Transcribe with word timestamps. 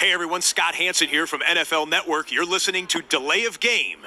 Hey 0.00 0.14
everyone, 0.14 0.40
Scott 0.40 0.76
Hanson 0.76 1.08
here 1.08 1.26
from 1.26 1.42
NFL 1.42 1.86
Network. 1.86 2.32
You're 2.32 2.46
listening 2.46 2.86
to 2.86 3.02
Delay 3.02 3.44
of 3.44 3.60
Game. 3.60 3.98
Delay 3.98 4.06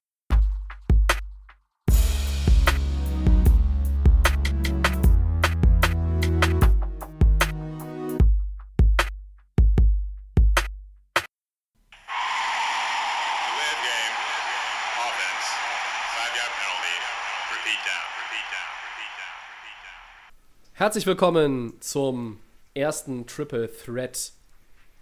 of 13.70 13.80
game. 13.86 14.16
Offense. 14.98 15.46
Five 16.10 16.34
yard 16.34 16.54
penalty. 16.58 16.98
Repeat 17.54 17.82
down. 17.86 18.06
Repeat 18.18 18.48
down. 18.50 18.66
Repeat 18.90 19.14
down. 19.22 19.38
Repeat 19.62 19.78
down. 19.86 20.02
Herzlich 20.74 21.06
willkommen 21.06 21.80
zum 21.82 22.40
ersten 22.76 23.28
Triple 23.28 23.68
Threat 23.68 24.32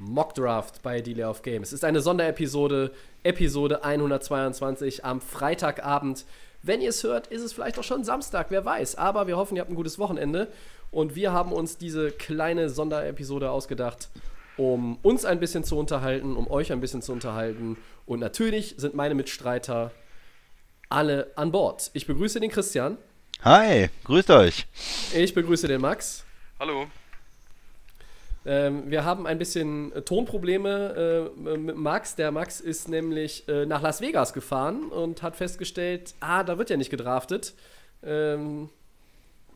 Mock 0.02 0.34
Draft 0.34 0.82
bei 0.82 1.00
Delay 1.00 1.26
of 1.26 1.44
Game. 1.44 1.62
Es 1.62 1.74
ist 1.74 1.86
eine 1.86 2.02
Sonderepisode, 2.02 2.92
Episode 3.23 3.84
122 3.84 5.05
am 5.05 5.22
Freitagabend. 5.22 6.26
Wenn 6.64 6.82
ihr 6.82 6.90
es 6.90 7.04
hört, 7.04 7.28
ist 7.28 7.44
es 7.44 7.54
vielleicht 7.54 7.78
auch 7.78 7.84
schon 7.84 8.04
Samstag, 8.04 8.48
wer 8.50 8.66
weiß. 8.66 8.95
Aber 8.95 9.28
wir 9.28 9.38
hoffen, 9.38 9.56
ihr 9.56 9.62
habt 9.62 9.72
ein 9.72 9.76
gutes 9.76 10.00
Wochenende. 10.00 10.48
Und 10.90 11.16
wir 11.16 11.32
haben 11.32 11.54
uns 11.54 11.78
diese 11.78 12.12
kleine 12.12 12.70
Sonderepisode 12.70 13.52
ausgedacht, 13.52 14.09
um 14.58 14.98
uns 15.04 15.23
ein 15.23 15.40
bisschen 15.40 15.64
zu 15.64 15.78
unterhalten, 15.78 16.36
um 16.36 16.50
euch 16.50 16.72
ein 16.72 16.81
bisschen 16.81 17.02
zu 17.02 17.14
unterhalten. 17.14 17.78
Und 18.06 18.20
natürlich 18.20 18.76
sind 18.78 18.95
meine 18.95 19.16
Mitstreiter 19.16 19.92
alle 20.90 21.31
an 21.36 21.52
Bord. 21.52 21.92
Ich 21.94 22.08
begrüße 22.08 22.40
den 22.40 22.50
Christian. 22.50 22.98
Hi, 23.44 23.90
grüßt 24.04 24.31
euch. 24.31 24.68
Ich 25.14 25.34
begrüße 25.34 25.68
den 25.68 25.81
Max. 25.81 26.26
Hallo. 26.59 26.88
Ähm, 28.45 28.90
wir 28.90 29.05
haben 29.05 29.27
ein 29.27 29.38
bisschen 29.38 29.91
äh, 29.94 30.02
Tonprobleme 30.02 31.31
äh, 31.45 31.58
mit 31.58 31.76
Max. 31.76 32.16
Der 32.16 32.31
Max 32.31 32.59
ist 32.59 32.90
nämlich 32.90 33.48
äh, 33.48 33.66
nach 33.66 33.81
Las 33.81 34.02
Vegas 34.02 34.34
gefahren 34.34 34.86
und 34.89 35.22
hat 35.22 35.36
festgestellt, 35.36 36.16
ah, 36.20 36.44
da 36.44 36.58
wird 36.58 36.69
ja 36.69 36.78
nicht 36.78 36.89
gedraftet. 36.89 37.53
Ähm, 38.03 38.69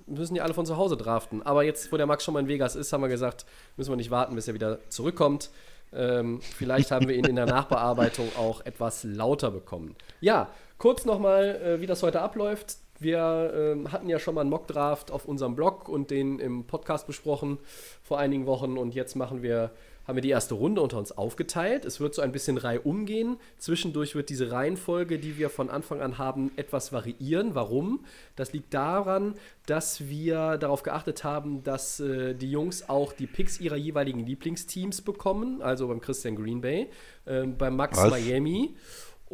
müssen 0.06 0.36
die 0.36 0.42
alle 0.42 0.54
von 0.54 0.68
zu 0.68 0.78
Hause 0.78 0.98
draften. 0.98 1.42
Aber 1.42 1.64
jetzt, 1.64 1.92
wo 1.92 1.98
der 1.98 2.06
Max 2.06 2.24
schon 2.24 2.36
mal 2.36 2.42
in 2.42 2.48
Vegas 2.48 2.76
ist, 2.76 2.94
haben 2.94 3.02
wir 3.02 3.10
gesagt, 3.10 3.46
müssen 3.76 3.92
wir 3.92 3.98
nicht 3.98 4.12
warten, 4.12 4.36
bis 4.36 4.48
er 4.48 4.54
wieder 4.54 4.80
zurückkommt. 4.90 5.50
Ähm, 5.92 6.42
vielleicht 6.42 6.92
haben 6.92 7.08
wir 7.08 7.16
ihn 7.16 7.26
in 7.26 7.36
der 7.36 7.46
Nachbearbeitung 7.48 8.30
auch 8.38 8.62
etwas 8.66 9.04
lauter 9.04 9.50
bekommen. 9.50 9.96
Ja, 10.22 10.50
kurz 10.78 11.06
nochmal, 11.06 11.56
äh, 11.64 11.82
wie 11.82 11.88
das 11.88 12.04
heute 12.04 12.22
abläuft. 12.22 12.78
Wir 13.00 13.54
ähm, 13.54 13.92
hatten 13.92 14.08
ja 14.08 14.20
schon 14.20 14.36
mal 14.36 14.42
einen 14.42 14.50
Mockdraft 14.50 15.12
auf 15.12 15.26
unserem 15.26 15.56
Blog 15.56 15.90
und 15.90 16.12
den 16.12 16.40
im 16.40 16.66
Podcast 16.66 17.08
besprochen 17.08 17.58
vor 18.02 18.20
einigen 18.20 18.46
Wochen 18.46 18.78
und 18.78 18.96
jetzt 18.96 19.16
machen 19.16 19.44
wir, 19.44 19.72
haben 20.08 20.16
wir 20.16 20.22
die 20.22 20.30
erste 20.30 20.54
Runde 20.54 20.80
unter 20.80 20.98
uns 20.98 21.12
aufgeteilt. 21.12 21.84
Es 21.84 22.00
wird 22.00 22.16
so 22.16 22.22
ein 22.22 22.32
bisschen 22.32 22.58
Reihe 22.58 22.80
umgehen. 22.80 23.36
Zwischendurch 23.58 24.16
wird 24.16 24.30
diese 24.30 24.52
Reihenfolge, 24.52 25.20
die 25.20 25.38
wir 25.38 25.50
von 25.50 25.70
Anfang 25.70 26.00
an 26.00 26.18
haben, 26.18 26.52
etwas 26.56 26.94
variieren. 26.94 27.54
Warum? 27.54 28.06
Das 28.38 28.54
liegt 28.54 28.74
daran, 28.74 29.34
dass 29.66 30.08
wir 30.08 30.58
darauf 30.58 30.84
geachtet 30.84 31.26
haben, 31.26 31.64
dass 31.64 32.00
äh, 32.00 32.34
die 32.34 32.50
Jungs 32.50 32.88
auch 32.88 33.12
die 33.12 33.28
Picks 33.28 33.60
ihrer 33.60 33.76
jeweiligen 33.76 34.26
Lieblingsteams 34.26 35.02
bekommen. 35.02 35.62
Also 35.62 35.90
beim 35.90 36.00
Christian 36.00 36.38
Green 36.38 36.62
Bay, 36.62 36.90
ähm, 37.28 37.58
beim 37.58 37.76
Max 37.76 37.98
Was? 37.98 38.10
Miami 38.10 38.76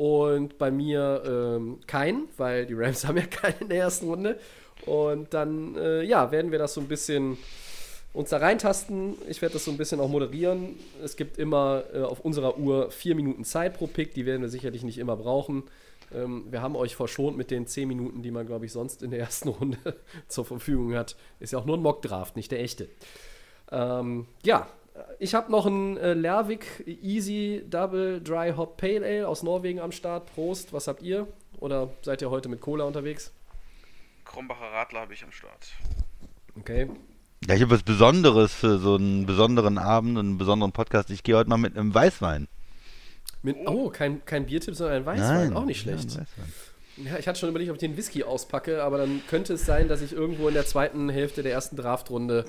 und 0.01 0.57
bei 0.57 0.71
mir 0.71 1.21
ähm, 1.27 1.77
kein, 1.85 2.23
weil 2.35 2.65
die 2.65 2.73
Rams 2.73 3.05
haben 3.07 3.17
ja 3.17 3.25
keinen 3.27 3.59
in 3.59 3.69
der 3.69 3.77
ersten 3.77 4.07
Runde. 4.07 4.39
Und 4.87 5.31
dann, 5.31 5.75
äh, 5.75 6.01
ja, 6.01 6.31
werden 6.31 6.51
wir 6.51 6.57
das 6.57 6.73
so 6.73 6.81
ein 6.81 6.87
bisschen 6.87 7.37
uns 8.11 8.31
da 8.31 8.37
reintasten. 8.37 9.13
Ich 9.29 9.43
werde 9.43 9.53
das 9.53 9.65
so 9.65 9.69
ein 9.69 9.77
bisschen 9.77 9.99
auch 9.99 10.07
moderieren. 10.09 10.79
Es 11.03 11.15
gibt 11.17 11.37
immer 11.37 11.83
äh, 11.93 11.99
auf 11.99 12.21
unserer 12.21 12.57
Uhr 12.57 12.89
vier 12.89 13.13
Minuten 13.13 13.45
Zeit 13.45 13.77
pro 13.77 13.85
Pick. 13.85 14.15
Die 14.15 14.25
werden 14.25 14.41
wir 14.41 14.49
sicherlich 14.49 14.81
nicht 14.81 14.97
immer 14.97 15.15
brauchen. 15.15 15.65
Ähm, 16.11 16.45
wir 16.49 16.63
haben 16.63 16.75
euch 16.75 16.95
verschont 16.95 17.37
mit 17.37 17.51
den 17.51 17.67
zehn 17.67 17.87
Minuten, 17.87 18.23
die 18.23 18.31
man, 18.31 18.47
glaube 18.47 18.65
ich, 18.65 18.71
sonst 18.71 19.03
in 19.03 19.11
der 19.11 19.19
ersten 19.19 19.49
Runde 19.59 19.77
zur 20.27 20.45
Verfügung 20.45 20.95
hat. 20.95 21.15
Ist 21.39 21.53
ja 21.53 21.59
auch 21.59 21.65
nur 21.65 21.77
ein 21.77 21.83
Mockdraft, 21.83 22.35
nicht 22.35 22.51
der 22.51 22.61
echte. 22.61 22.89
Ähm, 23.71 24.25
ja, 24.43 24.67
ich 25.19 25.33
habe 25.33 25.51
noch 25.51 25.65
ein 25.65 25.97
äh, 25.97 26.13
Lervik 26.13 26.83
Easy 26.85 27.63
Double 27.69 28.21
Dry 28.21 28.53
Hop 28.55 28.77
Pale 28.77 29.05
Ale 29.05 29.27
aus 29.27 29.43
Norwegen 29.43 29.79
am 29.79 29.91
Start. 29.91 30.33
Prost, 30.33 30.73
was 30.73 30.87
habt 30.87 31.01
ihr? 31.01 31.27
Oder 31.59 31.89
seid 32.01 32.21
ihr 32.21 32.29
heute 32.29 32.49
mit 32.49 32.61
Cola 32.61 32.85
unterwegs? 32.85 33.31
Krombacher 34.25 34.71
Radler 34.71 35.01
habe 35.01 35.13
ich 35.13 35.23
am 35.23 35.31
Start. 35.31 35.73
Okay. 36.57 36.89
Ja, 37.47 37.55
ich 37.55 37.61
habe 37.61 37.71
was 37.71 37.83
Besonderes 37.83 38.53
für 38.53 38.77
so 38.77 38.95
einen 38.95 39.25
besonderen 39.25 39.77
Abend 39.77 40.17
und 40.17 40.25
einen 40.25 40.37
besonderen 40.37 40.71
Podcast. 40.71 41.09
Ich 41.09 41.23
gehe 41.23 41.35
heute 41.35 41.49
mal 41.49 41.57
mit 41.57 41.77
einem 41.77 41.93
Weißwein. 41.93 42.47
Mit, 43.41 43.57
oh, 43.65 43.89
kein, 43.89 44.23
kein 44.25 44.45
Biertipp, 44.45 44.75
sondern 44.75 44.97
ein 44.97 45.05
Weißwein. 45.05 45.47
Nein, 45.49 45.53
auch 45.55 45.65
nicht 45.65 45.85
ja, 45.85 45.97
schlecht. 45.97 46.11
ein 46.11 46.21
Weißwein. 46.21 46.53
Ja, 47.05 47.17
ich 47.17 47.27
hatte 47.27 47.39
schon 47.39 47.49
überlegt, 47.49 47.69
ob 47.69 47.75
ich 47.75 47.81
den 47.81 47.97
Whisky 47.97 48.23
auspacke, 48.23 48.83
aber 48.83 48.97
dann 48.97 49.21
könnte 49.27 49.53
es 49.53 49.65
sein, 49.65 49.87
dass 49.87 50.01
ich 50.01 50.13
irgendwo 50.13 50.47
in 50.47 50.53
der 50.53 50.65
zweiten 50.65 51.09
Hälfte 51.09 51.43
der 51.43 51.51
ersten 51.51 51.75
Draftrunde 51.75 52.45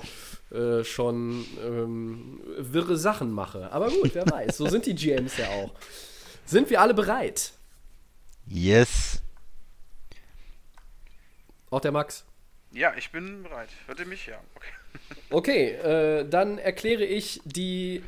äh, 0.51 0.85
schon 0.85 1.45
ähm, 1.65 2.41
wirre 2.59 2.97
Sachen 2.97 3.31
mache. 3.31 3.73
Aber 3.73 3.89
gut, 3.91 4.15
wer 4.15 4.27
weiß. 4.31 4.57
So 4.57 4.69
sind 4.69 4.87
die 4.87 4.95
GMs 4.95 5.37
ja 5.37 5.49
auch. 5.49 5.73
Sind 6.45 6.71
wir 6.71 6.81
alle 6.81 6.95
bereit? 6.95 7.53
Yes. 8.47 9.23
Auch 11.71 11.81
der 11.81 11.93
Max. 11.93 12.25
Ja, 12.73 12.95
ich 12.97 13.11
bin 13.13 13.43
bereit. 13.43 13.69
Hört 13.87 14.01
ihr 14.01 14.07
mich? 14.07 14.27
Ja. 14.27 14.41
Okay. 14.55 14.73
Okay, 15.31 15.69
äh, 15.71 16.29
dann 16.29 16.59
erkläre 16.59 17.05
ich 17.05 17.41
die 17.45 18.03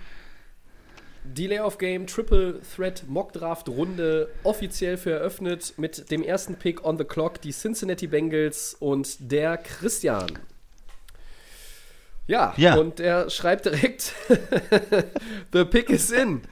Delay 1.24 1.58
of 1.60 1.78
Game 1.78 2.06
Triple 2.06 2.60
Threat 2.76 3.04
Mock 3.08 3.32
Draft 3.32 3.68
Runde 3.68 4.28
offiziell 4.42 4.96
für 4.96 5.12
eröffnet 5.12 5.74
mit 5.78 6.10
dem 6.10 6.22
ersten 6.22 6.56
Pick 6.56 6.84
on 6.84 6.98
the 6.98 7.04
clock, 7.04 7.40
die 7.40 7.52
Cincinnati 7.52 8.06
Bengals 8.06 8.76
und 8.78 9.16
der 9.32 9.56
Christian. 9.56 10.26
Ja, 12.26 12.54
Ja. 12.56 12.76
und 12.76 13.00
er 13.00 13.28
schreibt 13.30 13.66
direkt: 13.66 14.12
The 15.52 15.64
pick 15.64 15.90
is 15.90 16.10
in. 16.10 16.42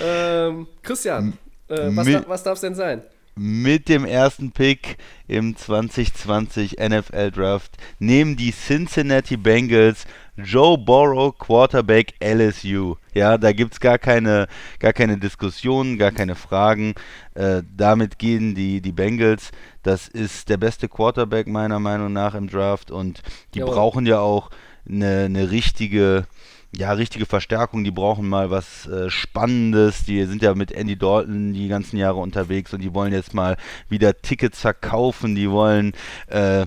ähm, 0.00 0.68
Christian, 0.82 1.38
äh, 1.68 1.88
was, 1.96 2.06
da, 2.06 2.24
was 2.28 2.42
darf 2.44 2.54
es 2.54 2.60
denn 2.60 2.74
sein? 2.76 3.02
Mit 3.34 3.88
dem 3.88 4.04
ersten 4.04 4.52
Pick 4.52 4.98
im 5.26 5.56
2020 5.56 6.76
NFL 6.78 7.30
Draft 7.30 7.78
nehmen 7.98 8.36
die 8.36 8.52
Cincinnati 8.52 9.38
Bengals 9.38 10.04
Joe 10.36 10.76
Burrow, 10.76 11.36
Quarterback 11.38 12.12
LSU. 12.22 12.96
Ja, 13.14 13.38
da 13.38 13.52
gibt 13.52 13.72
es 13.72 13.80
gar 13.80 13.98
keine, 13.98 14.48
gar 14.78 14.92
keine 14.92 15.16
Diskussionen, 15.16 15.96
gar 15.96 16.10
keine 16.10 16.34
Fragen. 16.34 16.94
Äh, 17.34 17.62
damit 17.74 18.18
gehen 18.18 18.54
die, 18.54 18.82
die 18.82 18.92
Bengals. 18.92 19.50
Das 19.82 20.08
ist 20.08 20.50
der 20.50 20.58
beste 20.58 20.88
Quarterback 20.88 21.46
meiner 21.46 21.78
Meinung 21.78 22.12
nach 22.12 22.34
im 22.34 22.48
Draft 22.50 22.90
und 22.90 23.22
die 23.54 23.60
Jawohl. 23.60 23.74
brauchen 23.74 24.06
ja 24.06 24.20
auch 24.20 24.50
eine, 24.86 25.24
eine 25.24 25.50
richtige 25.50 26.26
ja, 26.74 26.92
richtige 26.92 27.26
Verstärkung, 27.26 27.84
die 27.84 27.90
brauchen 27.90 28.28
mal 28.28 28.50
was 28.50 28.86
äh, 28.86 29.10
Spannendes. 29.10 30.04
Die 30.04 30.24
sind 30.24 30.42
ja 30.42 30.54
mit 30.54 30.72
Andy 30.72 30.96
Dalton 30.96 31.52
die 31.52 31.68
ganzen 31.68 31.98
Jahre 31.98 32.16
unterwegs 32.16 32.72
und 32.72 32.80
die 32.80 32.94
wollen 32.94 33.12
jetzt 33.12 33.34
mal 33.34 33.56
wieder 33.88 34.20
Tickets 34.22 34.60
verkaufen. 34.60 35.34
Die 35.34 35.50
wollen 35.50 35.92
äh, 36.28 36.66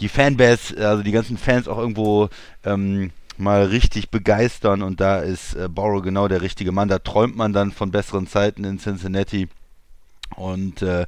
die 0.00 0.08
Fanbase, 0.08 0.76
also 0.78 1.02
die 1.02 1.12
ganzen 1.12 1.36
Fans 1.36 1.68
auch 1.68 1.78
irgendwo 1.78 2.30
ähm, 2.64 3.10
mal 3.36 3.64
richtig 3.64 4.10
begeistern 4.10 4.82
und 4.82 5.00
da 5.00 5.18
ist 5.18 5.54
äh, 5.54 5.68
Borrow 5.68 6.02
genau 6.02 6.28
der 6.28 6.40
richtige 6.40 6.72
Mann. 6.72 6.88
Da 6.88 6.98
träumt 6.98 7.36
man 7.36 7.52
dann 7.52 7.72
von 7.72 7.90
besseren 7.90 8.26
Zeiten 8.26 8.64
in 8.64 8.78
Cincinnati 8.78 9.48
und 10.36 10.80
äh, 10.80 11.06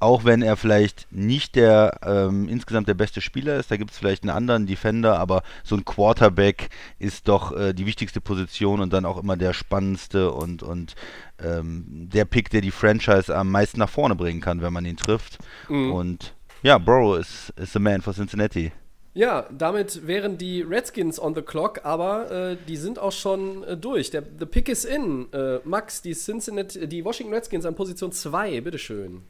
auch 0.00 0.24
wenn 0.24 0.42
er 0.42 0.56
vielleicht 0.56 1.06
nicht 1.12 1.54
der 1.54 2.00
ähm, 2.02 2.48
insgesamt 2.48 2.88
der 2.88 2.94
beste 2.94 3.20
Spieler 3.20 3.56
ist, 3.56 3.70
da 3.70 3.76
gibt 3.76 3.92
es 3.92 3.98
vielleicht 3.98 4.22
einen 4.22 4.30
anderen 4.30 4.66
Defender, 4.66 5.18
aber 5.18 5.42
so 5.62 5.76
ein 5.76 5.84
Quarterback 5.84 6.70
ist 6.98 7.28
doch 7.28 7.56
äh, 7.56 7.72
die 7.72 7.86
wichtigste 7.86 8.20
Position 8.20 8.80
und 8.80 8.92
dann 8.92 9.04
auch 9.04 9.18
immer 9.18 9.36
der 9.36 9.52
spannendste 9.52 10.32
und, 10.32 10.62
und 10.62 10.94
ähm, 11.42 11.84
der 12.12 12.24
Pick, 12.24 12.50
der 12.50 12.62
die 12.62 12.70
Franchise 12.70 13.34
am 13.34 13.50
meisten 13.50 13.78
nach 13.78 13.90
vorne 13.90 14.14
bringen 14.14 14.40
kann, 14.40 14.62
wenn 14.62 14.72
man 14.72 14.84
ihn 14.84 14.96
trifft. 14.96 15.38
Und 15.68 16.34
ja, 16.62 16.78
Burrow 16.78 17.18
ist, 17.18 17.52
ist 17.56 17.72
the 17.72 17.78
man 17.78 18.02
for 18.02 18.12
Cincinnati. 18.12 18.72
Ja, 19.12 19.48
damit 19.50 20.06
wären 20.06 20.38
die 20.38 20.62
Redskins 20.62 21.20
on 21.20 21.34
the 21.34 21.42
clock, 21.42 21.84
aber 21.84 22.30
äh, 22.30 22.56
die 22.68 22.76
sind 22.76 22.98
auch 22.98 23.12
schon 23.12 23.64
äh, 23.64 23.76
durch. 23.76 24.10
Der 24.10 24.22
the 24.38 24.46
pick 24.46 24.68
is 24.68 24.84
in. 24.84 25.32
Äh, 25.32 25.58
Max, 25.64 26.00
die 26.00 26.12
Cincinnati, 26.12 26.86
die 26.86 27.04
Washington 27.04 27.34
Redskins 27.34 27.66
an 27.66 27.74
Position 27.74 28.12
2, 28.12 28.60
bitteschön. 28.60 29.22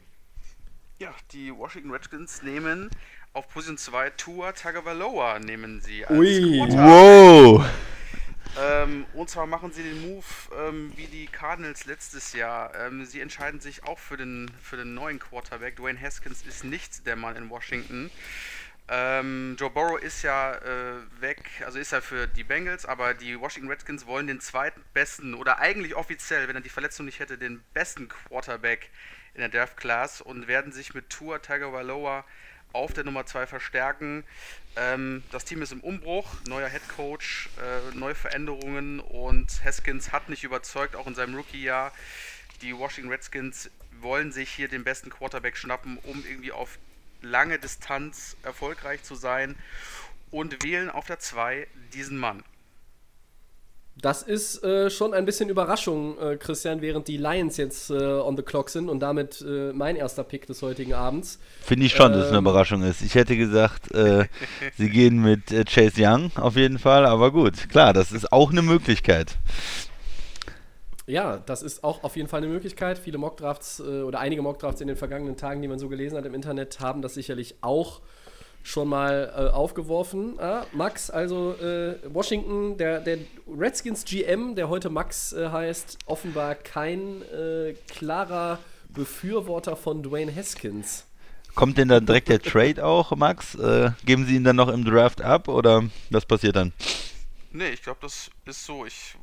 Ja, 1.01 1.15
die 1.33 1.51
Washington 1.57 1.93
Redskins 1.93 2.43
nehmen 2.43 2.91
auf 3.33 3.49
Position 3.49 3.79
2 3.79 4.11
Tua 4.11 4.53
Tagovailoa 4.53 5.39
nehmen 5.39 5.81
sie 5.81 6.05
als 6.05 6.19
Ui. 6.19 6.59
Quarterback. 6.59 6.79
Wow! 6.79 7.65
Ähm, 8.61 9.07
und 9.15 9.31
zwar 9.31 9.47
machen 9.47 9.73
sie 9.73 9.83
den 9.83 9.99
Move 10.03 10.27
ähm, 10.59 10.93
wie 10.97 11.07
die 11.07 11.25
Cardinals 11.25 11.87
letztes 11.87 12.35
Jahr. 12.35 12.75
Ähm, 12.75 13.07
sie 13.07 13.21
entscheiden 13.23 13.61
sich 13.61 13.85
auch 13.85 13.99
für 13.99 14.19
den, 14.19 14.51
für 14.61 14.77
den 14.77 14.93
neuen 14.93 15.19
Quarterback. 15.19 15.77
Dwayne 15.77 15.99
Haskins 15.99 16.43
ist 16.43 16.65
nicht 16.65 17.07
der 17.07 17.17
Mann 17.17 17.35
in 17.35 17.49
Washington. 17.49 18.11
Ähm, 18.89 19.57
Joe 19.59 19.71
Burrow 19.71 19.99
ist 19.99 20.21
ja 20.21 20.53
äh, 20.53 20.97
weg, 21.19 21.49
also 21.65 21.79
ist 21.79 21.93
er 21.93 22.03
für 22.03 22.27
die 22.27 22.45
Bengals, 22.45 22.85
aber 22.85 23.15
die 23.15 23.41
Washington 23.41 23.71
Redskins 23.71 24.05
wollen 24.05 24.27
den 24.27 24.41
zweitbesten 24.41 25.33
oder 25.33 25.61
eigentlich 25.61 25.95
offiziell, 25.95 26.47
wenn 26.47 26.57
er 26.57 26.61
die 26.61 26.69
Verletzung 26.69 27.07
nicht 27.07 27.21
hätte, 27.21 27.39
den 27.39 27.63
besten 27.73 28.07
Quarterback 28.07 28.91
in 29.35 29.41
der 29.41 29.49
Draft 29.49 29.77
Class 29.77 30.21
und 30.21 30.49
werden 30.49 30.73
sich 30.73 30.95
mit 30.95 31.11
Tour 31.11 31.41
Tagovailoa 31.41 32.25
auf 32.73 32.93
der 32.93 33.05
Nummer 33.05 33.27
2 33.27 33.47
verstärken. 33.47 34.25
Ähm, 34.77 35.23
das 35.33 35.45
Team 35.45 35.63
ist 35.63 35.73
im 35.73 35.81
Umbruch, 35.81 36.35
neuer 36.47 36.69
Head 36.69 36.89
Coach, 36.89 37.49
äh, 37.59 37.97
neue 37.97 38.15
Veränderungen 38.15 39.01
und 39.01 39.65
Haskins 39.65 40.13
hat 40.13 40.29
nicht 40.29 40.45
überzeugt, 40.45 40.97
auch 40.97 41.07
in 41.07 41.15
seinem 41.15 41.35
Rookie-Jahr. 41.35 41.93
Die 42.63 42.77
Washington 42.77 43.11
Redskins 43.11 43.71
wollen 44.01 44.33
sich 44.33 44.51
hier 44.51 44.69
den 44.69 44.85
besten 44.85 45.11
Quarterback 45.11 45.57
schnappen, 45.57 45.99
um 45.99 46.25
irgendwie 46.25 46.53
auf 46.53 46.79
lange 47.23 47.59
Distanz 47.59 48.37
erfolgreich 48.43 49.03
zu 49.03 49.15
sein 49.15 49.57
und 50.31 50.63
wählen 50.63 50.91
auf 50.91 51.07
der 51.07 51.19
2 51.19 51.67
diesen 51.93 52.19
Mann. 52.19 52.43
Das 53.97 54.23
ist 54.23 54.65
äh, 54.65 54.89
schon 54.89 55.13
ein 55.13 55.27
bisschen 55.27 55.51
Überraschung, 55.51 56.19
äh, 56.19 56.37
Christian, 56.37 56.81
während 56.81 57.07
die 57.07 57.19
Lions 57.19 57.59
jetzt 57.59 57.91
äh, 57.91 57.95
on 57.95 58.35
the 58.37 58.43
clock 58.43 58.71
sind 58.71 58.89
und 58.89 59.01
damit 59.01 59.45
äh, 59.47 59.73
mein 59.75 59.97
erster 59.97 60.25
Pick 60.25 60.47
des 60.47 60.63
heutigen 60.63 60.95
Abends. 60.95 61.39
Finde 61.61 61.85
ich 61.85 61.93
schon, 61.93 62.13
dass 62.13 62.23
es 62.23 62.29
eine 62.29 62.39
Ähm. 62.39 62.45
Überraschung 62.45 62.83
ist. 62.83 63.03
Ich 63.03 63.15
hätte 63.15 63.37
gesagt, 63.37 63.93
äh, 63.93 64.25
sie 64.79 64.89
gehen 64.89 65.21
mit 65.21 65.53
äh, 65.53 65.65
Chase 65.65 65.95
Young 65.99 66.31
auf 66.37 66.57
jeden 66.57 66.79
Fall, 66.79 67.05
aber 67.05 67.31
gut, 67.31 67.69
klar, 67.69 67.93
das 67.93 68.11
ist 68.11 68.33
auch 68.33 68.51
eine 68.53 68.63
Möglichkeit. 68.63 69.37
Ja, 71.07 71.39
das 71.39 71.63
ist 71.63 71.83
auch 71.83 72.05
auf 72.05 72.17
jeden 72.17 72.29
Fall 72.29 72.39
eine 72.39 72.47
Möglichkeit. 72.53 72.97
Viele 72.97 73.19
Mockdrafts 73.19 73.81
äh, 73.81 74.03
oder 74.03 74.21
einige 74.21 74.43
Mockdrafts 74.43 74.81
in 74.81 74.87
den 74.87 74.97
vergangenen 74.97 75.37
Tagen, 75.37 75.61
die 75.61 75.69
man 75.69 75.79
so 75.79 75.89
gelesen 75.89 76.17
hat 76.17 76.25
im 76.25 76.35
Internet, 76.35 76.81
haben 76.81 77.03
das 77.03 77.15
sicherlich 77.15 77.57
auch 77.63 78.01
schon 78.63 78.89
mal 78.89 79.33
äh, 79.35 79.51
aufgeworfen. 79.51 80.39
Ah, 80.39 80.67
Max, 80.73 81.11
also 81.11 81.55
äh, 81.55 81.97
Washington, 82.13 82.77
der, 82.77 83.01
der 83.01 83.19
Redskins 83.49 84.05
GM, 84.05 84.55
der 84.55 84.69
heute 84.69 84.91
Max 84.91 85.33
äh, 85.33 85.49
heißt, 85.49 85.99
offenbar 86.07 86.55
kein 86.55 87.23
äh, 87.23 87.75
klarer 87.89 88.59
Befürworter 88.89 89.77
von 89.77 90.03
Dwayne 90.03 90.35
Haskins. 90.35 91.07
Kommt 91.55 91.79
denn 91.79 91.89
dann 91.89 92.07
direkt 92.07 92.29
der 92.29 92.41
Trade 92.41 92.85
auch, 92.85 93.15
Max? 93.17 93.55
Äh, 93.55 93.91
geben 94.05 94.25
sie 94.27 94.37
ihn 94.37 94.45
dann 94.45 94.57
noch 94.57 94.69
im 94.69 94.85
Draft 94.85 95.21
ab 95.21 95.49
oder 95.49 95.85
was 96.11 96.25
passiert 96.25 96.57
dann? 96.57 96.73
Nee, 97.53 97.71
ich 97.71 97.83
glaube, 97.83 97.99
das 98.03 98.31
ist 98.47 98.65
so. 98.65 98.87
Ich 98.87 99.17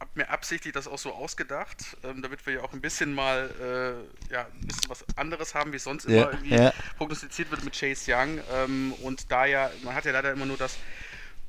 habe 0.00 0.10
mir 0.14 0.28
absichtlich 0.30 0.72
das 0.74 0.86
auch 0.88 0.98
so 0.98 1.12
ausgedacht, 1.12 1.96
ähm, 2.04 2.22
damit 2.22 2.44
wir 2.46 2.54
ja 2.54 2.60
auch 2.62 2.72
ein 2.72 2.80
bisschen 2.80 3.14
mal 3.14 4.06
äh, 4.28 4.32
ja, 4.32 4.46
ein 4.46 4.66
bisschen 4.66 4.88
was 4.88 5.04
anderes 5.16 5.54
haben, 5.54 5.72
wie 5.72 5.76
es 5.76 5.84
sonst 5.84 6.04
Ja, 6.06 6.06
immer 6.06 6.30
irgendwie 6.30 6.62
ja. 6.62 6.72
prognostiziert 6.96 7.50
wird 7.50 7.62
mit 7.64 7.78
Chase 7.78 8.12
Young. 8.12 8.40
Ähm, 8.50 8.92
und 8.94 9.30
da 9.30 9.46
ja, 9.46 9.70
man 9.82 9.94
hat 9.94 10.04
ja 10.04 10.12
leider 10.12 10.32
immer 10.32 10.46
nur 10.46 10.56
das 10.58 10.80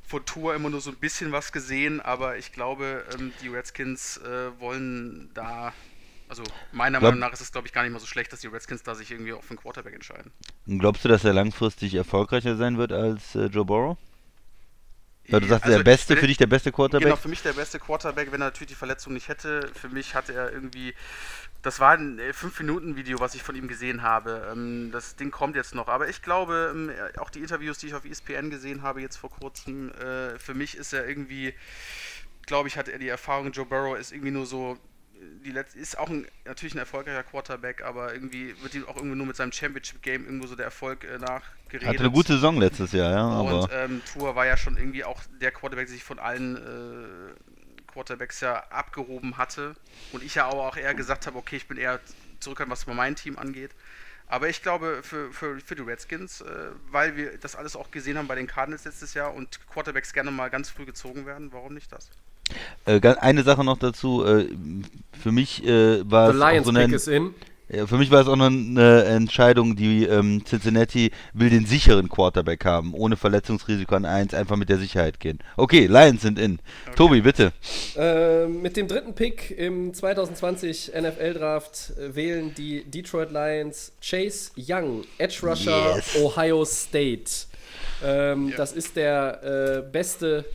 vor 0.02 0.26
Tour 0.26 0.56
immer 0.56 0.70
nur 0.70 0.82
so 0.82 0.92
ein 0.92 1.00
bisschen 1.00 1.32
was 1.32 1.52
gesehen, 1.52 2.02
aber 2.02 2.38
ich 2.38 2.52
glaube, 2.52 3.06
ähm, 3.14 3.36
die 3.42 3.48
Redskins 3.50 4.18
äh, 4.18 4.60
wollen 4.60 5.32
da, 5.34 5.74
also 6.28 6.52
meiner 6.72 7.00
Glaub- 7.00 7.02
Meinung 7.02 7.20
nach 7.20 7.34
ist 7.34 7.42
es, 7.42 7.52
glaube 7.52 7.68
ich, 7.68 7.74
gar 7.74 7.84
nicht 7.84 7.92
mal 7.94 8.00
so 8.00 8.06
schlecht, 8.08 8.34
dass 8.34 8.42
die 8.42 8.48
Redskins 8.48 8.84
da 8.84 8.96
sich 8.96 9.12
irgendwie 9.12 9.34
auch 9.34 9.44
für 9.44 9.52
einen 9.52 9.60
Quarterback 9.60 9.94
entscheiden. 9.96 10.34
Glaubst 10.68 11.04
du, 11.04 11.10
dass 11.10 11.24
er 11.24 11.34
langfristig 11.34 11.96
erfolgreicher 11.96 12.56
sein 12.56 12.78
wird 12.78 12.92
als 12.92 13.34
äh, 13.34 13.46
Joe 13.48 13.66
Burrow? 13.66 13.98
Weil 15.30 15.42
du 15.42 15.48
sagst, 15.48 15.66
also 15.66 15.78
der 15.78 15.84
beste, 15.84 16.18
für 16.18 16.28
dich 16.28 16.38
der 16.38 16.48
beste 16.48 16.72
Quarterback? 16.72 17.06
Genau, 17.06 17.16
für 17.16 17.30
mich 17.30 17.42
der 17.42 17.54
beste 17.54 17.80
Quarterback, 17.80 18.32
wenn 18.32 18.42
er 18.42 18.46
natürlich 18.46 18.70
die 18.70 18.76
Verletzung 18.76 19.14
nicht 19.14 19.28
hätte. 19.28 19.70
Für 19.74 19.90
mich 19.90 20.16
hatte 20.16 20.34
er 20.34 20.52
irgendwie. 20.52 20.94
Das 21.62 21.80
war 21.80 21.94
ein 21.94 22.20
5-Minuten-Video, 22.20 23.20
was 23.20 23.34
ich 23.34 23.42
von 23.42 23.56
ihm 23.56 23.68
gesehen 23.68 24.04
habe. 24.04 24.50
Ähm, 24.52 24.92
Das 24.92 25.16
Ding 25.16 25.32
kommt 25.32 25.56
jetzt 25.56 25.74
noch. 25.74 25.88
Aber 25.88 26.08
ich 26.10 26.22
glaube, 26.22 26.72
ähm, 26.76 26.92
auch 27.20 27.32
die 27.32 27.40
Interviews, 27.40 27.80
die 27.80 27.88
ich 27.88 27.96
auf 27.96 28.06
ESPN 28.06 28.52
gesehen 28.52 28.84
habe, 28.84 29.02
jetzt 29.02 29.18
vor 29.18 29.32
kurzem, 29.32 29.90
äh, 29.94 30.38
für 30.38 30.54
mich 30.54 30.78
ist 30.78 30.94
er 30.94 31.08
irgendwie, 31.08 31.56
glaube 32.46 32.68
ich, 32.68 32.78
hat 32.78 32.88
er 32.88 33.00
die 33.00 33.08
Erfahrung, 33.08 33.52
Joe 33.52 33.66
Burrow 33.66 33.98
ist 33.98 34.12
irgendwie 34.12 34.32
nur 34.32 34.46
so. 34.46 34.78
Die 35.44 35.52
letzte, 35.52 35.80
ist 35.80 35.98
auch 35.98 36.10
ein, 36.10 36.28
natürlich 36.46 36.76
ein 36.76 36.80
erfolgreicher 36.80 37.24
Quarterback, 37.24 37.84
aber 37.84 38.14
irgendwie 38.14 38.56
wird 38.62 38.74
ihm 38.76 38.86
auch 38.88 38.96
irgendwie 38.96 39.16
nur 39.16 39.28
mit 39.28 39.36
seinem 39.36 39.52
Championship-Game 39.52 40.26
irgendwo 40.26 40.48
so 40.48 40.56
der 40.56 40.66
Erfolg 40.66 41.04
äh, 41.04 41.18
nachgeredet. 41.18 41.88
Hatte 41.88 42.00
eine 42.00 42.12
gute 42.12 42.34
Saison 42.34 42.58
letztes 42.58 42.92
Jahr, 42.92 43.12
ja, 43.12 43.40
Und 43.40 43.70
ähm, 43.72 44.02
Tour 44.12 44.36
war 44.36 44.46
ja 44.46 44.58
schon 44.58 44.78
irgendwie 44.78 45.04
auch 45.04 45.22
der 45.42 45.52
Quarterback, 45.52 45.88
der 45.88 45.94
sich 45.94 46.04
von 46.04 46.20
allen 46.20 46.56
äh, 46.56 47.92
Quarterbacks 47.92 48.42
ja 48.42 48.64
abgehoben 48.70 49.38
hatte. 49.38 49.76
Und 50.12 50.24
ich 50.24 50.36
ja 50.36 50.48
auch 50.48 50.78
eher 50.78 50.94
gesagt 50.94 51.28
habe, 51.28 51.38
okay, 51.38 51.58
ich 51.58 51.68
bin 51.68 51.78
eher 51.78 52.00
zurückhaltend, 52.40 52.72
was 52.72 52.88
mein 52.88 53.16
Team 53.16 53.38
angeht. 53.38 53.72
Aber 54.28 54.50
ich 54.50 54.62
glaube, 54.64 55.02
für, 55.04 55.32
für, 55.32 55.60
für 55.60 55.76
die 55.76 55.84
Redskins, 55.84 56.42
äh, 56.42 56.72
weil 56.90 57.16
wir 57.16 57.38
das 57.38 57.56
alles 57.56 57.76
auch 57.76 57.92
gesehen 57.92 58.18
haben 58.18 58.28
bei 58.28 58.36
den 58.36 58.48
Cardinals 58.48 58.86
letztes 58.86 59.14
Jahr 59.14 59.34
und 59.34 59.60
Quarterbacks 59.70 60.14
gerne 60.14 60.32
mal 60.32 60.50
ganz 60.50 60.70
früh 60.70 60.86
gezogen 60.86 61.26
werden, 61.26 61.54
warum 61.54 61.74
nicht 61.74 61.92
das? 61.92 62.10
Äh, 62.86 63.00
eine 63.20 63.44
Sache 63.44 63.64
noch 63.64 63.78
dazu. 63.78 64.24
Äh, 64.26 64.48
für 65.22 65.32
mich 65.32 65.66
äh, 65.66 66.10
war 66.10 66.32
The 66.32 66.38
es 66.38 66.44
Lions 66.44 66.66
so 66.68 66.74
Pick 66.74 66.84
eine, 66.84 66.96
ist 66.96 67.08
in. 67.08 67.34
Ja, 67.68 67.88
für 67.88 67.98
mich 67.98 68.12
war 68.12 68.22
es 68.22 68.28
auch 68.28 68.36
noch 68.36 68.46
eine 68.46 69.06
Entscheidung, 69.06 69.76
die 69.76 70.06
ähm, 70.06 70.44
Cincinnati 70.46 71.10
will 71.34 71.50
den 71.50 71.66
sicheren 71.66 72.10
Quarterback 72.10 72.64
haben, 72.64 72.94
ohne 72.94 73.18
Verletzungsrisiko 73.18 73.96
an 73.96 74.06
1, 74.06 74.36
einfach 74.36 74.56
mit 74.56 74.70
der 74.70 74.78
Sicherheit 74.78 75.20
gehen. 75.20 75.40
Okay, 75.58 75.88
Lions 75.88 76.22
sind 76.22 76.38
in. 76.38 76.60
Tobi, 76.96 77.22
bitte. 77.22 77.54
Äh, 77.98 78.46
mit 78.46 78.78
dem 78.78 78.88
dritten 78.88 79.16
Pick 79.16 79.50
im 79.58 79.96
2020 79.96 80.92
NFL-Draft 80.96 81.94
äh, 81.98 82.16
wählen 82.16 82.54
die 82.56 82.84
Detroit 82.84 83.32
Lions 83.32 83.94
Chase 84.00 84.52
Young, 84.56 85.04
Edge 85.18 85.40
Rusher, 85.42 85.96
Yes. 85.96 86.16
Ohio 86.22 86.64
State. 86.66 87.32
Ähm, 88.04 88.54
Das 88.56 88.74
ist 88.74 88.96
der 88.96 89.82
äh, 89.84 89.92
beste 89.92 90.46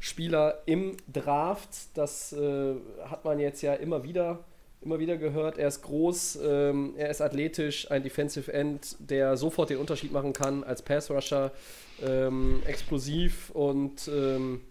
Spieler 0.00 0.62
im 0.66 0.96
Draft. 1.12 1.68
Das 1.94 2.32
äh, 2.32 2.74
hat 3.04 3.24
man 3.24 3.38
jetzt 3.38 3.62
ja 3.62 3.74
immer 3.74 4.02
wieder, 4.02 4.40
immer 4.80 4.98
wieder 4.98 5.16
gehört. 5.16 5.58
Er 5.58 5.68
ist 5.68 5.82
groß, 5.82 6.40
ähm, 6.42 6.94
er 6.96 7.10
ist 7.10 7.20
athletisch, 7.20 7.90
ein 7.90 8.02
Defensive 8.02 8.52
End, 8.52 8.96
der 8.98 9.36
sofort 9.36 9.70
den 9.70 9.78
Unterschied 9.78 10.10
machen 10.10 10.32
kann 10.32 10.64
als 10.64 10.82
Pass 10.82 11.10
Rusher, 11.10 11.52
ähm, 12.02 12.62
explosiv 12.66 13.50
und 13.50 14.08
ähm, 14.08 14.62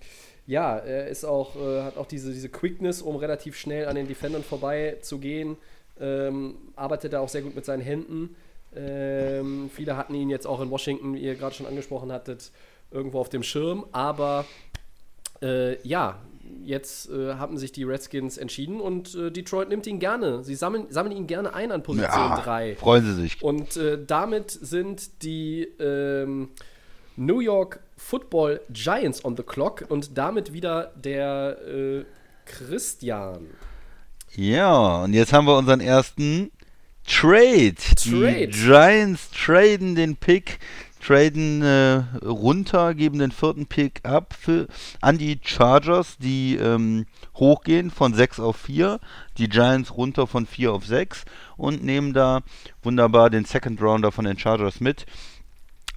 ja, 0.48 0.78
er 0.78 1.08
ist 1.08 1.26
auch, 1.26 1.56
äh, 1.56 1.84
hat 1.84 1.98
auch 1.98 2.08
diese, 2.08 2.34
diese 2.34 2.50
Quickness, 2.50 3.04
um 3.04 3.16
relativ 3.18 3.56
schnell 3.56 3.88
an 3.88 3.96
den 3.96 4.08
Defendern 4.08 4.44
vorbei 4.44 4.98
zu 5.02 5.20
gehen. 5.20 5.58
Ähm, 6.02 6.56
arbeitet 6.75 7.14
da 7.14 7.20
auch 7.20 7.30
sehr 7.30 7.44
gut 7.44 7.56
mit 7.56 7.66
seinen 7.66 7.84
Händen. 7.84 8.36
Ähm, 8.75 9.70
viele 9.72 9.96
hatten 9.96 10.16
ihn 10.16 10.32
jetzt 10.32 10.48
auch 10.48 10.60
in 10.60 10.72
Washington, 10.72 11.14
wie 11.14 11.20
ihr 11.20 11.36
gerade 11.36 11.54
schon 11.54 11.68
angesprochen 11.68 12.12
hattet, 12.12 12.52
irgendwo 12.90 13.20
auf 13.20 13.30
dem 13.30 13.44
Schirm. 13.44 13.86
Aber 13.92 14.44
äh, 15.41 15.88
ja, 15.88 16.19
jetzt 16.63 17.09
äh, 17.09 17.36
haben 17.36 17.57
sich 17.57 17.71
die 17.71 17.83
Redskins 17.83 18.38
entschieden 18.38 18.80
und 18.80 19.15
äh, 19.15 19.31
Detroit 19.31 19.69
nimmt 19.69 19.88
ihn 19.88 20.00
gerne. 20.00 20.44
Sie 20.44 20.55
sammeln, 20.55 20.88
sammeln 20.89 21.15
ihn 21.15 21.27
gerne 21.27 21.53
ein 21.53 21.72
an 21.72 21.84
Position 21.84 22.29
Ja, 22.29 22.41
3. 22.41 22.75
freuen 22.75 23.05
Sie 23.05 23.13
sich. 23.13 23.41
Und 23.41 23.77
äh, 23.77 23.98
damit 24.05 24.51
sind 24.51 25.24
die 25.24 25.63
ähm, 25.79 26.50
New 27.15 27.39
York 27.39 27.81
Football 27.98 28.62
Giants 28.69 29.24
on 29.25 29.36
the 29.36 29.43
clock 29.43 29.86
und 29.89 30.17
damit 30.17 30.53
wieder 30.53 30.93
der 30.96 31.58
äh, 31.67 32.05
Christian. 32.46 33.48
Ja, 34.36 35.03
und 35.03 35.13
jetzt 35.13 35.34
haben 35.34 35.46
wir 35.46 35.58
unseren 35.58 35.81
ersten 35.81 36.51
Trade. 37.05 37.75
Trade. 37.96 38.48
Die 38.48 38.51
Giants 38.51 39.31
traden 39.31 39.96
den 39.96 40.15
Pick, 40.15 40.60
traden 41.00 41.62
äh, 41.62 42.03
runter, 42.25 42.94
geben 42.94 43.20
den 43.20 43.32
vierten 43.32 43.65
Pick 43.65 44.01
ab 44.03 44.36
für, 44.38 44.68
an 45.01 45.18
die 45.18 45.39
Chargers, 45.44 46.18
die 46.18 46.56
ähm, 46.56 47.06
hochgehen 47.36 47.91
von 47.91 48.13
6 48.13 48.39
auf 48.39 48.58
4, 48.58 49.00
die 49.38 49.50
Giants 49.50 49.96
runter 49.96 50.27
von 50.27 50.46
4 50.46 50.74
auf 50.74 50.86
6 50.86 51.25
und 51.58 51.84
nehmen 51.84 52.13
da 52.13 52.41
wunderbar 52.84 53.29
den 53.29 53.46
Second 53.46 53.82
Rounder 53.82 54.12
von 54.12 54.25
den 54.25 54.38
Chargers 54.38 54.79
mit. 54.79 55.06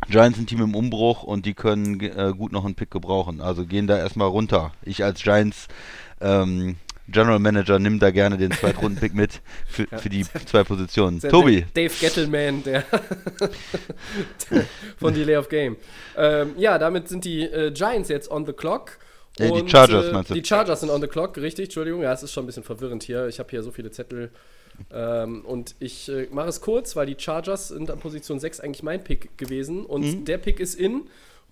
Giants 0.08 0.36
sind 0.36 0.48
Team 0.48 0.62
im 0.62 0.74
Umbruch 0.74 1.22
und 1.22 1.46
die 1.46 1.54
können 1.54 2.00
äh, 2.00 2.32
gut 2.36 2.52
noch 2.52 2.64
einen 2.64 2.74
Pick 2.74 2.90
gebrauchen. 2.90 3.40
Also 3.40 3.66
gehen 3.66 3.86
da 3.86 3.96
erstmal 3.98 4.28
runter. 4.28 4.72
Ich 4.82 5.04
als 5.04 5.22
Giants 5.22 5.68
ähm, 6.20 6.76
General 7.08 7.38
Manager 7.38 7.78
nimm 7.78 7.98
da 7.98 8.10
gerne 8.10 8.38
den 8.38 8.52
Zweitrunden-Pick 8.52 9.14
mit 9.14 9.40
für, 9.66 9.86
für 9.98 10.08
die 10.08 10.24
zwei 10.46 10.64
Positionen. 10.64 11.20
Der- 11.20 11.30
Tobi, 11.30 11.64
der 11.74 11.88
Dave 11.88 11.94
Gettleman, 12.00 12.62
der 12.62 12.84
von 14.98 15.14
Delay 15.14 15.36
of 15.36 15.48
Game. 15.48 15.76
Ähm, 16.16 16.54
ja, 16.56 16.78
damit 16.78 17.08
sind 17.08 17.24
die 17.24 17.42
äh, 17.42 17.70
Giants 17.72 18.08
jetzt 18.08 18.30
on 18.30 18.46
the 18.46 18.52
clock. 18.52 18.98
Äh, 19.38 19.46
die 19.46 19.50
Und, 19.62 19.70
Chargers 19.70 20.06
äh, 20.06 20.12
meinst 20.12 20.30
du? 20.30 20.34
Die 20.34 20.44
Chargers 20.44 20.80
sind 20.80 20.90
on 20.90 21.00
the 21.00 21.06
clock, 21.08 21.36
richtig, 21.38 21.66
Entschuldigung. 21.66 22.02
Ja, 22.02 22.12
es 22.12 22.22
ist 22.22 22.32
schon 22.32 22.44
ein 22.44 22.46
bisschen 22.46 22.62
verwirrend 22.64 23.02
hier. 23.02 23.26
Ich 23.28 23.38
habe 23.38 23.50
hier 23.50 23.62
so 23.62 23.70
viele 23.70 23.90
Zettel. 23.90 24.30
Ähm, 24.92 25.44
und 25.44 25.74
ich 25.80 26.08
äh, 26.08 26.28
mache 26.30 26.48
es 26.48 26.60
kurz, 26.60 26.96
weil 26.96 27.06
die 27.06 27.16
Chargers 27.18 27.68
sind 27.68 27.90
an 27.90 27.98
Position 27.98 28.40
6 28.40 28.60
eigentlich 28.60 28.82
mein 28.82 29.02
Pick 29.04 29.36
gewesen. 29.38 29.84
Und 29.84 30.02
Mhm. 30.02 30.24
der 30.24 30.38
Pick 30.38 30.60
ist 30.60 30.74
in. 30.74 31.02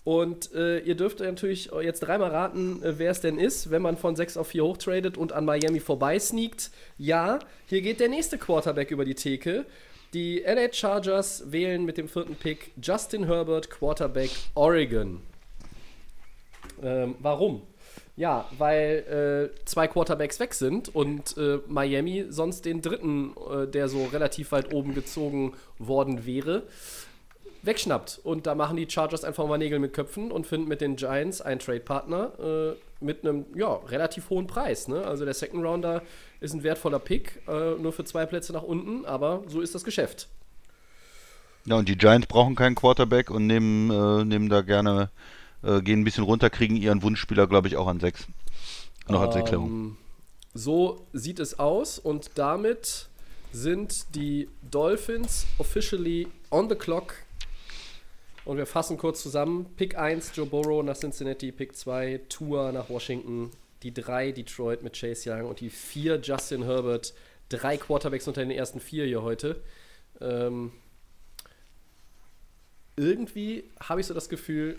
Und 0.03 0.51
äh, 0.53 0.79
ihr 0.79 0.95
dürft 0.95 1.19
natürlich 1.19 1.69
jetzt 1.83 1.99
dreimal 1.99 2.31
raten, 2.31 2.81
äh, 2.81 2.97
wer 2.97 3.11
es 3.11 3.21
denn 3.21 3.37
ist, 3.37 3.69
wenn 3.69 3.83
man 3.83 3.97
von 3.97 4.15
6 4.15 4.37
auf 4.37 4.47
4 4.47 4.63
hochtradet 4.63 5.17
und 5.17 5.31
an 5.31 5.45
Miami 5.45 5.79
vorbei 5.79 6.17
sneakt. 6.17 6.71
Ja, 6.97 7.39
hier 7.67 7.81
geht 7.81 7.99
der 7.99 8.09
nächste 8.09 8.39
Quarterback 8.39 8.89
über 8.89 9.05
die 9.05 9.15
Theke. 9.15 9.65
Die 10.13 10.39
LA 10.39 10.73
Chargers 10.73 11.51
wählen 11.51 11.85
mit 11.85 11.97
dem 11.97 12.09
vierten 12.09 12.35
Pick 12.35 12.71
Justin 12.81 13.25
Herbert, 13.25 13.69
Quarterback 13.69 14.31
Oregon. 14.55 15.21
Ähm, 16.83 17.15
warum? 17.19 17.61
Ja, 18.17 18.45
weil 18.57 19.51
äh, 19.55 19.65
zwei 19.65 19.87
Quarterbacks 19.87 20.39
weg 20.39 20.53
sind 20.53 20.93
und 20.93 21.37
äh, 21.37 21.59
Miami 21.67 22.25
sonst 22.29 22.65
den 22.65 22.81
dritten, 22.81 23.33
äh, 23.49 23.67
der 23.67 23.87
so 23.87 24.05
relativ 24.05 24.51
weit 24.51 24.73
oben 24.73 24.93
gezogen 24.93 25.53
worden 25.79 26.25
wäre, 26.25 26.63
wegschnappt. 27.63 28.19
Und 28.23 28.47
da 28.47 28.55
machen 28.55 28.77
die 28.77 28.89
Chargers 28.89 29.23
einfach 29.23 29.47
mal 29.47 29.57
Nägel 29.57 29.79
mit 29.79 29.93
Köpfen 29.93 30.31
und 30.31 30.47
finden 30.47 30.67
mit 30.67 30.81
den 30.81 30.95
Giants 30.95 31.41
einen 31.41 31.59
Trade-Partner 31.59 32.31
äh, 32.39 33.03
mit 33.03 33.23
einem 33.23 33.45
ja, 33.55 33.73
relativ 33.73 34.29
hohen 34.29 34.47
Preis. 34.47 34.87
Ne? 34.87 35.03
Also 35.05 35.25
der 35.25 35.33
Second 35.33 35.63
Rounder 35.63 36.01
ist 36.39 36.53
ein 36.53 36.63
wertvoller 36.63 36.99
Pick, 36.99 37.41
äh, 37.47 37.75
nur 37.75 37.93
für 37.93 38.03
zwei 38.03 38.25
Plätze 38.25 38.53
nach 38.53 38.63
unten, 38.63 39.05
aber 39.05 39.43
so 39.47 39.61
ist 39.61 39.75
das 39.75 39.83
Geschäft. 39.83 40.27
Ja, 41.65 41.75
und 41.75 41.87
die 41.87 41.97
Giants 41.97 42.27
brauchen 42.27 42.55
keinen 42.55 42.75
Quarterback 42.75 43.29
und 43.29 43.45
nehmen, 43.45 43.91
äh, 43.91 44.25
nehmen 44.25 44.49
da 44.49 44.61
gerne, 44.61 45.11
äh, 45.63 45.81
gehen 45.81 46.01
ein 46.01 46.03
bisschen 46.03 46.23
runter, 46.23 46.49
kriegen 46.49 46.75
ihren 46.75 47.03
Wunschspieler, 47.03 47.45
glaube 47.47 47.67
ich, 47.67 47.77
auch 47.77 47.87
an 47.87 47.99
sechs. 47.99 48.27
Noch 49.07 49.21
als 49.21 49.35
Erklärung. 49.35 49.67
Ähm, 49.67 49.97
so 50.53 51.05
sieht 51.13 51.39
es 51.39 51.59
aus 51.59 51.99
und 51.99 52.31
damit 52.35 53.09
sind 53.51 54.15
die 54.15 54.49
Dolphins 54.69 55.45
officially 55.57 56.27
on 56.49 56.69
the 56.69 56.75
clock. 56.75 57.15
Und 58.43 58.57
wir 58.57 58.65
fassen 58.65 58.97
kurz 58.97 59.21
zusammen. 59.21 59.67
Pick 59.75 59.97
1 59.97 60.31
Joe 60.35 60.45
Burrow 60.45 60.83
nach 60.83 60.97
Cincinnati, 60.97 61.51
Pick 61.51 61.75
2 61.75 62.21
Tua 62.27 62.71
nach 62.71 62.89
Washington, 62.89 63.51
die 63.83 63.93
3 63.93 64.31
Detroit 64.31 64.83
mit 64.83 64.99
Chase 64.99 65.31
Young 65.31 65.45
und 65.45 65.59
die 65.59 65.69
4 65.69 66.19
Justin 66.21 66.63
Herbert. 66.63 67.13
Drei 67.49 67.77
Quarterbacks 67.77 68.27
unter 68.27 68.41
den 68.41 68.51
ersten 68.51 68.79
vier 68.79 69.05
hier 69.05 69.23
heute. 69.23 69.61
Ähm, 70.21 70.71
irgendwie 72.95 73.65
habe 73.79 73.99
ich 73.99 74.07
so 74.07 74.13
das 74.13 74.29
Gefühl, 74.29 74.77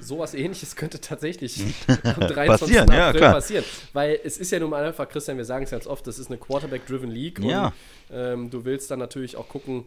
sowas 0.00 0.34
ähnliches 0.34 0.76
könnte 0.76 1.00
tatsächlich 1.00 1.62
am 1.86 2.20
23. 2.20 2.46
Passieren, 2.46 2.92
ja, 2.92 3.08
April 3.08 3.20
klar. 3.20 3.34
passieren. 3.34 3.64
Weil 3.92 4.20
es 4.24 4.36
ist 4.36 4.50
ja 4.52 4.58
nun 4.58 4.70
mal 4.70 4.84
einfach, 4.84 5.08
Christian, 5.08 5.36
wir 5.36 5.44
sagen 5.44 5.64
es 5.64 5.70
ganz 5.70 5.86
oft, 5.86 6.06
das 6.06 6.18
ist 6.18 6.28
eine 6.28 6.38
Quarterback-driven 6.38 7.10
League. 7.10 7.38
Ja. 7.38 7.66
Und 8.08 8.16
ähm, 8.16 8.50
du 8.50 8.64
willst 8.64 8.90
dann 8.90 8.98
natürlich 8.98 9.36
auch 9.36 9.48
gucken, 9.48 9.84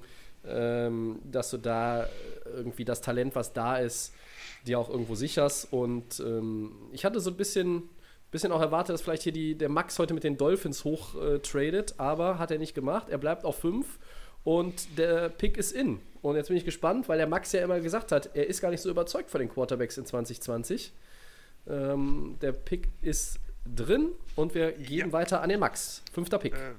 ähm, 0.48 1.20
dass 1.24 1.50
du 1.52 1.58
da 1.58 2.08
irgendwie 2.46 2.86
das 2.86 3.02
Talent, 3.02 3.36
was 3.36 3.54
da 3.54 3.78
ist, 3.78 4.14
dir 4.68 4.80
auch 4.80 4.90
irgendwo 4.90 5.16
sicherst. 5.16 5.72
Und 5.72 6.20
ähm, 6.20 6.72
ich 6.92 7.06
hatte 7.06 7.20
so 7.20 7.30
ein 7.32 7.38
bisschen, 7.38 7.84
bisschen 8.32 8.52
auch 8.52 8.62
erwartet, 8.62 8.94
dass 8.94 9.02
vielleicht 9.02 9.24
hier 9.24 9.32
die, 9.34 9.56
der 9.56 9.70
Max 9.70 9.98
heute 10.00 10.14
mit 10.14 10.24
den 10.24 10.38
Dolphins 10.38 10.84
hoch 10.84 11.16
äh, 11.22 11.40
tradet, 11.40 11.96
aber 11.98 12.40
hat 12.40 12.52
er 12.52 12.58
nicht 12.58 12.74
gemacht. 12.76 13.08
Er 13.10 13.18
bleibt 13.18 13.46
auf 13.46 13.58
5 13.60 13.86
und 14.44 14.98
der 14.98 15.30
Pick 15.30 15.58
ist 15.58 15.72
in. 15.72 16.00
Und 16.22 16.36
jetzt 16.36 16.48
bin 16.48 16.58
ich 16.58 16.66
gespannt, 16.66 17.08
weil 17.10 17.18
der 17.18 17.28
Max 17.28 17.52
ja 17.52 17.64
immer 17.64 17.80
gesagt 17.80 18.12
hat, 18.12 18.32
er 18.36 18.48
ist 18.48 18.62
gar 18.62 18.72
nicht 18.72 18.82
so 18.82 18.90
überzeugt 18.90 19.30
von 19.30 19.40
den 19.40 19.50
Quarterbacks 19.50 19.98
in 19.98 20.06
2020. 20.06 20.92
Ähm, 21.68 22.38
der 22.42 22.52
Pick 22.52 22.88
ist 23.02 23.40
drin 23.76 24.10
und 24.36 24.54
wir 24.54 24.72
gehen 24.74 25.08
Ja. 25.08 25.12
weiter 25.14 25.42
an 25.42 25.50
den 25.50 25.60
Max. 25.60 26.04
Fünfter 26.14 26.38
Pick. 26.38 26.54
Äh, 26.54 26.74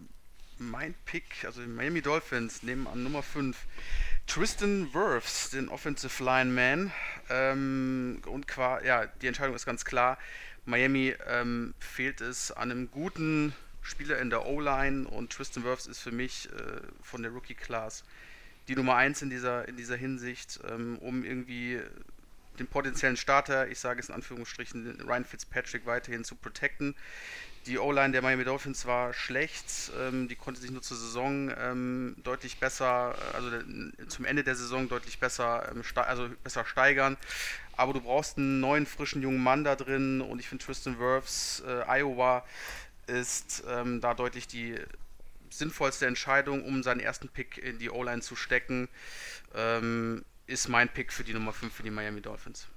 mein 0.58 0.94
Pick, 1.04 1.44
also 1.44 1.60
die 1.60 1.68
Miami 1.68 2.02
Dolphins, 2.02 2.62
nehmen 2.62 2.86
an 2.86 3.02
Nummer 3.02 3.22
5 3.22 3.56
Tristan 4.26 4.92
Wirfs, 4.92 5.50
den 5.50 5.68
Offensive 5.68 6.22
Lineman. 6.22 6.92
Ähm, 7.30 8.22
und 8.26 8.48
qua, 8.48 8.82
ja, 8.82 9.06
die 9.06 9.26
Entscheidung 9.26 9.54
ist 9.54 9.66
ganz 9.66 9.84
klar. 9.84 10.18
Miami 10.64 11.14
ähm, 11.28 11.74
fehlt 11.78 12.20
es 12.20 12.50
an 12.50 12.70
einem 12.70 12.90
guten 12.90 13.54
Spieler 13.82 14.18
in 14.18 14.30
der 14.30 14.46
O-Line 14.46 15.06
und 15.06 15.32
Tristan 15.32 15.62
Wirfs 15.62 15.86
ist 15.86 16.00
für 16.00 16.10
mich 16.10 16.48
äh, 16.52 16.80
von 17.02 17.22
der 17.22 17.30
Rookie-Class 17.30 18.04
die 18.68 18.74
Nummer 18.74 18.96
1 18.96 19.22
in 19.22 19.30
dieser, 19.30 19.68
in 19.68 19.76
dieser 19.76 19.96
Hinsicht, 19.96 20.60
ähm, 20.68 20.98
um 20.98 21.24
irgendwie 21.24 21.80
den 22.58 22.66
potenziellen 22.66 23.16
Starter, 23.16 23.68
ich 23.68 23.78
sage 23.78 24.00
es 24.00 24.08
in 24.08 24.14
Anführungsstrichen, 24.14 25.00
Ryan 25.02 25.24
Fitzpatrick 25.24 25.86
weiterhin 25.86 26.24
zu 26.24 26.34
protecten. 26.34 26.94
Die 27.66 27.78
O-Line 27.78 28.12
der 28.12 28.22
Miami 28.22 28.44
Dolphins 28.44 28.86
war 28.86 29.12
schlecht, 29.12 29.90
ähm, 29.98 30.28
die 30.28 30.36
konnte 30.36 30.60
sich 30.60 30.70
nur 30.70 30.82
zur 30.82 30.96
Saison 30.96 31.52
ähm, 31.58 32.14
deutlich 32.22 32.60
besser, 32.60 33.16
äh, 33.18 33.36
also 33.36 33.50
der, 33.50 34.08
zum 34.08 34.24
Ende 34.24 34.44
der 34.44 34.54
Saison 34.54 34.88
deutlich 34.88 35.18
besser, 35.18 35.68
ähm, 35.72 35.82
also 35.96 36.28
besser 36.44 36.64
steigern. 36.64 37.16
Aber 37.76 37.92
du 37.92 38.00
brauchst 38.00 38.38
einen 38.38 38.60
neuen, 38.60 38.86
frischen 38.86 39.20
jungen 39.20 39.42
Mann 39.42 39.64
da 39.64 39.74
drin 39.74 40.20
und 40.20 40.38
ich 40.38 40.48
finde 40.48 40.64
Tristan 40.64 40.98
Wirfs, 41.00 41.62
äh, 41.66 42.00
Iowa, 42.00 42.44
ist 43.08 43.64
ähm, 43.68 44.00
da 44.00 44.14
deutlich 44.14 44.46
die 44.46 44.76
sinnvollste 45.50 46.06
Entscheidung, 46.06 46.64
um 46.64 46.82
seinen 46.84 47.00
ersten 47.00 47.28
Pick 47.28 47.58
in 47.58 47.78
die 47.78 47.90
O-Line 47.90 48.22
zu 48.22 48.36
stecken. 48.36 48.88
Ähm, 49.54 50.24
ist 50.46 50.68
mein 50.68 50.88
Pick 50.88 51.12
für 51.12 51.24
die 51.24 51.32
Nummer 51.32 51.52
5 51.52 51.74
für 51.74 51.82
die 51.82 51.90
Miami 51.90 52.20
Dolphins. 52.20 52.68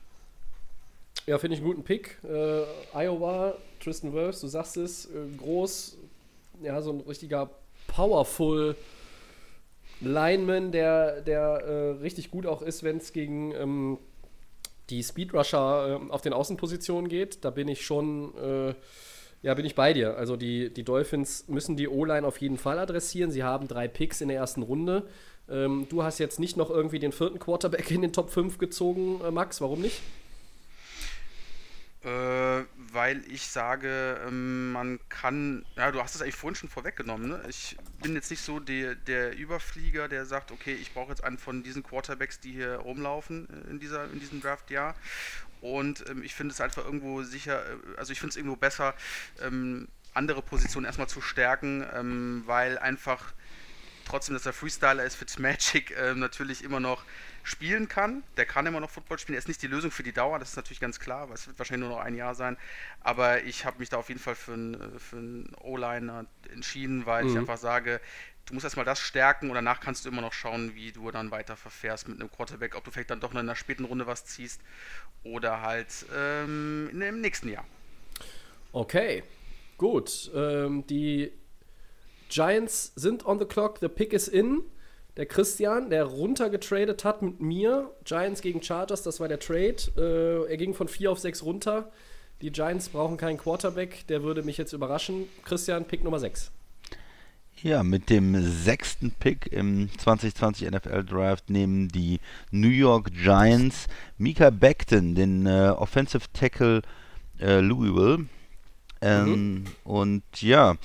Ja, 1.30 1.38
finde 1.38 1.54
ich 1.54 1.62
einen 1.62 1.70
guten 1.70 1.84
Pick. 1.84 2.18
Äh, 2.24 2.64
Iowa, 2.92 3.54
Tristan 3.80 4.14
Wirfs, 4.14 4.42
du 4.42 4.48
sagst 4.48 4.78
es, 4.78 5.06
äh, 5.06 5.10
groß, 5.38 5.96
ja, 6.64 6.82
so 6.82 6.92
ein 6.92 7.02
richtiger 7.02 7.52
powerful 7.86 8.76
Lineman, 10.02 10.72
der, 10.72 11.22
der 11.22 11.40
äh, 11.40 11.90
richtig 12.02 12.32
gut 12.32 12.48
auch 12.48 12.64
ist, 12.64 12.82
wenn 12.82 12.98
es 12.98 13.14
gegen 13.14 13.52
ähm, 13.52 14.00
die 14.90 15.04
Speedrusher 15.04 16.02
äh, 16.02 16.12
auf 16.12 16.22
den 16.22 16.34
Außenpositionen 16.34 17.08
geht. 17.08 17.46
Da 17.46 17.52
bin 17.52 17.68
ich 17.68 17.86
schon, 17.86 18.36
äh, 18.36 18.74
ja, 19.44 19.54
bin 19.54 19.66
ich 19.66 19.76
bei 19.76 19.94
dir. 19.94 20.18
Also 20.18 20.36
die, 20.36 20.74
die 20.74 20.84
Dolphins 20.84 21.48
müssen 21.48 21.78
die 21.78 21.90
O-Line 21.90 22.26
auf 22.26 22.42
jeden 22.42 22.58
Fall 22.58 22.80
adressieren. 22.80 23.30
Sie 23.30 23.44
haben 23.44 23.68
drei 23.68 23.88
Picks 23.88 24.22
in 24.22 24.30
der 24.30 24.38
ersten 24.38 24.64
Runde. 24.64 25.06
Ähm, 25.48 25.86
du 25.90 26.02
hast 26.02 26.18
jetzt 26.18 26.40
nicht 26.40 26.58
noch 26.58 26.72
irgendwie 26.72 26.98
den 26.98 27.12
vierten 27.12 27.38
Quarterback 27.38 27.92
in 27.92 28.02
den 28.02 28.14
Top 28.14 28.32
5 28.32 28.58
gezogen, 28.58 29.22
äh, 29.24 29.30
Max. 29.30 29.62
Warum 29.62 29.82
nicht? 29.82 30.02
Weil 32.92 33.24
ich 33.30 33.48
sage, 33.48 34.20
ähm, 34.28 34.72
man 34.72 35.00
kann, 35.10 35.66
ja, 35.76 35.92
du 35.92 36.02
hast 36.02 36.16
es 36.16 36.22
eigentlich 36.22 36.36
vorhin 36.36 36.56
schon 36.56 36.70
vorweggenommen, 36.70 37.30
ne? 37.30 37.44
Ich 37.48 37.78
bin 38.02 38.16
jetzt 38.16 38.32
nicht 38.32 38.42
so 38.42 38.60
der, 38.60 38.96
der 38.96 39.38
Überflieger, 39.38 40.08
der 40.08 40.26
sagt, 40.26 40.52
okay, 40.52 40.74
ich 40.74 40.94
brauche 40.94 41.10
jetzt 41.10 41.24
einen 41.24 41.38
von 41.38 41.64
diesen 41.64 41.84
Quarterbacks, 41.84 42.40
die 42.40 42.52
hier 42.52 42.76
rumlaufen 42.76 43.48
äh, 43.50 43.70
in, 43.70 43.80
dieser, 43.80 44.06
in 44.12 44.20
diesem 44.20 44.42
Draftjahr. 44.42 44.96
Und 45.62 46.08
ähm, 46.10 46.24
ich 46.24 46.36
finde 46.36 46.54
es 46.54 46.62
einfach 46.62 46.86
irgendwo 46.86 47.24
sicher, 47.24 47.62
äh, 47.66 47.98
also 47.98 48.12
ich 48.12 48.20
finde 48.20 48.32
es 48.32 48.38
irgendwo 48.38 48.56
besser, 48.56 48.96
ähm, 49.42 49.88
andere 50.14 50.42
Positionen 50.42 50.86
erstmal 50.86 51.10
zu 51.10 51.22
stärken, 51.22 51.86
ähm, 51.94 52.44
weil 52.46 52.78
einfach 52.78 53.34
trotzdem, 54.06 54.34
dass 54.34 54.46
er 54.46 54.54
Freestyler 54.54 55.04
ist, 55.04 55.16
Fitzmagic 55.16 55.96
ähm, 55.98 56.20
natürlich 56.20 56.64
immer 56.64 56.80
noch 56.80 57.04
spielen 57.44 57.88
kann. 57.88 58.24
Der 58.38 58.46
kann 58.46 58.66
immer 58.66 58.80
noch 58.80 58.90
Football 58.90 59.20
spielen. 59.20 59.36
Er 59.36 59.40
ist 59.40 59.48
nicht 59.48 59.62
die 59.62 59.68
Lösung 59.68 59.92
für 59.92 60.04
die 60.04 60.14
Dauer, 60.14 60.40
das 60.40 60.52
ist 60.52 60.56
natürlich 60.56 60.80
ganz 60.80 61.00
klar, 61.00 61.30
weil 61.30 61.36
es 61.36 61.48
wird 61.48 61.58
wahrscheinlich 61.60 61.88
nur 61.88 61.98
noch 61.98 62.04
ein 62.04 62.16
Jahr 62.16 62.36
sein. 62.36 62.58
Aber 63.02 63.44
ich 63.44 63.66
habe 63.66 63.80
mich 63.80 63.90
da 63.90 63.98
auf 63.98 64.10
jeden 64.10 64.22
Fall 64.22 64.36
für 64.36 64.54
einen, 64.54 65.00
für 65.00 65.18
einen 65.18 65.56
O-Liner 65.62 66.26
entschieden, 66.52 67.06
weil 67.06 67.28
ich 67.28 67.38
einfach 67.38 67.58
sage, 67.58 68.02
du 68.50 68.54
musst 68.54 68.64
erstmal 68.64 68.86
das 68.86 69.00
stärken 69.00 69.50
und 69.50 69.56
danach 69.56 69.80
kannst 69.80 70.06
du 70.06 70.10
immer 70.10 70.22
noch 70.22 70.34
schauen, 70.34 70.74
wie 70.76 70.92
du 70.92 71.12
dann 71.12 71.32
weiter 71.32 71.56
verfährst 71.56 72.08
mit 72.08 72.20
einem 72.20 72.32
Quarterback, 72.32 72.76
ob 72.76 72.84
du 72.84 72.92
vielleicht 72.92 73.12
dann 73.12 73.20
doch 73.20 73.34
noch 73.34 73.42
in 73.42 73.48
der 73.48 73.56
späten 73.56 73.86
Runde 73.86 74.08
was 74.08 74.26
ziehst 74.26 74.62
oder 75.24 75.62
halt 75.62 76.06
ähm, 76.16 76.90
in, 76.92 77.02
im 77.02 77.22
nächsten 77.22 77.50
Jahr. 77.50 77.66
Okay, 78.72 79.24
gut. 79.78 80.32
Ähm, 80.34 80.86
die 80.88 81.32
Giants 82.30 82.92
sind 82.96 83.26
on 83.26 83.40
the 83.40 83.46
clock, 83.46 83.80
the 83.80 83.88
pick 83.88 84.14
is 84.14 84.28
in. 84.28 84.64
Der 85.20 85.26
Christian, 85.26 85.90
der 85.90 86.06
runtergetradet 86.06 87.04
hat 87.04 87.22
mit 87.22 87.42
mir, 87.42 87.92
Giants 88.06 88.42
gegen 88.42 88.64
Chargers, 88.64 89.04
das 89.04 89.20
war 89.20 89.28
der 89.28 89.40
Trade. 89.40 89.76
Äh, 89.98 90.50
er 90.50 90.56
ging 90.56 90.74
von 90.74 90.88
4 90.88 91.12
auf 91.12 91.20
6 91.20 91.44
runter. 91.44 91.92
Die 92.42 92.54
Giants 92.54 92.88
brauchen 92.88 93.18
keinen 93.18 93.38
Quarterback, 93.38 94.08
der 94.08 94.24
würde 94.24 94.44
mich 94.44 94.58
jetzt 94.58 94.72
überraschen. 94.72 95.26
Christian, 95.44 95.84
Pick 95.84 96.06
Nummer 96.06 96.20
6. 96.20 96.52
Ja, 97.62 97.84
mit 97.84 98.10
dem 98.10 98.42
sechsten 98.50 99.12
Pick 99.12 99.52
im 99.52 99.90
2020 99.98 100.72
NFL 100.72 101.04
Draft 101.04 101.50
nehmen 101.50 101.90
die 101.90 102.22
New 102.52 102.70
York 102.70 103.12
Giants 103.12 103.88
Mika 104.18 104.52
Beckton, 104.52 105.16
den 105.16 105.46
äh, 105.46 105.74
Offensive 105.78 106.28
Tackle 106.32 106.82
äh, 107.42 107.60
Louisville. 107.60 108.28
Ähm, 109.02 109.66
Und 109.84 110.24
ja, 110.40 110.78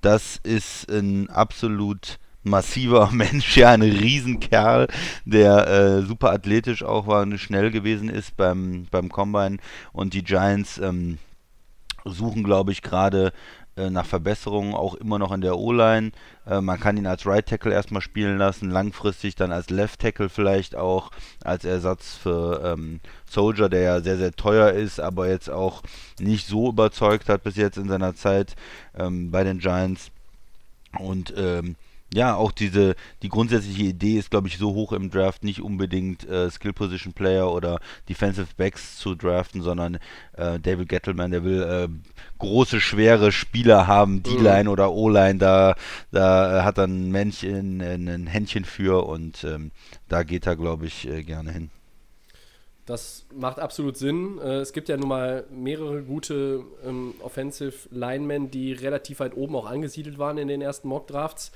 das 0.00 0.40
ist 0.44 0.90
ein 0.90 1.28
absolut 1.28 2.18
massiver 2.42 3.10
Mensch, 3.12 3.56
ja, 3.56 3.70
ein 3.70 3.82
Riesenkerl, 3.82 4.88
der 5.24 5.66
äh, 5.68 6.02
super 6.02 6.32
athletisch 6.32 6.82
auch 6.82 7.06
war 7.06 7.22
und 7.22 7.38
schnell 7.38 7.70
gewesen 7.70 8.08
ist 8.08 8.36
beim, 8.36 8.86
beim 8.90 9.08
Combine. 9.08 9.58
Und 9.92 10.14
die 10.14 10.24
Giants 10.24 10.78
ähm, 10.78 11.18
suchen, 12.04 12.42
glaube 12.42 12.72
ich, 12.72 12.82
gerade 12.82 13.32
äh, 13.74 13.88
nach 13.88 14.04
Verbesserungen, 14.04 14.74
auch 14.74 14.94
immer 14.96 15.18
noch 15.18 15.32
in 15.32 15.40
der 15.40 15.56
O-Line. 15.56 16.12
Äh, 16.46 16.60
man 16.60 16.78
kann 16.78 16.98
ihn 16.98 17.06
als 17.06 17.24
Right 17.24 17.46
Tackle 17.46 17.72
erstmal 17.72 18.02
spielen 18.02 18.36
lassen, 18.36 18.70
langfristig 18.70 19.34
dann 19.34 19.50
als 19.50 19.70
Left 19.70 20.00
Tackle 20.00 20.28
vielleicht 20.28 20.76
auch, 20.76 21.10
als 21.42 21.64
Ersatz 21.64 22.14
für 22.14 22.60
ähm, 22.64 23.00
Soldier, 23.24 23.70
der 23.70 23.80
ja 23.80 24.00
sehr, 24.00 24.18
sehr 24.18 24.32
teuer 24.32 24.72
ist, 24.72 25.00
aber 25.00 25.28
jetzt 25.28 25.48
auch 25.48 25.82
nicht 26.20 26.46
so 26.46 26.68
überzeugt 26.68 27.30
hat 27.30 27.44
bis 27.44 27.56
jetzt 27.56 27.78
in 27.78 27.88
seiner 27.88 28.14
Zeit 28.14 28.56
ähm, 28.94 29.30
bei 29.30 29.42
den 29.42 29.58
Giants. 29.58 30.10
Und 30.98 31.32
ähm, 31.38 31.76
ja, 32.14 32.34
auch 32.34 32.52
diese, 32.52 32.94
die 33.22 33.28
grundsätzliche 33.28 33.84
Idee 33.84 34.18
ist, 34.18 34.30
glaube 34.30 34.48
ich, 34.48 34.58
so 34.58 34.74
hoch 34.74 34.92
im 34.92 35.10
Draft, 35.10 35.44
nicht 35.44 35.62
unbedingt 35.62 36.28
äh, 36.28 36.50
Skill 36.50 36.72
Position 36.72 37.12
Player 37.12 37.50
oder 37.50 37.80
Defensive 38.08 38.48
Backs 38.56 38.98
zu 38.98 39.14
draften, 39.14 39.62
sondern 39.62 39.98
äh, 40.34 40.60
David 40.60 40.88
Gettleman, 40.88 41.30
der 41.30 41.44
will 41.44 41.62
äh, 41.62 41.88
große, 42.38 42.80
schwere 42.80 43.32
Spieler 43.32 43.86
haben, 43.86 44.22
D-Line 44.22 44.68
oder 44.68 44.92
O-Line, 44.92 45.38
da, 45.38 45.74
da 46.10 46.64
hat 46.64 46.78
er 46.78 46.84
ein 46.84 47.10
Männchen, 47.10 47.80
ein 47.80 48.26
Händchen 48.26 48.64
für 48.64 49.06
und 49.06 49.44
ähm, 49.44 49.70
da 50.08 50.22
geht 50.22 50.46
er, 50.46 50.56
glaube 50.56 50.86
ich, 50.86 51.08
äh, 51.08 51.22
gerne 51.22 51.50
hin. 51.52 51.70
Das 52.84 53.26
macht 53.32 53.60
absolut 53.60 53.96
Sinn. 53.96 54.38
Äh, 54.38 54.56
es 54.56 54.72
gibt 54.72 54.88
ja 54.88 54.96
nun 54.96 55.08
mal 55.08 55.44
mehrere 55.50 56.02
gute 56.02 56.64
ähm, 56.84 57.14
Offensive 57.22 57.88
Linemen, 57.90 58.50
die 58.50 58.72
relativ 58.72 59.20
weit 59.20 59.36
oben 59.36 59.54
auch 59.54 59.66
angesiedelt 59.66 60.18
waren 60.18 60.36
in 60.36 60.48
den 60.48 60.60
ersten 60.60 60.88
Mock 60.88 61.06
Drafts. 61.06 61.52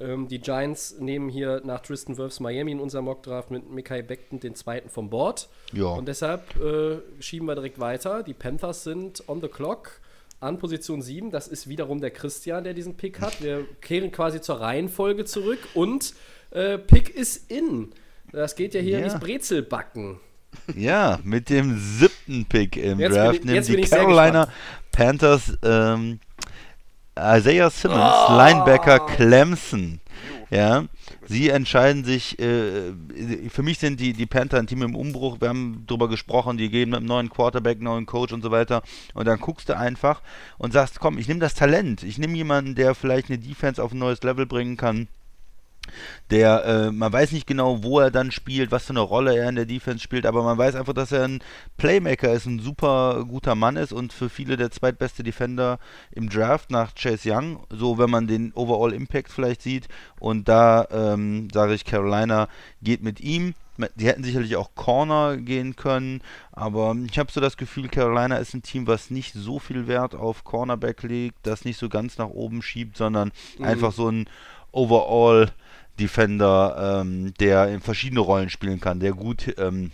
Ähm, 0.00 0.28
die 0.28 0.40
Giants 0.40 0.96
nehmen 0.98 1.28
hier 1.28 1.60
nach 1.64 1.80
Tristan 1.80 2.16
Wirfs 2.16 2.40
Miami 2.40 2.72
in 2.72 2.80
unserem 2.80 3.04
Mockdraft 3.04 3.50
mit 3.50 3.70
Mikai 3.70 4.02
Beckton 4.02 4.40
den 4.40 4.54
zweiten 4.54 4.88
vom 4.88 5.10
Board. 5.10 5.48
Ja. 5.72 5.86
Und 5.86 6.08
deshalb 6.08 6.56
äh, 6.60 6.98
schieben 7.20 7.46
wir 7.46 7.54
direkt 7.54 7.78
weiter. 7.78 8.22
Die 8.22 8.34
Panthers 8.34 8.84
sind 8.84 9.22
on 9.28 9.40
the 9.40 9.48
clock 9.48 10.00
an 10.40 10.58
Position 10.58 11.02
7. 11.02 11.30
Das 11.30 11.48
ist 11.48 11.68
wiederum 11.68 12.00
der 12.00 12.10
Christian, 12.10 12.64
der 12.64 12.72
diesen 12.72 12.96
Pick 12.96 13.20
hat. 13.20 13.42
Wir 13.42 13.66
kehren 13.82 14.10
quasi 14.10 14.40
zur 14.40 14.60
Reihenfolge 14.60 15.26
zurück 15.26 15.58
und 15.74 16.14
äh, 16.50 16.78
Pick 16.78 17.10
ist 17.14 17.50
in. 17.50 17.92
Das 18.32 18.56
geht 18.56 18.72
ja 18.74 18.80
hier 18.80 19.00
Ja. 19.00 19.04
ins 19.04 19.18
Brezelbacken. 19.20 20.18
Ja, 20.74 21.20
mit 21.22 21.48
dem 21.50 21.78
siebten 21.78 22.44
Pick 22.46 22.76
im 22.76 22.98
Jetzt 22.98 23.14
Draft 23.14 23.44
nehmen 23.44 23.64
die 23.64 23.80
Carolina. 23.82 24.48
Panthers 24.92 25.56
ähm, 25.62 26.20
Isaiah 27.20 27.70
Simmons, 27.70 28.00
Oh. 28.28 28.36
Linebacker 28.36 29.00
Clemson. 29.00 30.00
Ja, 30.50 30.86
sie 31.28 31.48
entscheiden 31.48 32.02
sich, 32.02 32.36
äh, 32.40 32.92
für 33.50 33.62
mich 33.62 33.78
sind 33.78 34.00
die, 34.00 34.12
die 34.14 34.26
Panther 34.26 34.58
ein 34.58 34.66
Team 34.66 34.82
im 34.82 34.96
Umbruch, 34.96 35.40
wir 35.40 35.48
haben 35.48 35.84
drüber 35.86 36.08
gesprochen, 36.08 36.56
die 36.56 36.70
gehen 36.70 36.90
mit 36.90 36.96
einem 36.98 37.06
neuen 37.06 37.30
Quarterback, 37.30 37.80
neuen 37.80 38.04
Coach 38.04 38.32
und 38.32 38.42
so 38.42 38.50
weiter 38.50 38.82
und 39.14 39.28
dann 39.28 39.38
guckst 39.38 39.68
du 39.68 39.76
einfach 39.76 40.22
und 40.58 40.72
sagst, 40.72 40.98
komm, 40.98 41.18
ich 41.18 41.28
nehme 41.28 41.38
das 41.38 41.54
Talent, 41.54 42.02
ich 42.02 42.18
nehme 42.18 42.36
jemanden, 42.36 42.74
der 42.74 42.96
vielleicht 42.96 43.28
eine 43.28 43.38
Defense 43.38 43.80
auf 43.80 43.92
ein 43.92 43.98
neues 43.98 44.24
Level 44.24 44.44
bringen 44.44 44.76
kann, 44.76 45.06
der, 46.30 46.64
äh, 46.64 46.90
man 46.92 47.12
weiß 47.12 47.32
nicht 47.32 47.46
genau, 47.46 47.82
wo 47.82 48.00
er 48.00 48.10
dann 48.10 48.30
spielt, 48.30 48.70
was 48.70 48.84
für 48.84 48.90
eine 48.90 49.00
Rolle 49.00 49.36
er 49.36 49.48
in 49.48 49.56
der 49.56 49.66
Defense 49.66 50.02
spielt, 50.02 50.26
aber 50.26 50.42
man 50.42 50.58
weiß 50.58 50.74
einfach, 50.74 50.94
dass 50.94 51.12
er 51.12 51.24
ein 51.24 51.40
Playmaker 51.76 52.32
ist, 52.32 52.46
ein 52.46 52.60
super 52.60 53.24
guter 53.28 53.54
Mann 53.54 53.76
ist 53.76 53.92
und 53.92 54.12
für 54.12 54.28
viele 54.28 54.56
der 54.56 54.70
zweitbeste 54.70 55.22
Defender 55.22 55.78
im 56.12 56.28
Draft 56.28 56.70
nach 56.70 56.94
Chase 56.94 57.30
Young, 57.30 57.64
so 57.70 57.98
wenn 57.98 58.10
man 58.10 58.26
den 58.26 58.52
Overall 58.54 58.92
Impact 58.92 59.30
vielleicht 59.30 59.62
sieht. 59.62 59.88
Und 60.18 60.48
da 60.48 60.86
ähm, 60.90 61.48
sage 61.52 61.74
ich, 61.74 61.84
Carolina 61.84 62.48
geht 62.82 63.02
mit 63.02 63.20
ihm. 63.20 63.54
Die 63.94 64.06
hätten 64.06 64.24
sicherlich 64.24 64.56
auch 64.56 64.74
Corner 64.74 65.38
gehen 65.38 65.74
können, 65.74 66.20
aber 66.52 66.94
ich 67.10 67.18
habe 67.18 67.32
so 67.32 67.40
das 67.40 67.56
Gefühl, 67.56 67.88
Carolina 67.88 68.36
ist 68.36 68.52
ein 68.52 68.62
Team, 68.62 68.86
was 68.86 69.08
nicht 69.08 69.32
so 69.32 69.58
viel 69.58 69.86
Wert 69.86 70.14
auf 70.14 70.44
Cornerback 70.44 71.02
legt, 71.02 71.38
das 71.44 71.64
nicht 71.64 71.78
so 71.78 71.88
ganz 71.88 72.18
nach 72.18 72.28
oben 72.28 72.60
schiebt, 72.60 72.98
sondern 72.98 73.32
einfach 73.62 73.92
so 73.92 74.10
ein 74.10 74.28
Overall 74.70 75.50
Defender, 76.00 77.02
ähm, 77.02 77.34
der 77.38 77.68
in 77.68 77.80
verschiedene 77.80 78.20
Rollen 78.20 78.48
spielen 78.48 78.80
kann, 78.80 79.00
der 79.00 79.12
gut 79.12 79.54
ähm, 79.58 79.92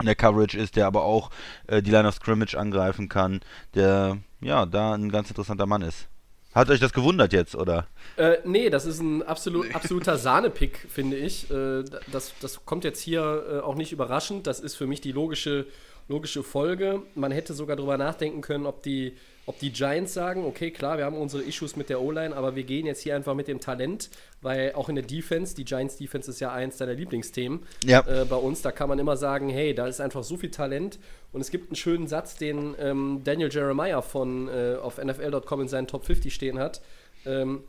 in 0.00 0.06
der 0.06 0.14
Coverage 0.14 0.58
ist, 0.58 0.76
der 0.76 0.86
aber 0.86 1.02
auch 1.02 1.30
äh, 1.66 1.82
die 1.82 1.90
Line 1.90 2.08
of 2.08 2.14
Scrimmage 2.14 2.54
angreifen 2.56 3.08
kann, 3.08 3.40
der 3.74 4.18
ja 4.40 4.66
da 4.66 4.94
ein 4.94 5.10
ganz 5.10 5.28
interessanter 5.28 5.66
Mann 5.66 5.82
ist. 5.82 6.08
Hat 6.54 6.68
euch 6.68 6.80
das 6.80 6.92
gewundert 6.92 7.32
jetzt, 7.32 7.54
oder? 7.54 7.86
Äh, 8.16 8.36
nee, 8.44 8.68
das 8.68 8.84
ist 8.84 9.00
ein 9.00 9.22
absolut, 9.22 9.74
absoluter 9.74 10.16
Sahnepick, 10.18 10.86
finde 10.88 11.16
ich. 11.16 11.50
Äh, 11.50 11.82
das, 12.10 12.34
das 12.40 12.64
kommt 12.66 12.84
jetzt 12.84 13.00
hier 13.00 13.44
äh, 13.50 13.58
auch 13.60 13.74
nicht 13.74 13.90
überraschend. 13.90 14.46
Das 14.46 14.60
ist 14.60 14.74
für 14.74 14.86
mich 14.86 15.00
die 15.00 15.12
logische, 15.12 15.66
logische 16.08 16.42
Folge. 16.42 17.02
Man 17.14 17.32
hätte 17.32 17.54
sogar 17.54 17.76
darüber 17.76 17.96
nachdenken 17.96 18.42
können, 18.42 18.66
ob 18.66 18.82
die, 18.82 19.16
ob 19.44 19.58
die 19.58 19.72
Giants 19.72 20.14
sagen, 20.14 20.44
okay, 20.44 20.70
klar, 20.70 20.98
wir 20.98 21.04
haben 21.04 21.16
unsere 21.16 21.42
Issues 21.42 21.74
mit 21.74 21.88
der 21.88 22.00
O-Line, 22.00 22.36
aber 22.36 22.54
wir 22.54 22.62
gehen 22.62 22.86
jetzt 22.86 23.00
hier 23.02 23.16
einfach 23.16 23.34
mit 23.34 23.48
dem 23.48 23.58
Talent, 23.60 24.08
weil 24.40 24.72
auch 24.74 24.88
in 24.88 24.94
der 24.94 25.04
Defense, 25.04 25.54
die 25.56 25.64
Giants 25.64 25.96
Defense 25.96 26.30
ist 26.30 26.40
ja 26.40 26.52
eins 26.52 26.76
deiner 26.76 26.94
Lieblingsthemen 26.94 27.60
Ja. 27.84 28.00
äh, 28.06 28.24
bei 28.24 28.36
uns, 28.36 28.62
da 28.62 28.70
kann 28.70 28.88
man 28.88 28.98
immer 29.00 29.16
sagen, 29.16 29.48
hey, 29.48 29.74
da 29.74 29.86
ist 29.88 30.00
einfach 30.00 30.22
so 30.22 30.36
viel 30.36 30.50
Talent 30.50 30.98
und 31.32 31.40
es 31.40 31.50
gibt 31.50 31.70
einen 31.70 31.76
schönen 31.76 32.06
Satz, 32.06 32.36
den 32.36 32.76
ähm, 32.78 33.20
Daniel 33.24 33.50
Jeremiah 33.52 34.00
von 34.00 34.48
äh, 34.48 34.76
auf 34.80 34.98
NFL.com 35.02 35.62
in 35.62 35.68
seinen 35.68 35.88
Top 35.88 36.04
50 36.04 36.32
stehen 36.32 36.58
hat. 36.60 36.80
Ähm, 37.26 37.62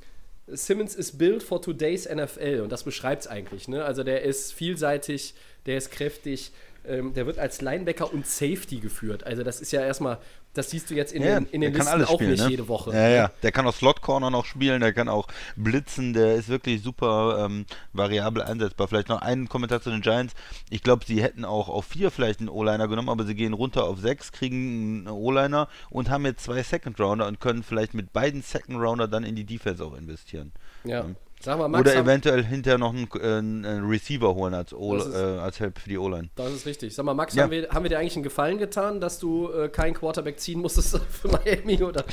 Simmons 0.47 0.93
is 0.93 1.17
built 1.17 1.41
for 1.41 1.61
today's 1.61 2.07
NFL 2.07 2.61
und 2.63 2.71
das 2.71 2.83
beschreibt 2.83 3.21
es 3.23 3.27
eigentlich. 3.27 3.67
Ne? 3.67 3.83
Also 3.83 4.03
der 4.03 4.23
ist 4.23 4.53
vielseitig, 4.53 5.33
der 5.65 5.77
ist 5.77 5.89
kräftig, 5.89 6.51
ähm, 6.85 7.13
der 7.13 7.25
wird 7.25 7.39
als 7.39 7.61
Linebacker 7.61 8.11
und 8.13 8.27
Safety 8.27 8.79
geführt. 8.79 9.25
Also 9.25 9.43
das 9.43 9.61
ist 9.61 9.71
ja 9.71 9.81
erstmal, 9.81 10.17
das 10.53 10.69
siehst 10.69 10.89
du 10.89 10.93
jetzt 10.93 11.13
in 11.13 11.23
den, 11.23 11.45
in 11.47 11.61
den 11.61 11.73
Listen 11.73 12.03
auch 12.05 12.19
nicht 12.19 12.47
jede 12.47 12.67
Woche. 12.67 12.91
Ja, 12.91 12.97
ne? 12.97 13.15
ja. 13.15 13.31
Der 13.41 13.51
kann 13.51 13.65
auch 13.65 13.73
Slot 13.73 14.01
Corner 14.01 14.29
noch 14.29 14.45
spielen, 14.45 14.81
der 14.81 14.93
kann 14.93 15.09
auch 15.09 15.27
blitzen, 15.55 16.13
der 16.13 16.35
ist 16.35 16.47
wirklich 16.49 16.81
super 16.81 17.45
ähm, 17.45 17.65
variabel 17.91 18.43
einsetzbar. 18.43 18.87
Vielleicht 18.87 19.09
noch 19.09 19.21
einen 19.21 19.49
Kommentar 19.49 19.81
zu 19.81 19.89
den 19.89 20.01
Giants. 20.01 20.33
Ich 20.69 20.83
glaube, 20.83 21.05
sie 21.05 21.23
hätten 21.23 21.43
auch 21.43 21.69
auf 21.69 21.85
vier 21.85 22.11
vielleicht 22.11 22.39
einen 22.39 22.49
O-Liner 22.49 22.87
genommen, 22.87 23.09
aber 23.09 23.23
sie 23.23 23.35
gehen 23.35 23.53
runter 23.53 23.85
auf 23.85 23.99
sechs, 23.99 24.31
kriegen 24.31 25.07
einen 25.07 25.07
O-Liner 25.07 25.67
und 25.89 26.09
haben 26.09 26.25
jetzt 26.25 26.43
zwei 26.43 26.61
Second 26.61 26.99
Rounder 26.99 27.27
und 27.27 27.39
können 27.39 27.63
vielleicht 27.63 27.93
mit 27.93 28.13
beiden 28.13 28.41
Second 28.41 28.79
Rounder 28.79 29.07
dann 29.07 29.23
in 29.23 29.35
die 29.35 29.45
Defense 29.45 29.83
auch 29.83 29.95
investieren. 29.95 30.51
Ja. 30.83 31.05
Sag 31.43 31.57
mal, 31.57 31.67
Max, 31.67 31.81
Oder 31.81 31.95
eventuell 31.99 32.41
hinterher 32.41 32.77
noch 32.77 32.93
einen, 32.93 33.09
äh, 33.15 33.19
einen 33.37 33.85
Receiver 33.89 34.33
holen 34.33 34.53
als, 34.53 34.73
o 34.73 34.95
ist- 34.95 35.13
äh, 35.13 35.17
als 35.17 35.59
Help 35.59 35.77
für 35.77 35.89
die 35.89 35.97
O-Line. 35.97 36.29
Das 36.37 36.53
ist 36.53 36.65
richtig. 36.65 36.95
Sag 36.95 37.03
mal, 37.03 37.13
Max, 37.13 37.35
Ja. 37.35 37.43
haben, 37.43 37.51
wir, 37.51 37.67
haben 37.69 37.83
wir 37.83 37.89
dir 37.89 37.99
eigentlich 37.99 38.15
einen 38.15 38.23
Gefallen 38.23 38.57
getan, 38.59 39.01
dass 39.01 39.19
du 39.19 39.49
äh, 39.51 39.67
keinen 39.67 39.93
Quarterback 39.93 40.39
ziehen 40.39 40.61
musstest 40.61 40.97
für 41.09 41.27
Miami? 41.27 41.83
Oder? 41.83 42.05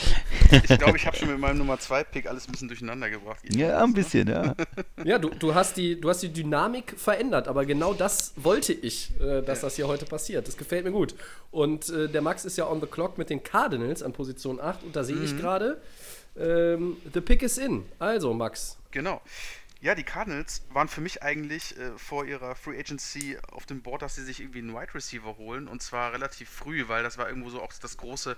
Ich 0.50 0.78
glaube, 0.78 0.96
ich 0.96 1.06
habe 1.06 1.16
schon 1.16 1.28
mit 1.28 1.38
meinem 1.38 1.58
Nummer 1.58 1.78
2 1.78 2.02
Pick 2.02 2.26
alles 2.28 2.48
ein 2.48 2.50
bisschen 2.52 2.66
durcheinander 2.66 3.08
gebracht. 3.08 3.38
Ja, 3.54 3.82
ein 3.84 3.92
bisschen, 3.92 4.28
ja. 4.28 4.54
Ja, 5.04 5.18
du, 5.18 5.28
du, 5.30 5.54
hast 5.54 5.76
die, 5.76 6.00
du 6.00 6.08
hast 6.08 6.22
die 6.22 6.32
Dynamik 6.32 6.94
verändert, 6.98 7.46
aber 7.46 7.64
genau 7.64 7.94
das 7.94 8.32
wollte 8.36 8.72
ich, 8.72 9.12
äh, 9.20 9.42
dass 9.42 9.60
das 9.60 9.76
hier 9.76 9.86
heute 9.86 10.06
passiert. 10.06 10.48
Das 10.48 10.56
gefällt 10.56 10.84
mir 10.84 10.90
gut. 10.92 11.14
Und 11.52 11.88
äh, 11.88 12.08
der 12.08 12.20
Max 12.20 12.44
ist 12.44 12.58
ja 12.58 12.68
on 12.68 12.80
the 12.80 12.86
clock 12.88 13.16
mit 13.16 13.30
den 13.30 13.42
Cardinals 13.44 14.02
an 14.02 14.12
Position 14.12 14.60
8 14.60 14.82
und 14.82 14.96
da 14.96 15.04
sehe 15.04 15.16
ich 15.22 15.38
gerade, 15.38 15.80
ähm, 16.36 16.96
the 17.14 17.20
pick 17.20 17.42
is 17.42 17.58
in. 17.58 17.84
Also, 18.00 18.34
Max. 18.34 18.76
Genau. 18.90 19.22
Ja, 19.80 19.94
die 19.94 20.04
Cardinals 20.04 20.62
waren 20.70 20.88
für 20.88 21.00
mich 21.00 21.22
eigentlich 21.22 21.76
äh, 21.78 21.96
vor 21.96 22.26
ihrer 22.26 22.54
Free 22.54 22.78
Agency 22.78 23.38
auf 23.50 23.64
dem 23.64 23.82
Board, 23.82 24.02
dass 24.02 24.14
sie 24.14 24.24
sich 24.24 24.40
irgendwie 24.40 24.58
einen 24.58 24.74
Wide 24.74 24.94
Receiver 24.94 25.38
holen 25.38 25.68
und 25.68 25.80
zwar 25.82 26.12
relativ 26.12 26.50
früh, 26.50 26.86
weil 26.88 27.02
das 27.02 27.16
war 27.16 27.28
irgendwo 27.28 27.48
so 27.48 27.62
auch 27.62 27.72
das 27.72 27.96
große 27.96 28.36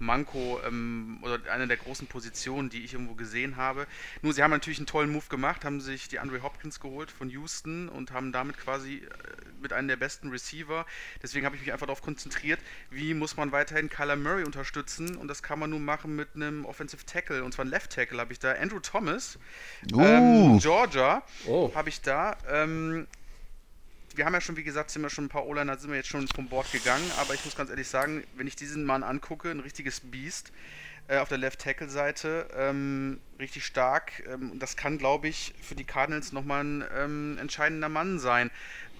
Manko 0.00 0.60
ähm, 0.66 1.18
oder 1.22 1.38
eine 1.52 1.68
der 1.68 1.76
großen 1.76 2.06
Positionen, 2.08 2.70
die 2.70 2.82
ich 2.84 2.94
irgendwo 2.94 3.14
gesehen 3.14 3.56
habe. 3.56 3.86
Nur 4.22 4.32
sie 4.32 4.42
haben 4.42 4.50
natürlich 4.50 4.78
einen 4.78 4.86
tollen 4.86 5.12
Move 5.12 5.26
gemacht, 5.28 5.64
haben 5.64 5.80
sich 5.80 6.08
die 6.08 6.18
Andre 6.18 6.42
Hopkins 6.42 6.80
geholt 6.80 7.10
von 7.10 7.28
Houston 7.30 7.88
und 7.88 8.10
haben 8.10 8.32
damit 8.32 8.58
quasi 8.58 8.96
äh, 8.96 9.08
mit 9.62 9.72
einem 9.72 9.88
der 9.88 9.96
besten 9.96 10.30
Receiver. 10.30 10.86
Deswegen 11.22 11.44
habe 11.46 11.54
ich 11.54 11.62
mich 11.62 11.72
einfach 11.72 11.86
darauf 11.86 12.02
konzentriert, 12.02 12.58
wie 12.90 13.14
muss 13.14 13.36
man 13.36 13.52
weiterhin 13.52 13.88
Kyler 13.90 14.16
Murray 14.16 14.44
unterstützen 14.44 15.16
und 15.16 15.28
das 15.28 15.42
kann 15.42 15.58
man 15.58 15.70
nun 15.70 15.84
machen 15.84 16.16
mit 16.16 16.28
einem 16.34 16.64
Offensive 16.64 17.04
Tackle 17.04 17.44
und 17.44 17.52
zwar 17.52 17.66
ein 17.66 17.68
Left 17.68 17.92
Tackle 17.92 18.18
habe 18.18 18.32
ich 18.32 18.38
da. 18.38 18.52
Andrew 18.52 18.80
Thomas, 18.80 19.38
Uh. 19.92 20.00
ähm, 20.02 20.58
Georgia 20.60 21.22
Oh. 21.46 21.70
habe 21.74 21.88
ich 21.90 22.00
da. 22.00 22.36
Ähm, 22.48 23.06
wir 24.16 24.24
haben 24.24 24.34
ja 24.34 24.40
schon, 24.40 24.56
wie 24.56 24.64
gesagt, 24.64 24.90
sind 24.90 25.02
wir 25.02 25.10
schon 25.10 25.26
ein 25.26 25.28
paar 25.28 25.46
O-Liner, 25.46 25.78
sind 25.78 25.90
wir 25.90 25.96
jetzt 25.96 26.08
schon 26.08 26.26
vom 26.28 26.48
Board 26.48 26.70
gegangen, 26.72 27.10
aber 27.18 27.34
ich 27.34 27.44
muss 27.44 27.56
ganz 27.56 27.70
ehrlich 27.70 27.88
sagen, 27.88 28.24
wenn 28.36 28.46
ich 28.46 28.56
diesen 28.56 28.84
Mann 28.84 29.02
angucke, 29.02 29.50
ein 29.50 29.60
richtiges 29.60 30.00
Biest 30.00 30.52
äh, 31.08 31.18
auf 31.18 31.28
der 31.28 31.38
Left-Tackle-Seite, 31.38 32.48
ähm, 32.54 33.20
richtig 33.38 33.64
stark. 33.66 34.22
Ähm, 34.28 34.58
das 34.58 34.76
kann, 34.76 34.98
glaube 34.98 35.28
ich, 35.28 35.54
für 35.60 35.74
die 35.74 35.84
Cardinals 35.84 36.32
nochmal 36.32 36.64
ein 36.64 36.84
ähm, 36.96 37.38
entscheidender 37.40 37.88
Mann 37.88 38.18
sein, 38.18 38.50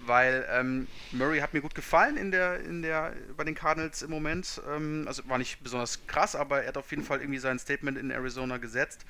weil 0.05 0.45
ähm, 0.49 0.87
Murray 1.11 1.39
hat 1.39 1.53
mir 1.53 1.61
gut 1.61 1.75
gefallen 1.75 2.17
in 2.17 2.31
der, 2.31 2.59
in 2.59 2.81
der, 2.81 3.13
bei 3.37 3.43
den 3.43 3.55
Cardinals 3.55 4.01
im 4.01 4.09
Moment. 4.09 4.61
Ähm, 4.69 5.05
also 5.07 5.27
war 5.29 5.37
nicht 5.37 5.63
besonders 5.63 6.05
krass, 6.07 6.35
aber 6.35 6.63
er 6.63 6.69
hat 6.69 6.77
auf 6.77 6.89
jeden 6.91 7.03
Fall 7.03 7.21
irgendwie 7.21 7.39
sein 7.39 7.59
Statement 7.59 7.97
in 7.97 8.11
Arizona 8.11 8.57
gesetzt. 8.57 9.05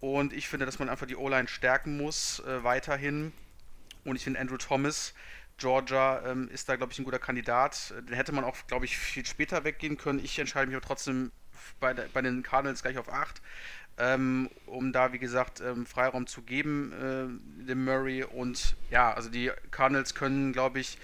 Und 0.00 0.32
ich 0.32 0.48
finde, 0.48 0.66
dass 0.66 0.78
man 0.78 0.88
einfach 0.88 1.06
die 1.06 1.16
O-Line 1.16 1.48
stärken 1.48 1.96
muss, 1.96 2.40
äh, 2.40 2.62
weiterhin. 2.62 3.32
Und 4.06 4.16
ich 4.16 4.24
finde 4.24 4.40
Andrew 4.40 4.56
Thomas, 4.56 5.14
Georgia, 5.58 6.22
ähm, 6.26 6.48
ist 6.52 6.68
da, 6.68 6.76
glaube 6.76 6.92
ich, 6.92 6.98
ein 6.98 7.04
guter 7.04 7.18
Kandidat. 7.18 7.94
Äh, 7.96 8.02
Den 8.02 8.14
hätte 8.14 8.32
man 8.32 8.44
auch, 8.44 8.56
glaube 8.66 8.84
ich, 8.84 8.96
viel 8.96 9.26
später 9.26 9.64
weggehen 9.64 9.96
können. 9.96 10.22
Ich 10.22 10.38
entscheide 10.38 10.66
mich 10.66 10.76
aber 10.76 10.86
trotzdem 10.86 11.32
bei, 11.80 11.94
der, 11.94 12.06
bei 12.12 12.22
den 12.22 12.42
Cardinals 12.42 12.82
gleich 12.82 12.98
auf 12.98 13.12
8, 13.12 13.40
ähm, 13.98 14.50
um 14.66 14.92
da, 14.92 15.12
wie 15.12 15.18
gesagt, 15.18 15.60
ähm, 15.60 15.86
Freiraum 15.86 16.26
zu 16.26 16.42
geben, 16.42 16.92
äh, 16.92 17.66
dem 17.66 17.84
Murray. 17.84 18.24
Und 18.24 18.76
ja, 18.90 19.12
also 19.12 19.30
die 19.30 19.50
Cardinals 19.70 20.14
können, 20.14 20.52
glaube 20.52 20.80
ich, 20.80 20.98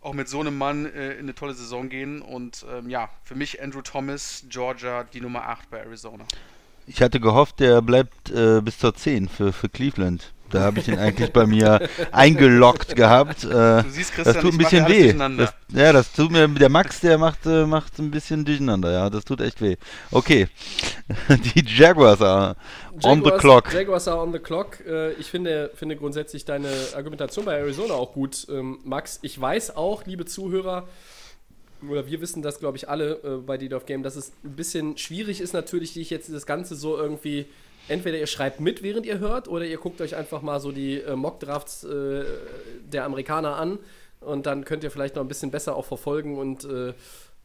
auch 0.00 0.12
mit 0.12 0.28
so 0.28 0.40
einem 0.40 0.56
Mann 0.56 0.86
äh, 0.86 1.14
in 1.14 1.20
eine 1.20 1.34
tolle 1.34 1.54
Saison 1.54 1.88
gehen. 1.88 2.22
Und 2.22 2.64
ähm, 2.70 2.88
ja, 2.88 3.10
für 3.24 3.34
mich 3.34 3.60
Andrew 3.62 3.82
Thomas, 3.82 4.44
Georgia, 4.48 5.04
die 5.04 5.20
Nummer 5.20 5.48
8 5.48 5.70
bei 5.70 5.78
Arizona. 5.78 6.24
Ich 6.86 7.00
hatte 7.00 7.18
gehofft, 7.18 7.60
der 7.60 7.80
bleibt 7.80 8.30
äh, 8.30 8.60
bis 8.60 8.78
zur 8.78 8.94
10 8.94 9.28
für, 9.28 9.52
für 9.52 9.70
Cleveland. 9.70 10.32
Da 10.54 10.60
habe 10.62 10.78
ich 10.80 10.88
ihn 10.88 10.98
eigentlich 10.98 11.32
bei 11.32 11.46
mir 11.46 11.88
eingeloggt 12.12 12.94
gehabt. 12.96 13.44
Äh, 13.44 13.48
Du 13.82 13.90
siehst, 13.90 14.12
das 14.16 14.36
tut 14.38 14.52
ein 14.52 14.58
bisschen 14.58 14.88
weh. 14.88 15.02
durcheinander. 15.02 15.52
Das, 15.68 15.76
ja, 15.78 15.92
das 15.92 16.12
tut 16.12 16.30
mir, 16.30 16.48
der 16.48 16.68
Max, 16.68 17.00
der 17.00 17.18
macht, 17.18 17.44
äh, 17.46 17.66
macht 17.66 17.98
ein 17.98 18.10
bisschen 18.10 18.44
durcheinander, 18.44 18.92
ja. 18.92 19.10
Das 19.10 19.24
tut 19.24 19.40
echt 19.40 19.60
weh. 19.60 19.76
Okay. 20.10 20.48
Die 21.54 21.64
Jaguars 21.66 22.22
are 22.22 22.56
on 23.02 23.18
the 23.18 23.24
Jaguars- 23.24 23.40
clock. 23.40 23.72
Jaguars 23.72 24.08
are 24.08 24.20
on 24.20 24.32
the 24.32 24.38
clock. 24.38 24.78
Äh, 24.86 25.12
ich 25.14 25.26
finde, 25.30 25.70
finde 25.74 25.96
grundsätzlich 25.96 26.44
deine 26.44 26.68
Argumentation 26.96 27.44
bei 27.44 27.54
Arizona 27.58 27.94
auch 27.94 28.12
gut, 28.12 28.46
ähm, 28.48 28.78
Max. 28.84 29.18
Ich 29.22 29.40
weiß 29.40 29.76
auch, 29.76 30.06
liebe 30.06 30.24
Zuhörer, 30.24 30.86
oder 31.88 32.06
wir 32.06 32.20
wissen 32.20 32.40
das, 32.42 32.60
glaube 32.60 32.76
ich, 32.78 32.88
alle 32.88 33.14
äh, 33.24 33.36
bei 33.44 33.58
DDoF 33.58 33.84
Game, 33.86 34.02
dass 34.02 34.16
es 34.16 34.32
ein 34.44 34.52
bisschen 34.56 34.96
schwierig 34.96 35.40
ist, 35.40 35.52
natürlich, 35.52 35.92
dich 35.94 36.08
jetzt 36.10 36.32
das 36.32 36.46
Ganze 36.46 36.74
so 36.76 36.96
irgendwie. 36.96 37.46
Entweder 37.88 38.18
ihr 38.18 38.26
schreibt 38.26 38.60
mit, 38.60 38.82
während 38.82 39.04
ihr 39.06 39.18
hört, 39.18 39.48
oder 39.48 39.64
ihr 39.64 39.76
guckt 39.76 40.00
euch 40.00 40.16
einfach 40.16 40.42
mal 40.42 40.60
so 40.60 40.72
die 40.72 41.00
äh, 41.00 41.16
Mock-Drafts 41.16 41.84
äh, 41.84 42.24
der 42.84 43.04
Amerikaner 43.04 43.56
an 43.56 43.78
und 44.20 44.46
dann 44.46 44.64
könnt 44.64 44.84
ihr 44.84 44.90
vielleicht 44.90 45.16
noch 45.16 45.22
ein 45.22 45.28
bisschen 45.28 45.50
besser 45.50 45.76
auch 45.76 45.84
verfolgen 45.84 46.38
und 46.38 46.64
äh, 46.64 46.94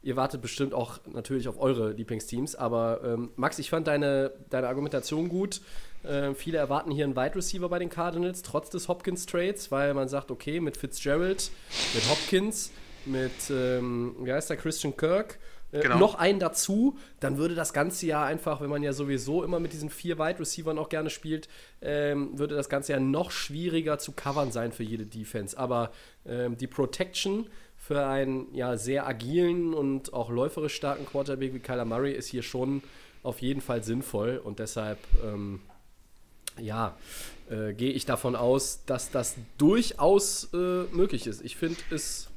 ihr 0.02 0.16
wartet 0.16 0.42
bestimmt 0.42 0.74
auch 0.74 1.00
natürlich 1.12 1.48
auf 1.48 1.60
eure 1.60 1.92
Lieblingsteams. 1.92 2.56
Aber 2.56 3.02
ähm, 3.04 3.32
Max, 3.36 3.60
ich 3.60 3.70
fand 3.70 3.88
deine, 3.88 4.32
deine 4.50 4.68
Argumentation 4.68 5.30
gut. 5.30 5.62
Äh, 6.04 6.34
viele 6.34 6.58
erwarten 6.58 6.92
hier 6.92 7.04
einen 7.04 7.16
Wide 7.16 7.36
Receiver 7.36 7.68
bei 7.68 7.80
den 7.80 7.90
Cardinals, 7.90 8.42
trotz 8.42 8.70
des 8.70 8.88
Hopkins-Trades, 8.88 9.72
weil 9.72 9.94
man 9.94 10.08
sagt, 10.08 10.32
okay, 10.32 10.60
mit 10.62 10.78
Fitzgerald, 10.78 11.52
mit 11.94 12.10
Hopkins, 12.10 12.72
mit, 13.06 13.32
ähm, 13.50 14.16
wie 14.22 14.32
heißt 14.32 14.50
der, 14.50 14.58
Christian 14.58 14.96
Kirk, 14.96 15.38
äh, 15.72 15.82
Genau. 15.82 15.98
noch 15.98 16.16
einen 16.16 16.40
dazu, 16.40 16.98
dann 17.20 17.38
würde 17.38 17.56
das 17.56 17.74
ganze 17.74 18.06
Jahr 18.06 18.26
einfach, 18.26 18.62
wenn 18.62 18.70
man 18.70 18.84
ja 18.84 18.94
sowieso 18.94 19.44
immer 19.44 19.60
mit 19.60 19.74
diesen 19.74 19.90
vier 19.90 20.18
Wide 20.18 20.40
Receivern 20.40 20.78
auch 20.78 20.90
gerne 20.90 21.10
spielt, 21.10 21.48
ähm, 21.82 22.38
würde 22.38 22.56
das 22.56 22.70
ganze 22.70 22.92
Jahr 22.94 23.02
noch 23.02 23.32
schwieriger 23.32 23.98
zu 24.00 24.12
covern 24.12 24.52
sein 24.52 24.72
für 24.72 24.84
jede 24.84 25.06
Defense. 25.06 25.58
Aber 25.58 25.92
ähm, 26.26 26.58
die 26.58 26.68
Protection 26.68 27.48
für 27.78 28.06
einen 28.06 28.54
ja, 28.54 28.78
sehr 28.78 29.08
agilen 29.08 29.74
und 29.74 30.14
auch 30.14 30.30
läuferisch 30.30 30.76
starken 30.76 31.06
Quarterback 31.06 31.54
wie 31.54 31.60
Kyler 31.60 31.86
Murray 31.86 32.12
ist 32.14 32.28
hier 32.28 32.44
schon 32.44 32.84
auf 33.24 33.40
jeden 33.40 33.62
Fall 33.62 33.84
sinnvoll 33.84 34.42
und 34.44 34.60
deshalb 34.60 34.98
ähm, 35.24 35.62
ja, 36.58 36.98
äh, 37.50 37.74
gehe 37.74 37.92
ich 37.92 38.06
davon 38.06 38.36
aus, 38.36 38.82
dass 38.86 39.12
das 39.12 39.36
durchaus 39.58 40.50
äh, 40.54 40.84
möglich 40.92 41.28
ist. 41.28 41.44
Ich 41.44 41.56
finde 41.56 41.78
es 41.90 42.30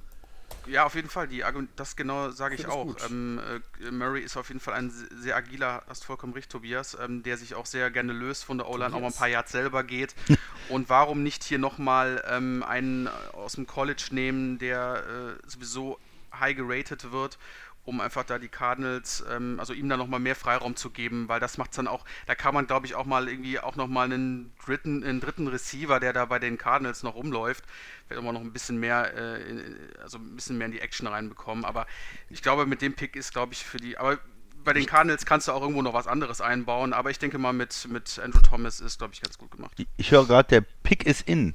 Ja, 0.66 0.84
auf 0.84 0.94
jeden 0.94 1.08
Fall. 1.08 1.28
Die 1.28 1.42
das 1.76 1.96
genau 1.96 2.30
sage 2.30 2.54
ich 2.54 2.66
auch. 2.66 2.94
Ähm, 3.08 3.40
äh, 3.84 3.90
Murray 3.90 4.20
ist 4.22 4.36
auf 4.36 4.48
jeden 4.48 4.60
Fall 4.60 4.74
ein 4.74 4.90
se- 4.90 5.08
sehr 5.14 5.36
agiler, 5.36 5.82
hast 5.88 6.04
vollkommen 6.04 6.32
recht, 6.34 6.50
Tobias, 6.50 6.96
ähm, 7.00 7.22
der 7.22 7.36
sich 7.36 7.54
auch 7.54 7.66
sehr 7.66 7.90
gerne 7.90 8.12
löst 8.12 8.44
von 8.44 8.58
der 8.58 8.68
O-Line, 8.68 8.94
auch 8.94 9.00
mal 9.00 9.08
ein 9.08 9.12
paar 9.12 9.28
Yards 9.28 9.52
selber 9.52 9.82
geht. 9.84 10.14
Und 10.68 10.88
warum 10.88 11.22
nicht 11.22 11.42
hier 11.44 11.58
nochmal 11.58 12.22
ähm, 12.28 12.62
einen 12.62 13.08
aus 13.32 13.54
dem 13.54 13.66
College 13.66 14.04
nehmen, 14.10 14.58
der 14.58 15.38
äh, 15.44 15.48
sowieso 15.50 15.98
high 16.38 16.56
geratet 16.56 17.12
wird, 17.12 17.38
um 17.84 18.00
einfach 18.00 18.24
da 18.24 18.38
die 18.38 18.48
Cardinals, 18.48 19.24
ähm, 19.30 19.58
also 19.58 19.72
ihm 19.72 19.88
da 19.88 19.96
nochmal 19.96 20.20
mehr 20.20 20.36
Freiraum 20.36 20.76
zu 20.76 20.90
geben, 20.90 21.28
weil 21.28 21.40
das 21.40 21.58
macht 21.58 21.76
dann 21.76 21.88
auch, 21.88 22.04
da 22.26 22.34
kann 22.34 22.54
man 22.54 22.66
glaube 22.66 22.86
ich 22.86 22.94
auch 22.94 23.06
mal 23.06 23.28
irgendwie 23.28 23.58
auch 23.58 23.76
nochmal 23.76 24.06
einen 24.06 24.52
dritten, 24.64 25.02
einen 25.02 25.20
dritten 25.20 25.48
Receiver, 25.48 25.98
der 25.98 26.12
da 26.12 26.24
bei 26.26 26.38
den 26.38 26.58
Cardinals 26.58 27.02
noch 27.02 27.14
rumläuft, 27.14 27.64
vielleicht 28.06 28.20
auch 28.20 28.24
mal 28.24 28.32
noch 28.32 28.40
ein 28.40 28.52
bisschen 28.52 28.78
mehr, 28.78 29.14
äh, 29.16 29.42
in, 29.42 29.78
also 30.00 30.18
ein 30.18 30.36
bisschen 30.36 30.58
mehr 30.58 30.66
in 30.66 30.72
die 30.72 30.80
Action 30.80 31.06
reinbekommen. 31.06 31.64
Aber 31.64 31.86
ich 32.30 32.42
glaube, 32.42 32.66
mit 32.66 32.82
dem 32.82 32.94
Pick 32.94 33.16
ist, 33.16 33.32
glaube 33.32 33.52
ich, 33.52 33.64
für 33.64 33.78
die, 33.78 33.98
aber 33.98 34.18
bei 34.64 34.72
den 34.72 34.86
Cardinals 34.86 35.26
kannst 35.26 35.48
du 35.48 35.52
auch 35.52 35.60
irgendwo 35.60 35.82
noch 35.82 35.94
was 35.94 36.06
anderes 36.06 36.40
einbauen, 36.40 36.92
aber 36.92 37.10
ich 37.10 37.18
denke 37.18 37.38
mal 37.38 37.52
mit, 37.52 37.88
mit 37.90 38.20
Andrew 38.20 38.40
Thomas 38.40 38.78
ist, 38.78 38.98
glaube 38.98 39.12
ich, 39.12 39.20
ganz 39.20 39.36
gut 39.38 39.50
gemacht. 39.50 39.72
Ich 39.96 40.10
höre 40.12 40.24
gerade, 40.26 40.48
der 40.48 40.60
Pick 40.84 41.04
ist 41.04 41.26
in. 41.28 41.54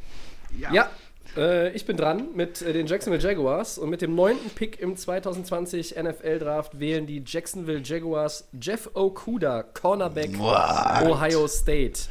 Ja, 0.58 0.90
äh, 1.38 1.72
ich 1.72 1.86
bin 1.86 1.98
dran 1.98 2.30
mit 2.36 2.62
äh, 2.62 2.74
den 2.74 2.88
Jacksonville 2.88 3.22
Jaguars 3.22 3.78
und 3.78 3.90
mit 3.90 4.02
dem 4.02 4.16
neunten 4.16 4.50
Pick 4.50 4.80
im 4.80 4.96
2020 4.96 5.96
NFL 5.96 6.40
Draft 6.40 6.80
wählen 6.80 7.06
die 7.06 7.24
Jacksonville 7.26 7.82
Jaguars 7.84 8.48
Jeff 8.60 8.90
Okuda, 8.94 9.64
Cornerback 9.64 10.32
Ohio 10.40 11.48
State 11.48 12.02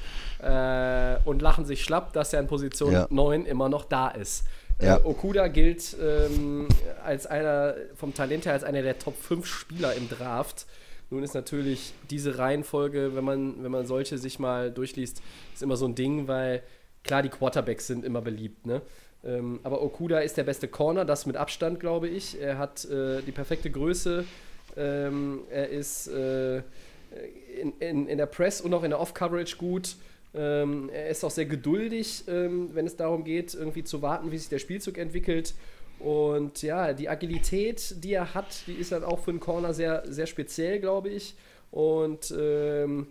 äh, 0.43 1.19
und 1.25 1.43
lachen 1.43 1.65
sich 1.65 1.83
schlapp, 1.83 2.13
dass 2.13 2.33
er 2.33 2.41
in 2.41 2.47
Position 2.47 2.93
Ja. 2.93 3.07
9 3.11 3.47
immer 3.47 3.69
noch 3.69 3.85
da 3.85 4.09
ist. 4.09 4.45
Ja. 4.81 4.97
Äh, 4.97 5.01
Okuda 5.05 5.49
gilt 5.49 5.97
ähm, 6.01 6.69
als 7.05 7.27
einer 7.27 7.75
vom 7.95 8.15
Talent 8.15 8.47
her 8.47 8.53
als 8.53 8.65
einer 8.65 8.83
der 8.83 8.99
Top 8.99 9.17
5 9.17 9.47
Spieler 9.47 9.95
im 9.95 10.09
Draft. 10.09 10.67
Nun 11.11 11.23
ist 11.23 11.35
natürlich 11.35 11.95
diese 12.11 12.39
Reihenfolge, 12.39 13.15
wenn 13.15 13.25
man, 13.25 13.63
wenn 13.63 13.71
man 13.71 13.87
solche 13.87 14.19
sich 14.19 14.39
mal 14.39 14.71
durchliest, 14.71 15.23
ist 15.55 15.63
immer 15.63 15.77
so 15.77 15.87
ein 15.87 15.95
Ding, 15.95 16.27
weil 16.27 16.63
klar, 17.05 17.23
die 17.23 17.29
Quarterbacks 17.29 17.87
sind 17.87 18.05
immer 18.05 18.21
beliebt, 18.21 18.67
ne? 18.67 18.83
Ähm, 19.27 19.61
aber 19.63 19.83
Okuda 19.83 20.21
ist 20.21 20.37
der 20.37 20.45
beste 20.45 20.69
Corner, 20.69 21.05
das 21.05 21.27
mit 21.27 21.37
Abstand, 21.37 21.81
glaube 21.81 22.09
ich. 22.09 22.41
Er 22.41 22.59
hat 22.59 22.85
äh, 22.85 23.23
die 23.23 23.33
perfekte 23.33 23.71
Größe. 23.71 24.25
Ähm, 24.77 25.41
er 25.51 25.69
ist 25.69 26.09
äh, 26.09 26.59
in, 27.61 27.73
in, 27.81 28.07
in 28.07 28.19
der 28.19 28.27
Press 28.27 28.61
und 28.61 28.73
auch 28.75 28.85
in 28.85 28.91
der 28.91 29.01
Off-Coverage 29.01 29.57
gut. 29.57 29.97
Ähm, 30.35 30.91
er 30.93 31.09
ist 31.09 31.25
auch 31.25 31.31
sehr 31.31 31.47
geduldig, 31.47 32.25
ähm, 32.29 32.71
wenn 32.75 32.87
es 32.87 32.97
darum 32.97 33.25
geht, 33.25 33.55
irgendwie 33.55 33.85
zu 33.85 34.03
warten, 34.03 34.31
wie 34.31 34.39
sich 34.39 34.49
der 34.49 34.59
Spielzug 34.59 34.99
entwickelt. 34.99 35.55
Und 35.99 36.63
ja, 36.63 36.93
die 36.93 37.09
Agilität, 37.09 38.05
die 38.05 38.13
er 38.13 38.35
hat, 38.35 38.67
die 38.67 38.75
ist 38.75 38.93
dann 38.93 39.03
auch 39.03 39.21
für 39.21 39.31
einen 39.31 39.41
Corner 39.41 39.73
sehr, 39.73 40.03
sehr 40.07 40.27
speziell, 40.27 40.79
glaube 40.79 41.09
ich. 41.09 41.35
Und 41.71 42.35
ähm, 42.39 43.07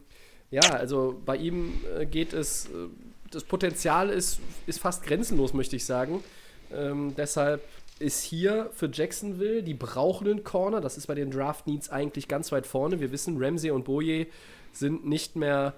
ja, 0.51 0.61
also 0.61 1.19
bei 1.25 1.37
ihm 1.37 1.73
äh, 1.97 2.05
geht 2.05 2.33
es, 2.33 2.67
äh, 2.67 2.69
das 3.31 3.43
Potenzial 3.43 4.09
ist, 4.09 4.39
ist 4.67 4.79
fast 4.79 5.03
grenzenlos, 5.03 5.53
möchte 5.53 5.75
ich 5.75 5.85
sagen. 5.85 6.23
Ähm, 6.71 7.13
deshalb 7.15 7.61
ist 7.99 8.23
hier 8.23 8.69
für 8.73 8.89
Jacksonville, 8.91 9.63
die 9.63 9.73
brauchen 9.73 10.27
einen 10.27 10.43
Corner. 10.43 10.81
Das 10.81 10.97
ist 10.97 11.07
bei 11.07 11.15
den 11.15 11.31
Draft 11.31 11.67
Needs 11.67 11.89
eigentlich 11.89 12.27
ganz 12.27 12.51
weit 12.51 12.67
vorne. 12.67 12.99
Wir 12.99 13.11
wissen, 13.11 13.41
Ramsey 13.41 13.71
und 13.71 13.85
Boye 13.85 14.27
sind 14.73 15.05
nicht 15.05 15.35
mehr, 15.35 15.73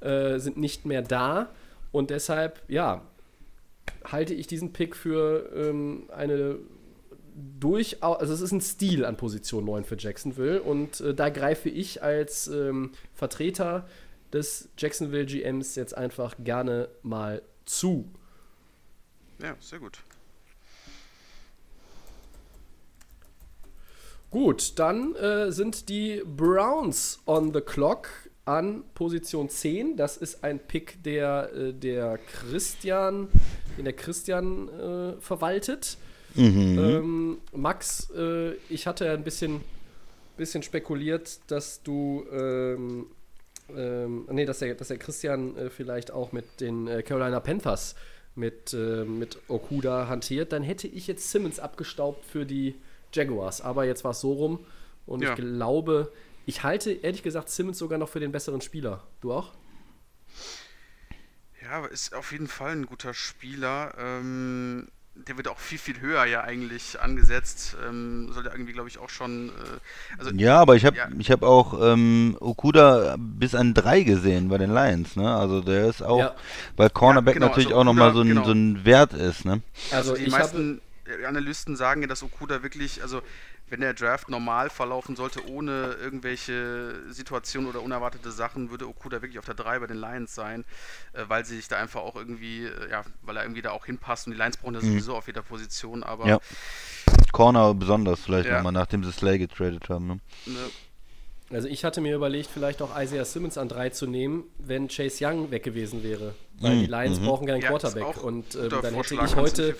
äh, 0.00 0.38
sind 0.38 0.56
nicht 0.56 0.84
mehr 0.84 1.02
da. 1.02 1.50
Und 1.92 2.10
deshalb, 2.10 2.60
ja, 2.68 3.02
halte 4.04 4.34
ich 4.34 4.46
diesen 4.46 4.72
Pick 4.72 4.94
für 4.96 5.50
ähm, 5.54 6.04
eine 6.14 6.58
durchaus, 7.34 8.20
also 8.20 8.32
es 8.32 8.40
ist 8.40 8.52
ein 8.52 8.60
Stil 8.60 9.04
an 9.04 9.16
Position 9.16 9.64
9 9.64 9.84
für 9.84 9.96
Jacksonville 9.98 10.62
und 10.62 11.00
äh, 11.00 11.14
da 11.14 11.30
greife 11.30 11.68
ich 11.68 12.02
als 12.02 12.46
ähm, 12.46 12.92
Vertreter 13.12 13.88
des 14.34 14.68
Jacksonville 14.76 15.24
GMs 15.24 15.76
jetzt 15.76 15.96
einfach 15.96 16.34
gerne 16.38 16.90
mal 17.02 17.42
zu. 17.64 18.10
Ja, 19.40 19.56
sehr 19.60 19.78
gut. 19.78 20.00
Gut, 24.30 24.78
dann 24.80 25.14
äh, 25.14 25.52
sind 25.52 25.88
die 25.88 26.22
Browns 26.26 27.20
on 27.24 27.54
the 27.54 27.60
clock 27.60 28.08
an 28.44 28.82
Position 28.94 29.48
10. 29.48 29.96
Das 29.96 30.16
ist 30.16 30.42
ein 30.42 30.58
Pick, 30.58 31.02
der, 31.04 31.52
äh, 31.54 31.72
der 31.72 32.18
Christian, 32.18 33.28
den 33.78 33.84
der 33.84 33.94
Christian 33.94 34.68
äh, 34.68 35.20
verwaltet. 35.20 35.96
Ähm, 36.36 37.38
Max, 37.52 38.10
äh, 38.10 38.54
ich 38.68 38.88
hatte 38.88 39.04
ja 39.04 39.12
ein 39.12 39.22
bisschen, 39.22 39.60
bisschen 40.36 40.64
spekuliert, 40.64 41.38
dass 41.46 41.82
du, 41.84 42.26
ähm, 42.32 43.06
ähm, 43.76 44.26
nee, 44.30 44.44
dass 44.44 44.58
der, 44.60 44.74
dass 44.74 44.88
der 44.88 44.98
Christian 44.98 45.56
äh, 45.56 45.70
vielleicht 45.70 46.10
auch 46.10 46.32
mit 46.32 46.60
den 46.60 46.86
äh, 46.88 47.02
Carolina 47.02 47.40
Panthers 47.40 47.94
mit, 48.34 48.72
äh, 48.72 49.04
mit 49.04 49.38
Okuda 49.48 50.08
hantiert. 50.08 50.52
Dann 50.52 50.62
hätte 50.62 50.88
ich 50.88 51.06
jetzt 51.06 51.30
Simmons 51.30 51.60
abgestaubt 51.60 52.24
für 52.24 52.44
die 52.46 52.74
Jaguars. 53.12 53.60
Aber 53.60 53.84
jetzt 53.84 54.04
war 54.04 54.10
es 54.12 54.20
so 54.20 54.32
rum 54.32 54.66
und 55.06 55.22
Ja. 55.22 55.30
ich 55.30 55.36
glaube, 55.36 56.12
ich 56.46 56.62
halte 56.62 56.92
ehrlich 56.92 57.22
gesagt 57.22 57.48
Simmons 57.48 57.78
sogar 57.78 57.98
noch 57.98 58.08
für 58.08 58.20
den 58.20 58.32
besseren 58.32 58.60
Spieler. 58.60 59.06
Du 59.20 59.32
auch? 59.32 59.52
Ja, 61.62 61.86
ist 61.86 62.14
auf 62.14 62.32
jeden 62.32 62.48
Fall 62.48 62.72
ein 62.72 62.86
guter 62.86 63.14
Spieler. 63.14 63.94
Ähm, 63.98 64.88
der 65.14 65.36
wird 65.36 65.48
auch 65.48 65.58
viel, 65.58 65.78
viel 65.78 66.00
höher 66.00 66.24
ja 66.24 66.42
eigentlich 66.42 67.00
angesetzt. 67.00 67.76
Ähm, 67.86 68.30
soll 68.32 68.44
ja 68.44 68.52
irgendwie, 68.52 68.72
glaube 68.72 68.88
ich, 68.88 68.98
auch 68.98 69.10
schon. 69.10 69.48
Äh, 69.50 69.52
also, 70.18 70.30
Ja, 70.32 70.60
aber 70.60 70.74
ich 70.76 70.84
habe 70.84 70.96
Ja. 70.96 71.08
ich 71.18 71.30
hab 71.30 71.42
auch 71.42 71.78
ähm, 71.80 72.36
Okuda 72.40 73.16
bis 73.18 73.54
an 73.54 73.74
drei 73.74 74.02
gesehen 74.02 74.48
bei 74.48 74.58
den 74.58 74.72
Lions, 74.72 75.16
ne? 75.16 75.34
Also 75.34 75.60
der 75.60 75.86
ist 75.88 76.02
auch, 76.02 76.18
Ja. 76.18 76.34
weil 76.76 76.90
Cornerback 76.90 77.34
genau, 77.34 77.46
natürlich 77.46 77.68
also 77.68 77.80
auch 77.80 77.84
nochmal 77.84 78.12
so, 78.12 78.20
ein, 78.22 78.30
Okuda, 78.30 78.44
so 78.44 78.52
ein 78.52 78.84
Wert 78.84 79.12
ist, 79.12 79.44
ne? 79.44 79.62
Also, 79.90 80.12
Also, 80.12 80.16
die 80.16 80.22
ich 80.26 80.38
habe 80.38 80.48
meisten 80.48 80.80
Analysten 81.26 81.76
sagen 81.76 82.02
ja, 82.02 82.08
dass 82.08 82.22
Okuda 82.22 82.62
wirklich, 82.62 83.02
also 83.02 83.22
wenn 83.68 83.80
der 83.80 83.94
Draft 83.94 84.28
normal 84.28 84.70
verlaufen 84.70 85.16
sollte, 85.16 85.46
ohne 85.48 85.96
irgendwelche 86.00 87.02
Situationen 87.10 87.68
oder 87.68 87.82
unerwartete 87.82 88.30
Sachen, 88.30 88.70
würde 88.70 88.88
Okuda 88.88 89.22
wirklich 89.22 89.38
auf 89.38 89.44
der 89.44 89.54
3 89.54 89.78
bei 89.78 89.86
den 89.86 89.96
Lions 89.98 90.34
sein, 90.34 90.64
äh, 91.12 91.24
weil 91.28 91.44
sie 91.44 91.56
sich 91.56 91.68
da 91.68 91.78
einfach 91.78 92.00
auch 92.00 92.16
irgendwie, 92.16 92.64
äh, 92.64 92.90
ja, 92.90 93.04
weil 93.22 93.36
er 93.36 93.44
irgendwie 93.44 93.62
da 93.62 93.70
auch 93.70 93.86
hinpasst 93.86 94.26
und 94.26 94.32
die 94.32 94.38
Lions 94.38 94.56
brauchen 94.56 94.74
das 94.74 94.84
sowieso 94.84 95.16
auf 95.16 95.26
jeder 95.26 95.42
Position, 95.42 96.02
aber 96.02 96.26
Ja. 96.28 96.38
Corner 97.32 97.74
besonders 97.74 98.20
vielleicht 98.20 98.48
Ja. 98.48 98.56
nochmal, 98.56 98.72
nachdem 98.72 99.02
sie 99.02 99.12
Slay 99.12 99.38
getradet 99.38 99.88
haben, 99.88 100.06
ne? 100.06 100.18
ne, 100.46 100.70
Also 101.50 101.68
ich 101.68 101.84
hatte 101.84 102.00
mir 102.00 102.14
überlegt, 102.14 102.48
vielleicht 102.50 102.80
auch 102.80 102.98
Isaiah 102.98 103.24
Simmons 103.24 103.58
an 103.58 103.68
drei 103.68 103.90
zu 103.90 104.06
nehmen, 104.06 104.44
wenn 104.58 104.88
Chase 104.88 105.24
Young 105.26 105.50
weg 105.50 105.62
gewesen 105.62 106.02
wäre. 106.02 106.34
Weil 106.60 106.78
die 106.80 106.86
Lions 106.86 107.18
brauchen 107.20 107.46
keinen 107.46 107.60
Ja, 107.60 107.68
ist 107.76 107.82
Quarterback. 107.82 108.18
auch 108.18 108.22
Und 108.22 108.54
ähm, 108.54 108.62
guter 108.62 108.82
dann 108.82 108.94
hätte 108.94 109.14
ich 109.14 109.36
heute, 109.36 109.74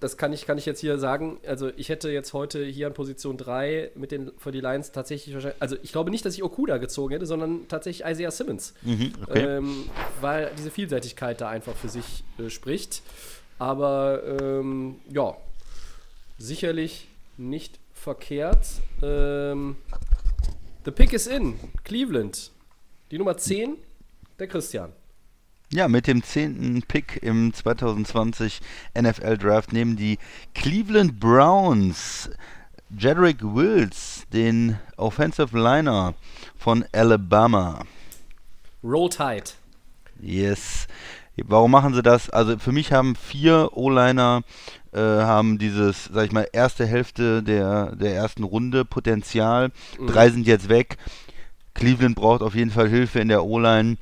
das 0.00 0.16
kann 0.16 0.32
ich, 0.32 0.46
kann 0.46 0.58
ich 0.58 0.66
jetzt 0.66 0.80
hier 0.80 0.98
sagen, 0.98 1.38
also 1.46 1.70
ich 1.76 1.90
hätte 1.90 2.10
jetzt 2.10 2.32
heute 2.32 2.64
hier 2.64 2.88
an 2.88 2.94
Position 2.94 3.36
3 3.36 3.92
mit 3.94 4.10
den, 4.10 4.32
für 4.38 4.50
die 4.50 4.60
Lions 4.60 4.92
tatsächlich 4.92 5.34
wahrscheinlich, 5.34 5.60
also 5.62 5.76
ich 5.82 5.92
glaube 5.92 6.10
nicht, 6.10 6.24
dass 6.24 6.34
ich 6.34 6.42
Okuda 6.42 6.78
gezogen 6.78 7.12
hätte, 7.12 7.26
sondern 7.26 7.68
tatsächlich 7.68 8.08
Isaiah 8.08 8.30
Simmons. 8.30 8.74
okay. 9.28 9.58
Ähm, 9.58 9.88
weil 10.20 10.50
diese 10.58 10.70
Vielseitigkeit 10.70 11.40
da 11.40 11.48
einfach 11.50 11.76
für 11.76 11.88
sich 11.88 12.24
äh, 12.38 12.50
spricht. 12.50 13.02
Aber 13.58 14.22
ähm, 14.40 14.96
ja, 15.12 15.36
sicherlich 16.38 17.06
nicht 17.36 17.78
verkehrt. 17.92 18.66
Ähm, 19.02 19.76
the 20.84 20.90
pick 20.90 21.12
is 21.12 21.26
in. 21.26 21.58
Cleveland. 21.84 22.50
Die 23.10 23.18
Nummer 23.18 23.36
10, 23.36 23.76
der 24.38 24.46
Christian. 24.46 24.92
Ja, 25.72 25.86
mit 25.86 26.06
dem 26.06 26.22
zehnten 26.22 26.82
Pick 26.82 27.22
im 27.22 27.54
2020 27.54 28.60
NFL 29.00 29.38
Draft 29.38 29.72
nehmen 29.72 29.96
die 29.96 30.18
Cleveland 30.54 31.20
Browns 31.20 32.28
Jedrick 32.98 33.38
Wills, 33.42 34.24
den 34.32 34.78
Offensive 34.96 35.56
Liner 35.56 36.14
von 36.58 36.84
Alabama. 36.92 37.84
Roll 38.82 39.10
Tide. 39.10 39.50
Yes. 40.20 40.88
Warum 41.36 41.70
machen 41.70 41.94
sie 41.94 42.02
das? 42.02 42.28
Also 42.30 42.58
für 42.58 42.72
mich 42.72 42.92
haben 42.92 43.14
vier 43.14 43.70
O-Liner 43.76 44.42
äh, 44.92 44.98
haben 44.98 45.58
dieses, 45.58 46.04
sag 46.12 46.26
ich 46.26 46.32
mal, 46.32 46.48
erste 46.52 46.86
Hälfte 46.86 47.42
der, 47.42 47.94
der 47.96 48.14
ersten 48.14 48.42
Runde 48.44 48.84
Potenzial. 48.84 49.70
Drei 50.06 50.30
sind 50.30 50.46
jetzt 50.46 50.68
weg. 50.68 50.96
Cleveland 51.74 52.16
braucht 52.16 52.42
auf 52.42 52.54
jeden 52.54 52.70
Fall 52.70 52.88
Hilfe 52.88 53.20
in 53.20 53.28
der 53.28 53.44
O-Line 53.44 53.96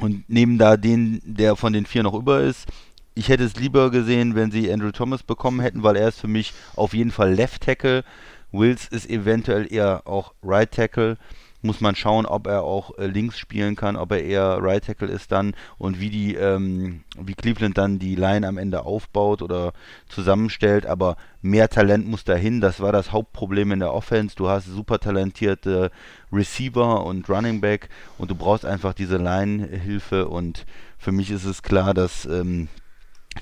und 0.00 0.28
nehmen 0.28 0.58
da 0.58 0.76
den, 0.76 1.20
der 1.24 1.56
von 1.56 1.72
den 1.72 1.86
vier 1.86 2.02
noch 2.02 2.14
über 2.14 2.40
ist. 2.40 2.66
Ich 3.14 3.28
hätte 3.28 3.44
es 3.44 3.56
lieber 3.56 3.90
gesehen, 3.90 4.34
wenn 4.34 4.50
sie 4.50 4.72
Andrew 4.72 4.90
Thomas 4.90 5.22
bekommen 5.22 5.60
hätten, 5.60 5.82
weil 5.82 5.96
er 5.96 6.08
ist 6.08 6.20
für 6.20 6.28
mich 6.28 6.52
auf 6.74 6.94
jeden 6.94 7.12
Fall 7.12 7.32
Left 7.32 7.62
Tackle. 7.62 8.04
Wills 8.50 8.88
ist 8.88 9.08
eventuell 9.08 9.72
eher 9.72 10.02
auch 10.06 10.34
Right 10.42 10.70
Tackle. 10.70 11.16
Muss 11.64 11.80
man 11.80 11.96
schauen, 11.96 12.26
ob 12.26 12.46
er 12.46 12.62
auch 12.62 12.98
äh, 12.98 13.06
links 13.06 13.38
spielen 13.38 13.74
kann, 13.74 13.96
ob 13.96 14.12
er 14.12 14.22
eher 14.22 14.58
Right 14.60 14.84
Tackle 14.84 15.08
ist 15.08 15.32
dann 15.32 15.54
und 15.78 15.98
wie 15.98 16.10
die, 16.10 16.34
ähm, 16.34 17.04
wie 17.18 17.32
Cleveland 17.34 17.78
dann 17.78 17.98
die 17.98 18.16
Line 18.16 18.46
am 18.46 18.58
Ende 18.58 18.84
aufbaut 18.84 19.40
oder 19.40 19.72
zusammenstellt. 20.06 20.84
Aber 20.84 21.16
mehr 21.40 21.70
Talent 21.70 22.06
muss 22.06 22.22
dahin. 22.22 22.60
Das 22.60 22.80
war 22.80 22.92
das 22.92 23.12
Hauptproblem 23.12 23.72
in 23.72 23.80
der 23.80 23.94
Offense. 23.94 24.36
Du 24.36 24.46
hast 24.48 24.66
super 24.66 24.98
talentierte 24.98 25.90
Receiver 26.30 27.06
und 27.06 27.30
Running 27.30 27.62
Back 27.62 27.88
und 28.18 28.30
du 28.30 28.34
brauchst 28.34 28.66
einfach 28.66 28.92
diese 28.92 29.16
Line-Hilfe 29.16 30.28
und 30.28 30.66
für 30.98 31.12
mich 31.12 31.30
ist 31.30 31.46
es 31.46 31.62
klar, 31.62 31.94
dass 31.94 32.26
ähm, 32.26 32.68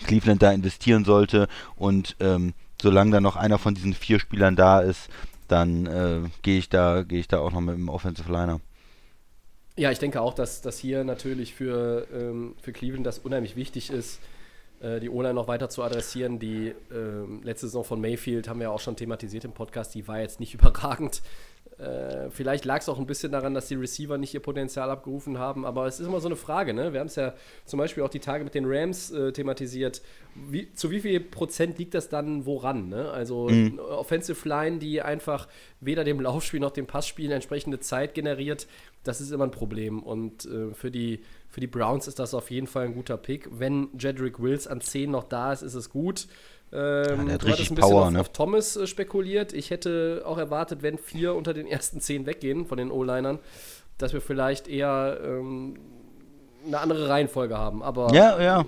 Cleveland 0.04 0.42
da 0.42 0.52
investieren 0.52 1.04
sollte 1.04 1.48
und 1.74 2.16
ähm, 2.20 2.54
solange 2.80 3.12
da 3.12 3.20
noch 3.20 3.36
einer 3.36 3.58
von 3.58 3.74
diesen 3.74 3.94
vier 3.94 4.18
Spielern 4.18 4.56
da 4.56 4.80
ist, 4.80 5.08
dann 5.52 5.86
äh, 5.86 6.28
gehe 6.42 6.58
ich 6.58 6.68
da 6.68 7.02
gehe 7.02 7.20
ich 7.20 7.28
da 7.28 7.38
auch 7.38 7.52
noch 7.52 7.60
mit 7.60 7.76
dem 7.76 7.88
Offensive 7.88 8.30
Liner. 8.32 8.60
Ja, 9.76 9.90
ich 9.90 9.98
denke 9.98 10.20
auch, 10.20 10.34
dass 10.34 10.60
das 10.60 10.78
hier 10.78 11.04
natürlich 11.04 11.54
für, 11.54 12.06
ähm, 12.12 12.54
für 12.60 12.72
Cleveland 12.72 13.06
das 13.06 13.18
unheimlich 13.18 13.56
wichtig 13.56 13.90
ist, 13.90 14.20
äh, 14.80 15.00
die 15.00 15.08
O-Line 15.08 15.34
noch 15.34 15.48
weiter 15.48 15.70
zu 15.70 15.82
adressieren. 15.82 16.38
Die 16.38 16.74
ähm, 16.92 17.40
letzte 17.42 17.66
Saison 17.66 17.84
von 17.84 18.00
Mayfield 18.00 18.48
haben 18.48 18.60
wir 18.60 18.64
ja 18.64 18.70
auch 18.70 18.80
schon 18.80 18.96
thematisiert 18.96 19.44
im 19.44 19.52
Podcast, 19.52 19.94
die 19.94 20.06
war 20.08 20.20
jetzt 20.20 20.40
nicht 20.40 20.54
überragend. 20.60 21.22
Äh, 21.82 22.30
vielleicht 22.30 22.64
lag 22.64 22.80
es 22.80 22.88
auch 22.88 22.98
ein 22.98 23.06
bisschen 23.06 23.32
daran, 23.32 23.54
dass 23.54 23.66
die 23.66 23.74
Receiver 23.74 24.16
nicht 24.16 24.32
ihr 24.34 24.40
Potenzial 24.40 24.88
abgerufen 24.88 25.38
haben, 25.38 25.66
aber 25.66 25.86
es 25.86 25.98
ist 25.98 26.06
immer 26.06 26.20
so 26.20 26.28
eine 26.28 26.36
Frage. 26.36 26.74
Ne? 26.74 26.92
Wir 26.92 27.00
haben 27.00 27.08
es 27.08 27.16
ja 27.16 27.34
zum 27.64 27.78
Beispiel 27.78 28.04
auch 28.04 28.08
die 28.08 28.20
Tage 28.20 28.44
mit 28.44 28.54
den 28.54 28.64
Rams 28.66 29.10
äh, 29.10 29.32
thematisiert. 29.32 30.00
Wie, 30.34 30.72
zu 30.74 30.92
wie 30.92 31.00
viel 31.00 31.18
Prozent 31.18 31.78
liegt 31.78 31.94
das 31.94 32.08
dann 32.08 32.46
woran? 32.46 32.88
Ne? 32.88 33.10
Also 33.10 33.48
eine 33.48 33.82
Offensive 33.82 34.48
Line, 34.48 34.78
die 34.78 35.02
einfach 35.02 35.48
weder 35.80 36.04
dem 36.04 36.20
Laufspiel 36.20 36.60
noch 36.60 36.70
dem 36.70 36.86
Passspiel 36.86 37.32
entsprechende 37.32 37.80
Zeit 37.80 38.14
generiert, 38.14 38.68
das 39.02 39.20
ist 39.20 39.32
immer 39.32 39.44
ein 39.44 39.50
Problem. 39.50 40.02
Und 40.02 40.44
äh, 40.44 40.72
für, 40.74 40.92
die, 40.92 41.24
für 41.48 41.60
die 41.60 41.66
Browns 41.66 42.06
ist 42.06 42.20
das 42.20 42.32
auf 42.32 42.50
jeden 42.52 42.68
Fall 42.68 42.86
ein 42.86 42.94
guter 42.94 43.16
Pick. 43.16 43.48
Wenn 43.50 43.88
Jedrick 43.98 44.40
Wills 44.40 44.68
an 44.68 44.80
10 44.80 45.10
noch 45.10 45.24
da 45.24 45.52
ist, 45.52 45.62
ist 45.62 45.74
es 45.74 45.90
gut. 45.90 46.28
Ähm, 46.72 47.26
der 47.26 47.34
hat 47.34 47.44
richtig 47.44 47.70
ein 47.70 47.74
bisschen 47.74 47.90
Power, 47.90 48.06
auf, 48.06 48.10
ne? 48.10 48.20
auf 48.20 48.30
Thomas 48.30 48.76
äh, 48.76 48.86
spekuliert. 48.86 49.52
Ich 49.52 49.70
hätte 49.70 50.22
auch 50.24 50.38
erwartet, 50.38 50.82
wenn 50.82 50.96
vier 50.96 51.34
unter 51.34 51.52
den 51.52 51.66
ersten 51.66 52.00
zehn 52.00 52.24
weggehen 52.24 52.66
von 52.66 52.78
den 52.78 52.90
O-Linern, 52.90 53.38
dass 53.98 54.14
wir 54.14 54.22
vielleicht 54.22 54.68
eher 54.68 55.18
ähm, 55.22 55.78
eine 56.66 56.78
andere 56.78 57.08
Reihenfolge 57.08 57.58
haben. 57.58 57.82
Aber 57.82 58.12
Ja, 58.14 58.40
ja. 58.40 58.64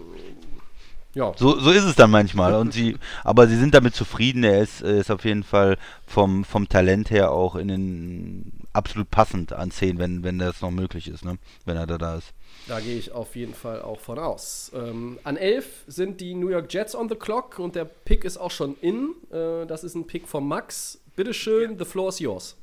ja. 1.14 1.32
So, 1.36 1.58
so 1.58 1.70
ist 1.70 1.84
es 1.84 1.96
dann 1.96 2.10
manchmal. 2.10 2.54
Und 2.54 2.74
sie, 2.74 2.98
aber 3.24 3.46
sie 3.46 3.56
sind 3.56 3.74
damit 3.74 3.94
zufrieden. 3.94 4.44
Er 4.44 4.60
ist, 4.60 4.82
ist 4.82 5.10
auf 5.10 5.24
jeden 5.24 5.42
Fall 5.42 5.78
vom, 6.06 6.44
vom 6.44 6.68
Talent 6.68 7.10
her 7.10 7.32
auch 7.32 7.56
in 7.56 7.68
den 7.68 8.52
absolut 8.74 9.10
passend 9.10 9.54
an 9.54 9.70
10, 9.70 9.98
wenn, 9.98 10.24
wenn 10.24 10.38
das 10.38 10.60
noch 10.60 10.72
möglich 10.72 11.08
ist, 11.08 11.24
ne? 11.24 11.38
Wenn 11.64 11.76
er 11.76 11.86
da, 11.86 11.96
da 11.96 12.16
ist. 12.16 12.34
Da 12.66 12.80
gehe 12.80 12.96
ich 12.96 13.12
auf 13.12 13.36
jeden 13.36 13.54
Fall 13.54 13.82
auch 13.82 14.00
von 14.00 14.18
aus. 14.18 14.72
Ähm, 14.74 15.18
an 15.22 15.36
11 15.36 15.84
sind 15.86 16.20
die 16.20 16.34
New 16.34 16.48
York 16.48 16.72
Jets 16.72 16.94
on 16.94 17.08
the 17.08 17.14
clock 17.14 17.58
und 17.58 17.74
der 17.74 17.84
Pick 17.84 18.24
ist 18.24 18.38
auch 18.38 18.50
schon 18.50 18.76
in. 18.80 19.14
Äh, 19.30 19.66
das 19.66 19.84
ist 19.84 19.94
ein 19.94 20.06
Pick 20.06 20.26
von 20.26 20.46
Max. 20.46 20.98
Bitteschön, 21.14 21.78
the 21.78 21.84
floor 21.84 22.08
is 22.08 22.18
yours. 22.18 22.56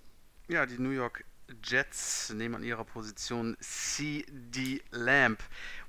Ja, 0.48 0.66
die 0.66 0.80
New 0.80 0.90
York 0.90 1.24
Jets 1.64 2.34
nehmen 2.34 2.56
an 2.56 2.64
ihrer 2.64 2.84
Position 2.84 3.56
CD 3.60 4.82
Lamb, 4.92 5.40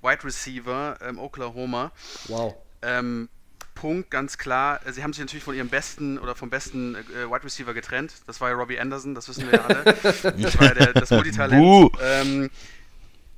Wide 0.03 0.25
Receiver, 0.25 0.99
ähm, 1.03 1.19
Oklahoma. 1.19 1.93
Wow. 2.29 2.55
Ähm, 2.83 3.29
Punkt, 3.75 4.11
ganz 4.11 4.37
klar. 4.37 4.81
äh, 4.87 4.93
Sie 4.93 5.03
haben 5.03 5.13
sich 5.13 5.21
natürlich 5.21 5.45
von 5.45 5.55
ihrem 5.55 5.69
besten 5.69 6.19
oder 6.19 6.35
vom 6.35 6.51
besten 6.51 6.95
äh, 6.95 7.31
Wide 7.31 7.45
Receiver 7.45 7.73
getrennt. 7.73 8.13
Das 8.27 8.41
war 8.41 8.51
ja 8.51 8.57
Robbie 8.57 8.79
Anderson, 8.79 9.15
das 9.15 9.29
wissen 9.29 9.51
wir 9.51 9.59
ja 9.59 9.65
alle. 9.65 9.85
Das 10.43 10.59
war 10.59 10.67
ja 10.67 10.75
der, 10.75 10.93
das 10.93 11.11
Multitalent. 11.11 11.63
Buh. 11.63 11.91
Ähm, 12.03 12.51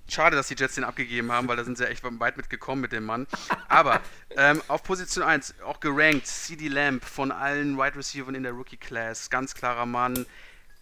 schade, 0.09 0.37
dass 0.37 0.49
die 0.49 0.55
Jets 0.55 0.75
den 0.75 0.85
abgegeben 0.85 1.33
haben, 1.33 1.49
weil 1.49 1.57
da 1.57 1.65
sind 1.65 1.79
sie 1.79 1.85
ja 1.85 1.91
echt 1.91 2.03
weit 2.05 2.37
mitgekommen 2.37 2.81
mit 2.81 2.93
dem 2.93 3.05
Mann. 3.05 3.27
Aber 3.69 4.01
ähm, 4.37 4.63
auf 4.69 4.83
Position 4.83 5.25
1 5.25 5.55
auch 5.65 5.81
gerankt, 5.81 6.27
CD 6.27 6.69
Lamb 6.69 7.05
von 7.05 7.33
allen 7.33 7.77
Wide 7.77 7.97
Receivers 7.97 8.35
in 8.35 8.43
der 8.43 8.53
Rookie 8.53 8.77
Class. 8.77 9.31
Ganz 9.31 9.55
klarer 9.55 9.87
Mann, 9.87 10.27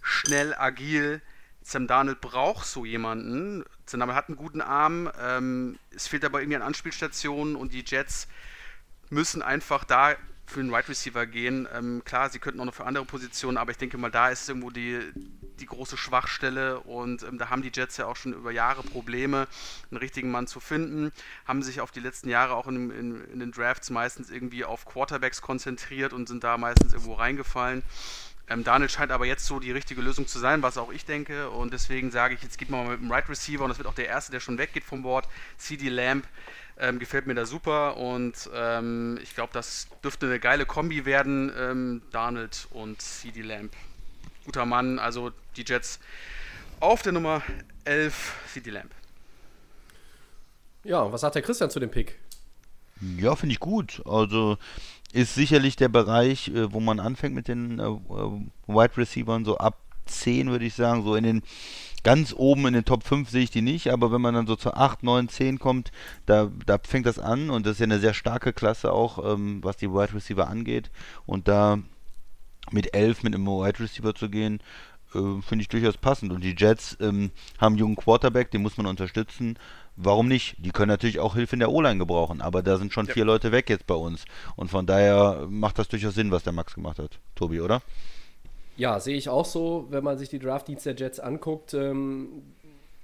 schnell, 0.02 0.54
agil. 0.54 1.20
Sam 1.64 1.86
Darnold 1.86 2.20
braucht 2.20 2.66
so 2.66 2.84
jemanden. 2.84 3.64
Sam 3.86 4.00
Darnold 4.00 4.16
hat 4.16 4.28
einen 4.28 4.36
guten 4.36 4.60
Arm. 4.60 5.10
Ähm, 5.20 5.78
es 5.94 6.08
fehlt 6.08 6.24
aber 6.24 6.40
irgendwie 6.40 6.56
an 6.56 6.62
Anspielstationen 6.62 7.54
und 7.54 7.72
die 7.72 7.84
Jets 7.86 8.26
müssen 9.10 9.42
einfach 9.42 9.84
da 9.84 10.16
für 10.52 10.60
einen 10.60 10.70
Wide 10.70 10.88
Receiver 10.88 11.26
gehen. 11.26 11.66
Ähm, 11.74 12.02
klar, 12.04 12.30
sie 12.30 12.38
könnten 12.38 12.60
auch 12.60 12.64
noch 12.64 12.74
für 12.74 12.84
andere 12.84 13.04
Positionen, 13.04 13.56
aber 13.56 13.70
ich 13.70 13.78
denke 13.78 13.98
mal, 13.98 14.10
da 14.10 14.28
ist 14.28 14.48
irgendwo 14.48 14.70
die, 14.70 15.00
die 15.58 15.66
große 15.66 15.96
Schwachstelle 15.96 16.80
und 16.80 17.22
ähm, 17.22 17.38
da 17.38 17.50
haben 17.50 17.62
die 17.62 17.72
Jets 17.74 17.96
ja 17.96 18.06
auch 18.06 18.16
schon 18.16 18.32
über 18.32 18.52
Jahre 18.52 18.82
Probleme, 18.82 19.48
einen 19.90 19.98
richtigen 19.98 20.30
Mann 20.30 20.46
zu 20.46 20.60
finden. 20.60 21.12
Haben 21.46 21.62
sich 21.62 21.80
auf 21.80 21.90
die 21.90 22.00
letzten 22.00 22.28
Jahre 22.28 22.54
auch 22.54 22.68
in, 22.68 22.90
in, 22.90 23.24
in 23.32 23.40
den 23.40 23.52
Drafts 23.52 23.90
meistens 23.90 24.30
irgendwie 24.30 24.64
auf 24.64 24.84
Quarterbacks 24.84 25.42
konzentriert 25.42 26.12
und 26.12 26.28
sind 26.28 26.44
da 26.44 26.56
meistens 26.58 26.92
irgendwo 26.92 27.14
reingefallen. 27.14 27.82
Ähm, 28.48 28.64
Daniel 28.64 28.90
scheint 28.90 29.12
aber 29.12 29.24
jetzt 29.24 29.46
so 29.46 29.60
die 29.60 29.72
richtige 29.72 30.02
Lösung 30.02 30.26
zu 30.26 30.38
sein, 30.38 30.62
was 30.62 30.76
auch 30.76 30.92
ich 30.92 31.04
denke. 31.04 31.50
Und 31.50 31.72
deswegen 31.72 32.10
sage 32.10 32.34
ich, 32.34 32.42
jetzt 32.42 32.58
geht 32.58 32.70
man 32.70 32.84
mal 32.84 32.92
mit 32.92 33.00
dem 33.00 33.10
Right 33.10 33.28
Receiver 33.28 33.64
und 33.64 33.70
das 33.70 33.78
wird 33.78 33.88
auch 33.88 33.94
der 33.94 34.08
erste, 34.08 34.32
der 34.32 34.40
schon 34.40 34.58
weggeht 34.58 34.84
vom 34.84 35.02
Board. 35.02 35.28
CD 35.56 35.88
Lamb 35.88 36.26
ähm, 36.78 36.98
gefällt 36.98 37.26
mir 37.26 37.34
da 37.34 37.46
super 37.46 37.96
und 37.96 38.50
ähm, 38.54 39.18
ich 39.22 39.34
glaube, 39.34 39.52
das 39.52 39.88
dürfte 40.02 40.26
eine 40.26 40.40
geile 40.40 40.66
Kombi 40.66 41.04
werden. 41.04 41.52
Ähm, 41.58 42.02
Darnold 42.10 42.68
und 42.70 43.00
CD 43.00 43.42
Lamb. 43.42 43.72
Guter 44.44 44.66
Mann, 44.66 44.98
also 44.98 45.30
die 45.56 45.64
Jets 45.66 46.00
auf 46.80 47.02
der 47.02 47.12
Nummer 47.12 47.42
11, 47.84 48.34
CD 48.52 48.70
Lamb. 48.70 48.90
Ja, 50.84 51.12
was 51.12 51.20
sagt 51.20 51.36
der 51.36 51.42
Christian 51.42 51.70
zu 51.70 51.78
dem 51.78 51.90
Pick? 51.90 52.18
Ja, 53.18 53.36
finde 53.36 53.52
ich 53.52 53.60
gut. 53.60 54.02
Also 54.04 54.58
ist 55.12 55.34
sicherlich 55.34 55.76
der 55.76 55.88
Bereich, 55.88 56.48
äh, 56.48 56.72
wo 56.72 56.80
man 56.80 56.98
anfängt 56.98 57.34
mit 57.34 57.48
den 57.48 57.78
äh, 57.78 57.84
äh, 57.84 58.40
Wide 58.66 58.96
Receivern, 58.96 59.44
so 59.44 59.58
ab 59.58 59.78
10 60.06 60.50
würde 60.50 60.64
ich 60.64 60.74
sagen, 60.74 61.04
so 61.04 61.14
in 61.14 61.24
den 61.24 61.42
ganz 62.04 62.34
oben 62.36 62.66
in 62.66 62.74
den 62.74 62.84
Top 62.84 63.04
5 63.04 63.30
sehe 63.30 63.42
ich 63.42 63.50
die 63.50 63.62
nicht, 63.62 63.90
aber 63.92 64.10
wenn 64.12 64.20
man 64.20 64.34
dann 64.34 64.46
so 64.46 64.56
zu 64.56 64.74
8, 64.74 65.02
9, 65.02 65.28
10 65.28 65.58
kommt, 65.58 65.92
da, 66.26 66.50
da 66.66 66.78
fängt 66.82 67.06
das 67.06 67.18
an 67.18 67.50
und 67.50 67.66
das 67.66 67.74
ist 67.74 67.78
ja 67.80 67.84
eine 67.84 68.00
sehr 68.00 68.14
starke 68.14 68.52
Klasse 68.52 68.92
auch, 68.92 69.32
ähm, 69.34 69.62
was 69.62 69.76
die 69.76 69.90
Wide 69.90 70.14
Receiver 70.14 70.48
angeht 70.48 70.90
und 71.26 71.48
da 71.48 71.78
mit 72.70 72.94
11 72.94 73.22
mit 73.22 73.34
einem 73.34 73.46
Wide 73.46 73.80
Receiver 73.80 74.14
zu 74.14 74.28
gehen, 74.30 74.60
äh, 75.14 75.42
finde 75.42 75.62
ich 75.62 75.68
durchaus 75.68 75.96
passend. 75.96 76.32
Und 76.32 76.42
die 76.42 76.54
Jets 76.56 76.96
ähm, 77.00 77.30
haben 77.58 77.72
einen 77.74 77.78
jungen 77.78 77.96
Quarterback, 77.96 78.50
den 78.50 78.62
muss 78.62 78.76
man 78.76 78.86
unterstützen. 78.86 79.58
Warum 79.96 80.28
nicht? 80.28 80.56
Die 80.58 80.70
können 80.70 80.88
natürlich 80.88 81.18
auch 81.18 81.34
Hilfe 81.34 81.56
in 81.56 81.60
der 81.60 81.70
O-Line 81.70 81.98
gebrauchen, 81.98 82.40
aber 82.40 82.62
da 82.62 82.78
sind 82.78 82.92
schon 82.92 83.06
Ja. 83.06 83.12
vier 83.12 83.24
Leute 83.24 83.52
weg 83.52 83.68
jetzt 83.68 83.86
bei 83.86 83.94
uns. 83.94 84.24
Und 84.56 84.70
von 84.70 84.86
daher 84.86 85.46
macht 85.50 85.78
das 85.78 85.88
durchaus 85.88 86.14
Sinn, 86.14 86.30
was 86.30 86.44
der 86.44 86.52
Max 86.52 86.74
gemacht 86.74 86.98
hat, 86.98 87.18
Tobi, 87.34 87.60
oder? 87.60 87.82
Ja, 88.76 88.98
sehe 89.00 89.16
ich 89.16 89.28
auch 89.28 89.44
so, 89.44 89.86
wenn 89.90 90.02
man 90.04 90.18
sich 90.18 90.28
die 90.28 90.38
Draft-Needs 90.38 90.84
der 90.84 90.94
Jets 90.94 91.20
anguckt. 91.20 91.74
Ähm, 91.74 92.42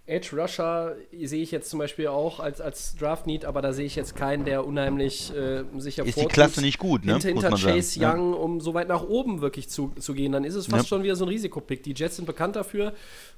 Edge 0.07 0.31
Rusher 0.41 0.97
sehe 1.23 1.43
ich 1.43 1.51
jetzt 1.51 1.69
zum 1.69 1.79
Beispiel 1.81 2.07
auch 2.07 2.41
als, 2.41 2.63
als 2.63 2.97
Draft-Need, 2.97 3.45
aber 3.45 3.61
da 3.61 3.75
sehe 3.75 3.85
ich 3.85 3.95
jetzt 3.95 4.17
keinen, 4.17 4.47
der 4.47 4.67
unheimlich 4.67 5.31
äh, 5.37 5.65
sicher 5.77 6.07
Ist 6.07 6.19
die 6.19 6.25
Klasse 6.25 6.63
nicht 6.63 6.79
gut, 6.79 7.05
ne? 7.05 7.13
Hinter, 7.13 7.29
Muss 7.35 7.43
hinter 7.45 7.51
man 7.51 7.61
sagen. 7.61 7.77
Chase 7.77 8.01
Ja. 8.01 8.15
Young, 8.15 8.33
um 8.33 8.61
so 8.63 8.73
weit 8.73 8.89
nach 8.89 9.07
oben 9.07 9.43
wirklich 9.43 9.69
zu, 9.69 9.93
zu 9.99 10.15
gehen. 10.15 10.33
Dann 10.33 10.45
ist 10.45 10.55
es 10.55 10.67
fast 10.67 10.85
Ja. 10.85 10.89
schon 10.89 11.03
wieder 11.03 11.15
so 11.15 11.27
ein 11.27 11.29
Risikopick. 11.29 11.83
Die 11.83 11.93
Jets 11.93 12.17
sind 12.17 12.25
bekannt 12.25 12.57
dafür, 12.57 12.95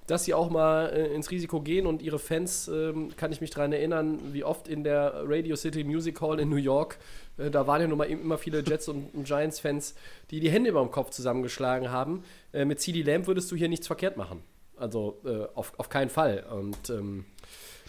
dass 0.07 0.25
sie 0.27 0.33
auch 0.33 0.49
mal 0.49 0.91
äh, 0.91 1.13
ins 1.13 1.33
Risiko 1.33 1.61
gehen 1.61 1.87
und 1.89 2.03
ihre 2.03 2.21
Fans, 2.21 2.69
ähm, 2.69 3.09
kann 3.17 3.33
ich 3.33 3.41
mich 3.41 3.51
daran 3.51 3.73
erinnern, 3.73 4.21
wie 4.33 4.45
oft 4.45 4.69
in 4.69 4.85
der 4.85 5.25
Radio 5.27 5.57
City 5.57 5.83
Music 5.83 6.21
Hall 6.21 6.39
in 6.39 6.49
New 6.49 6.55
York, 6.57 6.99
äh, 7.41 7.51
da 7.51 7.67
waren 7.67 7.81
ja 7.81 7.87
nun 7.89 7.99
mal 7.99 8.05
immer 8.05 8.39
viele 8.39 8.63
Jets 8.65 8.89
und, 8.89 9.15
und 9.15 9.25
Giants-Fans, 9.25 9.95
die 10.31 10.41
die 10.41 10.51
Hände 10.51 10.71
über 10.71 10.81
dem 10.81 10.91
Kopf 10.91 11.11
zusammengeschlagen 11.11 11.91
haben. 11.91 12.23
Äh, 12.53 12.65
mit 12.65 12.81
CD 12.81 13.03
Lamb 13.03 13.27
würdest 13.27 13.51
du 13.51 13.57
hier 13.57 13.69
nichts 13.69 13.87
verkehrt 13.87 14.17
machen. 14.17 14.43
Also 14.77 15.21
äh, 15.25 15.47
auf, 15.55 15.73
auf 15.79 15.89
keinen 15.89 16.11
Fall. 16.11 16.45
Und 16.51 16.91
ähm, 16.91 17.25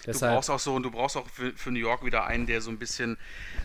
Du 0.05 0.11
deshalb. 0.11 0.33
brauchst 0.35 0.49
auch 0.49 0.59
so 0.59 0.73
und 0.75 0.83
du 0.83 0.91
brauchst 0.91 1.15
auch 1.17 1.29
für, 1.29 1.51
für 1.53 1.71
New 1.71 1.79
York 1.79 2.03
wieder 2.05 2.25
einen, 2.25 2.47
der 2.47 2.61
so 2.61 2.71
ein 2.71 2.77
bisschen 2.79 3.17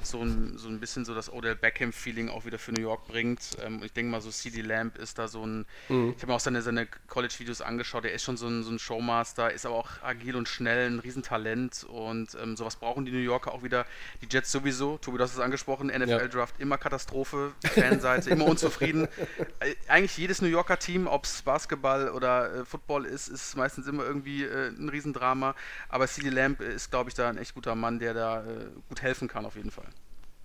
so 0.02 0.22
ein, 0.22 0.58
so 0.58 0.68
ein 0.68 0.80
bisschen 0.80 1.04
so 1.04 1.14
das 1.14 1.32
Odell 1.32 1.56
Beckham 1.56 1.92
Feeling 1.92 2.28
auch 2.28 2.44
wieder 2.44 2.58
für 2.58 2.72
New 2.72 2.82
York 2.82 3.06
bringt. 3.06 3.56
Ähm, 3.64 3.82
ich 3.84 3.92
denke 3.92 4.10
mal 4.10 4.20
so 4.20 4.30
CD 4.30 4.60
Lamb 4.60 4.98
ist 4.98 5.18
da 5.18 5.28
so 5.28 5.46
ein 5.46 5.66
Mhm. 5.88 6.10
ich 6.16 6.22
habe 6.22 6.32
mir 6.32 6.34
auch 6.36 6.40
seine, 6.40 6.62
seine 6.62 6.86
College 7.08 7.34
Videos 7.38 7.60
angeschaut, 7.60 8.04
der 8.04 8.12
ist 8.12 8.22
schon 8.22 8.36
so 8.36 8.46
ein, 8.48 8.62
so 8.62 8.70
ein 8.70 8.78
Showmaster, 8.78 9.52
ist 9.52 9.66
aber 9.66 9.76
auch 9.76 10.02
agil 10.02 10.36
und 10.36 10.48
schnell, 10.48 10.90
ein 10.90 10.98
Riesentalent 10.98 11.84
und 11.84 12.36
ähm, 12.42 12.56
sowas 12.56 12.76
brauchen 12.76 13.04
die 13.04 13.12
New 13.12 13.18
Yorker 13.18 13.52
auch 13.52 13.62
wieder. 13.62 13.86
Die 14.22 14.26
Jets 14.30 14.52
sowieso, 14.52 14.98
Tobi, 14.98 15.18
du 15.18 15.24
hast 15.24 15.32
es 15.32 15.40
angesprochen, 15.40 15.88
NFL 15.88 16.28
Draft 16.28 16.54
immer 16.58 16.78
Katastrophe, 16.78 17.52
Fanseite 17.74 18.30
immer 18.30 18.44
unzufrieden. 18.46 19.08
Äh, 19.60 19.74
Eigentlich 19.88 20.16
jedes 20.18 20.42
New 20.42 20.48
Yorker 20.48 20.78
Team, 20.78 21.06
ob 21.06 21.24
es 21.24 21.42
Basketball 21.42 22.10
oder 22.10 22.52
äh, 22.54 22.64
Football 22.64 23.06
ist, 23.06 23.28
ist 23.28 23.56
meistens 23.56 23.86
immer 23.86 24.04
irgendwie 24.04 24.44
äh, 24.44 24.68
ein 24.68 24.88
Riesendrama. 24.88 25.54
Aber 25.88 26.06
CD 26.06 26.25
Lamb 26.30 26.60
ist, 26.60 26.90
glaube 26.90 27.10
ich, 27.10 27.14
da 27.14 27.28
ein 27.28 27.38
echt 27.38 27.54
guter 27.54 27.74
Mann, 27.74 27.98
der 27.98 28.14
da 28.14 28.40
äh, 28.40 28.44
gut 28.88 29.02
helfen 29.02 29.28
kann, 29.28 29.44
auf 29.46 29.56
jeden 29.56 29.70
Fall. 29.70 29.86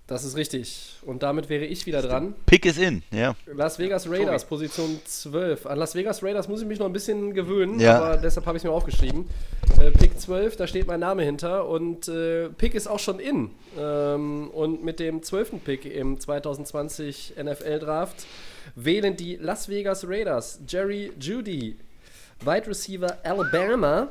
Das 0.08 0.26
ist 0.26 0.36
richtig. 0.36 0.98
Und 1.04 1.24
damit 1.24 1.48
wäre 1.48 1.63
ich 1.63 1.86
wieder 1.86 2.02
dran. 2.02 2.34
Pick 2.46 2.65
is 2.65 2.78
in, 2.78 3.02
ja. 3.13 3.34
Las 3.46 3.80
Vegas 3.80 4.10
Raiders, 4.10 4.44
Position 4.44 5.00
12. 5.06 5.65
An 5.65 5.78
Las 5.78 5.96
Vegas 5.96 6.22
Raiders 6.22 6.50
muss 6.50 6.62
ich 6.62 6.67
mich 6.67 6.80
noch 6.80 6.86
ein 6.88 6.91
bisschen 6.91 7.34
gewöhnen, 7.34 7.80
Ja. 7.80 7.98
aber 8.02 8.17
deshalb 8.17 8.46
habe 8.46 8.58
ich 8.58 8.62
es 8.62 8.65
mir 8.67 8.74
aufgeschrieben. 8.74 9.30
Äh, 9.80 9.89
Pick 9.91 10.20
12, 10.20 10.58
da 10.58 10.67
steht 10.67 10.86
mein 10.86 11.00
Name 11.00 11.24
hinter 11.24 11.65
und 11.65 12.10
äh, 12.10 12.50
Pick 12.50 12.76
ist 12.76 12.88
auch 12.88 13.00
schon 13.00 13.20
in. 13.22 13.52
Ähm, 13.80 14.50
und 14.50 14.84
mit 14.84 15.00
dem 15.00 15.24
12. 15.24 15.63
Pick 15.63 15.86
im 15.86 16.20
2020 16.20 17.36
NFL 17.41 17.80
Draft 17.80 18.26
wählen 18.76 19.15
die 19.15 19.38
Las 19.38 19.70
Vegas 19.70 20.06
Raiders 20.06 20.60
Jerry 20.67 21.13
Judy, 21.22 21.78
Wide 22.44 22.67
Receiver 22.67 23.17
Alabama. 23.24 24.10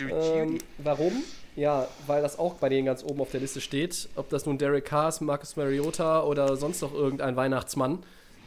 Ähm, 0.00 0.58
warum? 0.78 1.12
Ja, 1.54 1.86
weil 2.06 2.22
das 2.22 2.38
auch 2.38 2.54
bei 2.54 2.68
denen 2.68 2.86
ganz 2.86 3.04
oben 3.04 3.20
auf 3.20 3.30
der 3.30 3.40
Liste 3.40 3.60
steht. 3.60 4.08
Ob 4.16 4.30
das 4.30 4.46
nun 4.46 4.58
Derek 4.58 4.86
Carr 4.86 5.08
ist, 5.08 5.20
Marcus 5.20 5.56
Mariota 5.56 6.22
oder 6.22 6.56
sonst 6.56 6.80
noch 6.80 6.94
irgendein 6.94 7.36
Weihnachtsmann. 7.36 7.98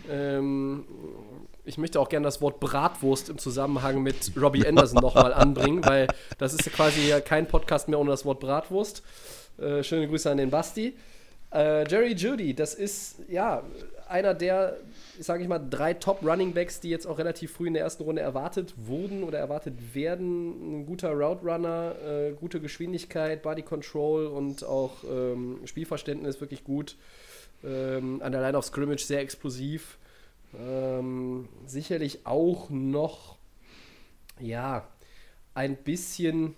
Ähm, 0.09 0.85
ich 1.63 1.77
möchte 1.77 1.99
auch 1.99 2.09
gerne 2.09 2.25
das 2.25 2.41
Wort 2.41 2.59
Bratwurst 2.59 3.29
im 3.29 3.37
Zusammenhang 3.37 4.01
mit 4.01 4.31
Robbie 4.39 4.65
Anderson 4.67 5.01
nochmal 5.01 5.33
anbringen, 5.33 5.85
weil 5.85 6.07
das 6.37 6.53
ist 6.53 6.65
ja 6.65 6.71
quasi 6.71 7.13
kein 7.23 7.47
Podcast 7.47 7.87
mehr 7.87 7.99
ohne 7.99 8.11
das 8.11 8.25
Wort 8.25 8.39
Bratwurst. 8.39 9.03
Äh, 9.59 9.83
schöne 9.83 10.07
Grüße 10.07 10.29
an 10.29 10.37
den 10.37 10.49
Basti. 10.49 10.95
Äh, 11.53 11.87
Jerry 11.87 12.13
Judy, 12.13 12.53
das 12.53 12.73
ist 12.73 13.19
ja 13.29 13.63
einer 14.07 14.33
der, 14.33 14.77
sage 15.19 15.43
ich 15.43 15.49
mal, 15.49 15.59
drei 15.59 15.93
Top 15.93 16.23
Running 16.23 16.53
Backs, 16.53 16.79
die 16.79 16.89
jetzt 16.89 17.05
auch 17.05 17.17
relativ 17.17 17.51
früh 17.53 17.67
in 17.67 17.73
der 17.73 17.83
ersten 17.83 18.03
Runde 18.03 18.21
erwartet 18.21 18.73
wurden 18.77 19.23
oder 19.23 19.39
erwartet 19.39 19.93
werden. 19.93 20.81
Ein 20.81 20.85
guter 20.85 21.11
Route 21.11 21.45
Runner, 21.45 21.95
äh, 22.05 22.31
gute 22.33 22.59
Geschwindigkeit, 22.59 23.41
Body 23.41 23.61
Control 23.61 24.27
und 24.27 24.63
auch 24.63 25.03
ähm, 25.03 25.59
Spielverständnis 25.65 26.41
wirklich 26.41 26.63
gut. 26.63 26.95
Ähm, 27.63 28.21
an 28.21 28.31
der 28.31 28.41
Line 28.41 28.57
of 28.57 28.65
Scrimmage 28.65 29.05
sehr 29.05 29.21
explosiv. 29.21 29.97
Ähm, 30.57 31.49
sicherlich 31.65 32.25
auch 32.25 32.69
noch, 32.69 33.37
ja, 34.39 34.87
ein 35.53 35.75
bisschen 35.75 36.55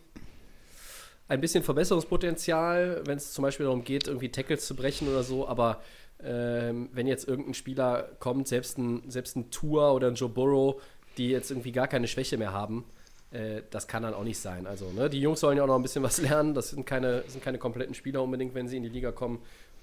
ein 1.29 1.41
bisschen 1.41 1.63
Verbesserungspotenzial, 1.63 3.01
wenn 3.05 3.17
es 3.17 3.33
zum 3.33 3.41
Beispiel 3.41 3.65
darum 3.65 3.83
geht, 3.83 4.07
irgendwie 4.07 4.29
Tackles 4.29 4.65
zu 4.65 4.75
brechen 4.75 5.09
oder 5.09 5.23
so, 5.23 5.47
aber 5.47 5.81
ähm, 6.23 6.89
wenn 6.93 7.07
jetzt 7.07 7.27
irgendein 7.27 7.53
Spieler 7.53 8.09
kommt, 8.19 8.47
selbst 8.47 8.77
ein, 8.77 9.09
selbst 9.09 9.35
ein 9.35 9.51
Tour 9.51 9.93
oder 9.93 10.07
ein 10.07 10.15
Joe 10.15 10.29
Burrow, 10.29 10.81
die 11.17 11.29
jetzt 11.29 11.51
irgendwie 11.51 11.71
gar 11.71 11.87
keine 11.87 12.07
Schwäche 12.07 12.37
mehr 12.37 12.51
haben, 12.51 12.85
äh, 13.31 13.61
das 13.69 13.87
kann 13.87 14.03
dann 14.03 14.13
auch 14.13 14.23
nicht 14.23 14.39
sein. 14.39 14.67
Also, 14.67 14.91
ne, 14.91 15.09
die 15.09 15.19
Jungs 15.19 15.39
sollen 15.39 15.57
ja 15.57 15.63
auch 15.63 15.67
noch 15.67 15.75
ein 15.75 15.83
bisschen 15.83 16.03
was 16.03 16.21
lernen. 16.21 16.53
Das 16.53 16.69
sind 16.69 16.85
keine, 16.85 17.23
sind 17.27 17.43
keine 17.43 17.57
kompletten 17.57 17.93
Spieler 17.93 18.23
unbedingt, 18.23 18.55
wenn 18.55 18.67
sie 18.67 18.77
in 18.77 18.83
die 18.83 18.89
Liga 18.89 19.11
kommen. 19.11 19.39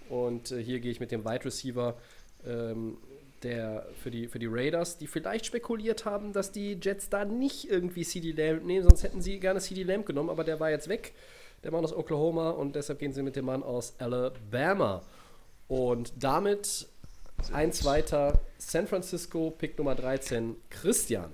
Und 0.09 0.51
äh, 0.51 0.63
hier 0.63 0.81
gehe 0.81 0.91
ich 0.91 1.01
mit 1.01 1.13
dem 1.13 1.25
Wide 1.25 1.45
Receiver 1.45 1.97
ähm, 2.47 2.99
der 3.45 3.87
für 4.03 4.11
die, 4.11 4.27
für 4.27 4.39
die 4.39 4.47
Raiders, 4.47 4.99
die 4.99 5.07
vielleicht 5.07 5.47
spekuliert 5.47 6.05
haben, 6.05 6.33
dass 6.33 6.51
die 6.51 6.79
Jets 6.81 7.11
da 7.11 7.25
nicht 7.25 7.71
irgendwie 7.71 8.03
CD 8.03 8.33
Lamb 8.33 8.65
nehmen, 8.65 8.83
sonst 8.83 9.03
hätten 9.03 9.21
sie 9.21 9.39
gerne 9.39 9.61
CD 9.61 9.83
Lamb 9.83 10.07
genommen, 10.07 10.31
aber 10.31 10.45
der 10.45 10.59
war 10.59 10.71
jetzt 10.71 10.89
weg. 10.89 11.13
Der 11.63 11.71
Mann 11.71 11.85
aus 11.85 11.95
Oklahoma 11.95 12.51
und 12.51 12.75
deshalb 12.75 12.99
gehen 12.99 13.13
sie 13.13 13.23
mit 13.23 13.37
dem 13.37 13.45
Mann 13.45 13.63
aus 13.63 13.95
Alabama. 13.99 15.03
Und 15.69 16.13
damit 16.23 16.89
eins 17.53 17.85
weiter, 17.85 18.41
San 18.59 18.87
Francisco, 18.87 19.51
Pick 19.51 19.79
Nummer 19.79 19.95
13, 19.95 20.57
Christian. 20.71 21.33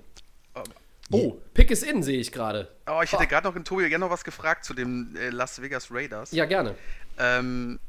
Oh, 1.12 1.40
Pick 1.55 1.71
ist 1.73 1.83
in, 1.83 2.03
sehe 2.03 2.21
ich 2.21 2.31
gerade. 2.31 2.69
Oh, 2.87 3.01
ich 3.03 3.12
hätte 3.12 3.27
gerade 3.27 3.49
noch 3.49 3.57
in 3.57 3.64
Tobi 3.64 3.88
gerne 3.88 4.05
noch 4.05 4.12
was 4.12 4.23
gefragt 4.23 4.64
zu 4.64 4.75
dem 4.75 5.16
äh, 5.16 5.31
Las 5.31 5.61
Vegas 5.61 5.90
Raiders. 5.90 6.31
Ja, 6.31 6.45
gerne. 6.45 6.77
Ähm, 7.19 7.81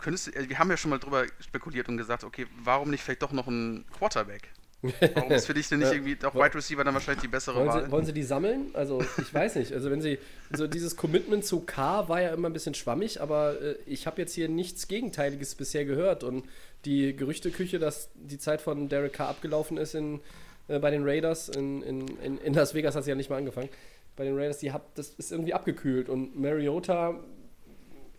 könntest 0.00 0.34
äh, 0.34 0.48
wir 0.48 0.58
haben 0.58 0.68
ja 0.70 0.76
schon 0.76 0.90
mal 0.90 0.98
drüber 0.98 1.26
spekuliert 1.38 1.88
und 1.88 1.96
gesagt, 1.96 2.24
okay, 2.24 2.46
warum 2.64 2.90
nicht 2.90 3.04
vielleicht 3.04 3.22
doch 3.22 3.30
noch 3.30 3.46
ein 3.46 3.84
Quarterback? 3.96 4.50
Warum 5.14 5.30
ist 5.30 5.46
für 5.46 5.54
dich 5.54 5.68
denn 5.68 5.78
nicht 5.78 5.88
Ja. 5.88 5.94
irgendwie 5.94 6.16
doch 6.16 6.34
Wide 6.34 6.54
Receiver 6.54 6.82
dann 6.82 6.94
wahrscheinlich 6.94 7.22
die 7.22 7.28
bessere 7.28 7.56
Wollen 7.56 7.68
Wahl? 7.68 7.84
sie, 7.84 7.90
wollen 7.92 8.04
sie 8.04 8.12
die 8.12 8.22
sammeln? 8.24 8.70
Also, 8.74 9.00
ich 9.18 9.32
weiß 9.32 9.54
nicht. 9.56 9.72
Also, 9.72 9.90
wenn 9.90 10.00
sie. 10.02 10.18
So 10.52 10.66
dieses 10.66 10.96
Commitment 10.96 11.44
zu 11.44 11.60
K 11.60 12.08
war 12.08 12.20
ja 12.20 12.34
immer 12.34 12.48
ein 12.48 12.52
bisschen 12.52 12.74
schwammig, 12.74 13.20
aber 13.20 13.60
äh, 13.62 13.76
ich 13.86 14.06
habe 14.06 14.20
jetzt 14.20 14.34
hier 14.34 14.48
nichts 14.48 14.88
Gegenteiliges 14.88 15.54
bisher 15.54 15.84
gehört. 15.84 16.24
Und 16.24 16.44
die 16.84 17.14
Gerüchteküche, 17.14 17.78
dass 17.78 18.10
die 18.14 18.38
Zeit 18.38 18.60
von 18.60 18.88
Derek 18.88 19.12
Carr 19.12 19.28
abgelaufen 19.28 19.76
ist 19.76 19.94
in, 19.94 20.20
äh, 20.66 20.80
bei 20.80 20.90
den 20.90 21.04
Raiders, 21.04 21.48
in, 21.48 21.82
in, 21.82 22.08
in, 22.18 22.38
in 22.38 22.54
Las 22.54 22.74
Vegas 22.74 22.96
hat 22.96 23.04
sie 23.04 23.10
ja 23.10 23.16
nicht 23.16 23.30
mal 23.30 23.36
angefangen. 23.36 23.68
Bei 24.16 24.24
den 24.24 24.36
Raiders, 24.36 24.58
die 24.58 24.72
hat, 24.72 24.82
das 24.96 25.10
ist 25.10 25.30
irgendwie 25.30 25.54
abgekühlt. 25.54 26.08
Und 26.08 26.38
Mariota 26.38 27.20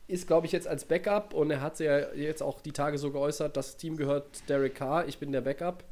ist, 0.08 0.28
glaube 0.28 0.46
ich, 0.48 0.54
jetzt 0.54 0.68
als 0.68 0.86
Backup 0.86 1.34
und 1.34 1.52
er 1.52 1.62
hat 1.62 1.78
sich 1.78 1.88
ja 1.88 2.14
jetzt 2.14 2.42
auch 2.42 2.62
die 2.62 2.72
Tage 2.72 2.98
so 2.98 3.12
geäußert, 3.12 3.56
das 3.58 3.78
Team 3.78 3.96
gehört 3.98 4.48
Derek 4.50 4.76
Carr, 4.76 5.08
ich 5.08 5.18
bin 5.18 5.32
der 5.32 5.42
Backup. 5.42 5.84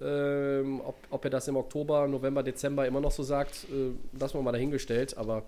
Ähm, 0.00 0.80
ob, 0.80 0.96
ob 1.10 1.24
er 1.24 1.30
das 1.30 1.48
im 1.48 1.56
Oktober, 1.56 2.08
November, 2.08 2.42
Dezember 2.42 2.86
immer 2.86 3.00
noch 3.00 3.12
so 3.12 3.22
sagt, 3.22 3.66
äh, 3.70 4.18
lassen 4.18 4.38
wir 4.38 4.42
mal 4.42 4.52
dahingestellt. 4.52 5.16
Aber 5.16 5.42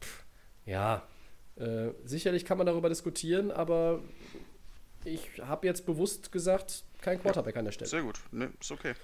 pff, 0.00 0.24
ja, 0.66 1.02
äh, 1.56 1.90
sicherlich 2.04 2.44
kann 2.44 2.58
man 2.58 2.66
darüber 2.66 2.88
diskutieren, 2.88 3.50
aber 3.50 4.00
ich 5.04 5.40
habe 5.42 5.66
jetzt 5.66 5.86
bewusst 5.86 6.32
gesagt, 6.32 6.84
kein 7.00 7.20
Quarterback 7.20 7.56
an 7.56 7.66
der 7.66 7.72
Stelle. 7.72 7.90
Sehr 7.90 8.02
gut, 8.02 8.20
ne, 8.32 8.50
ist 8.60 8.72
okay. 8.72 8.94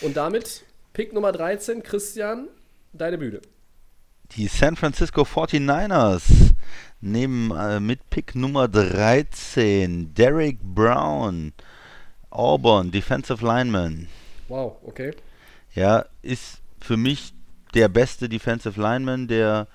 Und 0.00 0.16
damit 0.16 0.64
Pick 0.92 1.12
Nummer 1.12 1.32
13, 1.32 1.82
Christian, 1.82 2.48
deine 2.92 3.18
Bühne. 3.18 3.40
Die 4.32 4.46
San 4.46 4.76
Francisco 4.76 5.22
49ers 5.22 6.22
nehmen 7.00 7.50
äh, 7.56 7.80
mit 7.80 8.10
Pick 8.10 8.34
Nummer 8.34 8.68
13 8.68 10.14
Derek 10.14 10.60
Brown, 10.62 11.52
Auburn, 12.30 12.90
Defensive 12.90 13.44
Lineman. 13.44 14.08
Wow, 14.48 14.76
okay. 14.84 15.14
Ja, 15.74 16.04
ist 16.22 16.60
für 16.80 16.96
mich 16.96 17.32
der 17.74 17.88
beste 17.88 18.28
Defensive 18.28 18.80
Lineman, 18.80 19.28
der 19.28 19.68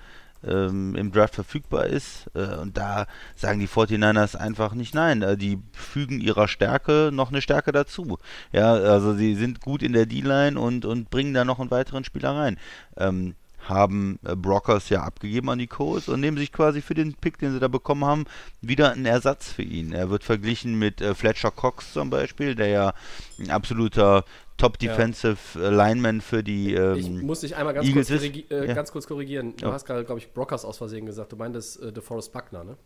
ähm, 0.44 0.94
im 0.94 1.12
Draft 1.12 1.34
verfügbar 1.34 1.86
ist. 1.86 2.30
Äh, 2.34 2.56
und 2.56 2.76
da 2.76 3.06
sagen 3.34 3.60
die 3.60 3.68
49ers 3.68 4.36
einfach 4.36 4.74
nicht 4.74 4.94
nein. 4.94 5.22
Äh, 5.22 5.36
die 5.36 5.58
fügen 5.72 6.20
ihrer 6.20 6.48
Stärke 6.48 7.10
noch 7.12 7.30
eine 7.30 7.42
Stärke 7.42 7.72
dazu. 7.72 8.18
Ja, 8.52 8.72
also 8.72 9.14
sie 9.14 9.34
sind 9.34 9.60
gut 9.60 9.82
in 9.82 9.92
der 9.92 10.06
D-Line 10.06 10.58
und, 10.58 10.84
und 10.84 11.10
bringen 11.10 11.34
da 11.34 11.44
noch 11.44 11.60
einen 11.60 11.70
weiteren 11.70 12.04
Spieler 12.04 12.34
rein. 12.34 12.58
Ähm, 12.96 13.34
haben 13.68 14.18
äh, 14.24 14.34
Brockers 14.36 14.88
ja 14.88 15.02
abgegeben 15.02 15.50
an 15.50 15.58
die 15.58 15.66
Colts 15.66 16.08
und 16.08 16.20
nehmen 16.20 16.36
sich 16.36 16.52
quasi 16.52 16.80
für 16.82 16.94
den 16.94 17.14
Pick, 17.14 17.38
den 17.38 17.52
sie 17.52 17.60
da 17.60 17.68
bekommen 17.68 18.04
haben, 18.04 18.24
wieder 18.60 18.92
einen 18.92 19.06
Ersatz 19.06 19.52
für 19.52 19.62
ihn. 19.62 19.92
Er 19.92 20.10
wird 20.10 20.24
verglichen 20.24 20.78
mit 20.78 21.00
äh, 21.00 21.14
Fletcher 21.14 21.50
Cox 21.50 21.92
zum 21.92 22.10
Beispiel, 22.10 22.54
der 22.54 22.68
ja 22.68 22.94
ein 23.38 23.50
absoluter 23.50 24.24
Top 24.56 24.78
Defensive 24.78 25.36
äh, 25.56 25.68
Lineman 25.68 26.20
für 26.20 26.42
die 26.42 26.74
Ich 26.74 27.06
ähm, 27.06 27.26
muss 27.26 27.40
dich 27.40 27.56
einmal 27.56 27.74
ganz, 27.74 27.92
kurz, 27.92 28.10
äh, 28.10 28.66
ja. 28.66 28.74
ganz 28.74 28.90
kurz 28.90 29.06
korrigieren. 29.06 29.54
Du 29.56 29.66
Ja. 29.66 29.72
hast 29.72 29.84
gerade, 29.84 30.04
glaube 30.04 30.20
ich, 30.20 30.32
Brockers 30.32 30.64
aus 30.64 30.78
Versehen 30.78 31.04
gesagt. 31.06 31.32
Du 31.32 31.36
meintest 31.36 31.82
äh, 31.82 31.92
DeForest 31.92 32.32
Buckner, 32.32 32.64
ne? 32.64 32.76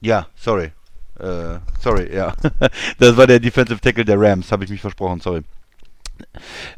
Ja, 0.00 0.26
sorry. 0.36 0.72
Äh, 1.18 1.58
sorry, 1.80 2.14
ja. 2.14 2.34
das 2.98 3.16
war 3.16 3.26
der 3.26 3.40
Defensive 3.40 3.80
Tackle 3.80 4.04
der 4.04 4.20
Rams, 4.20 4.50
habe 4.52 4.64
ich 4.64 4.70
mich 4.70 4.80
versprochen, 4.80 5.20
sorry. 5.20 5.42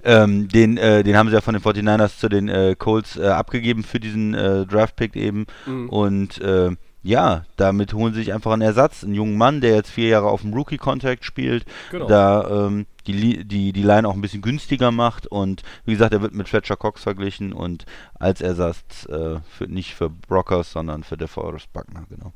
Ähm, 0.03 0.49
den, 0.49 0.77
äh, 0.77 1.03
den 1.03 1.17
haben 1.17 1.29
sie 1.29 1.35
ja 1.35 1.41
von 1.41 1.55
den 1.55 1.63
49ers 1.63 2.19
zu 2.19 2.29
den 2.29 2.49
äh, 2.49 2.75
Colts 2.79 3.17
äh, 3.17 3.27
abgegeben 3.27 3.83
für 3.85 4.01
diesen 4.01 4.35
äh, 4.35 4.67
Draft-Pick 4.67 5.17
eben. 5.17 5.47
Mhm. 5.67 5.89
Und 5.89 6.41
äh, 6.41 6.71
ja, 7.03 7.45
damit 7.57 7.93
holen 7.93 8.15
sie 8.15 8.21
sich 8.21 8.33
einfach 8.33 8.53
einen 8.53 8.63
Ersatz, 8.63 9.05
einen 9.05 9.15
jungen 9.15 9.37
Mann, 9.37 9.61
der 9.61 9.75
jetzt 9.75 9.91
vier 9.91 10.09
Jahre 10.09 10.29
auf 10.29 10.41
dem 10.41 10.55
Rookie-Contract 10.55 11.23
spielt, 11.25 11.67
Genau. 11.91 12.07
da 12.07 12.67
ähm, 12.69 12.87
die, 13.07 13.45
die, 13.45 13.75
die 13.75 13.83
Line 13.83 14.09
auch 14.09 14.15
ein 14.15 14.23
bisschen 14.23 14.41
günstiger 14.41 14.91
macht 14.91 15.27
und 15.27 15.63
wie 15.85 15.93
gesagt, 15.93 16.15
er 16.15 16.23
wird 16.23 16.33
mit 16.35 16.49
Fletcher 16.49 16.77
Cox 16.77 17.03
verglichen 17.03 17.53
und 17.53 17.85
als 18.15 18.41
Ersatz 18.41 19.05
äh, 19.11 19.37
für, 19.51 19.65
nicht 19.69 19.95
für 19.95 20.09
Brockers, 20.09 20.73
sondern 20.73 21.03
für 21.05 21.19
DeForest 21.19 21.71
Buckner, 21.75 22.07
genau. 22.09 22.33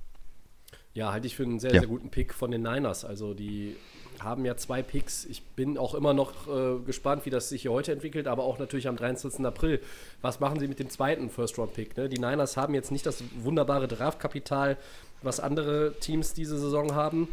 Ja, 0.92 1.12
halte 1.12 1.28
ich 1.28 1.36
für 1.36 1.44
einen 1.44 1.60
sehr, 1.60 1.72
Ja. 1.72 1.80
sehr 1.80 1.88
guten 1.88 2.10
Pick 2.10 2.34
von 2.34 2.50
den 2.50 2.62
Niners. 2.62 3.04
Also 3.06 3.32
die 3.32 3.76
haben 4.22 4.44
ja 4.44 4.56
zwei 4.56 4.82
Picks. 4.82 5.24
Ich 5.24 5.42
bin 5.42 5.78
auch 5.78 5.94
immer 5.94 6.14
noch 6.14 6.48
äh, 6.48 6.78
gespannt, 6.84 7.26
wie 7.26 7.30
das 7.30 7.48
sich 7.48 7.62
hier 7.62 7.72
heute 7.72 7.92
entwickelt, 7.92 8.26
aber 8.26 8.44
auch 8.44 8.58
natürlich 8.58 8.88
am 8.88 8.96
23. 8.96 9.44
April. 9.44 9.80
Was 10.22 10.40
machen 10.40 10.60
sie 10.60 10.68
mit 10.68 10.78
dem 10.78 10.90
zweiten 10.90 11.30
First-Round-Pick? 11.30 11.96
Ne? 11.96 12.08
Die 12.08 12.18
Niners 12.18 12.56
haben 12.56 12.74
jetzt 12.74 12.90
nicht 12.90 13.06
das 13.06 13.22
wunderbare 13.36 13.88
Draftkapital, 13.88 14.76
was 15.22 15.40
andere 15.40 15.94
Teams 16.00 16.34
diese 16.34 16.58
Saison 16.58 16.94
haben. 16.94 17.28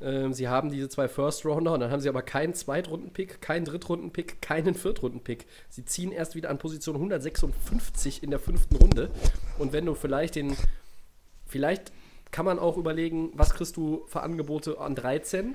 Ähm, 0.00 0.32
sie 0.32 0.48
haben 0.48 0.70
diese 0.70 0.88
zwei 0.88 1.08
First-Rounder 1.08 1.72
und 1.72 1.80
dann 1.80 1.90
haben 1.90 2.00
sie 2.00 2.08
aber 2.08 2.22
keinen 2.22 2.54
Zweitrunden-Pick, 2.54 3.40
keinen 3.40 3.64
Drittrunden-Pick, 3.64 4.42
keinen 4.42 4.74
Viertrunden-Pick. 4.74 5.46
Sie 5.68 5.84
ziehen 5.84 6.12
erst 6.12 6.34
wieder 6.34 6.50
an 6.50 6.58
Position 6.58 6.96
156 6.96 8.22
in 8.22 8.30
der 8.30 8.38
fünften 8.38 8.76
Runde. 8.76 9.10
Und 9.58 9.72
wenn 9.72 9.86
du 9.86 9.94
vielleicht 9.94 10.36
den 10.36 10.56
Vielleicht 11.46 11.92
kann 12.32 12.44
man 12.44 12.58
auch 12.58 12.76
überlegen, 12.76 13.30
was 13.34 13.54
kriegst 13.54 13.76
du 13.76 14.04
für 14.08 14.22
Angebote 14.22 14.78
an 14.80 14.94
13. 14.94 15.54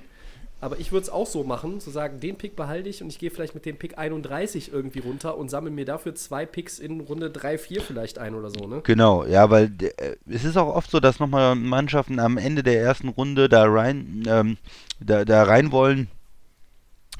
Aber 0.61 0.79
ich 0.79 0.91
würde 0.91 1.03
es 1.03 1.09
auch 1.09 1.25
so 1.25 1.43
machen, 1.43 1.79
zu 1.79 1.89
sagen, 1.89 2.19
den 2.19 2.37
Pick 2.37 2.55
behalte 2.55 2.87
ich 2.87 3.01
und 3.01 3.09
ich 3.09 3.17
gehe 3.17 3.31
vielleicht 3.31 3.55
mit 3.55 3.65
dem 3.65 3.77
Pick 3.77 3.97
31 3.97 4.71
irgendwie 4.71 4.99
runter 4.99 5.35
und 5.37 5.49
sammle 5.49 5.71
mir 5.71 5.85
dafür 5.85 6.13
zwei 6.13 6.45
Picks 6.45 6.77
in 6.77 7.01
Runde 7.01 7.31
3, 7.31 7.57
4 7.57 7.81
vielleicht 7.81 8.19
ein 8.19 8.35
oder 8.35 8.51
so, 8.51 8.67
ne? 8.67 8.81
Genau, 8.83 9.25
ja, 9.25 9.49
weil 9.49 9.71
äh, 9.97 10.15
es 10.29 10.43
ist 10.43 10.57
auch 10.57 10.73
oft 10.73 10.91
so, 10.91 10.99
dass 10.99 11.19
nochmal 11.19 11.55
Mannschaften 11.55 12.19
am 12.19 12.37
Ende 12.37 12.61
der 12.61 12.79
ersten 12.79 13.09
Runde 13.09 13.49
da 13.49 13.65
rein, 13.65 14.23
ähm, 14.27 14.57
da, 14.99 15.25
da 15.25 15.43
rein 15.43 15.71
wollen, 15.71 16.09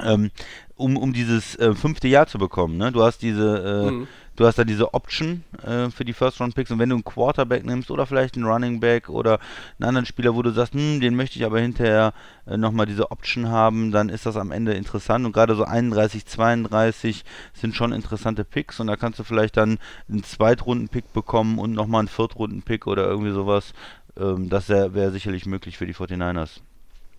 ähm, 0.03 0.29
um, 0.75 0.95
um 0.95 1.11
dieses 1.11 1.55
äh, 1.55 1.73
fünfte 1.73 2.07
Jahr 2.07 2.27
zu 2.27 2.37
bekommen. 2.37 2.77
Ne? 2.77 2.91
Du 2.91 3.01
hast 3.01 3.23
diese, 3.23 3.87
äh, 3.87 3.91
Mhm. 3.91 4.07
Du 4.35 4.45
hast 4.45 4.57
da 4.57 4.63
diese 4.63 4.93
Option 4.93 5.43
äh, 5.63 5.89
für 5.89 6.05
die 6.05 6.13
First 6.13 6.39
Round 6.39 6.55
Picks 6.55 6.71
und 6.71 6.79
wenn 6.79 6.89
du 6.89 6.95
einen 6.95 7.03
Quarterback 7.03 7.65
nimmst 7.65 7.91
oder 7.91 8.05
vielleicht 8.05 8.35
einen 8.35 8.45
Running 8.45 8.79
Back 8.79 9.09
oder 9.09 9.39
einen 9.79 9.89
anderen 9.89 10.05
Spieler, 10.05 10.35
wo 10.35 10.41
du 10.41 10.51
sagst, 10.51 10.73
hm, 10.73 10.99
den 10.99 11.15
möchte 11.15 11.37
ich 11.37 11.45
aber 11.45 11.59
hinterher 11.59 12.13
äh, 12.45 12.57
nochmal 12.57 12.85
diese 12.85 13.11
Option 13.11 13.49
haben, 13.49 13.91
dann 13.91 14.09
ist 14.09 14.25
das 14.25 14.37
am 14.37 14.51
Ende 14.51 14.73
interessant 14.73 15.25
und 15.25 15.33
gerade 15.33 15.55
so 15.55 15.63
31, 15.63 16.25
32 16.25 17.23
sind 17.53 17.75
schon 17.75 17.91
interessante 17.91 18.43
Picks 18.43 18.79
und 18.79 18.87
da 18.87 18.95
kannst 18.95 19.19
du 19.19 19.23
vielleicht 19.23 19.57
dann 19.57 19.79
einen 20.09 20.23
Zweitrunden-Pick 20.23 21.13
bekommen 21.13 21.59
und 21.59 21.73
nochmal 21.73 21.99
einen 21.99 22.07
Viertrunden-Pick 22.07 22.87
oder 22.87 23.05
irgendwie 23.05 23.31
sowas. 23.31 23.73
Ähm, 24.17 24.49
das 24.49 24.69
wäre 24.69 24.93
wär 24.93 25.11
sicherlich 25.11 25.45
möglich 25.45 25.77
für 25.77 25.85
die 25.85 25.95
49ers. 25.95 26.61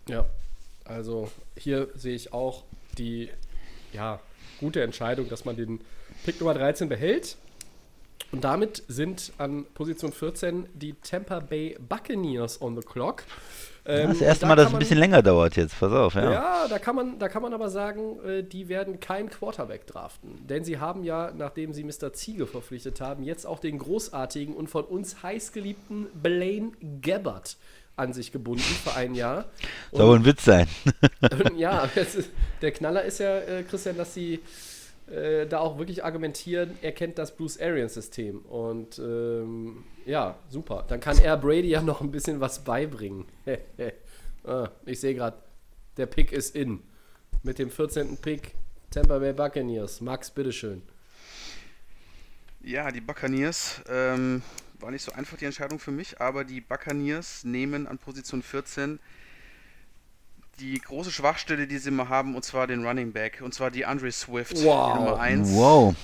Ja. 0.08 0.24
Also 0.84 1.30
hier 1.56 1.88
sehe 1.94 2.14
ich 2.14 2.32
auch 2.32 2.64
die 2.98 3.30
ja, 3.92 4.20
gute 4.58 4.82
Entscheidung, 4.82 5.28
dass 5.28 5.44
man 5.44 5.56
den 5.56 5.80
Pick 6.24 6.40
Nummer 6.40 6.54
13 6.54 6.88
behält. 6.88 7.36
Und 8.30 8.44
damit 8.44 8.82
sind 8.88 9.32
an 9.36 9.66
Position 9.74 10.10
14 10.10 10.66
die 10.72 10.94
Tampa 10.94 11.40
Bay 11.40 11.76
Buccaneers 11.86 12.62
on 12.62 12.74
the 12.74 12.82
clock. 12.82 13.24
Ähm, 13.84 14.08
das 14.10 14.20
erste 14.20 14.46
und 14.46 14.50
Mal, 14.50 14.56
da 14.56 14.62
dass 14.62 14.70
es 14.70 14.74
ein 14.74 14.78
bisschen 14.78 14.98
länger 14.98 15.22
dauert 15.22 15.56
jetzt, 15.56 15.78
pass 15.78 15.92
auf, 15.92 16.14
ja. 16.14 16.32
Ja, 16.32 16.68
da, 16.68 16.78
kann 16.78 16.94
man, 16.94 17.18
da 17.18 17.28
kann 17.28 17.42
man 17.42 17.52
aber 17.52 17.68
sagen, 17.68 18.18
äh, 18.24 18.42
die 18.42 18.68
werden 18.68 19.00
keinen 19.00 19.28
Quarterback 19.28 19.86
draften. 19.86 20.46
Denn 20.46 20.64
sie 20.64 20.78
haben 20.78 21.04
ja, 21.04 21.32
nachdem 21.36 21.72
sie 21.72 21.82
Mr. 21.82 22.12
Ziege 22.12 22.46
verpflichtet 22.46 23.00
haben, 23.00 23.24
jetzt 23.24 23.44
auch 23.44 23.58
den 23.58 23.78
großartigen 23.78 24.54
und 24.54 24.68
von 24.68 24.84
uns 24.84 25.22
heißgeliebten 25.22 26.06
Blaine 26.14 26.72
Gabbard 27.02 27.56
an 27.96 28.12
sich 28.12 28.32
gebunden 28.32 28.62
für 28.62 28.94
ein 28.94 29.14
Jahr. 29.14 29.46
Soll 29.90 30.08
wohl 30.08 30.16
ein 30.16 30.24
Witz 30.24 30.44
sein. 30.44 30.68
Ja, 31.56 31.84
ist, 31.94 32.30
der 32.62 32.70
Knaller 32.72 33.02
ist 33.02 33.18
ja, 33.18 33.38
äh, 33.38 33.62
Christian, 33.64 33.96
dass 33.96 34.14
sie 34.14 34.40
äh, 35.12 35.46
da 35.46 35.58
auch 35.58 35.78
wirklich 35.78 36.04
argumentieren, 36.04 36.78
er 36.80 36.92
kennt 36.92 37.18
das 37.18 37.36
Bruce 37.36 37.60
Arians 37.60 37.94
System. 37.94 38.40
Und 38.40 38.98
ähm, 38.98 39.84
ja, 40.06 40.38
super. 40.48 40.84
Dann 40.88 41.00
kann 41.00 41.18
er 41.18 41.36
Brady 41.36 41.68
ja 41.68 41.82
noch 41.82 42.00
ein 42.00 42.10
bisschen 42.10 42.40
was 42.40 42.64
beibringen. 42.64 43.26
ah, 44.44 44.68
ich 44.86 45.00
sehe 45.00 45.14
gerade, 45.14 45.36
der 45.96 46.06
Pick 46.06 46.32
ist 46.32 46.56
in. 46.56 46.82
Mit 47.42 47.58
dem 47.58 47.70
14. 47.70 48.16
Pick 48.18 48.54
Tampa 48.90 49.18
Bay 49.18 49.32
Buccaneers. 49.32 50.00
Max, 50.00 50.30
bitteschön. 50.30 50.82
Ja, 52.62 52.90
die 52.90 53.00
Buccaneers 53.00 53.82
ähm, 53.88 54.42
war 54.78 54.90
nicht 54.92 55.02
so 55.02 55.12
einfach 55.12 55.36
die 55.36 55.44
Entscheidung 55.44 55.78
für 55.78 55.90
mich, 55.90 56.20
aber 56.20 56.44
die 56.44 56.60
Buccaneers 56.60 57.44
nehmen 57.44 57.86
an 57.86 57.98
Position 57.98 58.42
14 58.42 59.00
die 60.60 60.78
große 60.80 61.10
Schwachstelle, 61.10 61.66
die 61.66 61.78
sie 61.78 61.88
immer 61.88 62.08
haben, 62.08 62.34
und 62.34 62.44
zwar 62.44 62.66
den 62.66 62.86
Running 62.86 63.12
Back, 63.12 63.40
und 63.42 63.54
zwar 63.54 63.70
die 63.70 63.84
Andre 63.84 64.12
Swift, 64.12 64.54
Wow. 64.62 64.92
die 64.92 64.98
Nummer 65.00 65.20
1. 65.20 65.50
Wow. 65.54 65.94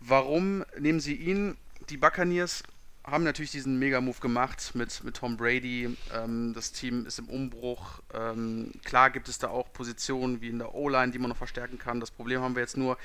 Warum 0.00 0.64
nehmen 0.78 1.00
sie 1.00 1.14
ihn? 1.14 1.56
Die 1.88 1.96
Buccaneers 1.96 2.62
haben 3.04 3.24
natürlich 3.24 3.50
diesen 3.50 3.78
Mega-Move 3.78 4.20
gemacht 4.20 4.72
mit, 4.74 5.02
mit 5.02 5.16
Tom 5.16 5.36
Brady. 5.38 5.96
Ähm, 6.14 6.52
das 6.54 6.72
Team 6.72 7.06
ist 7.06 7.18
im 7.18 7.28
Umbruch. 7.30 8.00
Ähm, 8.12 8.70
klar 8.84 9.08
gibt 9.10 9.28
es 9.28 9.38
da 9.38 9.48
auch 9.48 9.72
Positionen 9.72 10.42
wie 10.42 10.50
in 10.50 10.58
der 10.58 10.74
O-Line, 10.74 11.10
die 11.12 11.18
man 11.18 11.30
noch 11.30 11.36
verstärken 11.36 11.78
kann. 11.78 12.00
Das 12.00 12.10
Problem 12.10 12.42
haben 12.42 12.54
wir 12.54 12.60
jetzt 12.60 12.76
nur, 12.76 12.98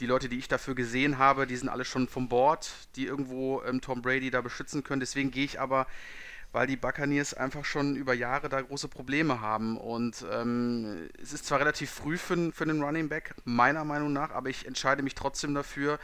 die 0.00 0.06
Leute, 0.06 0.30
die 0.30 0.38
ich 0.38 0.48
dafür 0.48 0.74
gesehen 0.74 1.18
habe, 1.18 1.46
die 1.46 1.56
sind 1.56 1.68
alle 1.68 1.84
schon 1.84 2.08
vom 2.08 2.28
Board, 2.28 2.70
die 2.96 3.04
irgendwo 3.04 3.62
ähm, 3.62 3.82
Tom 3.82 4.00
Brady 4.00 4.30
da 4.30 4.40
beschützen 4.40 4.82
können. 4.82 5.00
Deswegen 5.00 5.30
gehe 5.30 5.44
ich 5.44 5.60
aber, 5.60 5.86
weil 6.52 6.66
die 6.66 6.76
Buccaneers 6.76 7.34
einfach 7.34 7.64
schon 7.64 7.96
über 7.96 8.14
Jahre 8.14 8.48
da 8.48 8.60
große 8.60 8.88
Probleme 8.88 9.40
haben. 9.40 9.76
Und 9.76 10.24
ähm, 10.32 11.08
es 11.22 11.32
ist 11.32 11.46
zwar 11.46 11.60
relativ 11.60 11.90
früh 11.90 12.18
für, 12.18 12.52
für 12.52 12.64
einen 12.64 12.82
Running 12.82 13.08
Back, 13.08 13.34
meiner 13.44 13.84
Meinung 13.84 14.12
nach, 14.12 14.30
aber 14.30 14.48
ich 14.48 14.66
entscheide 14.66 15.02
mich 15.02 15.14
trotzdem 15.14 15.54
dafür, 15.54 15.98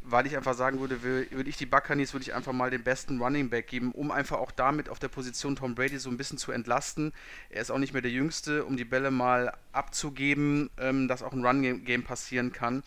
weil 0.00 0.26
ich 0.26 0.36
einfach 0.36 0.54
sagen 0.54 0.78
würde, 0.80 1.02
würde 1.02 1.50
ich 1.50 1.56
die 1.56 1.66
Buccaneers, 1.66 2.12
würde 2.12 2.22
ich 2.22 2.34
einfach 2.34 2.52
mal 2.52 2.70
den 2.70 2.84
besten 2.84 3.20
Running 3.20 3.50
Back 3.50 3.66
geben, 3.66 3.92
um 3.92 4.12
einfach 4.12 4.38
auch 4.38 4.52
damit 4.52 4.88
auf 4.88 5.00
der 5.00 5.08
Position 5.08 5.56
Tom 5.56 5.74
Brady 5.74 5.98
so 5.98 6.08
ein 6.08 6.16
bisschen 6.16 6.38
zu 6.38 6.52
entlasten. 6.52 7.12
Er 7.50 7.62
ist 7.62 7.70
auch 7.70 7.78
nicht 7.78 7.92
mehr 7.92 8.02
der 8.02 8.12
Jüngste, 8.12 8.64
um 8.64 8.76
die 8.76 8.84
Bälle 8.84 9.10
mal 9.10 9.52
abzugeben, 9.72 10.70
ähm, 10.78 11.08
dass 11.08 11.22
auch 11.22 11.32
ein 11.32 11.44
Run-Game 11.44 12.04
passieren 12.04 12.52
kann. 12.52 12.84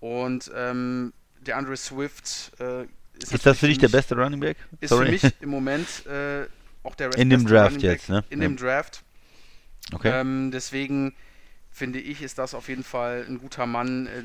Und 0.00 0.50
ähm, 0.54 1.12
der 1.40 1.58
Andre 1.58 1.76
Swift 1.76 2.58
äh, 2.58 2.86
ist, 3.14 3.32
Ist 3.32 3.46
das 3.46 3.58
für 3.58 3.68
dich 3.68 3.78
der 3.78 3.88
beste 3.88 4.14
Running 4.16 4.40
Back? 4.40 4.56
Ist 4.80 4.90
Sorry. 4.90 5.06
für 5.18 5.26
mich 5.26 5.34
im 5.40 5.50
Moment 5.50 6.06
äh, 6.06 6.46
auch 6.82 6.94
der 6.94 7.14
In 7.18 7.30
dem 7.30 7.46
Draft 7.46 7.74
Running 7.76 7.88
Back 7.88 8.00
jetzt, 8.00 8.08
ne? 8.08 8.24
In 8.30 8.40
Ja. 8.40 8.48
dem 8.48 8.56
Draft. 8.56 9.02
Okay. 9.92 10.10
Ähm, 10.20 10.50
deswegen 10.52 11.14
finde 11.70 12.00
ich, 12.00 12.22
ist 12.22 12.38
das 12.38 12.54
auf 12.54 12.68
jeden 12.68 12.84
Fall 12.84 13.24
ein 13.28 13.38
guter 13.38 13.66
Mann, 13.66 14.06
äh, 14.06 14.22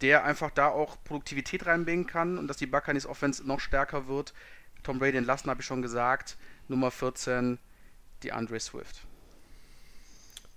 der 0.00 0.24
einfach 0.24 0.50
da 0.50 0.68
auch 0.68 0.96
Produktivität 1.04 1.66
reinbringen 1.66 2.06
kann 2.06 2.38
und 2.38 2.48
dass 2.48 2.58
die 2.58 2.66
Buccaneers 2.66 3.06
Offense 3.06 3.46
noch 3.46 3.60
stärker 3.60 4.08
wird. 4.08 4.34
Tom 4.82 4.98
Brady 4.98 5.16
entlassen, 5.16 5.50
habe 5.50 5.60
ich 5.62 5.66
schon 5.66 5.82
gesagt. 5.82 6.36
Nummer 6.68 6.90
14, 6.90 7.58
die 8.22 8.32
Andre 8.32 8.60
Swift. 8.60 9.00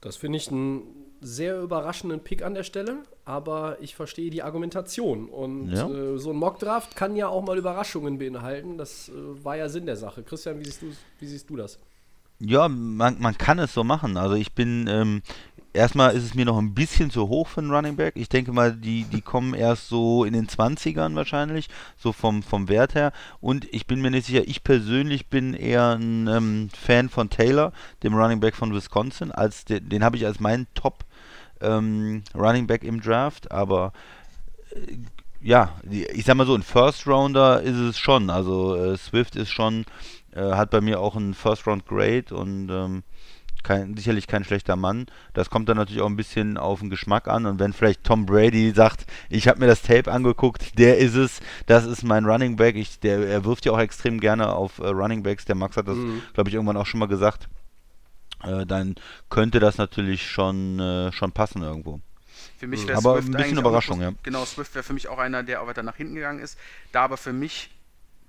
Das 0.02 0.18
finde 0.18 0.38
ich 0.38 0.50
einen 0.50 0.84
sehr 1.22 1.60
überraschenden 1.62 2.22
Pick 2.22 2.44
an 2.44 2.54
der 2.54 2.64
Stelle, 2.64 2.98
aber 3.26 3.78
ich 3.82 3.96
verstehe 3.96 4.30
die 4.30 4.42
Argumentation. 4.44 5.28
Und 5.28 5.72
Ja. 5.72 5.88
äh, 5.90 6.18
so 6.18 6.32
ein 6.32 6.38
Mockdraft 6.38 6.96
kann 6.96 7.16
ja 7.16 7.28
auch 7.28 7.44
mal 7.44 7.58
Überraschungen 7.58 8.18
beinhalten. 8.18 8.78
Das 8.78 9.10
äh, 9.10 9.44
war 9.44 9.58
ja 9.58 9.70
Sinn 9.70 9.86
der 9.86 9.98
Sache. 9.98 10.24
Christian, 10.24 10.60
wie 10.60 10.66
siehst 10.66 10.82
du, 10.82 10.88
wie 11.20 11.26
siehst 11.28 11.50
du 11.50 11.56
das? 11.58 11.80
Ja, 12.40 12.70
man, 12.70 13.20
man 13.20 13.38
kann 13.38 13.60
es 13.60 13.74
so 13.74 13.84
machen. 13.84 14.16
Also 14.16 14.36
ich 14.36 14.54
bin, 14.54 14.88
ähm, 14.88 15.22
erstmal 15.74 16.16
ist 16.16 16.24
es 16.24 16.36
mir 16.36 16.46
noch 16.46 16.58
ein 16.58 16.74
bisschen 16.74 17.12
zu 17.12 17.28
hoch 17.28 17.50
für 17.50 17.60
einen 17.60 17.70
Running 17.72 17.98
Back. 17.98 18.14
Ich 18.16 18.30
denke 18.30 18.54
mal, 18.54 18.72
die, 18.74 19.04
die 19.04 19.20
kommen 19.22 19.54
erst 19.54 19.90
so 19.90 20.24
in 20.24 20.32
den 20.32 20.48
20ern 20.48 21.16
wahrscheinlich, 21.16 21.68
so 21.98 22.14
vom, 22.14 22.42
vom 22.42 22.70
Wert 22.70 22.96
her. 22.96 23.12
Und 23.42 23.68
ich 23.74 23.88
bin 23.88 24.00
mir 24.00 24.10
nicht 24.10 24.26
sicher, 24.28 24.48
ich 24.48 24.64
persönlich 24.64 25.28
bin 25.28 25.54
eher 25.54 25.98
ein 25.98 26.28
ähm, 26.28 26.70
Fan 26.74 27.10
von 27.10 27.30
Taylor, 27.30 27.74
dem 28.04 28.16
Running 28.16 28.40
Back 28.40 28.56
von 28.56 28.74
Wisconsin. 28.74 29.34
Als 29.34 29.66
den, 29.66 29.90
den 29.90 30.02
habe 30.04 30.16
ich 30.16 30.26
als 30.26 30.40
meinen 30.40 30.68
Top 30.76 31.04
ähm, 31.62 32.24
Running 32.36 32.68
Back 32.68 32.84
im 32.84 33.02
Draft, 33.02 33.52
aber 33.52 33.94
äh, 34.72 34.98
ja, 35.42 35.74
ich 35.90 36.26
sag 36.26 36.36
mal 36.36 36.46
so, 36.46 36.54
ein 36.56 36.64
First 36.64 37.08
Rounder 37.08 37.62
ist 37.62 37.78
es 37.78 37.98
schon. 37.98 38.30
Also 38.30 38.76
äh, 38.76 38.98
Swift 38.98 39.38
ist 39.38 39.50
schon, 39.52 39.86
äh, 40.34 40.42
hat 40.42 40.70
bei 40.70 40.82
mir 40.82 41.00
auch 41.00 41.16
einen 41.16 41.34
First 41.34 41.66
Round 41.66 41.86
Grade 41.86 42.36
und 42.36 42.70
ähm, 42.70 43.04
kein, 43.64 43.96
sicherlich 43.96 44.28
kein 44.28 44.44
schlechter 44.44 44.76
Mann. 44.76 45.06
Das 45.34 45.50
kommt 45.50 45.70
dann 45.70 45.78
natürlich 45.78 46.02
auch 46.02 46.10
ein 46.10 46.16
bisschen 46.18 46.58
auf 46.58 46.80
den 46.80 46.90
Geschmack 46.90 47.28
an. 47.28 47.46
Und 47.46 47.60
wenn 47.60 47.72
vielleicht 47.74 48.04
Tom 48.04 48.26
Brady 48.26 48.72
sagt, 48.72 49.06
ich 49.30 49.48
habe 49.48 49.60
mir 49.60 49.68
das 49.68 49.82
Tape 49.82 50.12
angeguckt, 50.12 50.78
der 50.78 50.98
ist 50.98 51.16
es, 51.16 51.40
das 51.68 51.86
ist 51.86 52.04
mein 52.04 52.26
Running 52.26 52.56
Back. 52.58 52.76
Ich, 52.76 53.00
der, 53.00 53.26
er 53.28 53.46
wirft 53.46 53.66
ja 53.66 53.72
auch 53.72 53.80
extrem 53.80 54.20
gerne 54.20 54.54
auf 54.54 54.80
äh, 54.80 54.88
Running 54.88 55.24
Backs. 55.24 55.46
Der 55.46 55.56
Max 55.56 55.78
hat 55.78 55.88
das, 55.88 55.96
Mhm. 55.98 56.22
glaube 56.34 56.50
ich, 56.50 56.54
irgendwann 56.56 56.78
auch 56.78 56.86
schon 56.86 57.00
mal 57.00 57.08
gesagt. 57.08 57.48
Äh, 58.44 58.66
dann 58.66 58.96
könnte 59.30 59.60
das 59.60 59.78
natürlich 59.78 60.30
schon, 60.30 60.80
äh, 60.80 61.12
schon 61.12 61.32
passen 61.32 61.62
irgendwo. 61.62 62.00
Für 62.58 62.68
mich 62.68 62.88
wäre 62.88 62.98
Aber 62.98 63.22
Swift 63.22 63.30
ein 63.30 63.38
bisschen 63.38 63.58
Überraschung, 63.58 64.02
ja. 64.02 64.12
Genau, 64.24 64.46
Swift 64.46 64.76
wäre 64.76 64.84
für 64.84 64.94
mich 64.94 65.08
auch 65.08 65.18
einer, 65.18 65.44
der 65.44 65.62
auch 65.62 65.68
weiter 65.68 65.84
nach 65.84 65.96
hinten 65.96 66.16
gegangen 66.16 66.40
ist. 66.40 66.58
Da 66.92 67.04
aber 67.04 67.18
für 67.18 67.34
mich 67.34 67.72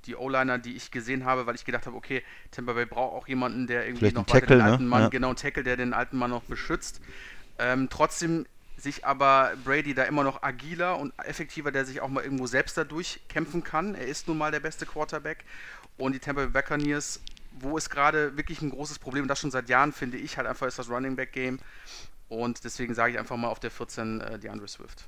die 0.07 0.17
O-Liner, 0.17 0.59
die 0.59 0.77
ich 0.77 0.91
gesehen 0.91 1.25
habe, 1.25 1.47
weil 1.47 1.55
ich 1.55 1.65
gedacht 1.65 1.87
habe, 1.87 1.97
okay, 1.97 2.23
Tampa 2.51 2.73
Bay 2.73 2.87
braucht 2.87 3.15
auch 3.15 3.29
jemanden, 3.29 3.67
der 3.67 3.85
irgendwie 3.85 3.99
Vielleicht 4.01 4.17
noch 4.17 4.29
weiter 4.29 4.41
den 4.41 4.49
Tackle, 4.49 4.57
ne? 4.65 4.73
alten 4.73 4.87
Mann, 4.87 5.03
Ja. 5.03 5.09
genau, 5.09 5.29
einen 5.29 5.37
Tackle, 5.37 5.63
der 5.63 5.77
den 5.77 5.93
alten 5.93 6.17
Mann 6.17 6.31
noch 6.31 6.43
beschützt. 6.43 7.01
Ähm, 7.59 7.89
trotzdem 7.91 8.47
sich 8.77 9.05
aber 9.05 9.53
Brady 9.65 9.95
da 9.95 10.05
immer 10.05 10.25
noch 10.25 10.43
agiler 10.43 10.99
und 10.99 11.13
effektiver, 11.19 11.71
der 11.71 11.85
sich 11.85 12.01
auch 12.01 12.09
mal 12.09 12.25
irgendwo 12.25 12.47
selbst 12.47 12.79
dadurch 12.79 13.21
kämpfen 13.29 13.63
kann. 13.63 13.95
Er 13.95 14.07
ist 14.07 14.27
nun 14.27 14.39
mal 14.39 14.51
der 14.51 14.61
beste 14.61 14.87
Quarterback. 14.87 15.45
Und 15.99 16.15
die 16.15 16.19
Tampa 16.19 16.47
Bay 16.47 16.51
Buccaneers, 16.51 17.21
wo 17.61 17.77
es 17.77 17.91
gerade 17.91 18.37
wirklich 18.37 18.63
ein 18.63 18.71
großes 18.71 18.99
Problem, 18.99 19.23
und 19.23 19.29
das 19.29 19.41
schon 19.41 19.51
seit 19.51 19.69
Jahren, 19.69 19.93
finde 19.93 20.17
ich, 20.17 20.37
halt 20.37 20.47
einfach 20.47 20.67
ist 20.67 20.79
das 20.79 20.89
Running 20.89 21.17
Back 21.17 21.33
Game. 21.33 21.59
Und 22.29 22.65
deswegen 22.65 22.95
sage 22.95 23.13
ich 23.13 23.19
einfach 23.19 23.37
mal 23.37 23.49
auf 23.49 23.61
der 23.61 23.71
14 23.71 24.21
äh, 24.21 24.39
DeAndre 24.39 24.69
Swift. 24.69 25.07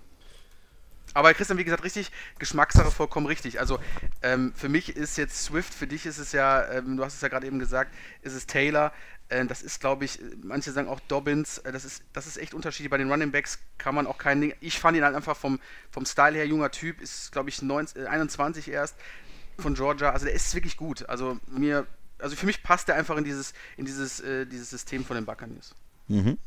Aber 1.15 1.35
Christian, 1.35 1.59
wie 1.59 1.65
gesagt, 1.65 1.85
richtig, 1.85 2.11
Geschmackssache 2.39 2.91
vollkommen 2.91 3.27
richtig. 3.27 3.61
Also 3.61 3.79
ähm, 4.23 4.53
für 4.57 4.69
mich 4.69 4.97
ist 4.97 5.19
jetzt 5.19 5.45
Swift, 5.45 5.73
für 5.73 5.87
dich 5.87 6.07
ist 6.07 6.19
es 6.19 6.33
ja, 6.33 6.67
ähm, 6.71 6.97
du 6.97 7.05
hast 7.05 7.15
es 7.15 7.21
ja 7.21 7.29
gerade 7.29 7.47
eben 7.47 7.59
gesagt, 7.59 7.93
ist 8.23 8.33
es 8.33 8.47
Taylor. 8.47 8.93
Äh, 9.29 9.45
das 9.47 9.63
ist, 9.63 9.81
glaube 9.81 10.05
ich, 10.05 10.19
manche 10.43 10.73
sagen 10.73 10.89
auch 10.89 11.01
Dobbins. 11.01 11.59
Äh, 11.59 11.73
das, 11.73 11.85
ist, 11.85 12.03
das 12.13 12.27
ist 12.27 12.39
echt 12.39 12.55
unterschiedlich. 12.55 12.91
Bei 12.91 12.99
den 12.99 13.11
Running 13.11 13.31
Backs 13.31 13.59
kann 13.79 13.95
man 13.95 14.07
auch 14.07 14.19
kein 14.19 14.41
Ding. 14.41 14.55
Ich 14.61 14.79
fand 14.79 14.97
ihn 14.97 15.05
halt 15.05 15.15
einfach 15.15 15.37
vom, 15.37 15.61
vom 15.91 16.07
Style 16.07 16.35
her 16.35 16.47
junger 16.47 16.71
Typ, 16.71 17.01
ist, 17.01 17.31
glaube 17.31 17.51
ich, 17.51 17.61
19, 17.61 18.05
äh, 18.05 18.07
21 18.07 18.69
erst 18.69 18.97
von 19.59 19.75
Georgia. 19.75 20.11
Also 20.11 20.25
der 20.27 20.35
ist 20.35 20.55
wirklich 20.55 20.79
gut. 20.79 21.09
Also 21.09 21.39
mir, 21.47 21.87
also 22.23 22.37
für 22.37 22.47
mich 22.47 22.63
passt 22.63 22.89
er 22.89 22.95
einfach 22.95 23.17
in 23.17 23.25
dieses, 23.25 23.53
in 23.77 23.85
dieses, 23.85 24.21
äh, 24.21 24.47
dieses 24.47 24.71
System 24.71 25.05
von 25.05 25.17
den 25.17 25.27
Buccaneers. 25.27 25.75
Mhm. 26.09 26.39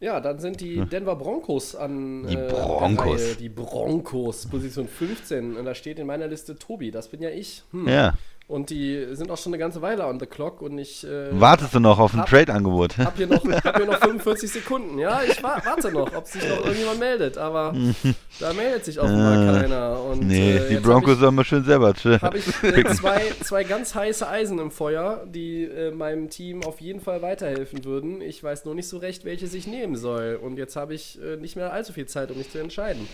Ja, 0.00 0.18
dann 0.20 0.40
sind 0.40 0.60
die 0.60 0.84
Denver 0.86 1.14
Broncos 1.14 1.76
an 1.76 2.26
Die 2.26 2.34
äh, 2.34 2.48
der 2.48 2.48
Broncos. 2.48 3.20
Reihe. 3.20 3.36
Die 3.36 3.48
Broncos, 3.48 4.46
Position 4.46 4.88
15. 4.88 5.56
Und 5.56 5.64
da 5.64 5.76
steht 5.76 6.00
in 6.00 6.08
meiner 6.08 6.26
Liste 6.26 6.58
Tobi, 6.58 6.90
das 6.90 7.08
bin 7.08 7.22
ja 7.22 7.30
ich. 7.30 7.62
Hm. 7.70 7.86
Ja. 7.88 8.14
Und 8.52 8.68
die 8.68 9.06
sind 9.12 9.30
auch 9.30 9.38
schon 9.38 9.54
eine 9.54 9.58
ganze 9.58 9.80
Weile 9.80 10.06
on 10.06 10.20
the 10.20 10.26
clock 10.26 10.60
und 10.60 10.76
ich 10.76 11.04
äh, 11.04 11.28
Wartest 11.40 11.74
du 11.74 11.80
noch 11.80 11.98
auf 11.98 12.12
ein 12.12 12.26
Trade-Angebot? 12.26 12.98
hab 12.98 13.16
hier, 13.16 13.26
noch, 13.26 13.42
hab 13.42 13.76
hier 13.78 13.86
noch 13.86 13.96
45 14.02 14.52
Sekunden. 14.52 14.98
Ja, 14.98 15.22
ich 15.22 15.42
wa 15.42 15.58
warte 15.64 15.90
noch, 15.90 16.14
ob 16.14 16.26
sich 16.26 16.46
noch 16.46 16.58
irgendjemand 16.58 16.98
meldet. 16.98 17.38
Aber 17.38 17.74
da 18.40 18.52
meldet 18.52 18.84
sich 18.84 19.00
offenbar 19.00 19.58
keiner. 19.58 20.02
Und, 20.02 20.28
Nee, 20.28 20.56
äh, 20.56 20.68
die 20.68 20.76
Broncos 20.76 21.18
sollen 21.18 21.34
mal 21.34 21.46
schön 21.46 21.64
selber. 21.64 21.94
habe 22.20 22.36
ich 22.36 22.46
äh, 22.62 22.84
zwei, 22.94 23.22
zwei 23.42 23.64
ganz 23.64 23.94
heiße 23.94 24.28
Eisen 24.28 24.58
im 24.58 24.70
Feuer, 24.70 25.24
die 25.26 25.64
äh, 25.64 25.90
meinem 25.90 26.28
Team 26.28 26.62
auf 26.62 26.82
jeden 26.82 27.00
Fall 27.00 27.22
weiterhelfen 27.22 27.86
würden. 27.86 28.20
Ich 28.20 28.44
weiß 28.44 28.66
nur 28.66 28.74
nicht 28.74 28.86
so 28.86 28.98
recht, 28.98 29.24
welches 29.24 29.54
ich 29.54 29.66
nehmen 29.66 29.96
soll. 29.96 30.38
Und 30.42 30.58
jetzt 30.58 30.76
habe 30.76 30.92
ich 30.92 31.18
äh, 31.22 31.36
nicht 31.38 31.56
mehr 31.56 31.72
allzu 31.72 31.94
viel 31.94 32.04
Zeit, 32.04 32.30
um 32.30 32.36
mich 32.36 32.50
zu 32.50 32.58
entscheiden. 32.58 33.08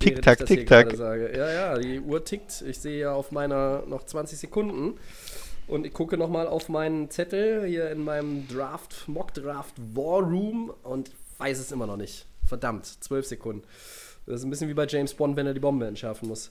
Tick, 0.00 0.12
während 0.12 0.24
tack, 0.24 0.34
ich 0.34 0.40
das 0.40 0.48
hier 0.48 0.56
tick, 0.58 0.68
tack. 0.68 0.86
gerade 0.86 0.96
Sage. 0.96 1.32
Ja, 1.36 1.52
ja, 1.52 1.78
die 1.78 2.00
Uhr 2.00 2.24
tickt. 2.24 2.62
Ich 2.66 2.78
sehe 2.80 2.98
ja 2.98 3.12
auf 3.12 3.30
meiner 3.30 3.84
noch 3.86 4.04
20 4.04 4.38
Sekunden. 4.38 4.98
Und 5.68 5.86
ich 5.86 5.92
gucke 5.92 6.16
nochmal 6.16 6.48
auf 6.48 6.68
meinen 6.68 7.10
Zettel 7.10 7.64
hier 7.64 7.90
in 7.90 8.02
meinem 8.02 8.48
Draft, 8.48 9.04
Mock 9.06 9.32
Draft 9.34 9.74
War 9.94 10.20
Room 10.20 10.72
und 10.82 11.12
weiß 11.38 11.60
es 11.60 11.70
immer 11.70 11.86
noch 11.86 11.96
nicht. 11.96 12.26
Verdammt, 12.44 12.86
12 12.86 13.26
Sekunden. 13.26 13.62
Das 14.26 14.40
ist 14.40 14.44
ein 14.44 14.50
bisschen 14.50 14.68
wie 14.68 14.74
bei 14.74 14.86
James 14.86 15.14
Bond, 15.14 15.36
wenn 15.36 15.46
er 15.46 15.54
die 15.54 15.60
Bombe 15.60 15.86
entschärfen 15.86 16.28
muss. 16.28 16.50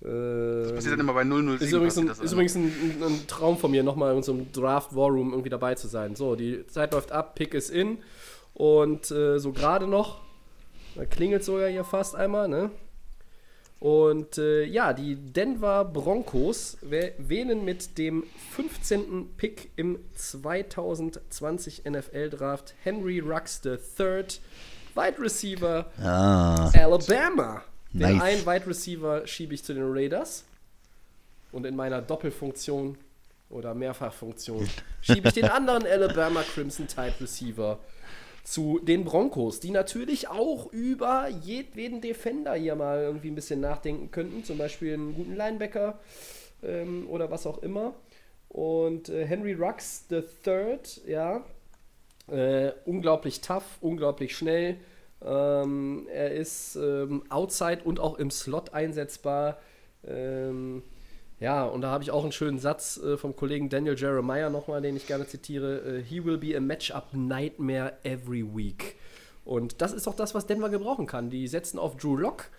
Das 0.00 0.84
ist 0.84 0.90
dann 0.90 1.00
immer 1.00 1.14
bei 1.14 1.24
007. 1.24 1.54
ist 1.60 1.72
übrigens, 1.72 1.98
ein, 1.98 2.08
passiert 2.08 2.18
das 2.18 2.20
ist 2.20 2.32
übrigens 2.32 2.54
ein, 2.56 2.64
ein, 2.64 3.02
ein 3.02 3.26
Traum 3.26 3.56
von 3.56 3.70
mir, 3.70 3.82
nochmal 3.82 4.14
in 4.14 4.22
so 4.22 4.32
einem 4.32 4.52
Draft 4.52 4.94
War 4.94 5.08
Room 5.08 5.30
irgendwie 5.30 5.48
dabei 5.48 5.76
zu 5.76 5.88
sein. 5.88 6.14
So, 6.14 6.36
die 6.36 6.66
Zeit 6.66 6.92
läuft 6.92 7.10
ab, 7.10 7.34
Pick 7.36 7.54
ist 7.54 7.70
in 7.70 7.98
und 8.52 9.10
äh, 9.10 9.38
so 9.38 9.52
gerade 9.52 9.86
noch, 9.86 10.20
da 10.94 11.04
klingelt 11.04 11.44
sogar 11.44 11.68
hier 11.68 11.84
fast 11.84 12.14
einmal, 12.14 12.48
ne? 12.48 12.70
Und 13.80 14.38
äh, 14.38 14.64
ja, 14.64 14.92
die 14.94 15.16
Denver 15.16 15.84
Broncos 15.84 16.78
wä- 16.82 17.12
wählen 17.18 17.64
mit 17.64 17.98
dem 17.98 18.24
15. 18.52 19.34
Pick 19.36 19.70
im 19.76 19.98
2020 20.14 21.84
NFL 21.84 22.30
Draft 22.30 22.74
Henry 22.82 23.18
Rux 23.20 23.60
III, 23.64 24.24
Wide 24.94 25.18
Receiver 25.20 25.90
Ah, 26.02 26.70
Alabama. 26.74 27.62
Den 27.92 28.16
Nice. 28.16 28.22
einen 28.22 28.46
Wide 28.46 28.66
Receiver 28.66 29.26
schiebe 29.26 29.54
ich 29.54 29.62
zu 29.64 29.74
den 29.74 29.84
Raiders. 29.92 30.44
Und 31.52 31.66
in 31.66 31.76
meiner 31.76 32.00
Doppelfunktion 32.02 32.96
oder 33.50 33.74
Mehrfachfunktion 33.74 34.68
schiebe 35.02 35.28
ich 35.28 35.34
den 35.34 35.44
anderen 35.44 35.86
Alabama 35.86 36.42
Crimson 36.54 36.86
Tide 36.88 37.14
Receiver 37.20 37.78
zu 38.44 38.78
den 38.78 39.04
Broncos, 39.04 39.58
die 39.58 39.70
natürlich 39.70 40.28
auch 40.28 40.70
über 40.70 41.28
jedweden 41.28 42.00
Defender 42.02 42.54
hier 42.54 42.76
mal 42.76 43.00
irgendwie 43.00 43.28
ein 43.28 43.34
bisschen 43.34 43.60
nachdenken 43.60 44.10
könnten. 44.10 44.44
Zum 44.44 44.58
Beispiel 44.58 44.94
einen 44.94 45.14
guten 45.14 45.34
Linebacker 45.34 45.98
ähm, 46.62 47.08
oder 47.08 47.30
was 47.30 47.46
auch 47.46 47.58
immer. 47.58 47.94
Und 48.50 49.08
äh, 49.08 49.26
Henry 49.26 49.54
Rux 49.54 50.06
III, 50.10 50.78
ja, 51.06 51.42
äh, 52.30 52.72
unglaublich 52.84 53.40
tough, 53.40 53.78
unglaublich 53.80 54.36
schnell. 54.36 54.76
Ähm, 55.24 56.06
er 56.12 56.32
ist 56.32 56.76
ähm, 56.76 57.24
outside 57.30 57.80
und 57.84 57.98
auch 57.98 58.18
im 58.18 58.30
Slot 58.30 58.74
einsetzbar. 58.74 59.58
Ähm, 60.06 60.82
ja, 61.40 61.64
und 61.64 61.80
da 61.80 61.90
habe 61.90 62.04
ich 62.04 62.10
auch 62.10 62.22
einen 62.22 62.32
schönen 62.32 62.58
Satz 62.58 62.96
äh, 62.96 63.16
vom 63.16 63.34
Kollegen 63.34 63.68
Daniel 63.68 63.98
Jeremiah 63.98 64.50
nochmal, 64.50 64.80
den 64.80 64.96
ich 64.96 65.06
gerne 65.06 65.26
zitiere. 65.26 65.98
Äh, 65.98 66.02
He 66.02 66.24
will 66.24 66.38
be 66.38 66.56
a 66.56 66.60
matchup 66.60 67.12
nightmare 67.12 67.94
every 68.04 68.44
week. 68.44 68.96
Und 69.44 69.82
das 69.82 69.92
ist 69.92 70.08
auch 70.08 70.16
das, 70.16 70.34
was 70.34 70.46
Denver 70.46 70.70
gebrauchen 70.70 71.06
kann. 71.06 71.30
Die 71.30 71.46
setzen 71.48 71.78
auf 71.78 71.96
Drew 71.96 72.16
Lock. 72.16 72.50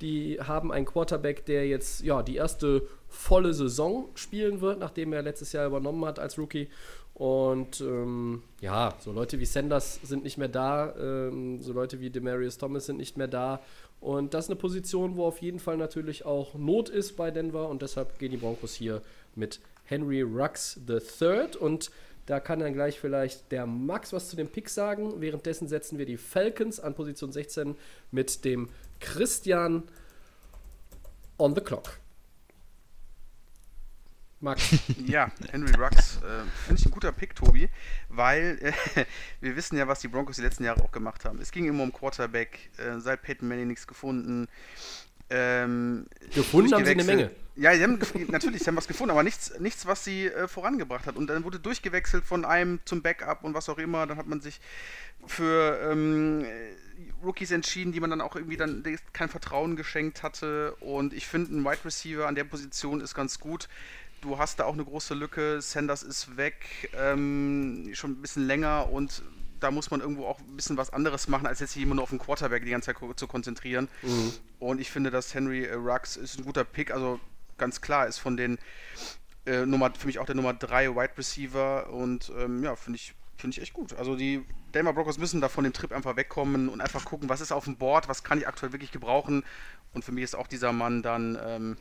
Die 0.00 0.40
haben 0.40 0.72
einen 0.72 0.86
Quarterback, 0.86 1.46
der 1.46 1.68
jetzt 1.68 2.02
ja 2.02 2.22
die 2.22 2.36
erste 2.36 2.88
volle 3.08 3.54
Saison 3.54 4.08
spielen 4.14 4.60
wird, 4.60 4.80
nachdem 4.80 5.12
er 5.12 5.22
letztes 5.22 5.52
Jahr 5.52 5.66
übernommen 5.66 6.04
hat 6.04 6.18
als 6.18 6.38
Rookie. 6.38 6.68
Und 7.14 7.80
ähm, 7.82 8.42
ja, 8.60 8.94
so 8.98 9.12
Leute 9.12 9.38
wie 9.38 9.44
Sanders 9.44 10.00
sind 10.02 10.24
nicht 10.24 10.38
mehr 10.38 10.48
da, 10.48 10.94
ähm, 10.98 11.60
so 11.60 11.72
Leute 11.72 12.00
wie 12.00 12.10
Demarius 12.10 12.58
Thomas 12.58 12.86
sind 12.86 12.96
nicht 12.96 13.16
mehr 13.16 13.28
da. 13.28 13.60
Und 14.02 14.34
das 14.34 14.46
ist 14.46 14.50
eine 14.50 14.58
Position, 14.58 15.16
wo 15.16 15.24
auf 15.24 15.40
jeden 15.40 15.60
Fall 15.60 15.76
natürlich 15.76 16.24
auch 16.26 16.54
Not 16.54 16.88
ist 16.88 17.16
bei 17.16 17.30
Denver 17.30 17.68
und 17.68 17.82
deshalb 17.82 18.18
gehen 18.18 18.32
die 18.32 18.36
Broncos 18.36 18.74
hier 18.74 19.00
mit 19.36 19.60
Henry 19.84 20.22
Rux 20.22 20.80
III 20.88 21.56
und 21.60 21.92
da 22.26 22.40
kann 22.40 22.58
dann 22.58 22.72
gleich 22.72 22.98
vielleicht 22.98 23.52
der 23.52 23.64
Max 23.64 24.12
was 24.12 24.28
zu 24.28 24.34
dem 24.34 24.48
Pick 24.48 24.68
sagen. 24.68 25.20
Währenddessen 25.20 25.68
setzen 25.68 25.98
wir 25.98 26.06
die 26.06 26.16
Falcons 26.16 26.80
an 26.80 26.94
Position 26.94 27.30
16 27.30 27.76
mit 28.10 28.44
dem 28.44 28.70
Christian 28.98 29.84
on 31.38 31.54
the 31.54 31.60
clock. 31.60 32.01
Max. 34.42 34.70
Ja, 35.06 35.30
Henry 35.50 35.72
Rux, 35.74 36.16
äh, 36.16 36.44
finde 36.66 36.80
ich 36.80 36.86
ein 36.86 36.90
guter 36.90 37.12
Pick, 37.12 37.34
Tobi, 37.34 37.68
weil 38.08 38.58
äh, 38.60 39.04
wir 39.40 39.56
wissen 39.56 39.76
ja, 39.76 39.88
was 39.88 40.00
die 40.00 40.08
Broncos 40.08 40.36
die 40.36 40.42
letzten 40.42 40.64
Jahre 40.64 40.82
auch 40.82 40.92
gemacht 40.92 41.24
haben. 41.24 41.40
Es 41.40 41.50
ging 41.50 41.66
immer 41.66 41.82
um 41.82 41.92
Quarterback, 41.92 42.70
äh, 42.78 42.98
seit 42.98 43.22
Peyton 43.22 43.48
Manning 43.48 43.68
nichts 43.68 43.86
gefunden. 43.86 44.48
Ähm, 45.30 46.06
Gefunden 46.34 46.74
haben 46.74 46.84
sie 46.84 46.90
eine. 46.90 47.04
Menge. 47.04 47.30
Ja, 47.54 47.74
sie 47.74 47.82
haben 47.82 47.98
natürlich, 48.28 48.62
sie 48.62 48.66
haben 48.66 48.76
was 48.76 48.88
gefunden, 48.88 49.10
aber 49.10 49.22
nichts, 49.22 49.58
nichts 49.58 49.86
was 49.86 50.04
sie 50.04 50.26
äh, 50.26 50.48
vorangebracht 50.48 51.06
hat. 51.06 51.16
Und 51.16 51.28
dann 51.28 51.44
wurde 51.44 51.58
durchgewechselt 51.58 52.24
von 52.24 52.44
einem 52.44 52.80
zum 52.84 53.02
Backup 53.02 53.44
und 53.44 53.54
was 53.54 53.68
auch 53.68 53.78
immer. 53.78 54.06
Dann 54.06 54.16
hat 54.16 54.26
man 54.26 54.40
sich 54.40 54.60
für 55.26 55.78
ähm, 55.90 56.44
äh, 56.44 57.24
Rookies 57.24 57.50
entschieden, 57.50 57.92
die 57.92 58.00
man 58.00 58.10
dann 58.10 58.20
auch 58.20 58.36
irgendwie 58.36 58.56
dann 58.56 58.82
kein 59.12 59.28
Vertrauen 59.28 59.76
geschenkt 59.76 60.22
hatte. 60.22 60.74
Und 60.80 61.12
ich 61.12 61.26
finde, 61.26 61.54
ein 61.54 61.64
Wide 61.64 61.84
Receiver 61.84 62.26
an 62.26 62.34
der 62.34 62.44
Position 62.44 63.00
ist 63.00 63.14
ganz 63.14 63.38
gut. 63.38 63.68
Du 64.22 64.38
hast 64.38 64.60
da 64.60 64.64
auch 64.64 64.72
eine 64.72 64.84
große 64.84 65.14
Lücke. 65.14 65.60
Sanders 65.60 66.04
ist 66.04 66.36
weg, 66.36 66.90
ähm, 66.96 67.90
schon 67.92 68.12
ein 68.12 68.22
bisschen 68.22 68.46
länger 68.46 68.88
und 68.90 69.22
da 69.58 69.70
muss 69.72 69.90
man 69.90 70.00
irgendwo 70.00 70.26
auch 70.26 70.38
ein 70.38 70.56
bisschen 70.56 70.76
was 70.76 70.92
anderes 70.92 71.26
machen, 71.26 71.46
als 71.46 71.58
jetzt 71.58 71.72
sich 71.72 71.82
immer 71.82 71.96
nur 71.96 72.04
auf 72.04 72.10
den 72.10 72.20
Quarterback 72.20 72.64
die 72.64 72.70
ganze 72.70 72.94
Zeit 72.94 72.96
zu 73.16 73.26
konzentrieren. 73.26 73.88
Und 74.60 74.80
ich 74.80 74.90
finde, 74.92 75.10
dass 75.10 75.34
Henry 75.34 75.64
äh, 75.64 75.74
Rux 75.74 76.16
ist 76.16 76.38
ein 76.38 76.44
guter 76.44 76.64
Pick. 76.64 76.92
Also 76.92 77.18
ganz 77.58 77.80
klar, 77.80 78.06
ist 78.06 78.18
von 78.18 78.36
den 78.36 78.58
äh, 79.44 79.66
Nummer, 79.66 79.92
für 79.92 80.06
mich 80.06 80.20
auch 80.20 80.26
der 80.26 80.36
Nummer 80.36 80.54
3 80.54 80.94
Wide 80.94 81.18
Receiver 81.18 81.90
und 81.90 82.32
ähm, 82.38 82.62
ja, 82.62 82.76
finde 82.76 82.98
ich, 82.98 83.14
finde 83.36 83.56
ich 83.56 83.62
echt 83.62 83.72
gut. 83.72 83.92
Also 83.94 84.14
die 84.14 84.44
Denver 84.72 84.92
Broncos 84.92 85.18
müssen 85.18 85.40
da 85.40 85.48
von 85.48 85.64
dem 85.64 85.72
Trip 85.72 85.90
einfach 85.90 86.14
wegkommen 86.16 86.68
und 86.68 86.80
einfach 86.80 87.04
gucken, 87.04 87.28
was 87.28 87.40
ist 87.40 87.50
auf 87.50 87.64
dem 87.64 87.76
Board, 87.76 88.08
was 88.08 88.22
kann 88.22 88.38
ich 88.38 88.46
aktuell 88.46 88.72
wirklich 88.72 88.92
gebrauchen. 88.92 89.42
Und 89.92 90.04
für 90.04 90.12
mich 90.12 90.22
ist 90.22 90.36
auch 90.36 90.46
dieser 90.46 90.72
Mann 90.72 91.02
dann 91.02 91.36
ähm, 91.44 91.76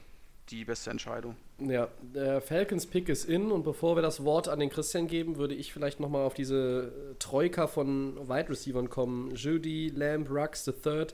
die 0.52 0.66
beste 0.66 0.90
Entscheidung. 0.90 1.36
Ja, 1.60 1.88
der 2.02 2.42
Falcons 2.42 2.86
Pick 2.86 3.10
ist 3.10 3.26
in 3.26 3.52
und 3.52 3.64
bevor 3.64 3.96
wir 3.96 4.02
das 4.02 4.24
Wort 4.24 4.48
an 4.50 4.60
den 4.60 4.70
Christian 4.70 5.08
geben, 5.08 5.38
würde 5.38 5.56
ich 5.56 5.72
vielleicht 5.74 6.00
nochmal 6.00 6.26
auf 6.26 6.34
diese 6.34 6.92
äh, 7.12 7.16
Troika 7.20 7.68
von 7.68 8.18
Wide 8.28 8.50
Receivern 8.50 8.90
kommen. 8.90 9.36
Judy, 9.36 9.90
Lamb, 9.90 10.30
Rux, 10.30 10.66
the 10.66 10.72
Third. 10.72 11.14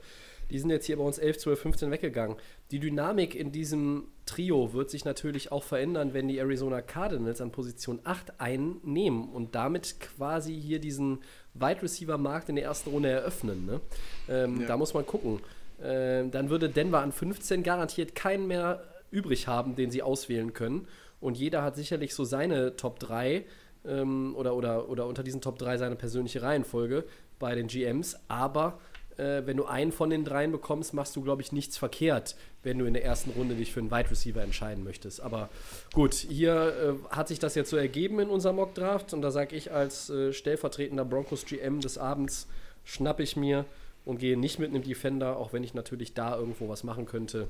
Die 0.50 0.58
sind 0.58 0.70
jetzt 0.70 0.86
hier 0.86 0.96
bei 0.96 1.04
uns 1.04 1.18
11, 1.18 1.38
12, 1.38 1.60
15 1.60 1.90
weggegangen. 1.90 2.36
Die 2.70 2.80
Dynamik 2.80 3.34
in 3.34 3.52
diesem 3.52 4.08
Trio 4.24 4.72
wird 4.72 4.90
sich 4.90 5.04
natürlich 5.04 5.52
auch 5.52 5.62
verändern, 5.62 6.14
wenn 6.14 6.26
die 6.26 6.38
Arizona 6.38 6.80
Cardinals 6.80 7.40
an 7.40 7.52
Position 7.52 8.00
8 8.04 8.40
einnehmen 8.40 9.28
und 9.28 9.54
damit 9.54 10.00
quasi 10.00 10.58
hier 10.58 10.78
diesen 10.78 11.18
Wide 11.54 11.82
Receiver 11.82 12.16
Markt 12.16 12.48
in 12.48 12.56
der 12.56 12.64
ersten 12.64 12.90
Runde 12.90 13.10
eröffnen. 13.10 13.66
Ne? 13.66 13.80
Ähm, 14.28 14.62
ja. 14.62 14.66
Da 14.68 14.76
muss 14.78 14.94
man 14.94 15.06
gucken. 15.06 15.40
Ähm, 15.82 16.30
dann 16.30 16.50
würde 16.50 16.68
Denver 16.68 17.00
an 17.00 17.12
15 17.12 17.62
garantiert 17.62 18.14
keinen 18.14 18.46
mehr 18.46 18.82
übrig 19.10 19.46
haben, 19.46 19.76
den 19.76 19.90
sie 19.90 20.02
auswählen 20.02 20.52
können. 20.52 20.88
Und 21.20 21.36
jeder 21.36 21.62
hat 21.62 21.76
sicherlich 21.76 22.14
so 22.14 22.24
seine 22.24 22.76
Top 22.76 23.00
3 23.00 23.44
ähm, 23.86 24.34
oder, 24.36 24.54
oder, 24.54 24.88
oder 24.88 25.06
unter 25.06 25.22
diesen 25.22 25.40
Top 25.40 25.58
3 25.58 25.78
seine 25.78 25.96
persönliche 25.96 26.42
Reihenfolge 26.42 27.04
bei 27.38 27.54
den 27.54 27.66
GMs. 27.66 28.16
Aber 28.28 28.78
äh, 29.18 29.42
wenn 29.44 29.56
du 29.56 29.66
einen 29.66 29.92
von 29.92 30.10
den 30.10 30.24
dreien 30.24 30.52
bekommst, 30.52 30.94
machst 30.94 31.16
du, 31.16 31.22
glaube 31.22 31.42
ich, 31.42 31.52
nichts 31.52 31.76
verkehrt, 31.76 32.36
wenn 32.62 32.78
du 32.78 32.84
in 32.84 32.94
der 32.94 33.04
ersten 33.04 33.30
Runde 33.30 33.56
dich 33.56 33.72
für 33.72 33.80
einen 33.80 33.90
Wide 33.90 34.10
Receiver 34.10 34.42
entscheiden 34.42 34.84
möchtest. 34.84 35.20
Aber 35.20 35.48
gut, 35.92 36.14
hier 36.14 36.98
äh, 37.10 37.14
hat 37.14 37.28
sich 37.28 37.38
das 37.38 37.54
jetzt 37.54 37.70
so 37.70 37.76
ergeben 37.76 38.20
in 38.20 38.28
unserem 38.28 38.56
Mock 38.56 38.74
Draft 38.74 39.12
und 39.12 39.22
da 39.22 39.30
sage 39.30 39.56
ich 39.56 39.72
als 39.72 40.08
äh, 40.08 40.32
stellvertretender 40.32 41.04
Broncos 41.04 41.44
GM 41.44 41.80
des 41.80 41.98
Abends, 41.98 42.46
schnappe 42.84 43.22
ich 43.22 43.36
mir 43.36 43.64
und 44.04 44.18
gehe 44.18 44.38
nicht 44.38 44.58
mit 44.58 44.70
einem 44.70 44.82
Defender, 44.82 45.36
auch 45.36 45.52
wenn 45.52 45.64
ich 45.64 45.74
natürlich 45.74 46.14
da 46.14 46.36
irgendwo 46.36 46.68
was 46.68 46.84
machen 46.84 47.04
könnte. 47.04 47.48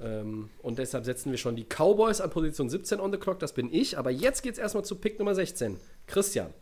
Ähm, 0.00 0.50
und 0.62 0.78
deshalb 0.78 1.04
setzen 1.04 1.30
wir 1.30 1.38
schon 1.38 1.56
die 1.56 1.64
Cowboys 1.64 2.20
an 2.20 2.30
Position 2.30 2.68
17 2.68 3.00
on 3.00 3.12
the 3.12 3.18
clock, 3.18 3.38
das 3.38 3.52
bin 3.52 3.72
ich. 3.72 3.98
Aber 3.98 4.10
jetzt 4.10 4.42
geht 4.42 4.54
es 4.54 4.58
erstmal 4.58 4.84
zu 4.84 4.96
Pick 4.96 5.18
Nummer 5.18 5.34
16. 5.34 5.78
Christian. 6.06 6.52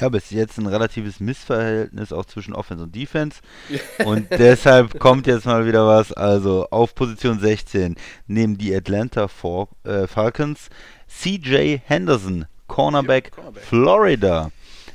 Ja, 0.00 0.08
bis 0.08 0.30
jetzt 0.30 0.58
ein 0.58 0.66
relatives 0.66 1.18
Missverhältnis 1.18 2.12
auch 2.12 2.24
zwischen 2.24 2.54
Offense 2.54 2.84
und 2.84 2.94
Defense. 2.94 3.40
und 4.04 4.30
deshalb 4.30 5.00
kommt 5.00 5.26
jetzt 5.26 5.46
mal 5.46 5.66
wieder 5.66 5.86
was. 5.86 6.12
Also 6.12 6.68
auf 6.70 6.94
Position 6.94 7.40
16 7.40 7.96
nehmen 8.28 8.56
die 8.56 8.74
Atlanta 8.74 9.26
For 9.26 9.68
äh, 9.84 10.06
Falcons 10.06 10.68
CJ 11.08 11.78
Henderson, 11.84 12.46
Cornerback, 12.68 13.32
Cornerback, 13.32 13.62
Florida. 13.64 14.52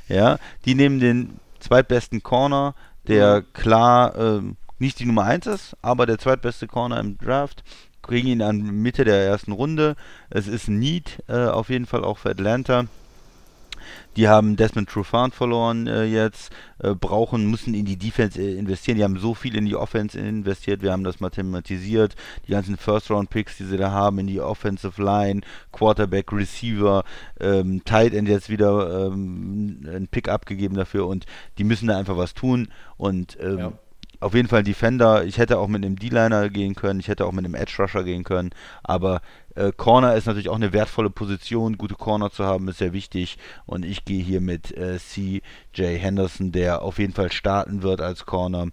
Ja, 0.08 0.38
die 0.64 0.74
nehmen 0.74 1.00
den 1.00 1.40
zweitbesten 1.60 2.22
Corner, 2.22 2.74
der 3.06 3.42
klar 3.42 4.16
ähm, 4.16 4.56
nicht 4.84 5.00
die 5.00 5.06
Nummer 5.06 5.24
1 5.24 5.46
ist, 5.46 5.76
aber 5.80 6.04
der 6.04 6.18
zweitbeste 6.18 6.66
Corner 6.66 7.00
im 7.00 7.16
Draft. 7.16 7.64
Kriegen 8.02 8.28
ihn 8.28 8.42
an 8.42 8.58
Mitte 8.58 9.04
der 9.04 9.24
ersten 9.24 9.52
Runde. 9.52 9.96
Es 10.28 10.46
ist 10.46 10.68
ein 10.68 10.78
Need 10.78 11.22
äh, 11.26 11.46
auf 11.46 11.70
jeden 11.70 11.86
Fall 11.86 12.04
auch 12.04 12.18
für 12.18 12.30
Atlanta. 12.30 12.84
Die 14.16 14.28
haben 14.28 14.56
Desmond 14.56 14.88
Trufant 14.90 15.34
verloren 15.34 15.86
äh, 15.86 16.04
jetzt, 16.04 16.52
äh, 16.78 16.94
brauchen, 16.94 17.50
müssen 17.50 17.72
in 17.72 17.86
die 17.86 17.96
Defense 17.96 18.40
äh, 18.40 18.58
investieren. 18.58 18.98
Die 18.98 19.04
haben 19.04 19.18
so 19.18 19.34
viel 19.34 19.56
in 19.56 19.64
die 19.64 19.74
Offense 19.74 20.18
investiert. 20.18 20.82
Wir 20.82 20.92
haben 20.92 21.04
das 21.04 21.20
mathematisiert. 21.20 22.14
Die 22.46 22.52
ganzen 22.52 22.76
First-Round-Picks, 22.76 23.56
die 23.56 23.64
sie 23.64 23.78
da 23.78 23.90
haben, 23.90 24.18
in 24.18 24.26
die 24.26 24.40
Offensive 24.40 25.02
Line, 25.02 25.40
Quarterback, 25.72 26.30
Receiver, 26.30 27.04
ähm, 27.40 27.82
Tight 27.84 28.12
End 28.12 28.28
jetzt 28.28 28.50
wieder 28.50 29.06
ähm, 29.06 29.80
ein 29.86 30.08
Pick 30.08 30.28
abgegeben 30.28 30.76
dafür 30.76 31.06
und 31.06 31.24
die 31.56 31.64
müssen 31.64 31.88
da 31.88 31.96
einfach 31.96 32.18
was 32.18 32.34
tun. 32.34 32.68
Und 32.96 33.38
ähm, 33.40 33.58
ja 33.58 33.72
auf 34.24 34.34
jeden 34.34 34.48
Fall 34.48 34.62
Defender. 34.62 35.24
Ich 35.24 35.38
hätte 35.38 35.58
auch 35.58 35.68
mit 35.68 35.84
einem 35.84 35.96
D-Liner 35.96 36.48
gehen 36.48 36.74
können, 36.74 36.98
ich 36.98 37.08
hätte 37.08 37.26
auch 37.26 37.32
mit 37.32 37.44
einem 37.44 37.54
Edge 37.54 37.74
Rusher 37.78 38.04
gehen 38.04 38.24
können, 38.24 38.50
aber 38.82 39.20
äh, 39.54 39.70
Corner 39.76 40.14
ist 40.14 40.26
natürlich 40.26 40.48
auch 40.48 40.56
eine 40.56 40.72
wertvolle 40.72 41.10
Position. 41.10 41.78
Gute 41.78 41.94
Corner 41.94 42.30
zu 42.30 42.44
haben 42.44 42.66
ist 42.68 42.78
sehr 42.78 42.92
wichtig. 42.92 43.38
Und 43.66 43.84
ich 43.84 44.04
gehe 44.04 44.22
hier 44.22 44.40
mit 44.40 44.76
äh, 44.76 44.98
CJ 44.98 45.42
Henderson, 45.98 46.52
der 46.52 46.82
auf 46.82 46.98
jeden 46.98 47.12
Fall 47.12 47.30
starten 47.30 47.82
wird 47.82 48.00
als 48.00 48.26
Corner. 48.26 48.68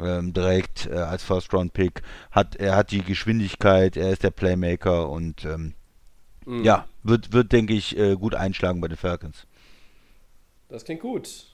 Ähm, 0.00 0.32
direkt 0.32 0.86
äh, 0.86 0.94
als 0.94 1.22
First 1.22 1.52
Round 1.52 1.74
Pick. 1.74 2.02
Hat, 2.30 2.56
er 2.56 2.76
hat 2.76 2.92
die 2.92 3.02
Geschwindigkeit, 3.02 3.96
er 3.96 4.10
ist 4.10 4.22
der 4.22 4.30
Playmaker 4.30 5.10
und 5.10 5.44
ähm, 5.44 5.74
mhm. 6.46 6.64
ja, 6.64 6.86
wird, 7.02 7.32
wird 7.34 7.52
denke 7.52 7.74
ich, 7.74 7.98
äh, 7.98 8.14
gut 8.14 8.34
einschlagen 8.34 8.80
bei 8.80 8.88
den 8.88 8.96
Falcons. 8.96 9.46
Das 10.70 10.84
klingt 10.84 11.02
gut. 11.02 11.51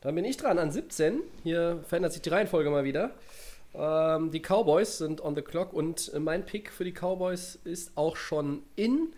Dann 0.00 0.14
bin 0.14 0.24
ich 0.24 0.36
dran 0.36 0.58
an 0.58 0.70
17. 0.70 1.20
Hier 1.42 1.82
verändert 1.86 2.12
sich 2.12 2.22
die 2.22 2.28
Reihenfolge 2.28 2.70
mal 2.70 2.84
wieder. 2.84 3.10
Ähm, 3.74 4.30
die 4.30 4.40
Cowboys 4.40 4.98
sind 4.98 5.20
on 5.20 5.34
the 5.34 5.42
clock 5.42 5.72
und 5.72 6.12
mein 6.18 6.46
Pick 6.46 6.70
für 6.72 6.84
die 6.84 6.92
Cowboys 6.92 7.58
ist 7.64 7.92
auch 7.96 8.16
schon 8.16 8.62
in. 8.76 9.12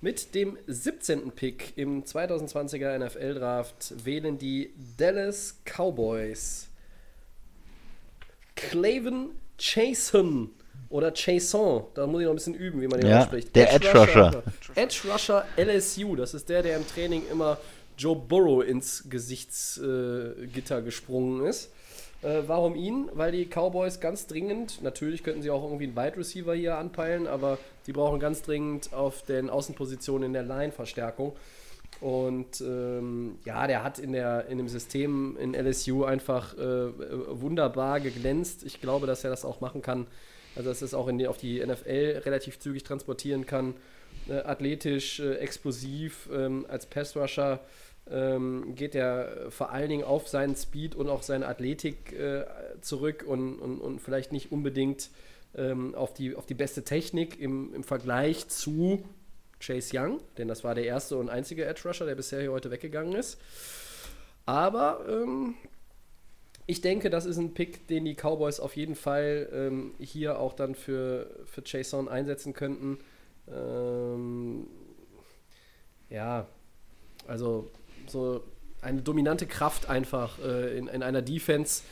Mit 0.00 0.34
dem 0.34 0.58
17. 0.66 1.30
Pick 1.30 1.78
im 1.78 2.04
2020er 2.04 2.98
NFL 2.98 3.34
Draft 3.34 4.04
wählen 4.04 4.36
die 4.36 4.74
Dallas 4.96 5.60
Cowboys 5.64 6.68
Claven 8.56 9.30
Chason 9.58 10.50
oder 10.88 11.12
Chason. 11.12 11.84
Da 11.94 12.06
muss 12.06 12.20
ich 12.20 12.24
noch 12.24 12.32
ein 12.32 12.36
bisschen 12.36 12.54
üben, 12.54 12.80
wie 12.80 12.88
man 12.88 13.00
den 13.00 13.10
ja, 13.10 13.20
ausspricht. 13.20 13.54
Der 13.54 13.72
Edge 13.72 13.96
Rusher. 13.96 14.42
Edge 14.74 15.00
Rusher 15.10 15.44
LSU. 15.56 16.16
Das 16.16 16.34
ist 16.34 16.48
der, 16.48 16.62
der 16.62 16.76
im 16.76 16.86
Training 16.86 17.22
immer 17.30 17.58
Joe 17.98 18.16
Burrow 18.16 18.64
ins 18.64 19.08
Gesichtsgitter 19.08 20.78
äh, 20.78 20.82
gesprungen 20.82 21.46
ist. 21.46 21.70
Äh, 22.22 22.42
warum 22.46 22.76
ihn? 22.76 23.08
Weil 23.12 23.32
die 23.32 23.46
Cowboys 23.46 24.00
ganz 24.00 24.26
dringend, 24.26 24.82
natürlich 24.82 25.24
könnten 25.24 25.42
sie 25.42 25.50
auch 25.50 25.64
irgendwie 25.64 25.86
einen 25.86 25.96
Wide 25.96 26.16
Receiver 26.16 26.54
hier 26.54 26.78
anpeilen, 26.78 27.26
aber 27.26 27.58
die 27.86 27.92
brauchen 27.92 28.20
ganz 28.20 28.42
dringend 28.42 28.92
auf 28.92 29.22
den 29.22 29.50
Außenpositionen 29.50 30.26
in 30.26 30.32
der 30.32 30.44
Line 30.44 30.72
Verstärkung. 30.72 31.32
Und 32.00 32.60
ähm, 32.60 33.38
ja, 33.44 33.66
der 33.66 33.84
hat 33.84 33.98
in, 33.98 34.12
der, 34.12 34.46
in 34.46 34.58
dem 34.58 34.68
System 34.68 35.36
in 35.36 35.54
LSU 35.54 36.04
einfach 36.04 36.56
äh, 36.56 36.90
wunderbar 37.28 38.00
geglänzt. 38.00 38.64
Ich 38.64 38.80
glaube, 38.80 39.06
dass 39.06 39.24
er 39.24 39.30
das 39.30 39.44
auch 39.44 39.60
machen 39.60 39.82
kann. 39.82 40.06
Also, 40.56 40.68
dass 40.68 40.82
er 40.82 40.86
es 40.86 40.94
auch 40.94 41.08
in 41.08 41.24
auf 41.26 41.38
die 41.38 41.64
NFL 41.64 42.22
relativ 42.24 42.58
zügig 42.58 42.82
transportieren 42.82 43.46
kann. 43.46 43.74
Äh, 44.28 44.34
athletisch, 44.34 45.20
äh, 45.20 45.34
explosiv, 45.34 46.28
ähm, 46.32 46.64
als 46.68 46.86
Pass-Rusher 46.86 47.60
ähm, 48.10 48.74
geht 48.74 48.94
er 48.94 49.50
vor 49.50 49.70
allen 49.70 49.88
Dingen 49.88 50.04
auf 50.04 50.28
seinen 50.28 50.54
Speed 50.54 50.94
und 50.94 51.08
auch 51.08 51.22
seine 51.22 51.46
Athletik 51.46 52.12
äh, 52.12 52.44
zurück 52.80 53.24
und, 53.26 53.58
und, 53.58 53.80
und 53.80 54.00
vielleicht 54.00 54.32
nicht 54.32 54.52
unbedingt 54.52 55.10
ähm, 55.56 55.94
auf, 55.94 56.14
die, 56.14 56.34
auf 56.36 56.46
die 56.46 56.54
beste 56.54 56.84
Technik 56.84 57.40
im, 57.40 57.74
im 57.74 57.84
Vergleich 57.84 58.48
zu 58.48 59.04
Chase 59.60 59.96
Young, 59.96 60.20
denn 60.38 60.48
das 60.48 60.64
war 60.64 60.74
der 60.74 60.84
erste 60.84 61.16
und 61.16 61.28
einzige 61.28 61.64
Edge 61.64 61.82
Rusher, 61.84 62.06
der 62.06 62.14
bisher 62.14 62.40
hier 62.40 62.52
heute 62.52 62.70
weggegangen 62.70 63.14
ist. 63.14 63.38
Aber 64.46 65.04
ähm, 65.08 65.54
ich 66.66 66.80
denke, 66.80 67.10
das 67.10 67.26
ist 67.26 67.38
ein 67.38 67.54
Pick, 67.54 67.86
den 67.88 68.04
die 68.04 68.14
Cowboys 68.14 68.60
auf 68.60 68.76
jeden 68.76 68.94
Fall 68.94 69.48
ähm, 69.52 69.94
hier 69.98 70.38
auch 70.38 70.54
dann 70.54 70.74
für, 70.74 71.30
für 71.44 71.62
Jason 71.64 72.08
einsetzen 72.08 72.52
könnten. 72.52 72.98
Ähm, 73.48 74.66
ja, 76.10 76.46
also 77.26 77.70
so 78.06 78.42
eine 78.80 79.02
dominante 79.02 79.46
Kraft 79.46 79.88
einfach 79.88 80.38
äh, 80.40 80.76
in, 80.76 80.88
in 80.88 81.02
einer 81.02 81.22
Defense, 81.22 81.82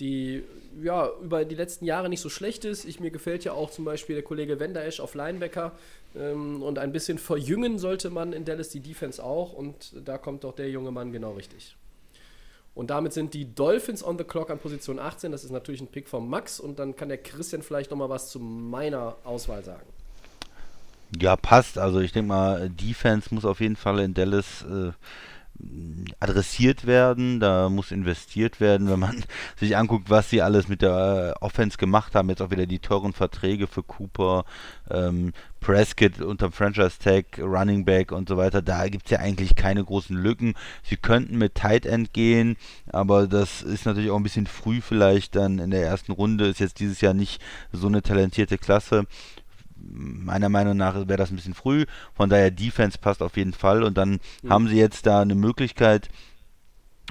die 0.00 0.42
ja 0.82 1.10
über 1.22 1.44
die 1.44 1.54
letzten 1.54 1.84
Jahre 1.84 2.08
nicht 2.08 2.20
so 2.20 2.28
schlecht 2.28 2.64
ist. 2.64 2.84
Ich, 2.84 3.00
mir 3.00 3.10
gefällt 3.10 3.44
ja 3.44 3.52
auch 3.52 3.70
zum 3.70 3.84
Beispiel 3.84 4.16
der 4.16 4.24
Kollege 4.24 4.58
Wenderesch 4.58 5.00
auf 5.00 5.14
Linebacker. 5.14 5.72
Ähm, 6.16 6.62
und 6.62 6.78
ein 6.78 6.92
bisschen 6.92 7.18
verjüngen 7.18 7.78
sollte 7.78 8.10
man 8.10 8.32
in 8.32 8.44
Dallas 8.44 8.70
die 8.70 8.80
Defense 8.80 9.22
auch. 9.22 9.52
Und 9.52 9.92
da 10.04 10.18
kommt 10.18 10.44
doch 10.44 10.54
der 10.54 10.70
junge 10.70 10.90
Mann 10.90 11.12
genau 11.12 11.32
richtig. 11.32 11.76
Und 12.74 12.90
damit 12.90 13.12
sind 13.12 13.34
die 13.34 13.54
Dolphins 13.54 14.02
on 14.02 14.16
the 14.16 14.24
clock 14.24 14.50
an 14.50 14.58
Position 14.58 14.98
18. 14.98 15.32
Das 15.32 15.44
ist 15.44 15.50
natürlich 15.50 15.80
ein 15.80 15.88
Pick 15.88 16.08
von 16.08 16.28
Max. 16.28 16.60
Und 16.60 16.78
dann 16.78 16.96
kann 16.96 17.08
der 17.08 17.18
Christian 17.18 17.62
vielleicht 17.62 17.90
nochmal 17.90 18.08
was 18.08 18.30
zu 18.30 18.40
meiner 18.40 19.16
Auswahl 19.24 19.62
sagen. 19.64 19.86
Ja, 21.18 21.36
passt. 21.36 21.78
Also 21.78 22.00
ich 22.00 22.12
denke 22.12 22.28
mal, 22.28 22.70
Defense 22.70 23.34
muss 23.34 23.44
auf 23.44 23.60
jeden 23.60 23.76
Fall 23.76 23.98
in 24.00 24.14
Dallas 24.14 24.62
äh, 24.62 24.92
adressiert 26.20 26.86
werden, 26.86 27.40
da 27.40 27.68
muss 27.68 27.90
investiert 27.90 28.60
werden, 28.60 28.88
wenn 28.88 28.98
man 28.98 29.24
sich 29.56 29.76
anguckt, 29.76 30.10
was 30.10 30.30
sie 30.30 30.42
alles 30.42 30.68
mit 30.68 30.82
der 30.82 31.34
äh, 31.36 31.44
Offense 31.44 31.78
gemacht 31.78 32.14
haben, 32.14 32.28
jetzt 32.28 32.42
auch 32.42 32.50
wieder 32.50 32.66
die 32.66 32.78
teuren 32.78 33.12
Verträge 33.12 33.66
für 33.66 33.82
Cooper, 33.82 34.44
ähm, 34.90 35.32
Prescott 35.60 36.20
unter 36.20 36.50
Franchise 36.50 36.98
Tag, 36.98 37.38
Running 37.38 37.84
Back 37.84 38.12
und 38.12 38.28
so 38.28 38.36
weiter, 38.36 38.62
da 38.62 38.88
gibt 38.88 39.06
es 39.06 39.10
ja 39.10 39.18
eigentlich 39.18 39.54
keine 39.54 39.84
großen 39.84 40.16
Lücken. 40.16 40.54
Sie 40.82 40.96
könnten 40.96 41.36
mit 41.36 41.54
Tight 41.54 41.84
End 41.86 42.12
gehen, 42.12 42.56
aber 42.90 43.26
das 43.26 43.62
ist 43.62 43.86
natürlich 43.86 44.10
auch 44.10 44.16
ein 44.16 44.22
bisschen 44.22 44.46
früh 44.46 44.80
vielleicht 44.80 45.36
dann 45.36 45.58
in 45.58 45.70
der 45.70 45.82
ersten 45.82 46.12
Runde, 46.12 46.46
ist 46.46 46.60
jetzt 46.60 46.80
dieses 46.80 47.00
Jahr 47.00 47.14
nicht 47.14 47.42
so 47.72 47.86
eine 47.86 48.02
talentierte 48.02 48.58
Klasse 48.58 49.06
meiner 49.90 50.48
Meinung 50.48 50.76
nach 50.76 50.94
wäre 50.94 51.16
das 51.16 51.30
ein 51.30 51.36
bisschen 51.36 51.54
früh. 51.54 51.86
Von 52.14 52.30
daher 52.30 52.50
Defense 52.50 52.98
passt 52.98 53.22
auf 53.22 53.36
jeden 53.36 53.52
Fall. 53.52 53.82
Und 53.82 53.98
dann 53.98 54.20
mhm. 54.42 54.50
haben 54.50 54.68
sie 54.68 54.76
jetzt 54.76 55.06
da 55.06 55.20
eine 55.20 55.34
Möglichkeit, 55.34 56.08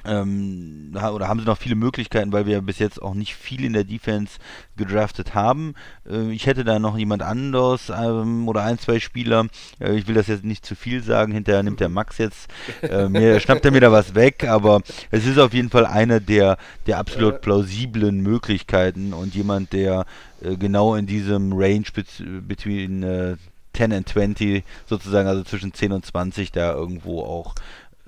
ähm, 0.04 0.92
oder 1.14 1.28
haben 1.28 1.40
sie 1.40 1.46
noch 1.46 1.58
viele 1.58 1.74
Möglichkeiten, 1.74 2.32
weil 2.32 2.46
wir 2.46 2.60
bis 2.62 2.78
jetzt 2.78 3.00
auch 3.00 3.14
nicht 3.14 3.34
viel 3.34 3.64
in 3.64 3.72
der 3.72 3.84
Defense 3.84 4.38
gedraftet 4.76 5.34
haben. 5.34 5.74
Äh, 6.08 6.30
ich 6.32 6.46
hätte 6.46 6.64
da 6.64 6.78
noch 6.78 6.96
jemand 6.98 7.22
anderes 7.22 7.90
ähm, 7.90 8.48
oder 8.48 8.62
ein, 8.64 8.78
zwei 8.78 9.00
Spieler. 9.00 9.46
Äh, 9.80 9.96
ich 9.96 10.06
will 10.06 10.14
das 10.14 10.26
jetzt 10.28 10.44
nicht 10.44 10.64
zu 10.64 10.74
viel 10.74 11.02
sagen, 11.02 11.32
hinterher 11.32 11.62
nimmt 11.62 11.80
der 11.80 11.88
Max 11.88 12.18
jetzt, 12.18 12.48
äh, 12.82 13.08
mir, 13.10 13.40
schnappt 13.40 13.64
er 13.64 13.70
mir 13.72 13.80
da 13.80 13.92
was 13.92 14.14
weg, 14.14 14.44
aber 14.44 14.80
es 15.10 15.26
ist 15.26 15.38
auf 15.38 15.52
jeden 15.54 15.70
Fall 15.70 15.86
einer 15.86 16.20
der, 16.20 16.56
der 16.86 16.98
absolut 16.98 17.34
Äh. 17.34 17.38
plausiblen 17.38 18.20
Möglichkeiten 18.20 19.12
und 19.12 19.34
jemand, 19.34 19.72
der 19.72 20.06
äh, 20.42 20.56
genau 20.56 20.94
in 20.94 21.06
diesem 21.06 21.52
Range 21.52 21.84
bet- 21.94 22.22
between 22.46 23.02
äh, 23.02 23.36
10 23.74 23.92
and 23.92 24.08
20 24.08 24.64
sozusagen, 24.86 25.28
also 25.28 25.44
zwischen 25.44 25.72
10 25.72 25.92
und 25.92 26.04
20 26.04 26.50
da 26.50 26.72
irgendwo 26.72 27.22
auch 27.22 27.54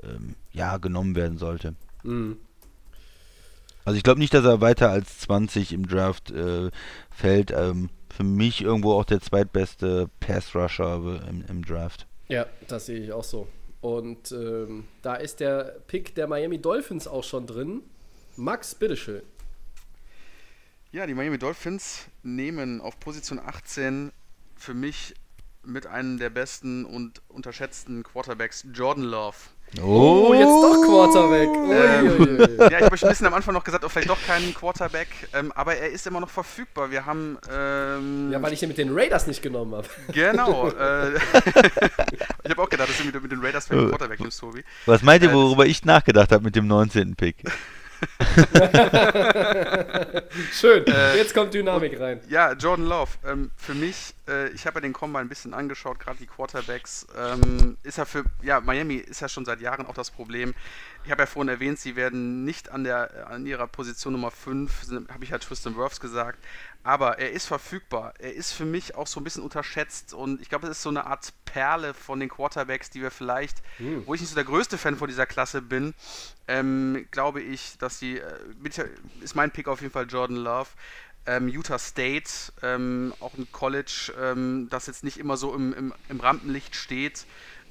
ähm, 0.03 0.35
ja, 0.53 0.79
genommen 0.79 1.15
werden 1.15 1.39
sollte. 1.39 1.75
Mhm. 2.03 2.39
Also 3.85 3.97
ich 3.97 4.05
glaube 4.05 4.21
nicht, 4.21 4.33
dass 4.33 4.45
er 4.45 4.61
weiter 4.61 4.91
als 4.91 5.19
20 5.21 5.73
im 5.73 5.89
Draft 5.89 6.31
äh, 6.31 6.71
fällt. 7.11 7.51
Ähm, 7.51 7.91
für 8.13 8.25
mich 8.25 8.61
irgendwo 8.61 8.93
auch 8.93 9.05
der 9.05 9.21
zweitbeste 9.21 10.09
Pass-Rusher 10.21 11.23
im, 11.29 11.45
im 11.49 11.65
Draft. 11.65 12.07
Ja, 12.29 12.47
das 12.69 12.87
sehe 12.87 13.01
ich 13.01 13.13
auch 13.13 13.25
so. 13.25 13.49
Und 13.81 14.31
ähm, 14.33 14.85
da 15.03 15.17
ist 15.17 15.41
der 15.41 15.77
Pick 15.87 16.15
der 16.15 16.29
Miami 16.29 16.61
Dolphins 16.61 17.09
auch 17.09 17.25
schon 17.25 17.47
drin. 17.47 17.83
Max, 18.37 18.75
bitteschön. 18.75 19.23
Ja, 20.93 21.07
die 21.07 21.15
Miami 21.15 21.39
Dolphins 21.39 22.07
nehmen 22.23 22.81
auf 22.81 23.01
Position 23.01 23.39
18 23.39 24.13
für 24.57 24.75
mich 24.75 25.15
mit 25.65 25.87
einem 25.87 26.19
der 26.19 26.31
besten 26.31 26.85
und 26.85 27.23
unterschätzten 27.29 28.03
Quarterbacks 28.03 28.67
Jordan 28.73 29.05
Love. 29.05 29.37
Oh, 29.81 30.35
jetzt 30.35 30.49
doch 30.49 30.83
Quarterback. 30.85 31.49
Uiuiui. 31.49 32.57
Ja, 32.59 32.79
ich 32.79 32.85
habe 32.85 32.93
euch 32.95 33.03
ein 33.03 33.09
bisschen 33.09 33.27
am 33.27 33.35
Anfang 33.35 33.55
noch 33.55 33.65
gesagt, 33.65 33.85
oh, 33.85 33.89
vielleicht 33.89 34.11
doch 34.11 34.19
keinen 34.27 34.53
Quarterback, 34.53 35.09
ähm, 35.33 35.51
aber 35.53 35.77
er 35.77 35.89
ist 35.91 36.07
immer 36.07 36.21
noch 36.21 36.29
verfügbar. 36.29 36.91
Wir 36.91 37.07
haben 37.07 37.39
ähm, 37.51 38.31
Ja, 38.31 38.43
weil 38.43 38.53
ich 38.53 38.61
den 38.61 38.69
mit 38.69 38.77
den 38.79 38.91
Raiders 38.93 39.27
nicht 39.27 39.41
genommen 39.43 39.75
habe. 39.75 39.89
genau. 40.13 40.71
Äh, 40.83 41.15
ich 42.45 42.51
habe 42.51 42.63
auch 42.63 42.69
gedacht, 42.69 42.89
dass 42.91 42.99
du 42.99 43.05
mit, 43.05 43.21
mit 43.23 43.31
den 43.33 43.41
Raiders 43.41 43.67
vielleicht 43.67 43.81
einen 43.83 43.91
Quarterback 43.91 44.21
nimmst, 44.21 44.41
Tobi. 44.41 44.63
Was 44.87 45.03
meint 45.03 45.23
ihr, 45.23 45.31
Äh, 45.31 45.35
worüber 45.35 45.65
ich 45.67 45.85
nachgedacht 45.85 46.33
habe 46.33 46.45
mit 46.45 46.57
dem 46.57 46.67
19. 46.67 47.15
Pick? 47.17 47.37
Schön. 50.53 50.85
Jetzt 51.17 51.35
kommt 51.35 51.55
Dynamik 51.55 52.01
rein. 52.01 52.21
Ja, 52.29 52.53
Jordan 52.53 52.87
Love. 52.87 53.11
Ähm, 53.25 53.51
für 53.57 53.75
mich, 53.75 54.15
äh, 54.29 54.49
ich 54.51 54.67
habe 54.67 54.77
ja 54.77 54.81
den 54.83 54.93
Combine 54.93 55.25
ein 55.25 55.29
bisschen 55.29 55.55
angeschaut, 55.55 55.99
gerade 55.99 56.19
die 56.19 56.27
Quarterbacks. 56.27 57.07
Ähm, 57.17 57.77
ist 57.83 57.99
ja 57.99 58.05
für, 58.05 58.25
ja, 58.43 58.61
Miami 58.61 58.97
ist 58.97 59.21
ja 59.21 59.29
schon 59.29 59.45
seit 59.45 59.61
Jahren 59.61 59.87
auch 59.87 59.95
das 59.95 60.11
Problem. 60.11 60.55
Ich 61.05 61.11
habe 61.11 61.23
ja 61.23 61.27
vorhin 61.27 61.49
erwähnt, 61.49 61.79
sie 61.79 61.97
werden 61.97 62.45
nicht 62.45 62.71
an, 62.71 62.85
der, 62.85 63.29
an 63.29 63.47
ihrer 63.47 63.67
Position 63.67 64.13
Nummer 64.13 64.31
5, 64.31 65.09
habe 65.13 65.25
ich 65.25 65.31
ja 65.31 65.39
Tristan 65.39 65.77
Wirfs 65.77 66.01
gesagt, 66.01 66.39
aber 66.85 67.19
er 67.19 67.31
ist 67.31 67.47
verfügbar. 67.47 68.15
Er 68.19 68.35
ist 68.35 68.53
für 68.53 68.65
mich 68.65 68.95
auch 68.95 69.07
so 69.07 69.21
ein 69.21 69.25
bisschen 69.25 69.43
unterschätzt 69.43 70.15
und 70.15 70.41
ich 70.41 70.49
glaube, 70.49 70.67
es 70.67 70.79
ist 70.79 70.83
so 70.83 70.89
eine 70.89 71.07
Art 71.07 71.33
Perle 71.45 71.95
von 71.95 72.19
den 72.19 72.29
Quarterbacks, 72.29 72.91
die 72.91 73.03
wir 73.03 73.11
vielleicht, 73.11 73.63
wo 74.07 74.15
ich 74.15 74.21
nicht 74.21 74.31
so 74.31 74.35
der 74.35 74.45
größte 74.45 74.79
Fan 74.79 74.97
von 74.97 75.09
dieser 75.09 75.27
Klasse 75.27 75.63
bin, 75.63 75.95
ähm, 76.49 77.07
glaube 77.11 77.41
ich, 77.41 77.79
dass 77.79 77.99
sie, 77.99 78.19
äh, 78.19 78.39
ist 79.21 79.35
mein 79.35 79.51
Pick 79.51 79.69
auf 79.69 79.81
jeden 79.81 79.93
Fall 79.93 80.07
Jordan 80.09 80.37
Love. 80.37 80.69
Ähm, 81.25 81.47
Utah 81.47 81.79
State, 81.79 82.29
ähm, 82.63 83.15
auch 83.21 83.35
ein 83.39 83.47
College, 83.53 84.13
ähm, 84.21 84.67
das 84.71 84.89
jetzt 84.89 85.05
nicht 85.05 85.19
immer 85.19 85.37
so 85.37 85.55
im, 85.55 85.73
im, 85.73 85.95
im 86.09 86.19
Rampenlicht 86.19 86.75
steht, 86.75 87.27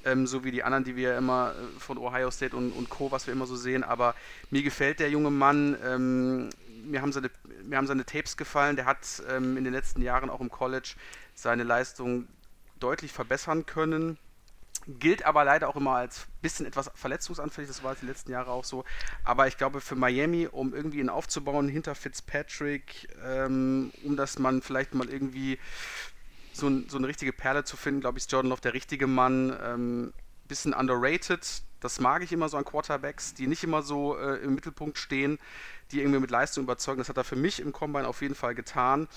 ähm, 0.06 0.26
so 0.26 0.42
wie 0.42 0.50
die 0.50 0.62
anderen, 0.62 0.84
die 0.84 0.96
wir 0.96 1.18
immer 1.18 1.50
äh, 1.52 1.78
von 1.78 1.98
Ohio 1.98 2.30
State 2.30 2.56
und, 2.56 2.72
und 2.72 2.88
Co., 2.88 3.10
was 3.12 3.26
wir 3.26 3.34
immer 3.34 3.46
so 3.46 3.56
sehen. 3.56 3.84
Aber 3.84 4.14
mir 4.48 4.62
gefällt 4.62 5.00
der 5.00 5.10
junge 5.10 5.30
Mann. 5.30 6.50
Mir, 6.82 7.02
haben 7.02 7.12
seine, 7.12 7.30
mir 7.64 7.76
haben 7.76 7.86
seine 7.86 8.04
Tapes 8.04 8.36
gefallen. 8.36 8.76
Der 8.76 8.86
hat 8.86 9.22
ähm, 9.28 9.56
in 9.56 9.64
den 9.64 9.72
letzten 9.72 10.02
Jahren 10.02 10.30
auch 10.30 10.40
im 10.40 10.50
College 10.50 10.94
seine 11.34 11.64
Leistung 11.64 12.28
deutlich 12.78 13.12
verbessern 13.12 13.66
können. 13.66 14.18
Gilt 14.86 15.24
aber 15.24 15.44
leider 15.44 15.68
auch 15.68 15.76
immer 15.76 15.94
als 15.94 16.26
bisschen 16.40 16.66
etwas 16.66 16.90
verletzungsanfällig, 16.94 17.68
das 17.68 17.84
war 17.84 17.94
die 17.94 18.06
letzten 18.06 18.32
Jahre 18.32 18.50
auch 18.50 18.64
so. 18.64 18.84
Aber 19.22 19.46
ich 19.46 19.56
glaube, 19.56 19.80
für 19.80 19.94
Miami, 19.94 20.48
um 20.50 20.74
irgendwie 20.74 20.98
ihn 20.98 21.08
aufzubauen 21.08 21.68
hinter 21.68 21.94
Fitzpatrick, 21.94 23.08
ähm, 23.24 23.92
um 24.02 24.16
dass 24.16 24.40
man 24.40 24.60
vielleicht 24.60 24.94
mal 24.94 25.08
irgendwie 25.08 25.60
so, 26.52 26.66
ein, 26.66 26.88
so 26.88 26.98
eine 26.98 27.06
richtige 27.06 27.32
Perle 27.32 27.62
zu 27.62 27.76
finden, 27.76 28.00
glaube 28.00 28.18
ich, 28.18 28.24
ist 28.24 28.32
Jordan 28.32 28.50
Love 28.50 28.60
der 28.60 28.74
richtige 28.74 29.06
Mann. 29.06 29.56
Ähm, 29.62 30.12
bisschen 30.52 30.74
underrated, 30.74 31.40
das 31.80 31.98
mag 31.98 32.22
ich 32.22 32.30
immer 32.30 32.48
so 32.48 32.58
an 32.58 32.64
Quarterbacks, 32.64 33.32
die 33.34 33.46
nicht 33.46 33.64
immer 33.64 33.82
so 33.82 34.16
äh, 34.18 34.36
im 34.44 34.54
Mittelpunkt 34.54 34.98
stehen, 34.98 35.38
die 35.90 36.00
irgendwie 36.00 36.20
mit 36.20 36.30
Leistung 36.30 36.64
überzeugen. 36.64 36.98
Das 36.98 37.08
hat 37.08 37.16
er 37.16 37.24
für 37.24 37.36
mich 37.36 37.58
im 37.58 37.72
Combine 37.72 38.06
auf 38.06 38.20
jeden 38.20 38.34
Fall 38.34 38.54
getan. 38.54 39.08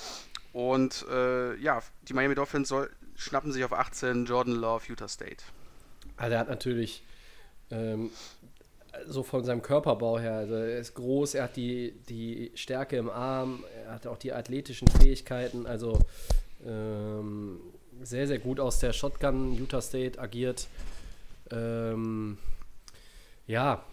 Und 0.54 1.06
äh, 1.12 1.56
ja, 1.58 1.82
die 2.08 2.14
Miami 2.14 2.36
Dolphins 2.36 2.70
soll, 2.70 2.90
schnappen 3.16 3.52
sich 3.52 3.66
auf 3.66 3.74
18 3.74 4.26
Jordan 4.26 4.56
Love, 4.56 4.86
Utah 4.88 5.10
State. 5.10 5.44
Also 6.16 6.34
er 6.34 6.40
hat 6.40 6.50
natürlich 6.50 7.04
ähm, 7.70 8.12
so 9.06 9.24
von 9.24 9.44
seinem 9.44 9.62
Körperbau 9.62 10.18
her, 10.20 10.36
also 10.36 10.56
er 10.56 10.80
ist 10.80 10.94
groß, 10.94 11.36
er 11.36 11.44
hat 11.44 11.58
die, 11.58 11.94
die 12.08 12.52
Stärke 12.56 12.96
im 12.96 13.10
Arm, 13.10 13.66
er 13.86 13.94
hat 13.94 14.08
auch 14.08 14.18
die 14.18 14.32
athletischen 14.32 14.88
Fähigkeiten, 14.88 15.66
also 15.66 16.00
ähm, 16.66 17.60
sehr, 18.02 18.28
sehr 18.28 18.40
gut 18.40 18.60
aus 18.60 18.80
der 18.80 18.94
Shotgun 18.94 19.56
Utah 19.56 19.82
State 19.82 20.20
agiert. 20.20 20.68
Ähm, 21.52 22.38
ja, 23.48 23.84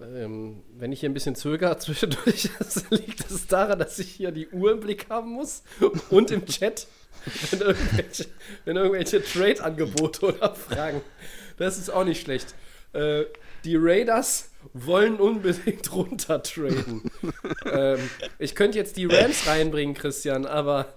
ähm, 0.00 0.62
wenn 0.76 0.92
ich 0.92 1.00
hier 1.00 1.08
ein 1.08 1.14
bisschen 1.14 1.36
zögere 1.36 1.76
zwischendurch, 1.78 2.48
liegt 2.90 3.30
es 3.30 3.46
daran, 3.46 3.78
dass 3.78 3.98
ich 3.98 4.10
hier 4.10 4.32
die 4.32 4.48
Uhr 4.48 4.72
im 4.72 4.80
Blick 4.80 5.08
haben 5.10 5.30
muss 5.30 5.62
und 6.10 6.30
im 6.30 6.46
Chat, 6.46 6.86
wenn 7.50 7.60
irgendwelche, 7.60 8.26
irgendwelche 8.64 9.22
Trade-Angebote 9.22 10.26
oder 10.26 10.54
Fragen. 10.54 11.00
Das 11.56 11.78
ist 11.78 11.90
auch 11.90 12.04
nicht 12.04 12.22
schlecht. 12.22 12.54
Äh, 12.92 13.24
die 13.64 13.76
Raiders 13.76 14.50
wollen 14.72 15.16
unbedingt 15.16 15.92
runter 15.94 16.42
traden. 16.42 17.10
ähm, 17.66 17.98
ich 18.38 18.54
könnte 18.54 18.78
jetzt 18.78 18.96
die 18.96 19.06
Rams 19.06 19.46
reinbringen, 19.46 19.94
Christian, 19.94 20.46
aber 20.46 20.94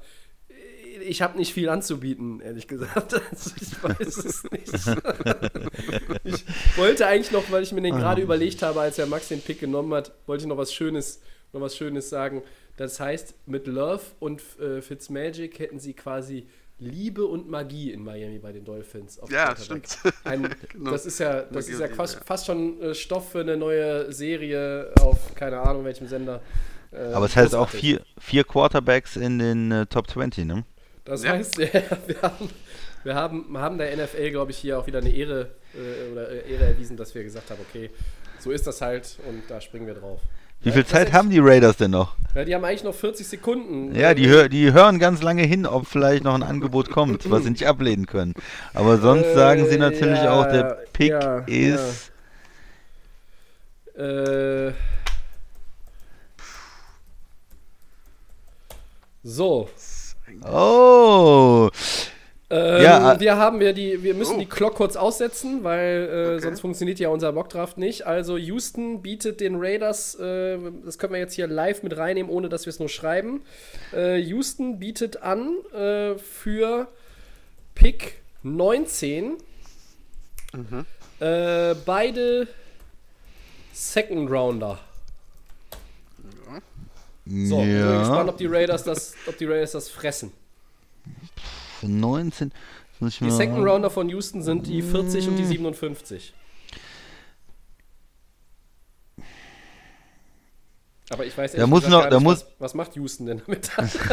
ich 1.02 1.22
habe 1.22 1.38
nicht 1.38 1.54
viel 1.54 1.70
anzubieten, 1.70 2.40
ehrlich 2.42 2.68
gesagt. 2.68 3.22
Also 3.32 3.52
ich 3.60 3.84
weiß 3.84 4.18
es 4.18 4.44
nicht. 4.52 4.74
ich 6.24 6.46
wollte 6.78 7.08
eigentlich 7.08 7.32
noch, 7.32 7.52
weil 7.52 7.64
ich 7.64 7.72
mir 7.72 7.82
den 7.82 7.96
gerade 7.96 8.22
überlegt 8.22 8.62
habe, 8.62 8.82
als 8.82 8.98
er 8.98 9.06
Max 9.06 9.28
den 9.28 9.42
Pick 9.42 9.60
genommen 9.60 9.94
hat, 9.94 10.12
wollte 10.26 10.44
ich 10.44 10.48
noch 10.48 10.58
was 10.58 10.74
Schönes, 10.74 11.22
noch 11.54 11.62
was 11.62 11.76
Schönes 11.76 12.10
sagen. 12.10 12.44
Das 12.78 13.00
heißt, 13.00 13.34
mit 13.46 13.68
Love 13.68 14.02
und 14.20 14.42
äh, 14.60 14.82
Fitzmagic 14.82 15.60
hätten 15.60 15.80
sie 15.80 15.94
quasi 15.94 16.48
Liebe 16.80 17.26
und 17.26 17.50
Magie 17.50 17.92
in 17.92 18.04
Miami 18.04 18.38
bei 18.38 18.52
den 18.52 18.64
Dolphins. 18.64 19.18
auf 19.20 19.32
Ja, 19.32 19.56
stimmt. 19.56 19.98
Ein, 20.24 20.50
Genau. 20.70 20.92
Das 20.92 21.06
ist 21.06 21.20
ja, 21.20 21.42
das 21.42 21.66
Magie 21.66 21.72
ist 21.72 21.80
ja 21.80 21.88
fast, 21.88 22.14
Liebe, 22.14 22.22
ja. 22.22 22.28
fast 22.28 22.46
schon 22.46 22.82
äh, 22.82 22.94
Stoff 22.94 23.32
für 23.32 23.42
eine 23.42 23.58
neue 23.58 24.12
Serie 24.14 24.92
auf 25.02 25.34
keine 25.34 25.60
Ahnung 25.60 25.86
welchem 25.86 26.08
Sender. 26.08 26.42
Äh, 26.92 27.14
Aber 27.14 27.26
es 27.26 27.36
heißt 27.36 27.56
auch 27.56 27.70
vier, 27.70 28.02
vier 28.20 28.44
Quarterbacks 28.44 29.16
in 29.16 29.40
den 29.40 29.72
äh, 29.72 29.86
Top 29.88 30.10
20, 30.10 30.46
ne? 30.46 30.64
Das 31.08 31.24
Ja. 31.24 31.32
heißt, 31.32 31.58
ja, 31.58 31.68
wir, 32.08 32.22
haben, 32.22 32.50
wir 33.04 33.16
haben, 33.16 33.58
haben 33.58 33.78
der 33.78 33.96
NFL, 33.96 34.30
glaube 34.32 34.52
ich, 34.52 34.58
hier 34.58 34.78
auch 34.78 34.86
wieder 34.88 35.00
eine 35.00 35.10
Ehre, 35.10 35.52
äh, 35.74 36.12
oder 36.12 36.30
äh, 36.30 36.52
Ehre 36.54 36.66
erwiesen, 36.66 36.98
dass 36.98 37.16
wir 37.16 37.24
gesagt 37.24 37.50
haben, 37.50 37.60
okay, 37.70 37.90
so 38.40 38.52
ist 38.52 38.68
das 38.68 38.82
halt 38.82 39.18
und 39.28 39.44
da 39.48 39.62
springen 39.62 39.88
wir 39.88 39.96
drauf. 39.96 40.20
Wie 40.62 40.72
viel 40.72 40.86
Zeit 40.86 41.14
haben 41.14 41.30
die 41.30 41.38
Raiders 41.40 41.78
denn 41.78 41.92
noch? 41.92 42.16
Ja, 42.34 42.44
die 42.44 42.54
haben 42.56 42.66
eigentlich 42.66 42.84
noch 42.84 42.94
40 42.96 43.28
Sekunden. 43.28 43.96
Ja, 43.96 44.14
die, 44.16 44.26
Äh, 44.26 44.30
hör, 44.30 44.50
die 44.50 44.74
hören 44.74 44.98
ganz 45.00 45.22
lange 45.22 45.44
hin, 45.44 45.66
ob 45.68 45.86
vielleicht 45.88 46.24
noch 46.24 46.34
ein 46.34 46.44
Angebot 46.44 46.90
kommt, 46.90 47.30
was 47.30 47.44
sie 47.44 47.52
nicht 47.52 47.68
ablehnen 47.68 48.06
können. 48.08 48.34
Aber 48.74 48.98
sonst 48.98 49.28
Äh, 49.28 49.34
sagen 49.36 49.66
sie 49.68 49.78
natürlich 49.78 50.18
ja, 50.24 50.34
auch, 50.34 50.48
der 50.48 50.80
Pick 50.94 51.10
ja, 51.12 51.40
ist. 51.46 52.12
Äh, 53.96 54.74
so, 59.24 59.70
Oh! 60.46 61.70
Ähm, 62.50 62.82
Ja, 62.82 63.14
äh- 63.14 63.20
wir 63.20 63.36
haben 63.36 63.60
wir 63.60 63.74
die, 63.74 64.04
wir 64.04 64.14
müssen 64.14 64.36
Oh. 64.38 64.40
die 64.40 64.46
Clock 64.46 64.76
kurz 64.76 64.96
aussetzen, 64.96 65.64
weil 65.66 66.08
äh, 66.10 66.34
Okay. 66.36 66.40
sonst 66.44 66.62
funktioniert 66.62 66.98
ja 67.00 67.10
unser 67.10 67.32
Mockdraft 67.34 67.78
nicht. 67.78 68.08
Also 68.08 68.38
Houston 68.38 69.02
bietet 69.02 69.42
den 69.42 69.56
Raiders, 69.58 70.16
äh, 70.16 70.58
das 70.86 70.98
können 70.98 71.12
wir 71.14 71.20
jetzt 71.20 71.34
hier 71.34 71.48
live 71.48 71.84
mit 71.84 71.98
reinnehmen, 71.98 72.32
ohne 72.32 72.48
dass 72.48 72.66
wir 72.66 72.70
es 72.72 72.80
nur 72.80 72.88
schreiben. 72.90 73.42
Äh, 73.94 74.18
Houston 74.20 74.80
bietet 74.80 75.22
an 75.24 75.50
äh, 75.74 76.18
für 76.18 76.88
Pick 77.76 78.16
19 78.44 79.34
äh, 81.20 81.76
beide 81.86 82.48
Second 83.74 84.32
Rounder. 84.32 84.80
So, 87.30 87.60
ich 87.62 87.66
bin 87.66 88.00
gespannt, 88.00 88.28
ja, 88.28 88.30
ob 88.30 88.38
die 88.38 88.46
Raiders 88.46 88.84
das, 88.84 89.14
ob 89.28 89.38
die 89.38 89.46
Raiders 89.46 89.72
das 89.74 89.90
fressen. 89.90 90.32
für 91.80 91.88
19. 91.88 92.52
Muss 93.00 93.14
ich 93.14 93.20
Die 93.20 93.30
Second 93.32 93.66
Rounder 93.68 93.90
von 93.90 94.10
Houston 94.10 94.42
sind 94.42 94.66
die 94.68 94.82
40 94.82 95.28
und 95.28 95.36
die 95.38 95.46
57. 95.46 96.34
Aber 101.10 101.26
ich 101.26 101.38
weiß 101.38 101.54
ehrlich 101.54 101.70
muss 101.70 101.88
noch- 101.88 102.10
nicht, 102.10 102.20
muss- 102.22 102.42
was, 102.42 102.48
was 102.60 102.74
macht 102.74 102.96
Houston 102.98 103.28
denn 103.28 103.42
damit? 103.46 103.72
Das 103.78 103.98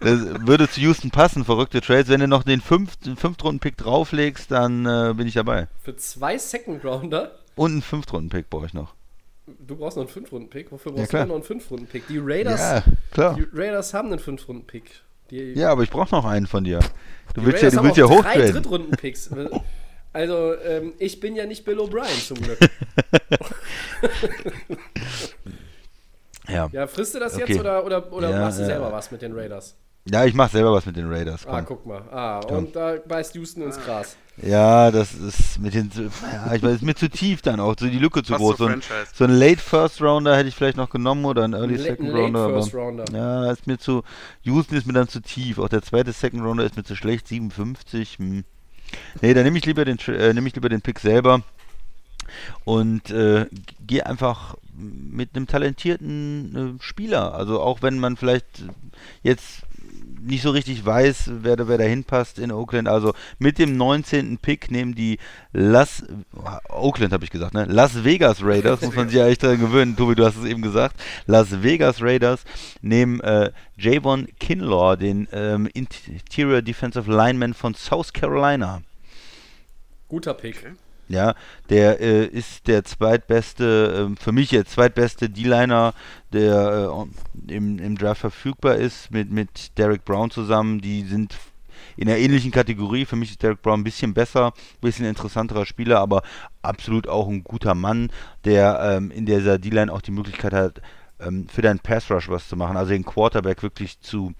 würde 0.46 0.68
zu 0.68 0.80
Houston 0.80 1.10
passen, 1.10 1.44
verrückte 1.44 1.80
Trades. 1.80 2.08
Wenn 2.08 2.20
du 2.20 2.28
noch 2.28 2.44
den 2.44 2.60
fünften 2.60 3.16
Fünftrunden-Pick 3.16 3.76
drauflegst, 3.76 4.50
dann 4.52 4.86
äh, 4.86 5.14
bin 5.16 5.26
ich 5.26 5.34
dabei. 5.34 5.66
Für 5.82 5.96
zwei 5.96 6.38
Second 6.38 6.84
Rounder? 6.84 7.32
Und 7.56 7.72
einen 7.72 7.82
Fünftrunden-Pick 7.82 8.48
brauche 8.50 8.66
ich 8.66 8.74
noch. 8.74 8.94
Du 9.58 9.76
brauchst 9.76 9.96
noch 9.96 10.04
einen 10.04 10.10
Fünf-Runden-Pick. 10.12 10.70
Wofür 10.72 10.92
Ja, 10.92 10.96
brauchst 10.98 11.10
klar. 11.10 11.22
du 11.22 11.28
noch 11.28 11.34
einen 11.36 11.44
Fünf-Runden-Pick? 11.44 12.06
Die 12.08 12.18
Raiders, 12.18 12.60
Ja, 12.60 12.82
klar. 13.10 13.34
die 13.36 13.46
Raiders 13.52 13.94
haben 13.94 14.08
einen 14.08 14.18
Fünf-Runden-Pick. 14.18 15.02
Ja, 15.30 15.70
aber 15.72 15.82
ich 15.82 15.90
brauche 15.90 16.14
noch 16.14 16.24
einen 16.24 16.46
von 16.46 16.64
dir. 16.64 16.80
Du 17.34 17.44
willst 17.44 17.62
ja, 17.62 17.70
du 17.70 17.82
willst 17.82 17.96
ja 17.98 18.06
auch 18.06 18.22
drei. 18.22 18.50
Drittrunden-Picks. 18.50 19.30
Also, 20.10 20.54
ähm, 20.64 20.94
ich 20.98 21.20
bin 21.20 21.36
ja 21.36 21.44
nicht 21.44 21.66
Bill 21.66 21.78
O'Brien 21.78 22.26
zum 22.26 22.38
Glück. 22.40 22.58
Ja. 26.48 26.68
Ja, 26.72 26.86
frisst 26.86 27.14
du 27.14 27.18
das 27.18 27.34
Okay. 27.34 27.44
jetzt 27.52 27.60
oder, 27.60 27.84
oder, 27.84 28.10
oder 28.12 28.30
Ja, 28.30 28.40
machst 28.40 28.58
du 28.58 28.62
ja. 28.62 28.68
selber 28.68 28.90
was 28.90 29.10
mit 29.10 29.20
den 29.22 29.34
Raiders? 29.34 29.76
ja, 30.10 30.24
ich 30.24 30.32
mache 30.32 30.52
selber 30.52 30.72
was 30.72 30.86
mit 30.86 30.96
den 30.96 31.12
Raiders. 31.12 31.46
Ah, 31.46 31.60
Komm. 31.60 31.66
guck 31.66 31.86
mal. 31.86 32.02
Ah, 32.10 32.38
und 32.40 32.74
da 32.74 32.96
beißt 33.06 33.34
Houston 33.34 33.62
Ah. 33.62 33.66
ins 33.66 33.78
Gras. 33.84 34.16
Ja, 34.42 34.90
das 34.90 35.14
ist 35.14 35.58
mit 35.58 35.74
den, 35.74 35.90
ja, 35.96 36.54
ich 36.54 36.62
weiß, 36.62 36.76
ist 36.76 36.82
mir 36.82 36.94
zu 36.94 37.10
tief 37.10 37.42
dann 37.42 37.58
auch, 37.58 37.74
so 37.78 37.86
die 37.86 37.98
Lücke 37.98 38.22
zu 38.22 38.32
Fast 38.32 38.40
groß. 38.40 38.56
so 38.58 38.66
ein, 38.66 38.82
so 39.12 39.24
ein 39.24 39.30
Late 39.30 39.58
First 39.60 40.00
Rounder 40.00 40.36
hätte 40.36 40.48
ich 40.48 40.54
vielleicht 40.54 40.76
noch 40.76 40.90
genommen 40.90 41.24
oder 41.24 41.42
ein 41.44 41.54
Early 41.54 41.74
Ein 41.74 41.80
Second 41.80 42.08
Late 42.08 42.20
Rounder. 42.20 42.48
First 42.50 42.74
aber, 42.74 42.84
Rounder. 42.84 43.04
Ja, 43.12 43.50
ist 43.50 43.66
mir 43.66 43.78
zu, 43.78 44.04
Houston 44.42 44.76
ist 44.76 44.86
mir 44.86 44.92
dann 44.92 45.08
zu 45.08 45.20
tief. 45.20 45.58
Auch 45.58 45.68
der 45.68 45.82
zweite 45.82 46.12
Second 46.12 46.44
Rounder 46.44 46.64
ist 46.64 46.76
mir 46.76 46.84
zu 46.84 46.94
schlecht, 46.94 47.26
57. 47.26 48.18
Hm. 48.18 48.44
Nee, 49.20 49.34
dann 49.34 49.44
nehme 49.44 49.58
ich 49.58 49.66
lieber 49.66 49.84
den, 49.84 49.98
äh, 50.06 50.32
nehme 50.32 50.48
ich 50.48 50.54
lieber 50.54 50.68
den 50.68 50.82
Pick 50.82 51.00
selber 51.00 51.42
und 52.64 53.10
äh, 53.10 53.46
gehe 53.86 54.06
einfach 54.06 54.56
mit 54.76 55.34
einem 55.34 55.46
talentierten 55.46 56.78
äh, 56.78 56.82
Spieler. 56.82 57.34
Also 57.34 57.60
auch 57.60 57.82
wenn 57.82 57.98
man 57.98 58.16
vielleicht 58.16 58.46
jetzt 59.22 59.62
nicht 60.20 60.42
so 60.42 60.50
richtig 60.50 60.84
weiß, 60.84 61.30
wer, 61.42 61.56
da- 61.56 61.68
wer 61.68 61.78
da 61.78 61.84
hinpasst 61.84 62.38
in 62.38 62.52
Oakland. 62.52 62.88
Also 62.88 63.14
mit 63.38 63.58
dem 63.58 63.76
19. 63.76 64.38
Pick 64.38 64.70
nehmen 64.70 64.94
die 64.94 65.18
Las 65.52 66.04
Oakland 66.68 67.12
habe 67.12 67.24
ich 67.24 67.30
gesagt, 67.30 67.54
ne? 67.54 67.64
Las 67.66 68.04
Vegas 68.04 68.42
Raiders, 68.42 68.80
muss 68.82 68.94
man 68.94 69.08
sich 69.08 69.18
ja 69.18 69.26
echt 69.26 69.42
dran 69.42 69.58
gewöhnen. 69.58 69.96
Tobi, 69.96 70.14
du 70.14 70.24
hast 70.24 70.36
es 70.36 70.44
eben 70.44 70.62
gesagt. 70.62 70.96
Las 71.26 71.62
Vegas 71.62 72.00
Raiders 72.02 72.44
nehmen 72.82 73.20
äh, 73.20 73.50
Javon 73.76 74.28
Kinlaw, 74.40 74.96
den 74.96 75.28
ähm, 75.32 75.68
Interior 75.72 76.62
Defensive 76.62 77.10
Lineman 77.10 77.54
von 77.54 77.74
South 77.74 78.12
Carolina. 78.12 78.82
Guter 80.08 80.34
Pick. 80.34 80.64
Ja, 81.08 81.34
der 81.70 82.00
äh, 82.00 82.26
ist 82.26 82.66
der 82.66 82.84
zweitbeste, 82.84 84.06
ähm, 84.08 84.16
für 84.18 84.32
mich 84.32 84.50
jetzt 84.50 84.72
zweitbeste 84.72 85.30
D-Liner, 85.30 85.94
der 86.34 86.92
äh, 87.48 87.54
im, 87.54 87.78
im 87.78 87.96
Draft 87.96 88.20
verfügbar 88.20 88.76
ist, 88.76 89.10
mit, 89.10 89.30
mit 89.30 89.78
Derek 89.78 90.04
Brown 90.04 90.30
zusammen. 90.30 90.82
Die 90.82 91.02
sind 91.04 91.34
in 91.96 92.08
einer 92.08 92.18
ähnlichen 92.18 92.50
Kategorie. 92.50 93.06
Für 93.06 93.16
mich 93.16 93.30
ist 93.30 93.42
Derek 93.42 93.62
Brown 93.62 93.80
ein 93.80 93.84
bisschen 93.84 94.12
besser, 94.12 94.48
ein 94.48 94.80
bisschen 94.80 95.06
interessanterer 95.06 95.64
Spieler, 95.64 95.98
aber 96.00 96.22
absolut 96.60 97.08
auch 97.08 97.28
ein 97.28 97.42
guter 97.42 97.74
Mann, 97.74 98.10
der 98.44 98.78
ähm, 98.82 99.10
in 99.10 99.24
dieser 99.24 99.58
D-Line 99.58 99.92
auch 99.92 100.02
die 100.02 100.10
Möglichkeit 100.10 100.52
hat, 100.52 100.82
ähm, 101.20 101.48
für 101.48 101.62
deinen 101.62 101.80
Pass 101.80 102.10
Rush 102.10 102.28
was 102.28 102.48
zu 102.48 102.56
machen, 102.56 102.76
also 102.76 102.92
den 102.92 103.04
Quarterback 103.04 103.62
wirklich 103.62 104.00
zu 104.00 104.32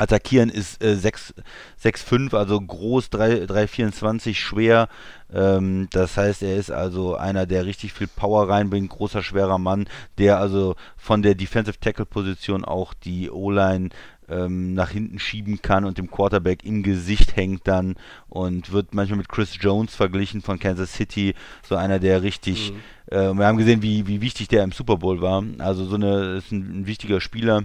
attackieren 0.00 0.48
ist 0.48 0.82
äh, 0.82 0.96
6 0.96 1.34
6'5, 1.82 2.36
also 2.36 2.60
groß, 2.60 3.10
3 3.10 3.44
3,24, 3.44 4.34
schwer. 4.34 4.88
Ähm, 5.32 5.88
das 5.90 6.16
heißt, 6.16 6.42
er 6.42 6.56
ist 6.56 6.70
also 6.70 7.16
einer, 7.16 7.46
der 7.46 7.66
richtig 7.66 7.92
viel 7.92 8.08
Power 8.08 8.48
reinbringt, 8.48 8.90
großer, 8.90 9.22
schwerer 9.22 9.58
Mann, 9.58 9.88
der 10.18 10.38
also 10.38 10.76
von 10.96 11.22
der 11.22 11.34
Defensive 11.34 11.78
Tackle 11.80 12.06
Position 12.06 12.64
auch 12.64 12.94
die 12.94 13.30
O-Line 13.30 13.90
ähm, 14.28 14.74
nach 14.74 14.90
hinten 14.90 15.18
schieben 15.18 15.62
kann 15.62 15.84
und 15.84 15.98
dem 15.98 16.10
Quarterback 16.10 16.64
im 16.64 16.82
Gesicht 16.82 17.36
hängt 17.36 17.66
dann 17.66 17.96
und 18.28 18.72
wird 18.72 18.94
manchmal 18.94 19.18
mit 19.18 19.28
Chris 19.28 19.56
Jones 19.60 19.94
verglichen 19.94 20.42
von 20.42 20.58
Kansas 20.58 20.92
City, 20.92 21.34
so 21.66 21.76
einer, 21.76 21.98
der 21.98 22.22
richtig, 22.22 22.72
äh, 23.06 23.32
wir 23.32 23.46
haben 23.46 23.58
gesehen, 23.58 23.82
wie, 23.82 24.06
wie 24.06 24.20
wichtig 24.20 24.48
der 24.48 24.64
im 24.64 24.72
Super 24.72 24.96
Bowl 24.96 25.20
war, 25.20 25.42
also 25.58 25.84
so 25.84 25.94
eine, 25.94 26.36
ist 26.36 26.52
ein, 26.52 26.80
ein 26.80 26.86
wichtiger 26.86 27.20
Spieler. 27.20 27.64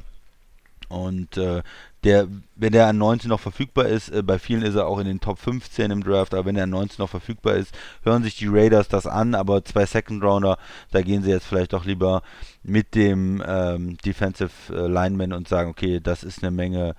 Und 0.90 1.38
äh, 1.38 1.64
der, 2.04 2.28
wenn 2.56 2.74
der 2.74 2.88
an 2.88 2.98
19 2.98 3.30
noch 3.30 3.40
verfügbar 3.40 3.86
ist, 3.86 4.10
äh, 4.10 4.22
bei 4.22 4.38
vielen 4.40 4.62
ist 4.62 4.76
er 4.76 4.88
auch 4.88 5.00
in 5.00 5.06
den 5.06 5.20
Top 5.20 5.40
15 5.40 5.92
im 5.92 6.04
Draft, 6.04 6.34
aber 6.34 6.46
wenn 6.46 6.56
er 6.56 6.64
an 6.64 6.70
19 6.70 7.02
noch 7.02 7.10
verfügbar 7.10 7.56
ist, 7.56 7.74
hören 8.04 8.24
sich 8.24 8.36
die 8.38 8.48
Raiders 8.48 8.88
das 8.88 9.08
an, 9.08 9.36
aber 9.36 9.64
zwei 9.64 9.86
Second 9.86 10.24
Rounder, 10.24 10.58
da 10.92 11.02
gehen 11.02 11.24
sie 11.24 11.32
jetzt 11.32 11.46
vielleicht 11.46 11.74
doch 11.74 11.86
lieber 11.86 12.22
mit 12.64 12.96
dem 12.96 13.44
ähm, 13.46 13.98
Defensive 14.06 14.52
äh, 14.70 14.88
Lineman 14.88 15.34
und 15.34 15.48
sagen, 15.48 15.70
okay, 15.70 16.00
das 16.02 16.24
ist 16.24 16.44
eine 16.44 16.52
Menge, 16.52 16.96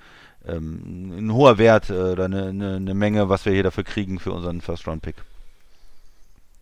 ähm, 0.47 1.19
ein 1.19 1.33
hoher 1.33 1.59
Wert 1.59 1.91
äh, 1.91 1.95
oder 1.95 2.25
eine, 2.25 2.49
eine, 2.49 2.77
eine 2.77 2.95
Menge, 2.95 3.29
was 3.29 3.45
wir 3.45 3.53
hier 3.53 3.63
dafür 3.63 3.85
kriegen 3.85 4.19
für 4.19 4.33
unseren 4.33 4.61
First 4.61 4.87
Round 4.87 5.03
Pick. 5.03 5.17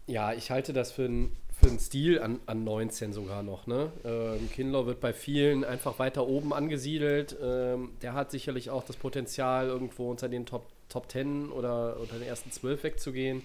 Ja, 0.07 0.32
ich 0.32 0.51
halte 0.51 0.72
das 0.72 0.90
für 0.93 1.05
einen 1.05 1.36
für 1.63 1.69
einen 1.69 1.79
Stil 1.79 2.21
an, 2.21 2.41
an 2.47 2.65
19 2.65 3.13
sogar 3.13 3.45
noch. 3.45 3.69
Ne? 3.69 3.93
Ähm, 4.05 4.51
Kinlaw 4.51 4.87
wird 4.87 5.01
bei 5.01 5.13
vielen 5.13 5.65
einfach 5.65 6.01
weiter 6.01 6.27
oben 6.27 6.53
angesiedelt. 6.53 7.37
Ähm, 7.41 7.93
der 8.03 8.15
hat 8.15 8.33
sicherlich 8.33 8.71
auch 8.71 8.83
das 8.83 8.97
Potenzial, 8.97 9.69
irgendwo 9.69 10.11
unter 10.11 10.29
den 10.29 10.45
Top, 10.45 10.67
Top 10.89 11.11
10 11.11 11.51
oder 11.51 12.01
unter 12.01 12.19
den 12.19 12.27
ersten 12.27 12.51
12 12.51 12.83
wegzugehen. 12.83 13.43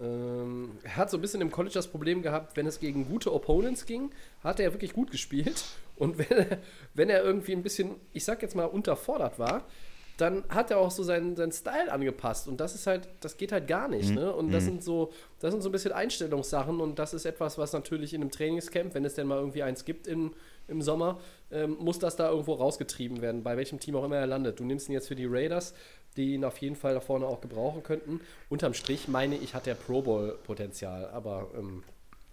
Ähm, 0.00 0.72
er 0.82 0.96
hat 0.96 1.10
so 1.10 1.16
ein 1.16 1.20
bisschen 1.20 1.40
im 1.40 1.52
College 1.52 1.74
das 1.74 1.86
Problem 1.86 2.22
gehabt, 2.22 2.56
wenn 2.56 2.66
es 2.66 2.80
gegen 2.80 3.06
gute 3.06 3.32
Opponents 3.32 3.86
ging, 3.86 4.10
hat 4.42 4.58
er 4.58 4.72
wirklich 4.72 4.92
gut 4.92 5.12
gespielt. 5.12 5.64
Und 5.94 6.18
wenn 6.30 6.36
er, 6.36 6.58
wenn 6.94 7.08
er 7.08 7.22
irgendwie 7.22 7.52
ein 7.52 7.62
bisschen, 7.62 7.94
ich 8.12 8.24
sag 8.24 8.42
jetzt 8.42 8.56
mal, 8.56 8.64
unterfordert 8.64 9.38
war, 9.38 9.64
dann 10.16 10.44
hat 10.48 10.70
er 10.70 10.78
auch 10.78 10.90
so 10.90 11.02
seinen, 11.02 11.34
seinen 11.34 11.52
Style 11.52 11.90
angepasst. 11.90 12.46
Und 12.46 12.58
das 12.60 12.74
ist 12.74 12.86
halt, 12.86 13.08
das 13.20 13.36
geht 13.36 13.50
halt 13.50 13.66
gar 13.66 13.88
nicht. 13.88 14.14
Ne? 14.14 14.32
Und 14.32 14.52
das 14.52 14.64
sind 14.64 14.84
so, 14.84 15.12
das 15.40 15.52
sind 15.52 15.62
so 15.62 15.68
ein 15.68 15.72
bisschen 15.72 15.92
Einstellungssachen 15.92 16.80
und 16.80 16.98
das 16.98 17.14
ist 17.14 17.24
etwas, 17.24 17.58
was 17.58 17.72
natürlich 17.72 18.14
in 18.14 18.20
einem 18.20 18.30
Trainingscamp, 18.30 18.94
wenn 18.94 19.04
es 19.04 19.14
denn 19.14 19.26
mal 19.26 19.38
irgendwie 19.38 19.62
eins 19.62 19.84
gibt 19.84 20.06
im, 20.06 20.32
im 20.68 20.82
Sommer, 20.82 21.18
ähm, 21.50 21.76
muss 21.80 21.98
das 21.98 22.16
da 22.16 22.30
irgendwo 22.30 22.54
rausgetrieben 22.54 23.22
werden, 23.22 23.42
bei 23.42 23.56
welchem 23.56 23.80
Team 23.80 23.96
auch 23.96 24.04
immer 24.04 24.16
er 24.16 24.26
landet. 24.26 24.60
Du 24.60 24.64
nimmst 24.64 24.88
ihn 24.88 24.92
jetzt 24.92 25.08
für 25.08 25.16
die 25.16 25.26
Raiders, 25.26 25.74
die 26.16 26.34
ihn 26.34 26.44
auf 26.44 26.58
jeden 26.58 26.76
Fall 26.76 26.94
da 26.94 27.00
vorne 27.00 27.26
auch 27.26 27.40
gebrauchen 27.40 27.82
könnten. 27.82 28.20
Unterm 28.48 28.74
Strich 28.74 29.08
meine 29.08 29.36
ich, 29.36 29.54
hat 29.54 29.66
er 29.66 29.74
Pro 29.74 30.02
Bowl-Potenzial, 30.02 31.08
aber 31.08 31.48
ähm, 31.56 31.82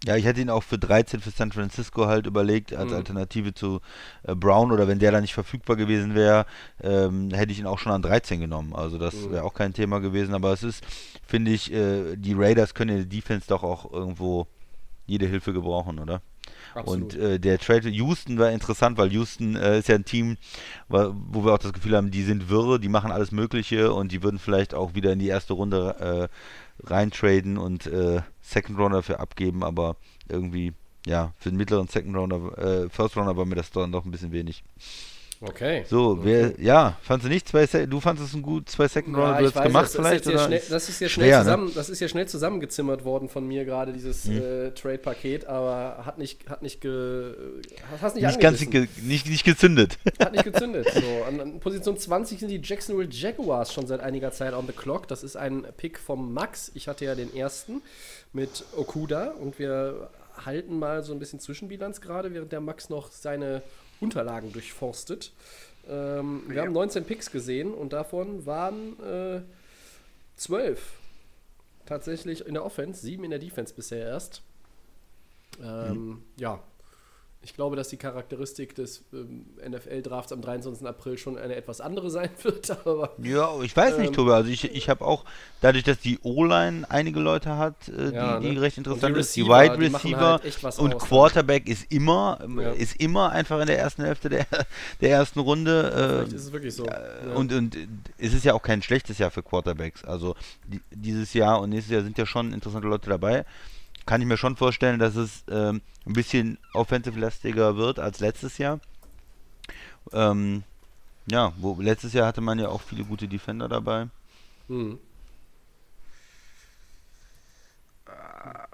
Ja, 0.03 0.15
ich 0.15 0.25
hätte 0.25 0.41
ihn 0.41 0.49
auch 0.49 0.63
für 0.63 0.79
13 0.79 1.19
für 1.21 1.29
San 1.29 1.51
Francisco 1.51 2.07
halt 2.07 2.25
überlegt, 2.25 2.73
als 2.73 2.89
Mhm. 2.89 2.97
Alternative 2.97 3.53
zu 3.53 3.81
äh, 4.23 4.33
Brown 4.33 4.71
oder 4.71 4.87
wenn 4.87 4.97
der 4.97 5.11
da 5.11 5.21
nicht 5.21 5.33
verfügbar 5.35 5.75
gewesen 5.75 6.15
wäre, 6.15 6.47
ähm, 6.81 7.29
hätte 7.31 7.51
ich 7.51 7.59
ihn 7.59 7.67
auch 7.67 7.77
schon 7.77 7.91
an 7.91 8.01
13 8.01 8.39
genommen. 8.39 8.73
Also 8.73 8.97
das 8.97 9.13
Mhm. 9.13 9.31
wäre 9.31 9.43
auch 9.43 9.53
kein 9.53 9.73
Thema 9.73 9.99
gewesen. 9.99 10.33
Aber 10.33 10.51
es 10.53 10.63
ist, 10.63 10.83
finde 11.25 11.51
ich, 11.51 11.71
äh, 11.71 12.15
die 12.15 12.33
Raiders 12.33 12.73
können 12.73 12.89
in 12.91 12.97
der 12.97 13.05
Defense 13.05 13.45
doch 13.47 13.61
auch 13.63 13.91
irgendwo 13.91 14.47
jede 15.05 15.27
Hilfe 15.27 15.53
gebrauchen, 15.53 15.99
oder? 15.99 16.21
absolut. 16.73 17.13
Und 17.13 17.21
äh, 17.21 17.39
der 17.39 17.59
Trade 17.59 17.89
Houston 17.89 18.39
war 18.39 18.49
interessant, 18.51 18.97
weil 18.97 19.11
Houston 19.13 19.55
äh, 19.55 19.79
ist 19.79 19.87
ja 19.87 19.95
ein 19.95 20.05
Team, 20.05 20.37
wo 20.87 21.43
wir 21.45 21.53
auch 21.53 21.57
das 21.59 21.73
Gefühl 21.73 21.95
haben, 21.95 22.09
die 22.11 22.23
sind 22.23 22.49
wirre, 22.49 22.79
die 22.79 22.89
machen 22.89 23.11
alles 23.11 23.31
Mögliche 23.31 23.93
und 23.93 24.11
die 24.11 24.23
würden 24.23 24.39
vielleicht 24.39 24.73
auch 24.73 24.95
wieder 24.95 25.13
in 25.13 25.19
die 25.19 25.27
erste 25.27 25.53
Runde 25.53 26.29
äh, 26.81 26.87
reintraden 26.87 27.57
und 27.57 27.85
äh, 27.87 28.21
Second 28.41 28.77
Rounder 28.77 28.97
dafür 28.97 29.19
abgeben, 29.19 29.63
aber 29.63 29.95
irgendwie, 30.27 30.73
ja, 31.05 31.33
für 31.37 31.49
den 31.49 31.57
mittleren 31.57 31.87
Second 31.87 32.15
Rounder, 32.15 32.57
äh, 32.57 32.89
First 32.89 33.17
Rounder 33.17 33.37
war 33.37 33.45
mir 33.45 33.55
das 33.55 33.71
dann 33.71 33.91
doch 33.91 34.05
ein 34.05 34.11
bisschen 34.11 34.31
wenig. 34.31 34.63
Okay. 35.41 35.83
So, 35.89 36.19
wer, 36.23 36.59
ja, 36.61 36.97
fandst 37.01 37.25
du 37.25 37.29
nicht 37.29 37.47
zwei, 37.47 37.65
Se 37.67 37.87
du 37.87 37.99
fandest 37.99 38.29
es 38.29 38.33
ein 38.35 38.41
gut, 38.41 38.69
zwei 38.69 38.87
Second 38.87 39.15
Rounder, 39.17 39.33
Ja, 39.33 39.39
du 39.39 39.45
hast 39.47 39.55
weiß, 39.55 39.63
gemacht 39.63 39.85
das 39.85 39.91
vielleicht, 39.95 40.25
Ist 40.25 40.33
oder? 40.33 40.45
schnell, 40.45 40.61
das 40.69 40.89
ist 40.89 40.99
jetzt 40.99 41.11
Schwer, 41.11 41.25
schnell 41.25 41.29
ne? 41.31 41.37
zusammen, 41.43 41.71
das 41.75 41.89
ist 41.89 41.99
ja 41.99 42.07
schnell 42.07 42.27
zusammengezimmert 42.27 43.03
worden 43.03 43.29
von 43.29 43.47
mir 43.47 43.65
gerade 43.65 43.91
dieses 43.93 44.25
Mhm. 44.25 44.37
äh, 44.41 44.71
Trade-Paket, 44.71 45.45
aber 45.45 46.03
hat 46.05 46.17
nicht, 46.17 46.49
hat 46.49 46.61
nicht, 46.61 46.79
ge, 46.81 47.33
hast 48.01 48.15
nicht, 48.15 48.25
Nicht 48.25 48.39
ganz 48.39 48.59
ge 48.69 48.87
nicht, 49.01 49.27
nicht 49.27 49.43
gezündet. 49.43 49.97
Hat 50.19 50.31
nicht 50.31 50.43
gezündet. 50.43 50.87
So, 50.93 51.23
an, 51.27 51.39
an 51.39 51.59
Position 51.59 51.97
20 51.97 52.39
sind 52.39 52.49
die 52.49 52.61
Jacksonville 52.63 53.09
Jaguars 53.09 53.73
schon 53.73 53.87
seit 53.87 54.01
einiger 54.01 54.31
Zeit 54.31 54.53
on 54.53 54.67
the 54.67 54.73
clock. 54.73 55.07
Das 55.07 55.23
ist 55.23 55.35
ein 55.35 55.65
Pick 55.77 55.97
vom 55.99 56.33
Max. 56.33 56.71
Ich 56.75 56.87
hatte 56.87 57.05
ja 57.05 57.15
den 57.15 57.35
ersten 57.35 57.81
mit 58.33 58.63
Okuda 58.77 59.31
und 59.39 59.57
wir 59.59 60.09
halten 60.45 60.77
mal 60.79 61.03
so 61.03 61.13
ein 61.13 61.19
bisschen 61.19 61.39
Zwischenbilanz 61.39 62.01
gerade, 62.01 62.33
während 62.33 62.51
der 62.51 62.61
Max 62.61 62.89
noch 62.89 63.11
seine 63.11 63.61
Unterlagen 64.01 64.51
durchforstet. 64.51 65.31
Ähm, 65.87 66.43
wir 66.47 66.57
Ja. 66.57 66.61
haben 66.63 66.73
19 66.73 67.05
Picks 67.05 67.31
gesehen 67.31 67.73
und 67.73 67.93
davon 67.93 68.45
waren 68.45 68.99
äh, 68.99 69.41
12 70.35 70.93
tatsächlich 71.85 72.45
in 72.45 72.53
der 72.55 72.65
Offense, 72.65 73.01
7 73.01 73.23
in 73.23 73.29
der 73.31 73.39
Defense 73.39 73.73
bisher 73.73 74.05
erst. 74.05 74.41
Ähm, 75.63 76.23
Ja, 76.37 76.61
Ich 77.43 77.55
glaube, 77.55 77.75
dass 77.75 77.87
die 77.87 77.97
Charakteristik 77.97 78.75
des 78.75 79.03
ähm, 79.13 79.45
NFL-Drafts 79.67 80.31
am 80.31 80.41
23. 80.41 80.85
April 80.87 81.17
schon 81.17 81.39
eine 81.39 81.55
etwas 81.55 81.81
andere 81.81 82.11
sein 82.11 82.29
wird. 82.43 82.69
Aber 82.85 83.13
Ja, 83.17 83.49
ich 83.63 83.75
weiß 83.75 83.97
nicht, 83.97 84.09
Ähm, 84.09 84.13
Tobi. 84.13 84.31
Also 84.31 84.49
ich, 84.51 84.63
ich 84.65 84.89
habe 84.89 85.03
auch, 85.03 85.25
dadurch, 85.59 85.83
dass 85.83 85.99
die 85.99 86.19
O-Line 86.21 86.85
einige 86.89 87.19
Leute 87.19 87.57
hat, 87.57 87.73
äh, 87.87 88.13
Ja, 88.13 88.39
die, 88.39 88.47
die 88.49 88.55
ne? 88.55 88.61
recht 88.61 88.75
die 88.75 88.81
interessant 88.81 89.17
ist, 89.17 89.35
die 89.35 89.41
Receiver, 89.41 89.63
Wide 89.63 89.77
die 89.77 89.93
Receiver 89.95 90.31
halt 90.33 90.45
echt 90.45 90.63
was 90.63 90.77
und 90.77 90.93
aus, 90.93 91.01
ne? 91.01 91.07
Quarterback 91.07 91.67
ist 91.67 91.91
immer, 91.91 92.37
Ja. 92.57 92.71
ist 92.73 93.01
immer 93.01 93.31
einfach 93.31 93.59
in 93.59 93.67
der 93.67 93.79
ersten 93.79 94.03
Hälfte 94.03 94.29
der, 94.29 94.45
der 95.01 95.09
ersten 95.09 95.39
Runde. 95.39 96.27
Äh, 96.31 96.35
ist 96.35 96.43
es 96.45 96.51
wirklich 96.51 96.75
so. 96.75 96.85
Ja. 96.85 97.33
und, 97.33 97.51
und 97.53 97.75
es 98.19 98.33
ist 98.33 98.45
ja 98.45 98.53
auch 98.53 98.61
kein 98.61 98.83
schlechtes 98.83 99.17
Jahr 99.17 99.31
für 99.31 99.41
Quarterbacks. 99.41 100.03
Also 100.03 100.35
die, 100.67 100.79
dieses 100.91 101.33
Jahr 101.33 101.59
und 101.59 101.71
nächstes 101.71 101.91
Jahr 101.91 102.03
sind 102.03 102.19
ja 102.19 102.27
schon 102.27 102.53
interessante 102.53 102.87
Leute 102.87 103.09
dabei. 103.09 103.45
Kann 104.11 104.19
ich 104.19 104.27
mir 104.27 104.35
schon 104.35 104.57
vorstellen, 104.57 104.99
dass 104.99 105.15
es 105.15 105.45
ähm, 105.49 105.79
ein 106.05 106.11
bisschen 106.11 106.57
offensive-lastiger 106.73 107.77
wird 107.77 107.97
als 107.97 108.19
letztes 108.19 108.57
Jahr. 108.57 108.81
Ähm, 110.11 110.63
ja, 111.27 111.53
wo, 111.55 111.79
letztes 111.79 112.11
Jahr 112.11 112.27
hatte 112.27 112.41
man 112.41 112.59
ja 112.59 112.67
auch 112.67 112.81
viele 112.81 113.05
gute 113.05 113.29
Defender 113.29 113.69
dabei. 113.69 114.09
Hm. 114.67 114.99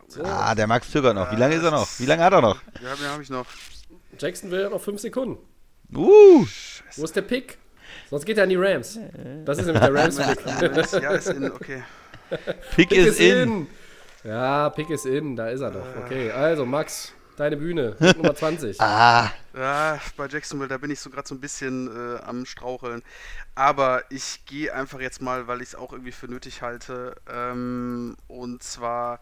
So, 0.08 0.24
Ah, 0.24 0.56
der 0.56 0.66
Max 0.66 0.90
zögert 0.90 1.14
noch. 1.14 1.32
Wie 1.32 1.36
lange 1.36 1.54
ist 1.54 1.64
er 1.64 1.70
noch? 1.70 1.88
Wie 2.00 2.08
lange 2.08 2.24
hat 2.24 2.34
er 2.34 2.42
noch? 2.42 2.60
Ja, 2.82 2.96
den 2.96 3.06
habe 3.06 3.22
ich 3.22 3.30
noch. 3.30 3.46
Jackson 4.18 4.50
will 4.50 4.72
noch 4.72 4.82
5 4.82 5.00
Sekunden. 5.00 5.38
Uh, 5.94 6.48
Wo 6.96 7.04
ist 7.04 7.16
der 7.16 7.22
Pick? 7.22 7.60
Sonst 8.10 8.26
geht 8.26 8.38
er 8.38 8.46
an 8.46 8.50
die 8.50 8.56
Rams. 8.56 8.98
Das 9.46 9.60
ist 9.60 9.68
nämlich 9.68 9.84
der 9.84 9.94
Rams-Pick. 10.04 11.04
Ja, 11.04 11.12
ist 11.12 11.30
in, 11.30 11.52
okay. 11.52 11.84
Pick, 12.76 12.90
Pick 12.90 12.92
is 12.92 13.20
in. 13.20 13.68
Ja, 14.28 14.70
Pick 14.72 14.90
ist 14.90 15.06
in, 15.06 15.38
da 15.38 15.48
ist 15.48 15.62
er 15.62 15.72
doch. 15.72 15.86
Okay, 16.04 16.32
also 16.32 16.66
Max, 16.66 17.14
deine 17.38 17.56
Bühne, 17.56 17.96
Nummer 18.18 18.36
20. 18.36 18.82
Ah, 18.82 19.32
Ja, 19.56 20.00
bei 20.18 20.28
Jacksonville, 20.28 20.68
da 20.68 20.78
bin 20.78 20.92
ich 20.92 21.00
so 21.00 21.10
gerade 21.10 21.26
so 21.28 21.34
ein 21.34 21.40
bisschen 21.40 21.88
äh, 21.88 22.20
am 22.24 22.46
Straucheln. 22.46 23.04
Aber 23.56 24.04
ich 24.10 24.44
gehe 24.46 24.74
einfach 24.74 25.00
jetzt 25.00 25.22
mal, 25.22 25.48
weil 25.48 25.62
ich 25.62 25.70
es 25.70 25.76
auch 25.76 25.94
irgendwie 25.94 26.12
für 26.12 26.28
nötig 26.28 26.62
halte. 26.62 27.16
Ähm, 27.34 28.18
und 28.28 28.62
zwar 28.64 29.22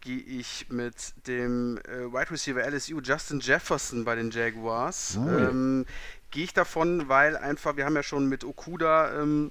gehe 0.00 0.20
ich 0.20 0.66
mit 0.70 0.94
dem 1.26 1.76
äh, 1.86 2.10
Wide 2.10 2.30
Receiver 2.30 2.62
LSU 2.64 3.00
Justin 3.02 3.40
Jefferson 3.40 4.04
bei 4.04 4.14
den 4.14 4.30
Jaguars. 4.30 5.16
Ähm, 5.16 5.84
gehe 6.30 6.44
ich 6.44 6.54
davon, 6.54 7.08
weil 7.10 7.36
einfach, 7.36 7.76
wir 7.76 7.84
haben 7.84 7.96
ja 7.96 8.02
schon 8.02 8.26
mit 8.28 8.44
Okuda, 8.44 9.20
ähm, 9.20 9.50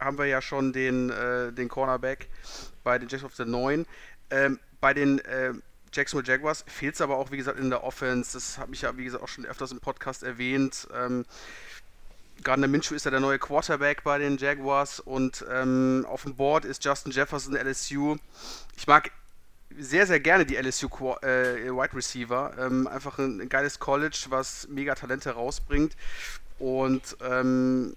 haben 0.00 0.18
wir 0.18 0.26
ja 0.26 0.42
schon 0.42 0.72
den, 0.72 1.10
äh, 1.10 1.52
den 1.52 1.68
Cornerback 1.68 2.28
bei 2.82 2.98
den 2.98 3.08
Jacks 3.08 3.24
of 3.24 3.34
the 3.36 3.44
9. 3.44 3.86
Ähm, 4.30 4.58
bei 4.80 4.94
den 4.94 5.18
äh, 5.20 5.52
Jacksonville 5.92 6.26
Jaguars 6.26 6.64
fehlt 6.66 6.94
es 6.94 7.00
aber 7.00 7.16
auch, 7.16 7.30
wie 7.30 7.36
gesagt, 7.36 7.58
in 7.58 7.70
der 7.70 7.84
Offense. 7.84 8.32
Das 8.34 8.58
habe 8.58 8.74
ich 8.74 8.82
ja, 8.82 8.96
wie 8.96 9.04
gesagt, 9.04 9.22
auch 9.22 9.28
schon 9.28 9.44
öfters 9.44 9.72
im 9.72 9.80
Podcast 9.80 10.22
erwähnt. 10.22 10.88
Ähm, 10.94 11.24
Gardner 12.42 12.68
Minshew 12.68 12.94
ist 12.94 13.04
ja 13.04 13.10
der 13.10 13.20
neue 13.20 13.38
Quarterback 13.38 14.02
bei 14.02 14.18
den 14.18 14.38
Jaguars 14.38 15.00
und 15.00 15.44
ähm, 15.50 16.06
auf 16.08 16.22
dem 16.22 16.36
Board 16.36 16.64
ist 16.64 16.84
Justin 16.84 17.12
Jefferson 17.12 17.54
LSU. 17.54 18.16
Ich 18.76 18.86
mag 18.86 19.10
sehr, 19.78 20.06
sehr 20.06 20.20
gerne 20.20 20.46
die 20.46 20.56
LSU 20.56 20.86
äh, 21.22 21.70
Wide 21.70 21.94
Receiver. 21.94 22.52
Ähm, 22.58 22.86
einfach 22.86 23.18
ein, 23.18 23.40
ein 23.40 23.48
geiles 23.48 23.78
College, 23.78 24.26
was 24.28 24.68
mega 24.68 24.94
Talente 24.94 25.32
rausbringt. 25.32 25.96
Und 26.58 27.16
ähm, 27.22 27.96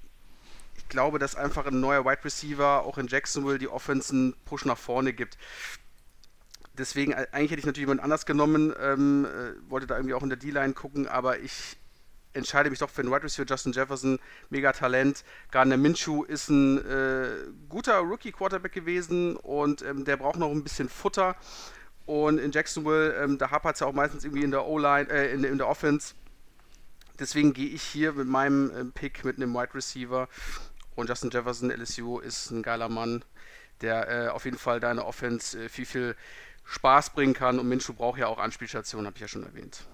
glaube, 0.93 1.19
dass 1.19 1.35
einfach 1.35 1.65
ein 1.65 1.79
neuer 1.79 2.05
Wide 2.05 2.23
Receiver 2.23 2.83
auch 2.83 2.97
in 2.97 3.07
Jacksonville 3.07 3.57
die 3.57 3.67
Offense 3.67 4.13
einen 4.13 4.33
Push 4.45 4.65
nach 4.65 4.77
vorne 4.77 5.11
gibt. 5.11 5.37
Deswegen, 6.77 7.11
äh, 7.11 7.27
eigentlich 7.31 7.51
hätte 7.51 7.59
ich 7.59 7.65
natürlich 7.65 7.87
jemand 7.87 8.01
anders 8.01 8.25
genommen, 8.25 8.73
ähm, 8.79 9.25
äh, 9.25 9.69
wollte 9.69 9.87
da 9.87 9.95
irgendwie 9.97 10.13
auch 10.13 10.23
in 10.23 10.29
der 10.29 10.37
D-Line 10.37 10.73
gucken, 10.73 11.07
aber 11.07 11.39
ich 11.39 11.77
entscheide 12.33 12.69
mich 12.69 12.79
doch 12.79 12.89
für 12.89 13.01
den 13.01 13.11
Wide 13.11 13.23
Receiver 13.23 13.45
Justin 13.47 13.73
Jefferson, 13.73 14.19
mega 14.49 14.71
Talent. 14.71 15.23
Gardner 15.51 15.77
Minshew 15.77 16.23
ist 16.23 16.49
ein 16.49 16.77
äh, 16.85 17.27
guter 17.69 17.97
Rookie-Quarterback 17.99 18.71
gewesen 18.71 19.35
und 19.35 19.81
ähm, 19.81 20.05
der 20.05 20.17
braucht 20.17 20.37
noch 20.37 20.49
ein 20.49 20.63
bisschen 20.63 20.89
Futter. 20.89 21.35
Und 22.05 22.37
in 22.37 22.51
Jacksonville, 22.51 23.15
ähm, 23.15 23.37
da 23.37 23.49
hapert 23.49 23.75
es 23.75 23.79
ja 23.79 23.87
auch 23.87 23.93
meistens 23.93 24.25
irgendwie 24.25 24.43
in 24.43 24.51
der 24.51 24.65
O-Line, 24.65 25.09
äh, 25.09 25.33
in, 25.33 25.43
in 25.43 25.57
der 25.57 25.67
Offense. 25.67 26.13
Deswegen 27.19 27.53
gehe 27.53 27.69
ich 27.69 27.83
hier 27.83 28.13
mit 28.13 28.27
meinem 28.27 28.71
ähm, 28.75 28.91
Pick 28.91 29.23
mit 29.23 29.37
einem 29.37 29.53
Wide 29.53 29.75
Receiver 29.75 30.27
und 30.95 31.09
Justin 31.09 31.29
Jefferson, 31.31 31.71
LSU, 31.71 32.19
ist 32.19 32.51
ein 32.51 32.63
geiler 32.63 32.89
Mann, 32.89 33.23
der 33.81 34.09
äh, 34.09 34.27
auf 34.29 34.45
jeden 34.45 34.57
Fall 34.57 34.79
deine 34.79 35.05
Offense 35.05 35.65
äh, 35.65 35.69
viel, 35.69 35.85
viel 35.85 36.15
Spaß 36.65 37.11
bringen 37.11 37.33
kann. 37.33 37.59
Und 37.59 37.67
Minshew 37.67 37.93
braucht 37.93 38.19
ja 38.19 38.27
auch 38.27 38.37
Anspielstationen, 38.37 39.07
habe 39.07 39.15
ich 39.15 39.21
ja 39.21 39.27
schon 39.27 39.43
erwähnt. 39.43 39.85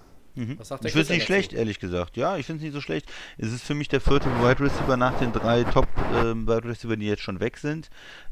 Was 0.57 0.69
sagt 0.69 0.83
der 0.83 0.89
ich 0.89 0.93
finde 0.93 1.03
es 1.03 1.09
nicht 1.09 1.21
dazu? 1.21 1.33
schlecht, 1.33 1.53
ehrlich 1.53 1.79
gesagt. 1.79 2.17
Ja, 2.17 2.37
ich 2.37 2.45
finde 2.45 2.59
es 2.59 2.63
nicht 2.63 2.73
so 2.73 2.81
schlecht. 2.81 3.11
Es 3.37 3.51
ist 3.51 3.63
für 3.63 3.75
mich 3.75 3.87
der 3.89 3.99
vierte 3.99 4.29
Wide 4.41 4.59
Receiver 4.59 4.95
nach 4.95 5.17
den 5.19 5.33
drei 5.33 5.63
Top 5.63 5.87
ähm, 6.13 6.47
Wide 6.47 6.65
Receiver, 6.65 6.95
die 6.95 7.07
jetzt 7.07 7.23
schon 7.23 7.39
weg 7.39 7.57
sind. 7.57 7.89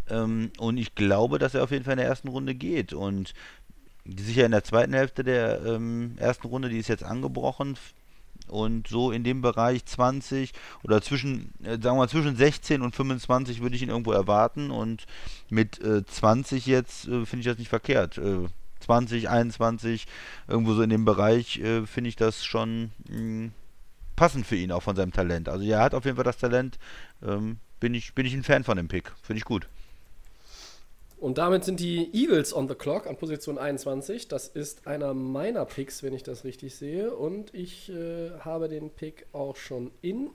Ähm, 0.09 0.51
und 0.57 0.77
ich 0.77 0.95
glaube, 0.95 1.39
dass 1.39 1.53
er 1.53 1.63
auf 1.63 1.71
jeden 1.71 1.83
Fall 1.83 1.93
in 1.93 1.99
der 1.99 2.07
ersten 2.07 2.29
Runde 2.29 2.55
geht. 2.55 2.93
Und 2.93 3.33
sicher 4.05 4.45
in 4.45 4.51
der 4.51 4.63
zweiten 4.63 4.93
Hälfte 4.93 5.23
der 5.23 5.65
ähm, 5.65 6.15
ersten 6.17 6.47
Runde, 6.47 6.69
die 6.69 6.77
ist 6.77 6.87
jetzt 6.87 7.03
angebrochen. 7.03 7.77
Und 8.47 8.87
so 8.87 9.11
in 9.11 9.23
dem 9.23 9.41
Bereich 9.41 9.85
20 9.85 10.53
oder 10.83 11.01
zwischen, 11.01 11.53
äh, 11.63 11.71
sagen 11.71 11.83
wir 11.83 11.95
mal, 11.95 12.09
zwischen 12.09 12.35
16 12.35 12.81
und 12.81 12.95
25 12.95 13.61
würde 13.61 13.75
ich 13.75 13.81
ihn 13.81 13.89
irgendwo 13.89 14.11
erwarten. 14.11 14.71
Und 14.71 15.05
mit 15.49 15.81
äh, 15.81 16.05
20 16.05 16.65
jetzt 16.65 17.07
äh, 17.07 17.25
finde 17.25 17.41
ich 17.41 17.45
das 17.45 17.57
nicht 17.57 17.69
verkehrt. 17.69 18.17
Äh, 18.17 18.47
20, 18.79 19.29
21, 19.29 20.05
irgendwo 20.47 20.73
so 20.73 20.81
in 20.81 20.89
dem 20.89 21.05
Bereich 21.05 21.59
äh, 21.59 21.85
finde 21.85 22.09
ich 22.09 22.15
das 22.15 22.45
schon 22.45 22.91
mh, 23.09 23.49
passend 24.15 24.45
für 24.45 24.55
ihn, 24.55 24.71
auch 24.71 24.83
von 24.83 24.95
seinem 24.95 25.11
Talent. 25.11 25.49
Also 25.49 25.65
er 25.65 25.79
hat 25.79 25.93
auf 25.93 26.05
jeden 26.05 26.15
Fall 26.15 26.25
das 26.25 26.37
Talent. 26.37 26.77
Ähm, 27.25 27.57
bin, 27.79 27.93
ich, 27.93 28.13
bin 28.13 28.25
ich 28.25 28.33
ein 28.33 28.43
Fan 28.43 28.63
von 28.63 28.77
dem 28.77 28.87
Pick. 28.87 29.11
Finde 29.21 29.39
ich 29.39 29.45
gut. 29.45 29.67
Und 31.19 31.39
damit 31.39 31.63
sind 31.63 31.79
die 31.79 32.09
Eagles 32.13 32.55
on 32.55 32.67
the 32.67 32.75
clock 32.75 33.07
an 33.07 33.17
Position 33.17 33.57
21. 33.57 34.27
Das 34.27 34.47
ist 34.47 34.85
einer 34.85 35.13
meiner 35.15 35.65
Picks, 35.65 36.03
wenn 36.03 36.13
ich 36.13 36.21
das 36.23 36.43
richtig 36.43 36.75
sehe. 36.75 37.15
Und 37.15 37.53
ich 37.55 37.89
äh, 37.89 38.31
habe 38.39 38.69
den 38.69 38.91
Pick 38.91 39.25
auch 39.33 39.55
schon 39.55 39.91
in. 40.01 40.29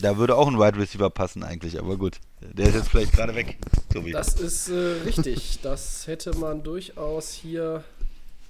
Da 0.00 0.16
würde 0.16 0.36
auch 0.36 0.48
ein 0.48 0.58
Wide 0.58 0.78
Receiver 0.78 1.10
passen 1.10 1.42
eigentlich, 1.42 1.78
aber 1.78 1.98
gut. 1.98 2.18
Der 2.40 2.66
ist 2.66 2.74
jetzt 2.74 2.88
vielleicht 2.88 3.12
gerade 3.12 3.34
weg, 3.34 3.58
Tobi. 3.92 4.12
Das 4.12 4.40
ist 4.40 4.70
äh, 4.70 5.02
richtig. 5.04 5.58
Das 5.62 6.06
hätte 6.06 6.34
man 6.38 6.62
durchaus 6.62 7.30
hier, 7.32 7.84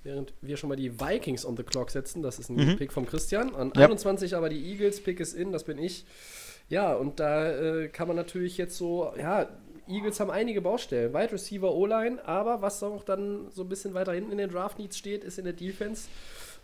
während 0.05 0.33
wir 0.41 0.57
schon 0.57 0.68
mal 0.68 0.76
die 0.76 1.01
Vikings 1.01 1.45
on 1.45 1.57
the 1.57 1.64
clock 1.64 1.91
setzen. 1.91 2.22
Das 2.22 2.39
ist 2.39 2.49
ein 2.49 2.76
Pick 2.76 2.93
vom 2.93 3.07
Christian. 3.07 3.57
An 3.57 3.72
Ja. 3.74 3.87
21 3.87 4.37
aber 4.37 4.49
die 4.49 4.70
Eagles. 4.70 5.03
Pick 5.03 5.18
ist 5.18 5.35
in, 5.35 5.51
das 5.51 5.64
bin 5.64 5.78
ich. 5.78 6.05
Ja, 6.68 6.95
und 6.95 7.18
da 7.18 7.51
äh, 7.51 7.89
kann 7.89 8.07
man 8.07 8.16
natürlich 8.16 8.57
jetzt 8.57 8.76
so, 8.78 9.12
ja, 9.18 9.49
Eagles 9.89 10.20
haben 10.20 10.30
einige 10.30 10.61
Baustellen. 10.61 11.12
Wide 11.12 11.33
Receiver, 11.33 11.72
O-Line, 11.72 12.24
aber 12.26 12.62
was 12.62 12.83
auch 12.83 13.05
dann 13.05 13.51
so 13.51 13.62
ein 13.62 13.68
bisschen 13.68 13.95
weiter 13.95 14.12
hinten 14.12 14.33
in 14.33 14.39
den 14.39 14.51
Draft 14.51 14.78
Needs 14.78 14.97
steht, 14.97 15.24
ist 15.24 15.39
in 15.39 15.45
der 15.45 15.55
Defense 15.55 16.09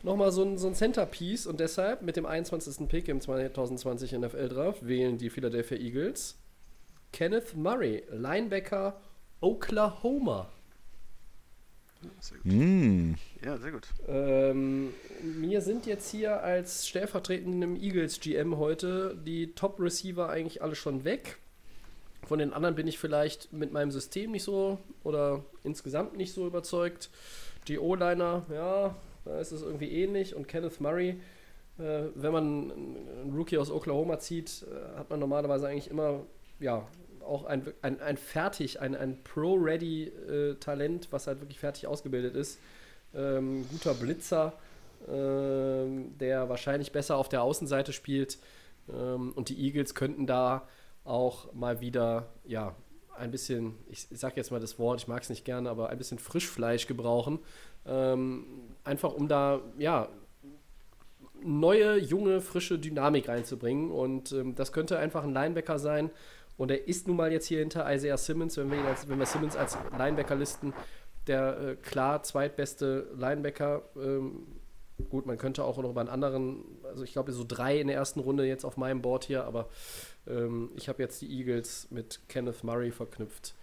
nochmal 0.02 0.32
so 0.32 0.44
ein, 0.44 0.58
so 0.58 0.68
ein 0.68 0.74
Centerpiece. 0.74 1.46
Und 1.46 1.60
deshalb 1.60 2.02
mit 2.02 2.16
dem 2.16 2.26
21. 2.26 2.88
Pick 2.88 3.08
im 3.08 3.20
2020 3.20 4.12
NFL 4.12 4.48
Draft 4.48 4.86
wählen 4.86 5.18
die 5.18 5.30
Philadelphia 5.30 5.78
Eagles 5.78 6.38
Kenneth 7.12 7.56
Murray, 7.56 8.04
Linebacker 8.10 9.00
Oklahoma. 9.40 10.48
Sehr 12.20 12.38
gut. 12.38 12.52
Hm. 12.52 13.14
Ja, 13.44 13.56
sehr 13.58 13.72
gut. 13.72 13.88
Ähm, 14.06 14.94
mir 15.22 15.60
sind 15.60 15.86
jetzt 15.86 16.10
hier 16.10 16.42
als 16.42 16.86
stellvertretendem 16.86 17.76
Eagles 17.76 18.20
GM 18.20 18.56
heute 18.56 19.16
die 19.26 19.52
Top 19.54 19.80
Receiver 19.80 20.28
eigentlich 20.28 20.62
alle 20.62 20.76
schon 20.76 21.04
weg. 21.04 21.38
Von 22.28 22.40
den 22.40 22.52
anderen 22.52 22.74
bin 22.74 22.86
ich 22.86 22.98
vielleicht 22.98 23.54
mit 23.54 23.72
meinem 23.72 23.90
System 23.90 24.32
nicht 24.32 24.44
so 24.44 24.78
oder 25.02 25.44
insgesamt 25.64 26.14
nicht 26.14 26.34
so 26.34 26.46
überzeugt. 26.46 27.08
Die 27.68 27.78
O-Liner, 27.78 28.44
ja, 28.52 28.94
da 29.24 29.40
ist 29.40 29.50
es 29.50 29.62
irgendwie 29.62 29.90
ähnlich. 29.90 30.34
Und 30.34 30.46
Kenneth 30.46 30.78
Murray, 30.78 31.20
äh, 31.78 32.02
wenn 32.14 32.32
man 32.32 32.70
einen 32.70 33.32
Rookie 33.34 33.56
aus 33.56 33.70
Oklahoma 33.70 34.18
zieht, 34.18 34.66
äh, 34.70 34.98
hat 34.98 35.08
man 35.08 35.20
normalerweise 35.20 35.68
eigentlich 35.68 35.90
immer, 35.90 36.20
ja, 36.60 36.86
auch 37.24 37.44
ein, 37.46 37.72
ein, 37.80 37.98
ein 38.02 38.18
fertig, 38.18 38.78
ein, 38.78 38.94
ein 38.94 39.24
Pro-Ready-Talent, 39.24 41.08
was 41.10 41.28
halt 41.28 41.40
wirklich 41.40 41.58
fertig 41.58 41.86
ausgebildet 41.86 42.36
ist. 42.36 42.58
Ähm, 43.14 43.64
guter 43.70 43.94
Blitzer, 43.94 44.52
ähm, 45.10 46.18
der 46.18 46.50
wahrscheinlich 46.50 46.92
besser 46.92 47.16
auf 47.16 47.30
der 47.30 47.42
Außenseite 47.42 47.94
spielt. 47.94 48.36
Ähm, 48.92 49.32
und 49.34 49.48
die 49.48 49.58
Eagles 49.58 49.94
könnten 49.94 50.26
da 50.26 50.68
auch 51.08 51.52
mal 51.54 51.80
wieder, 51.80 52.28
ja, 52.44 52.74
ein 53.16 53.30
bisschen, 53.30 53.74
ich 53.88 54.06
sag 54.10 54.36
jetzt 54.36 54.52
mal 54.52 54.60
das 54.60 54.78
Wort, 54.78 55.00
ich 55.00 55.08
mag 55.08 55.22
es 55.22 55.28
nicht 55.28 55.44
gerne, 55.44 55.68
aber 55.70 55.90
ein 55.90 55.98
bisschen 55.98 56.18
Frischfleisch 56.18 56.86
gebrauchen. 56.86 57.40
Ähm, 57.86 58.46
einfach 58.84 59.12
um 59.14 59.28
da, 59.28 59.60
ja, 59.78 60.08
neue, 61.42 61.98
junge, 61.98 62.40
frische 62.40 62.78
Dynamik 62.78 63.28
reinzubringen. 63.28 63.90
Und 63.90 64.32
ähm, 64.32 64.54
das 64.54 64.72
könnte 64.72 64.98
einfach 64.98 65.24
ein 65.24 65.32
Linebacker 65.32 65.78
sein. 65.78 66.10
Und 66.56 66.70
er 66.70 66.86
ist 66.86 67.08
nun 67.08 67.16
mal 67.16 67.32
jetzt 67.32 67.46
hier 67.46 67.60
hinter 67.60 67.92
Isaiah 67.92 68.16
Simmons, 68.16 68.56
wenn 68.56 68.70
wir, 68.70 68.84
als, 68.84 69.08
wenn 69.08 69.18
wir 69.18 69.26
Simmons 69.26 69.56
als 69.56 69.78
Linebacker 69.96 70.34
listen, 70.34 70.72
der 71.26 71.60
äh, 71.60 71.76
klar 71.76 72.22
zweitbeste 72.22 73.10
Linebacker 73.16 73.82
ähm, 73.96 74.46
gut, 75.04 75.26
man 75.26 75.38
könnte 75.38 75.64
auch 75.64 75.78
noch 75.78 75.90
über 75.90 76.00
einen 76.00 76.10
anderen, 76.10 76.64
also 76.84 77.04
ich 77.04 77.12
glaube 77.12 77.32
so 77.32 77.44
drei 77.46 77.78
in 77.80 77.86
der 77.86 77.96
ersten 77.96 78.20
Runde 78.20 78.44
jetzt 78.44 78.64
auf 78.64 78.76
meinem 78.76 79.02
Board 79.02 79.24
hier, 79.24 79.44
aber 79.44 79.68
ähm, 80.28 80.70
ich 80.76 80.88
habe 80.88 81.02
jetzt 81.02 81.20
die 81.22 81.30
Eagles 81.30 81.88
mit 81.90 82.20
Kenneth 82.28 82.64
Murray 82.64 82.90
verknüpft. 82.90 83.54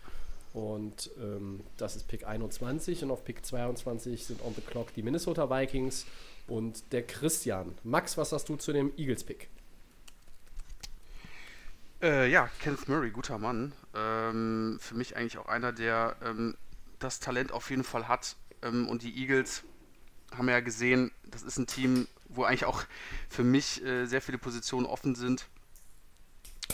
Und 0.54 1.12
ähm, 1.20 1.62
das 1.76 1.98
ist 1.98 2.08
Pick 2.08 2.26
21 2.26 3.04
und 3.04 3.12
auf 3.12 3.26
Pick 3.26 3.46
22 3.46 4.26
sind 4.26 4.42
on 4.42 4.54
the 4.56 4.62
clock 4.62 4.94
die 4.94 5.04
Minnesota 5.04 5.50
Vikings 5.50 6.06
und 6.48 6.94
der 6.94 7.06
Christian. 7.06 7.76
Max, 7.84 8.18
was 8.18 8.32
hast 8.32 8.48
du 8.48 8.56
zu 8.56 8.72
dem 8.72 8.94
Eagles-Pick? 8.96 9.50
Äh, 12.02 12.32
ja, 12.32 12.50
Kenneth 12.62 12.88
Murray, 12.88 13.12
guter 13.12 13.38
Mann. 13.38 13.74
Ähm, 13.94 14.78
für 14.80 14.96
mich 14.96 15.18
eigentlich 15.18 15.38
auch 15.38 15.48
einer, 15.48 15.74
der 15.74 16.16
ähm, 16.24 16.56
das 17.00 17.20
Talent 17.20 17.52
auf 17.52 17.70
jeden 17.70 17.84
Fall 17.84 18.08
hat. 18.08 18.38
Ähm, 18.62 18.88
und 18.88 19.04
die 19.04 19.18
Eagles 19.20 19.64
haben 20.38 20.48
ja 20.48 20.62
gesehen, 20.62 21.12
das 21.26 21.44
ist 21.44 21.58
ein 21.58 21.68
Team, 21.68 22.08
wo 22.30 22.44
eigentlich 22.44 22.66
auch 22.66 22.84
für 23.30 23.44
mich 23.44 23.84
äh, 23.84 24.06
sehr 24.06 24.22
viele 24.22 24.38
Positionen 24.38 24.86
offen 24.86 25.16
sind. 25.16 25.48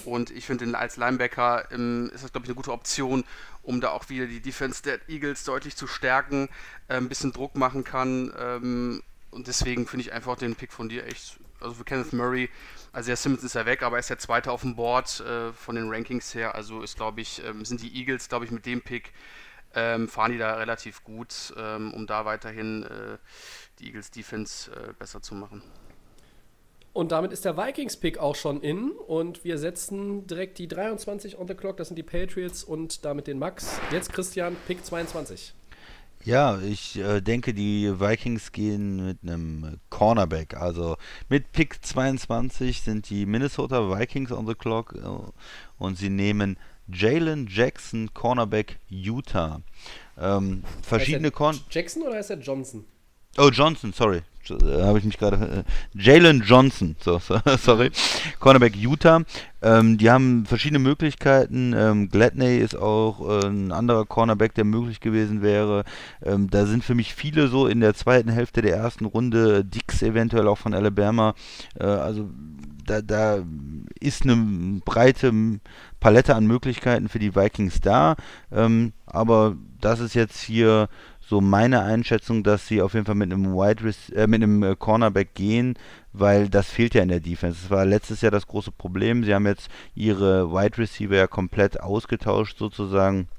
Und 0.05 0.31
ich 0.31 0.45
finde, 0.45 0.77
als 0.77 0.97
Linebacker 0.97 1.71
ähm, 1.71 2.11
ist 2.13 2.23
das, 2.23 2.31
glaube 2.31 2.45
ich, 2.45 2.49
eine 2.49 2.55
gute 2.55 2.71
Option, 2.71 3.23
um 3.63 3.81
da 3.81 3.89
auch 3.89 4.09
wieder 4.09 4.25
die 4.25 4.39
Defense 4.39 4.83
der 4.83 4.99
Eagles 5.09 5.43
deutlich 5.43 5.75
zu 5.75 5.87
stärken, 5.87 6.49
äh, 6.87 6.95
ein 6.95 7.09
bisschen 7.09 7.31
Druck 7.31 7.55
machen 7.55 7.83
kann. 7.83 8.33
Ähm, 8.37 9.03
und 9.31 9.47
deswegen 9.47 9.87
finde 9.87 10.05
ich 10.05 10.13
einfach 10.13 10.37
den 10.37 10.55
Pick 10.55 10.73
von 10.73 10.89
dir 10.89 11.05
echt, 11.05 11.37
also 11.59 11.75
für 11.75 11.83
Kenneth 11.83 12.13
Murray, 12.13 12.49
also 12.91 13.07
der 13.07 13.15
Simmons 13.15 13.43
ist 13.43 13.55
ja 13.55 13.65
weg, 13.65 13.83
aber 13.83 13.95
er 13.95 14.01
ist 14.01 14.09
der 14.09 14.17
Zweite 14.17 14.51
auf 14.51 14.61
dem 14.61 14.75
Board 14.75 15.21
äh, 15.21 15.53
von 15.53 15.75
den 15.75 15.89
Rankings 15.89 16.35
her. 16.35 16.55
Also 16.55 16.81
ist, 16.81 16.97
glaube 16.97 17.21
ich, 17.21 17.41
ähm, 17.45 17.63
sind 17.63 17.81
die 17.81 17.95
Eagles, 17.95 18.27
glaube 18.27 18.45
ich, 18.45 18.51
mit 18.51 18.65
dem 18.65 18.81
Pick 18.81 19.13
ähm, 19.73 20.07
fahren 20.07 20.31
die 20.31 20.37
da 20.37 20.55
relativ 20.55 21.03
gut, 21.03 21.53
ähm, 21.57 21.93
um 21.93 22.07
da 22.07 22.25
weiterhin 22.25 22.83
äh, 22.83 23.17
die 23.79 23.87
Eagles 23.87 24.11
Defense 24.11 24.71
äh, 24.71 24.93
besser 24.93 25.21
zu 25.21 25.35
machen. 25.35 25.61
Und 26.93 27.13
damit 27.13 27.31
ist 27.31 27.45
der 27.45 27.55
Vikings-Pick 27.55 28.17
auch 28.17 28.35
schon 28.35 28.61
in 28.61 28.91
und 28.91 29.45
wir 29.45 29.57
setzen 29.57 30.27
direkt 30.27 30.57
die 30.57 30.67
23 30.67 31.37
on 31.37 31.47
the 31.47 31.53
clock, 31.53 31.77
das 31.77 31.87
sind 31.87 31.95
die 31.95 32.03
Patriots 32.03 32.63
und 32.65 33.05
damit 33.05 33.27
den 33.27 33.39
Max. 33.39 33.79
Jetzt 33.91 34.11
Christian, 34.11 34.57
Pick 34.67 34.83
22. 34.83 35.53
Ja, 36.23 36.59
ich 36.59 36.99
äh, 36.99 37.21
denke, 37.21 37.53
die 37.53 37.99
Vikings 37.99 38.51
gehen 38.51 39.05
mit 39.05 39.17
einem 39.23 39.79
Cornerback. 39.89 40.55
Also 40.55 40.97
mit 41.29 41.51
Pick 41.51 41.83
22 41.83 42.81
sind 42.81 43.09
die 43.09 43.25
Minnesota 43.25 43.89
Vikings 43.89 44.31
on 44.31 44.45
the 44.45 44.53
clock 44.53 44.93
äh, 44.93 45.83
und 45.83 45.97
sie 45.97 46.09
nehmen 46.09 46.57
Jalen 46.87 47.47
Jackson, 47.49 48.13
Cornerback 48.13 48.79
Utah. 48.89 49.61
Ähm, 50.19 50.63
verschiedene 50.81 51.31
Corn. 51.31 51.59
Jackson 51.69 52.03
oder 52.03 52.19
ist 52.19 52.29
er 52.29 52.37
Johnson? 52.37 52.85
Oh, 53.37 53.49
Johnson, 53.49 53.93
sorry. 53.93 54.23
Äh, 54.49 54.83
Habe 54.83 54.99
ich 54.99 55.05
mich 55.05 55.17
gerade. 55.17 55.65
Äh, 55.65 55.99
Jalen 55.99 56.41
Johnson, 56.41 56.95
so, 57.03 57.19
so, 57.19 57.39
sorry. 57.57 57.91
Cornerback 58.39 58.75
Utah. 58.75 59.21
Ähm, 59.61 59.97
die 59.97 60.09
haben 60.09 60.45
verschiedene 60.45 60.79
Möglichkeiten. 60.79 61.73
Ähm, 61.75 62.09
Gladney 62.09 62.57
ist 62.57 62.75
auch 62.75 63.43
äh, 63.43 63.47
ein 63.47 63.71
anderer 63.71 64.05
Cornerback, 64.05 64.55
der 64.55 64.65
möglich 64.65 64.99
gewesen 64.99 65.41
wäre. 65.41 65.83
Ähm, 66.23 66.49
da 66.49 66.65
sind 66.65 66.83
für 66.83 66.95
mich 66.95 67.13
viele 67.13 67.47
so 67.47 67.67
in 67.67 67.79
der 67.79 67.93
zweiten 67.93 68.29
Hälfte 68.29 68.61
der 68.61 68.75
ersten 68.75 69.05
Runde. 69.05 69.63
Dix 69.63 70.01
eventuell 70.01 70.47
auch 70.47 70.57
von 70.57 70.73
Alabama. 70.73 71.35
Äh, 71.79 71.85
also 71.85 72.29
da, 72.85 73.01
da 73.01 73.43
ist 73.99 74.23
eine 74.23 74.81
breite 74.83 75.31
Palette 75.99 76.35
an 76.35 76.47
Möglichkeiten 76.47 77.07
für 77.07 77.19
die 77.19 77.35
Vikings 77.35 77.79
da. 77.79 78.15
Ähm, 78.51 78.93
aber 79.05 79.55
das 79.79 79.99
ist 79.99 80.15
jetzt 80.15 80.41
hier 80.41 80.89
so 81.31 81.39
meine 81.39 81.81
Einschätzung, 81.81 82.43
dass 82.43 82.67
sie 82.67 82.81
auf 82.81 82.93
jeden 82.93 83.05
Fall 83.05 83.15
mit 83.15 83.31
einem 83.31 83.53
Wide 83.53 83.89
äh, 84.13 84.27
mit 84.27 84.43
einem 84.43 84.63
äh, 84.63 84.75
Cornerback 84.75 85.33
gehen, 85.33 85.79
weil 86.11 86.49
das 86.49 86.69
fehlt 86.69 86.93
ja 86.93 87.01
in 87.01 87.07
der 87.07 87.21
Defense. 87.21 87.57
Das 87.61 87.71
war 87.71 87.85
letztes 87.85 88.19
Jahr 88.19 88.33
das 88.33 88.47
große 88.47 88.73
Problem. 88.73 89.23
Sie 89.23 89.33
haben 89.33 89.47
jetzt 89.47 89.69
ihre 89.95 90.51
Wide 90.51 90.77
Receiver 90.77 91.15
ja 91.15 91.27
komplett 91.27 91.79
ausgetauscht 91.79 92.57
sozusagen. 92.57 93.29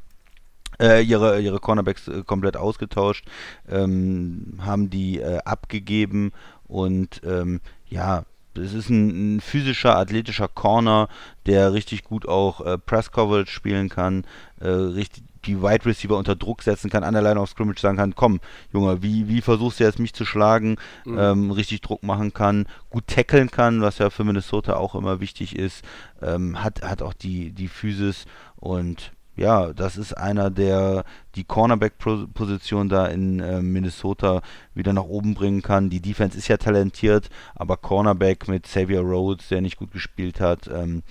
Äh, 0.80 1.02
ihre, 1.02 1.42
ihre 1.42 1.58
Cornerbacks 1.58 2.08
äh, 2.08 2.22
komplett 2.22 2.56
ausgetauscht, 2.56 3.26
ähm, 3.68 4.54
haben 4.62 4.88
die 4.88 5.20
äh, 5.20 5.40
abgegeben 5.44 6.32
und 6.66 7.20
ähm, 7.26 7.60
ja, 7.90 8.24
es 8.56 8.72
ist 8.72 8.88
ein, 8.88 9.36
ein, 9.36 9.40
physischer, 9.42 9.98
athletischer 9.98 10.48
Corner, 10.48 11.08
der 11.44 11.74
richtig 11.74 12.04
gut 12.04 12.26
auch 12.26 12.62
äh, 12.62 12.78
Press 12.78 13.12
Coverage 13.12 13.52
spielen 13.52 13.90
kann, 13.90 14.24
äh, 14.60 14.68
richtig, 14.68 15.24
die 15.44 15.62
Wide 15.62 15.86
Receiver 15.86 16.16
unter 16.16 16.36
Druck 16.36 16.62
setzen 16.62 16.90
kann, 16.90 17.04
an 17.04 17.14
der 17.14 17.22
Line 17.22 17.40
of 17.40 17.50
Scrimmage 17.50 17.80
sagen 17.80 17.96
kann, 17.96 18.14
komm, 18.14 18.40
Junge, 18.72 19.02
wie, 19.02 19.28
wie 19.28 19.40
versuchst 19.40 19.80
du 19.80 19.84
jetzt 19.84 19.98
mich 19.98 20.14
zu 20.14 20.24
schlagen, 20.24 20.76
mhm. 21.04 21.18
ähm, 21.18 21.50
richtig 21.50 21.80
Druck 21.80 22.02
machen 22.02 22.32
kann, 22.32 22.66
gut 22.90 23.06
tackeln 23.06 23.50
kann, 23.50 23.82
was 23.82 23.98
ja 23.98 24.10
für 24.10 24.24
Minnesota 24.24 24.76
auch 24.76 24.94
immer 24.94 25.20
wichtig 25.20 25.56
ist, 25.56 25.84
ähm, 26.20 26.62
hat, 26.62 26.82
hat 26.82 27.02
auch 27.02 27.14
die, 27.14 27.52
die 27.52 27.68
Physis 27.68 28.26
und 28.56 29.12
ja, 29.34 29.72
das 29.72 29.96
ist 29.96 30.12
einer, 30.12 30.50
der 30.50 31.04
die 31.36 31.44
Cornerback-Position 31.44 32.90
da 32.90 33.06
in 33.06 33.40
äh, 33.40 33.62
Minnesota 33.62 34.42
wieder 34.74 34.92
nach 34.92 35.04
oben 35.04 35.32
bringen 35.32 35.62
kann. 35.62 35.88
Die 35.88 36.00
Defense 36.00 36.36
ist 36.36 36.48
ja 36.48 36.58
talentiert, 36.58 37.30
aber 37.54 37.78
Cornerback 37.78 38.46
mit 38.48 38.64
Xavier 38.64 39.00
Rhodes, 39.00 39.48
der 39.48 39.62
nicht 39.62 39.78
gut 39.78 39.90
gespielt 39.90 40.38
hat, 40.38 40.68
ähm, 40.68 41.02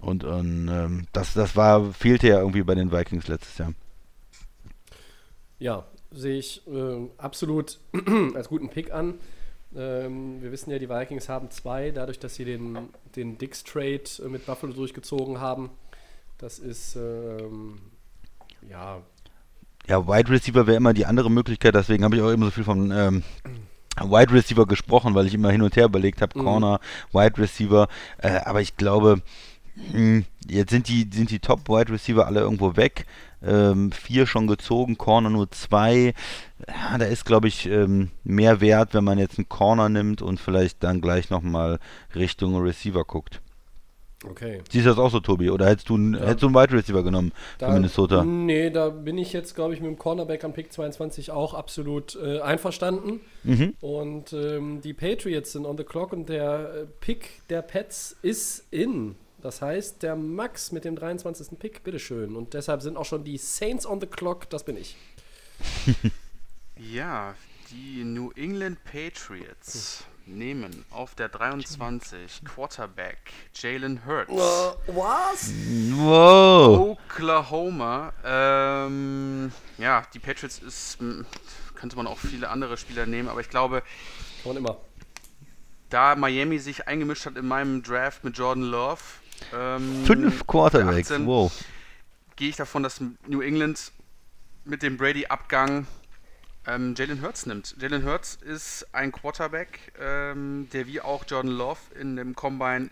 und, 0.00 0.24
und 0.24 0.68
ähm, 0.68 1.06
das, 1.12 1.34
das 1.34 1.56
war, 1.56 1.92
fehlte 1.92 2.28
ja 2.28 2.38
irgendwie 2.38 2.62
bei 2.62 2.74
den 2.74 2.92
Vikings 2.92 3.28
letztes 3.28 3.58
Jahr. 3.58 3.72
Ja, 5.58 5.84
sehe 6.10 6.38
ich 6.38 6.66
äh, 6.66 7.08
absolut 7.18 7.78
als 8.34 8.48
guten 8.48 8.70
Pick 8.70 8.92
an. 8.92 9.14
Ähm, 9.74 10.42
wir 10.42 10.50
wissen 10.50 10.70
ja, 10.70 10.78
die 10.78 10.88
Vikings 10.88 11.28
haben 11.28 11.50
zwei, 11.50 11.90
dadurch, 11.90 12.18
dass 12.18 12.34
sie 12.34 12.44
den, 12.44 12.88
den 13.14 13.38
Dix-Trade 13.38 14.02
äh, 14.24 14.28
mit 14.28 14.46
Buffalo 14.46 14.72
durchgezogen 14.72 15.40
haben. 15.40 15.70
Das 16.38 16.58
ist, 16.58 16.96
ähm, 16.96 17.78
ja. 18.68 19.02
Ja, 19.86 20.06
Wide 20.06 20.30
Receiver 20.30 20.66
wäre 20.66 20.76
immer 20.76 20.92
die 20.92 21.06
andere 21.06 21.30
Möglichkeit, 21.30 21.74
deswegen 21.74 22.04
habe 22.04 22.16
ich 22.16 22.22
auch 22.22 22.30
immer 22.30 22.46
so 22.46 22.50
viel 22.52 22.64
von 22.64 22.90
ähm, 22.90 23.22
Wide 23.98 24.32
Receiver 24.32 24.66
gesprochen, 24.66 25.14
weil 25.14 25.26
ich 25.26 25.34
immer 25.34 25.50
hin 25.50 25.62
und 25.62 25.76
her 25.76 25.86
überlegt 25.86 26.22
habe, 26.22 26.38
mhm. 26.38 26.44
Corner, 26.44 26.80
Wide 27.12 27.38
Receiver. 27.38 27.88
Äh, 28.18 28.40
aber 28.44 28.60
ich 28.60 28.76
glaube, 28.76 29.22
jetzt 30.48 30.70
sind 30.70 30.88
die, 30.88 31.08
sind 31.12 31.30
die 31.30 31.38
Top-Wide 31.38 31.92
Receiver 31.92 32.26
alle 32.26 32.40
irgendwo 32.40 32.76
weg. 32.76 33.06
Ähm, 33.42 33.90
vier 33.90 34.26
schon 34.26 34.46
gezogen, 34.46 34.98
Corner 34.98 35.30
nur 35.30 35.50
zwei. 35.50 36.14
Ja, 36.68 36.98
da 36.98 37.06
ist, 37.06 37.24
glaube 37.24 37.48
ich, 37.48 37.66
ähm, 37.66 38.10
mehr 38.22 38.60
wert, 38.60 38.92
wenn 38.92 39.04
man 39.04 39.18
jetzt 39.18 39.38
einen 39.38 39.48
Corner 39.48 39.88
nimmt 39.88 40.20
und 40.20 40.38
vielleicht 40.38 40.82
dann 40.82 41.00
gleich 41.00 41.30
nochmal 41.30 41.78
Richtung 42.14 42.60
Receiver 42.60 43.04
guckt. 43.04 43.40
Okay. 44.28 44.60
Siehst 44.70 44.84
du 44.84 44.90
das 44.90 44.98
auch 44.98 45.10
so, 45.10 45.20
Tobi? 45.20 45.48
Oder 45.48 45.66
hättest 45.66 45.88
du, 45.88 45.96
ja. 45.96 46.20
hättest 46.20 46.42
du 46.42 46.48
einen 46.48 46.54
Wide 46.54 46.76
Receiver 46.76 47.02
genommen 47.02 47.32
da, 47.56 47.68
für 47.68 47.74
Minnesota? 47.74 48.22
Nee, 48.22 48.68
da 48.68 48.90
bin 48.90 49.16
ich 49.16 49.32
jetzt, 49.32 49.54
glaube 49.54 49.72
ich, 49.72 49.80
mit 49.80 49.88
dem 49.88 49.98
Cornerback 49.98 50.44
am 50.44 50.52
Pick 50.52 50.70
22 50.72 51.30
auch 51.30 51.54
absolut 51.54 52.18
äh, 52.22 52.40
einverstanden. 52.40 53.20
Mhm. 53.44 53.74
Und 53.80 54.34
ähm, 54.34 54.82
die 54.82 54.92
Patriots 54.92 55.52
sind 55.52 55.64
on 55.64 55.78
the 55.78 55.84
clock 55.84 56.12
und 56.12 56.28
der 56.28 56.74
äh, 56.74 56.86
Pick 57.00 57.48
der 57.48 57.62
Pets 57.62 58.16
ist 58.20 58.66
in. 58.70 59.16
Das 59.40 59.62
heißt, 59.62 60.02
der 60.02 60.16
Max 60.16 60.72
mit 60.72 60.84
dem 60.84 60.96
23. 60.96 61.58
Pick, 61.58 61.82
bitteschön. 61.82 62.36
Und 62.36 62.54
deshalb 62.54 62.82
sind 62.82 62.96
auch 62.96 63.04
schon 63.06 63.24
die 63.24 63.38
Saints 63.38 63.86
on 63.86 64.00
the 64.00 64.06
clock, 64.06 64.48
das 64.50 64.64
bin 64.64 64.76
ich. 64.76 64.96
ja, 66.76 67.34
die 67.70 68.04
New 68.04 68.30
England 68.32 68.78
Patriots 68.84 70.04
nehmen 70.26 70.84
auf 70.90 71.14
der 71.14 71.28
23 71.28 72.44
Quarterback 72.44 73.18
Jalen 73.54 74.04
Hurts. 74.06 74.30
Uh, 74.30 74.94
was? 74.94 75.52
Wow. 75.92 76.98
Oklahoma. 76.98 78.12
Ähm, 78.24 79.52
ja, 79.78 80.02
die 80.14 80.18
Patriots 80.18 80.58
ist, 80.58 80.98
könnte 81.74 81.96
man 81.96 82.06
auch 82.06 82.18
viele 82.18 82.48
andere 82.48 82.76
Spieler 82.76 83.06
nehmen, 83.06 83.28
aber 83.28 83.40
ich 83.40 83.50
glaube, 83.50 83.82
Kann 84.42 84.54
man 84.54 84.56
immer. 84.58 84.76
da 85.88 86.14
Miami 86.14 86.58
sich 86.58 86.86
eingemischt 86.86 87.26
hat 87.26 87.36
in 87.36 87.46
meinem 87.46 87.82
Draft 87.82 88.22
mit 88.24 88.36
Jordan 88.38 88.64
Love, 88.64 89.02
ähm, 89.54 90.04
Fünf 90.04 90.46
Quarterbacks, 90.46 91.10
wow. 91.24 91.52
Gehe 92.36 92.48
ich 92.48 92.56
davon, 92.56 92.82
dass 92.82 93.00
New 93.26 93.40
England 93.40 93.92
mit 94.64 94.82
dem 94.82 94.96
Brady-Abgang 94.96 95.86
ähm, 96.66 96.94
Jalen 96.96 97.22
Hurts 97.22 97.46
nimmt. 97.46 97.76
Jalen 97.80 98.04
Hurts 98.04 98.36
ist 98.36 98.86
ein 98.92 99.12
Quarterback, 99.12 99.92
ähm, 100.00 100.68
der 100.72 100.86
wie 100.86 101.00
auch 101.00 101.24
Jordan 101.26 101.52
Love 101.52 101.80
in 101.98 102.16
dem 102.16 102.34
Combine 102.34 102.90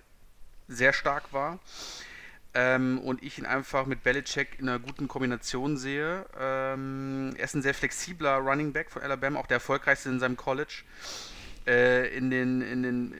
sehr 0.68 0.92
stark 0.92 1.32
war. 1.32 1.58
Ähm, 2.54 2.98
und 3.00 3.22
ich 3.22 3.38
ihn 3.38 3.46
einfach 3.46 3.86
mit 3.86 4.02
Belichick 4.02 4.58
in 4.58 4.68
einer 4.68 4.78
guten 4.78 5.06
Kombination 5.06 5.76
sehe. 5.76 6.24
Ähm, 6.38 7.34
er 7.36 7.44
ist 7.44 7.54
ein 7.54 7.62
sehr 7.62 7.74
flexibler 7.74 8.36
Running 8.36 8.72
Back 8.72 8.90
von 8.90 9.02
Alabama, 9.02 9.38
auch 9.38 9.46
der 9.46 9.56
erfolgreichste 9.56 10.08
in 10.08 10.18
seinem 10.18 10.36
College 10.36 10.82
äh, 11.68 12.08
in 12.16 12.30
den, 12.30 12.62
in 12.62 12.82
den, 12.82 13.14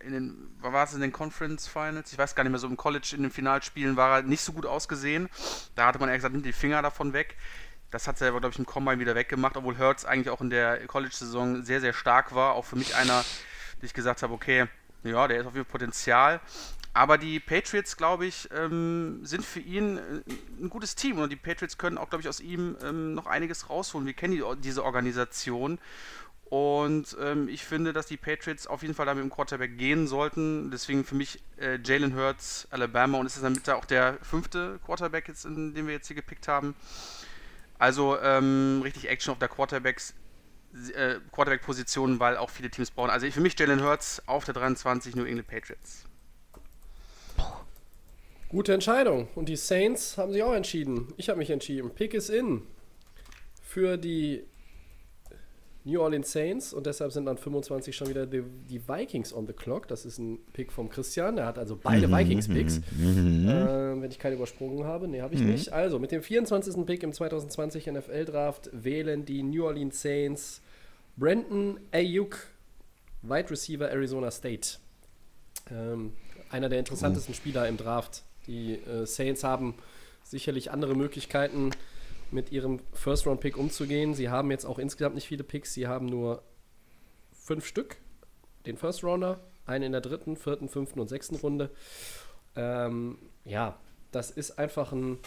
in 0.00 0.12
den, 0.12 0.50
war 0.60 0.84
es 0.84 0.94
in 0.94 1.00
den 1.00 1.12
Conference 1.12 1.68
Finals? 1.68 2.12
Ich 2.12 2.18
weiß 2.18 2.34
gar 2.34 2.42
nicht 2.42 2.50
mehr, 2.50 2.58
so 2.58 2.66
im 2.66 2.76
College 2.76 3.12
in 3.14 3.22
den 3.22 3.30
Finalspielen 3.30 3.96
war 3.96 4.16
er 4.16 4.22
nicht 4.22 4.40
so 4.40 4.52
gut 4.52 4.66
ausgesehen. 4.66 5.28
Da 5.74 5.86
hatte 5.86 5.98
man 5.98 6.08
eher 6.08 6.16
gesagt, 6.16 6.34
die 6.34 6.52
Finger 6.52 6.82
davon 6.82 7.12
weg. 7.12 7.36
das 7.90 8.08
hat 8.08 8.20
er 8.20 8.28
aber, 8.28 8.40
glaube 8.40 8.52
ich, 8.54 8.58
im 8.58 8.66
Combine 8.66 8.98
wieder 8.98 9.14
weggemacht, 9.14 9.56
obwohl 9.56 9.78
Hurts 9.78 10.04
eigentlich 10.04 10.30
auch 10.30 10.40
in 10.40 10.50
der 10.50 10.86
College-Saison 10.86 11.64
sehr, 11.64 11.80
sehr 11.80 11.92
stark 11.92 12.34
war. 12.34 12.54
Auch 12.54 12.64
für 12.64 12.76
mich 12.76 12.96
einer, 12.96 13.24
die 13.80 13.86
ich 13.86 13.94
gesagt 13.94 14.22
habe, 14.22 14.32
okay, 14.32 14.66
ja, 15.04 15.28
der 15.28 15.40
ist 15.40 15.46
auf 15.46 15.54
jeden 15.54 15.66
Fall 15.66 15.72
Potenzial. 15.72 16.40
Aber 16.96 17.18
die 17.18 17.40
Patriots, 17.40 17.98
glaube 17.98 18.24
ich, 18.24 18.48
ähm, 18.56 19.20
sind 19.22 19.44
für 19.44 19.60
ihn 19.60 19.98
äh, 19.98 20.62
ein 20.62 20.70
gutes 20.70 20.94
Team 20.94 21.18
und 21.18 21.30
die 21.30 21.36
Patriots 21.36 21.76
können 21.76 21.98
auch, 21.98 22.08
glaube 22.08 22.22
ich, 22.22 22.28
aus 22.28 22.40
ihm 22.40 22.74
ähm, 22.82 23.12
noch 23.12 23.26
einiges 23.26 23.68
rausholen. 23.68 24.06
Wir 24.06 24.14
kennen 24.14 24.32
die, 24.32 24.42
diese 24.62 24.82
Organisation 24.82 25.78
und 26.48 27.16
ähm, 27.20 27.48
ich 27.48 27.64
finde, 27.64 27.92
dass 27.92 28.06
die 28.06 28.16
Patriots 28.16 28.68
auf 28.68 28.82
jeden 28.82 28.94
Fall 28.94 29.06
da 29.06 29.14
mit 29.14 29.24
dem 29.24 29.30
Quarterback 29.30 29.76
gehen 29.78 30.06
sollten. 30.06 30.70
Deswegen 30.70 31.04
für 31.04 31.16
mich 31.16 31.40
äh, 31.58 31.78
Jalen 31.84 32.14
Hurts, 32.14 32.68
Alabama 32.70 33.18
und 33.18 33.26
ist 33.26 33.36
es 33.36 33.42
damit 33.42 33.68
auch 33.68 33.84
der 33.84 34.18
fünfte 34.22 34.78
Quarterback, 34.84 35.26
jetzt, 35.26 35.44
in, 35.44 35.74
den 35.74 35.86
wir 35.86 35.94
jetzt 35.94 36.06
hier 36.06 36.16
gepickt 36.16 36.46
haben. 36.46 36.76
Also 37.78 38.18
ähm, 38.20 38.80
richtig 38.84 39.08
Action 39.08 39.32
auf 39.32 39.38
der 39.38 39.48
Quarterbacks 39.48 40.14
äh, 40.94 41.16
Quarterback-Position, 41.32 42.20
weil 42.20 42.36
auch 42.36 42.50
viele 42.50 42.70
Teams 42.70 42.92
brauchen. 42.92 43.10
Also 43.10 43.28
für 43.30 43.40
mich 43.40 43.58
Jalen 43.58 43.82
Hurts 43.82 44.22
auf 44.26 44.44
der 44.44 44.54
23 44.54 45.16
New 45.16 45.24
England 45.24 45.48
Patriots. 45.48 46.04
Gute 48.48 48.72
Entscheidung. 48.72 49.28
Und 49.34 49.48
die 49.48 49.56
Saints 49.56 50.16
haben 50.16 50.32
sich 50.32 50.44
auch 50.44 50.54
entschieden. 50.54 51.12
Ich 51.16 51.28
habe 51.28 51.38
mich 51.38 51.50
entschieden. 51.50 51.90
Pick 51.90 52.14
is 52.14 52.28
in 52.28 52.62
für 53.62 53.96
die 53.96 54.44
New 55.86 56.00
Orleans 56.00 56.30
Saints 56.30 56.74
und 56.74 56.86
deshalb 56.86 57.12
sind 57.12 57.24
dann 57.24 57.38
25 57.38 57.96
schon 57.96 58.08
wieder 58.08 58.26
die, 58.26 58.42
die, 58.68 58.86
Vikings 58.86 59.32
on 59.32 59.46
the 59.46 59.52
clock. 59.52 59.88
Das 59.88 60.04
ist 60.04 60.18
ein 60.18 60.38
Pick 60.52 60.72
vom 60.72 60.90
Christian. 60.90 61.38
Er 61.38 61.46
hat 61.46 61.58
also 61.58 61.78
beide 61.80 62.08
mhm, 62.08 62.16
Vikings-Picks. 62.16 62.80
Mhm. 62.98 63.48
Äh, 63.48 64.02
wenn 64.02 64.10
ich 64.10 64.18
keine 64.18 64.34
übersprungen 64.34 64.84
habe. 64.84 65.08
Nee, 65.08 65.22
habe 65.22 65.34
ich 65.34 65.40
mhm. 65.40 65.52
nicht. 65.52 65.72
Also 65.72 65.98
mit 65.98 66.10
dem 66.10 66.22
24. 66.22 66.84
Pick 66.84 67.02
im 67.02 67.12
2020 67.12 67.86
NFL-Draft 67.86 68.68
wählen 68.72 69.24
die 69.24 69.42
New 69.42 69.64
Orleans 69.64 70.02
Saints 70.02 70.60
Brandon 71.16 71.80
Ayuk, 71.92 72.48
Wide 73.22 73.48
Receiver 73.48 73.88
Arizona 73.88 74.30
State. 74.30 74.78
Ähm, 75.70 76.12
einer 76.50 76.68
der 76.68 76.80
interessantesten 76.80 77.32
oh. 77.32 77.36
Spieler 77.36 77.68
im 77.68 77.76
Draft 77.76 78.24
die 78.46 78.74
äh, 78.74 79.06
Saints 79.06 79.44
haben 79.44 79.74
sicherlich 80.22 80.70
andere 80.70 80.94
Möglichkeiten, 80.94 81.70
mit 82.30 82.52
ihrem 82.52 82.80
First-Round-Pick 82.92 83.56
umzugehen. 83.56 84.14
Sie 84.14 84.28
haben 84.28 84.50
jetzt 84.50 84.64
auch 84.64 84.78
insgesamt 84.78 85.14
nicht 85.14 85.28
viele 85.28 85.44
Picks. 85.44 85.74
Sie 85.74 85.86
haben 85.86 86.06
nur 86.06 86.42
fünf 87.32 87.66
Stück. 87.66 87.96
Den 88.66 88.76
First-Rounder, 88.76 89.40
einen 89.64 89.84
in 89.84 89.92
der 89.92 90.00
dritten, 90.00 90.36
vierten, 90.36 90.68
fünften 90.68 91.00
und 91.00 91.08
sechsten 91.08 91.36
Runde. 91.36 91.70
Ähm, 92.56 93.18
ja, 93.44 93.78
das 94.10 94.30
ist 94.30 94.58
einfach 94.58 94.92
ein 94.92 95.18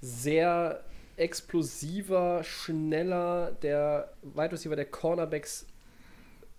sehr 0.00 0.82
explosiver, 1.16 2.42
schneller, 2.44 3.52
der 3.62 4.12
Wide 4.22 4.52
Receiver 4.52 4.76
der 4.76 4.86
Cornerbacks 4.86 5.66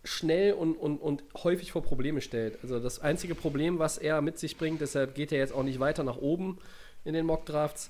schnell 0.03 0.53
und, 0.53 0.75
und, 0.75 0.97
und 0.97 1.23
häufig 1.43 1.71
vor 1.71 1.83
Probleme 1.83 2.21
stellt. 2.21 2.57
Also 2.63 2.79
das 2.79 2.99
einzige 2.99 3.35
Problem, 3.35 3.79
was 3.79 3.97
er 3.97 4.21
mit 4.21 4.39
sich 4.39 4.57
bringt, 4.57 4.81
deshalb 4.81 5.15
geht 5.15 5.31
er 5.31 5.39
jetzt 5.39 5.53
auch 5.53 5.63
nicht 5.63 5.79
weiter 5.79 6.03
nach 6.03 6.17
oben 6.17 6.59
in 7.03 7.13
den 7.13 7.25
Mockdrafts, 7.25 7.89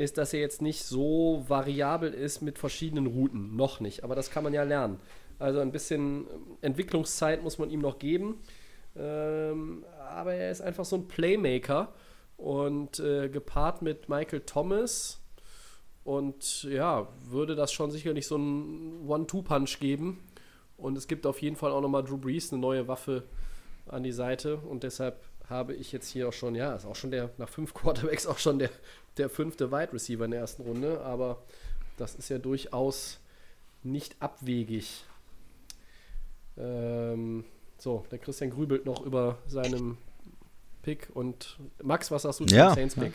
ist, 0.00 0.18
dass 0.18 0.32
er 0.32 0.40
jetzt 0.40 0.62
nicht 0.62 0.84
so 0.84 1.44
variabel 1.48 2.12
ist 2.12 2.40
mit 2.40 2.58
verschiedenen 2.58 3.06
Routen. 3.06 3.56
Noch 3.56 3.80
nicht, 3.80 4.02
aber 4.04 4.14
das 4.14 4.30
kann 4.30 4.44
man 4.44 4.52
ja 4.52 4.62
lernen. 4.62 4.98
Also 5.38 5.60
ein 5.60 5.72
bisschen 5.72 6.26
Entwicklungszeit 6.60 7.42
muss 7.42 7.58
man 7.58 7.70
ihm 7.70 7.80
noch 7.80 7.98
geben. 7.98 8.40
Ähm, 8.96 9.84
aber 10.08 10.34
er 10.34 10.50
ist 10.50 10.60
einfach 10.60 10.84
so 10.84 10.96
ein 10.96 11.06
Playmaker 11.06 11.92
und 12.36 12.98
äh, 12.98 13.28
gepaart 13.28 13.82
mit 13.82 14.08
Michael 14.08 14.40
Thomas 14.40 15.20
und 16.02 16.64
ja, 16.64 17.08
würde 17.28 17.54
das 17.54 17.72
schon 17.72 17.90
sicherlich 17.90 18.26
so 18.26 18.34
einen 18.36 19.06
One-Two-Punch 19.06 19.78
geben, 19.78 20.18
und 20.80 20.96
es 20.96 21.06
gibt 21.06 21.26
auf 21.26 21.42
jeden 21.42 21.56
Fall 21.56 21.72
auch 21.72 21.80
nochmal 21.80 22.02
Drew 22.02 22.16
Brees 22.16 22.52
eine 22.52 22.60
neue 22.60 22.88
Waffe 22.88 23.24
an 23.86 24.02
die 24.02 24.12
Seite. 24.12 24.56
Und 24.56 24.82
deshalb 24.82 25.24
habe 25.50 25.74
ich 25.74 25.92
jetzt 25.92 26.08
hier 26.08 26.28
auch 26.28 26.32
schon, 26.32 26.54
ja, 26.54 26.74
ist 26.74 26.86
auch 26.86 26.96
schon 26.96 27.10
der, 27.10 27.30
nach 27.36 27.48
fünf 27.48 27.74
Quarterbacks 27.74 28.26
auch 28.26 28.38
schon 28.38 28.58
der, 28.58 28.70
der 29.16 29.28
fünfte 29.28 29.70
Wide 29.70 29.92
Receiver 29.92 30.24
in 30.24 30.30
der 30.30 30.40
ersten 30.40 30.62
Runde. 30.62 31.00
Aber 31.02 31.42
das 31.96 32.14
ist 32.14 32.28
ja 32.30 32.38
durchaus 32.38 33.18
nicht 33.82 34.16
abwegig. 34.20 35.04
Ähm, 36.56 37.44
so, 37.78 38.06
der 38.10 38.18
Christian 38.18 38.50
grübelt 38.50 38.86
noch 38.86 39.02
über 39.04 39.38
seinem 39.46 39.98
Pick. 40.82 41.08
Und 41.12 41.58
Max, 41.82 42.10
was 42.10 42.22
sagst 42.22 42.40
du 42.40 42.46
zu 42.46 42.54
ja. 42.54 42.74
Saints 42.74 42.94
Pick? 42.94 43.14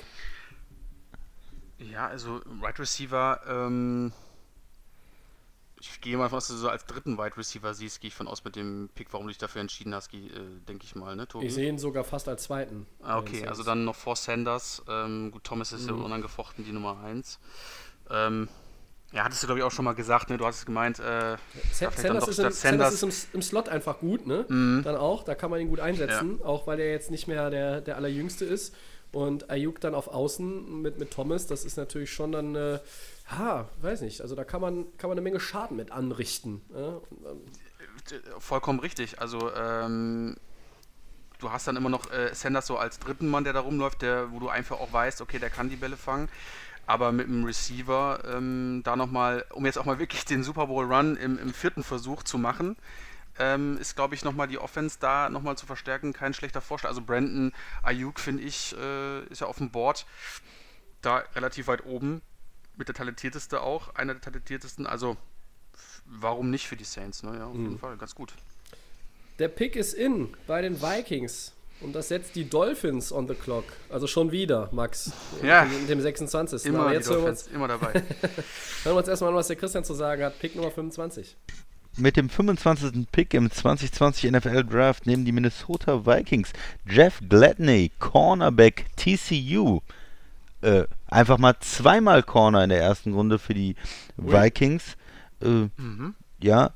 Ja, 1.78 2.08
also 2.08 2.42
Wide 2.46 2.80
Receiver, 2.80 3.42
ähm, 3.48 4.12
ich 5.80 6.02
gehe 6.02 6.18
mal 6.18 6.30
von 6.30 6.38
aus, 6.38 6.48
dass 6.48 6.56
du 6.56 6.62
so 6.62 6.70
als 6.70 6.86
dritten 6.86 7.18
Wide 7.18 7.38
Receiver 7.38 7.74
siehst, 7.74 8.02
gehe 8.02 8.08
ich 8.08 8.16
von 8.16 8.28
aus 8.28 8.44
mit 8.44 8.56
dem 8.56 8.90
Pick, 8.96 9.12
warum 9.12 9.28
du 9.28 9.32
dich 9.32 9.38
dafür 9.38 9.62
entschieden 9.62 9.94
hast, 9.94 10.14
äh, 10.14 10.20
denke 10.68 10.86
ich 10.86 10.96
mal, 10.96 11.16
ne, 11.16 11.28
Tobi? 11.28 11.48
Ich 11.48 11.54
sehe 11.54 11.68
ihn 11.68 11.78
sogar 11.78 12.04
fast 12.04 12.28
als 12.28 12.44
zweiten. 12.44 12.88
Ah, 13.02 13.18
okay, 13.18 13.46
also 13.48 13.64
dann 13.64 13.86
noch 13.86 13.96
vor 13.96 14.16
Sanders. 14.16 14.84
Ähm, 14.88 15.32
gut, 15.32 15.44
Thomas 15.44 15.72
ist 15.72 15.84
mhm. 15.90 15.98
ja 16.00 16.06
unangefochten 16.06 16.64
die 16.64 16.72
Nummer 16.72 17.00
1. 17.04 17.40
Ähm, 18.10 18.48
ja, 19.12 19.24
hattest 19.24 19.44
du, 19.44 19.48
glaube 19.48 19.60
ich, 19.60 19.66
auch 19.66 19.72
schon 19.72 19.86
mal 19.86 19.94
gesagt, 19.94 20.30
ne? 20.30 20.38
Du 20.38 20.46
hast 20.46 20.60
es 20.60 20.66
gemeint, 20.66 21.00
äh, 21.00 21.38
Sanders, 21.72 22.28
ist, 22.28 22.40
im, 22.40 22.52
Sanders 22.52 22.94
ist 23.02 23.04
im, 23.04 23.40
im, 23.40 23.42
Slot 23.42 23.70
einfach 23.70 24.00
gut, 24.00 24.26
ne? 24.28 24.46
Mhm. 24.48 24.82
Dann 24.84 24.96
auch, 24.96 25.24
da 25.24 25.36
kann 25.36 25.50
man 25.50 25.62
ihn 25.62 25.70
gut 25.70 25.80
einsetzen, 25.80 26.40
ja. 26.40 26.46
auch 26.46 26.68
weil 26.68 26.80
er 26.80 26.92
jetzt 26.92 27.12
nicht 27.12 27.28
mehr 27.28 27.50
der, 27.50 27.82
der 27.82 27.96
Allerjüngste 27.96 28.46
ist. 28.46 28.76
Und 29.12 29.50
Ayuk 29.50 29.80
dann 29.80 29.96
auf 29.96 30.10
Außen 30.10 30.82
mit, 30.82 31.00
mit 31.00 31.12
Thomas, 31.12 31.48
das 31.48 31.64
ist 31.64 31.78
natürlich 31.78 32.12
schon 32.12 32.34
dann 32.34 32.56
äh, 32.56 32.80
ja, 33.32 33.70
weiß 33.82 34.02
nicht. 34.02 34.22
Also 34.22 34.36
da 34.36 34.44
kann 34.44 34.62
man, 34.62 34.86
kann 34.98 35.10
man 35.10 35.18
eine 35.18 35.22
Menge 35.22 35.40
Schaden 35.40 35.78
mit 35.78 35.92
anrichten. 35.92 36.62
Ja? 36.74 37.02
Vollkommen 38.40 38.80
richtig. 38.80 39.20
Also 39.20 39.52
ähm, 39.54 40.36
du 41.40 41.52
hast 41.52 41.68
dann 41.68 41.76
immer 41.76 41.90
noch 41.90 42.12
äh, 42.12 42.34
Sanders 42.34 42.68
so 42.68 42.78
als 42.78 43.00
dritten 43.00 43.28
Mann, 43.28 43.44
der 43.44 43.54
da 43.54 43.62
rumläuft, 43.62 44.02
der, 44.02 44.32
wo 44.32 44.40
du 44.40 44.50
einfach 44.50 44.80
auch 44.80 44.94
weißt, 44.94 45.22
okay, 45.22 45.40
der 45.40 45.50
kann 45.50 45.70
die 45.70 45.76
Bälle 45.76 45.98
fangen. 45.98 46.30
Aber 46.88 47.12
mit 47.12 47.28
dem 47.28 47.46
Receiver 47.46 48.20
ähm, 48.26 48.82
da 48.84 48.96
nochmal, 48.96 49.44
um 49.54 49.66
jetzt 49.66 49.80
auch 49.80 49.86
mal 49.86 49.98
wirklich 49.98 50.24
den 50.26 50.44
Super 50.44 50.68
Bowl 50.68 50.86
Run 50.86 51.18
im, 51.18 51.40
im 51.40 51.52
vierten 51.52 51.84
Versuch 51.84 52.22
zu 52.22 52.38
machen, 52.38 52.78
ähm, 53.40 53.78
ist, 53.80 53.96
glaube 53.96 54.14
ich, 54.14 54.24
nochmal 54.24 54.48
die 54.48 54.60
Offense 54.60 54.98
da 55.00 55.30
nochmal 55.30 55.58
zu 55.58 55.66
verstärken 55.66 56.14
kein 56.14 56.36
schlechter 56.36 56.62
Vorschlag. 56.62 56.90
Also 56.90 57.02
Brandon 57.02 57.54
Ayuk, 57.82 58.20
finde 58.20 58.44
ich, 58.44 58.76
äh, 58.78 59.24
ist 59.26 59.42
ja 59.42 59.48
auf 59.48 59.58
dem 59.58 59.72
Board 59.72 60.06
da 61.02 61.24
relativ 61.36 61.68
weit 61.68 61.86
oben 61.86 62.22
mit 62.78 62.88
der 62.88 62.96
talentierteste 62.96 63.62
auch, 63.62 63.96
einer 63.96 64.14
der 64.14 64.22
talentiertesten. 64.22 64.88
Also 64.88 65.18
warum 66.06 66.50
nicht 66.50 66.68
für 66.68 66.76
die 66.76 66.84
Saints? 66.84 67.24
Ne? 67.24 67.38
Ja, 67.38 67.48
auf 67.48 67.54
mhm. 67.54 67.64
jeden 67.64 67.80
Fall, 67.80 67.98
ganz 67.98 68.16
gut. 68.16 68.34
Der 69.40 69.48
Pick 69.48 69.76
ist 69.76 69.94
in 69.94 70.34
bei 70.48 70.62
den 70.62 70.82
Vikings. 70.82 71.52
Und 71.82 71.94
das 71.94 72.08
setzt 72.08 72.36
die 72.36 72.50
Dolphins 72.50 73.12
on 73.12 73.28
the 73.28 73.34
clock. 73.34 73.66
Also 73.90 74.08
schon 74.08 74.32
wieder, 74.32 74.70
Max. 74.72 75.12
Ja. 75.44 75.64
In, 75.64 75.88
dem 75.88 76.00
26. 76.00 76.66
Immer, 76.66 76.94
jetzt 76.94 77.10
hören 77.10 77.24
wir 77.24 77.30
uns, 77.30 77.48
immer 77.48 77.68
dabei. 77.68 77.94
hören 77.94 78.04
wir 78.86 78.96
uns 78.96 79.10
erstmal 79.10 79.32
an, 79.32 79.36
was 79.36 79.48
der 79.48 79.58
Christian 79.58 79.84
zu 79.84 79.94
sagen 79.94 80.24
hat. 80.24 80.40
Pick 80.40 80.56
Nummer 80.56 80.72
25. 80.72 81.36
Mit 81.98 82.16
dem 82.16 82.30
25. 82.30 83.08
Pick 83.12 83.34
im 83.34 83.52
2020 83.52 84.32
NFL 84.32 84.64
Draft 84.64 85.06
nehmen 85.06 85.26
die 85.26 85.34
Minnesota 85.34 86.06
Vikings 86.06 86.54
Jeff 86.90 87.20
Gladney, 87.28 87.92
Cornerback 88.00 88.86
TCU 88.96 89.82
äh, 90.62 90.86
einfach 91.08 91.38
mal 91.38 91.56
zweimal 91.60 92.24
Corner 92.24 92.64
in 92.64 92.70
der 92.70 92.82
ersten 92.82 93.14
Runde 93.14 93.40
für 93.40 93.54
die 93.54 93.76
Vikings. 94.18 94.98
Äh, 95.42 95.70
mhm. 95.78 96.16
Ja, 96.42 96.72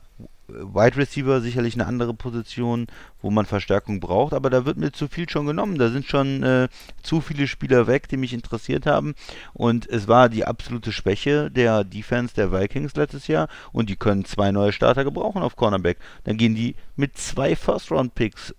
Wide 0.49 0.97
Receiver 0.97 1.41
sicherlich 1.41 1.75
eine 1.75 1.85
andere 1.85 2.13
Position, 2.13 2.87
wo 3.21 3.29
man 3.29 3.45
Verstärkung 3.45 3.99
braucht, 3.99 4.33
aber 4.33 4.49
da 4.49 4.65
wird 4.65 4.77
mir 4.77 4.91
zu 4.91 5.07
viel 5.07 5.29
schon 5.29 5.45
genommen. 5.45 5.77
Da 5.77 5.89
sind 5.89 6.05
schon 6.05 6.43
äh, 6.43 6.67
zu 7.03 7.21
viele 7.21 7.47
Spieler 7.47 7.87
weg, 7.87 8.07
die 8.07 8.17
mich 8.17 8.33
interessiert 8.33 8.85
haben. 8.85 9.15
Und 9.53 9.87
es 9.87 10.07
war 10.07 10.29
die 10.29 10.45
absolute 10.45 10.91
Schwäche 10.91 11.51
der 11.51 11.83
Defense 11.83 12.33
der 12.33 12.51
Vikings 12.51 12.95
letztes 12.95 13.27
Jahr 13.27 13.47
und 13.71 13.89
die 13.89 13.95
können 13.95 14.25
zwei 14.25 14.51
neue 14.51 14.73
Starter 14.73 15.03
gebrauchen 15.03 15.41
auf 15.41 15.55
Cornerback. 15.55 15.97
Dann 16.23 16.37
gehen 16.37 16.55
die 16.55 16.75
mit 16.95 17.17
zwei 17.17 17.55
First-Round-Picks. 17.55 18.55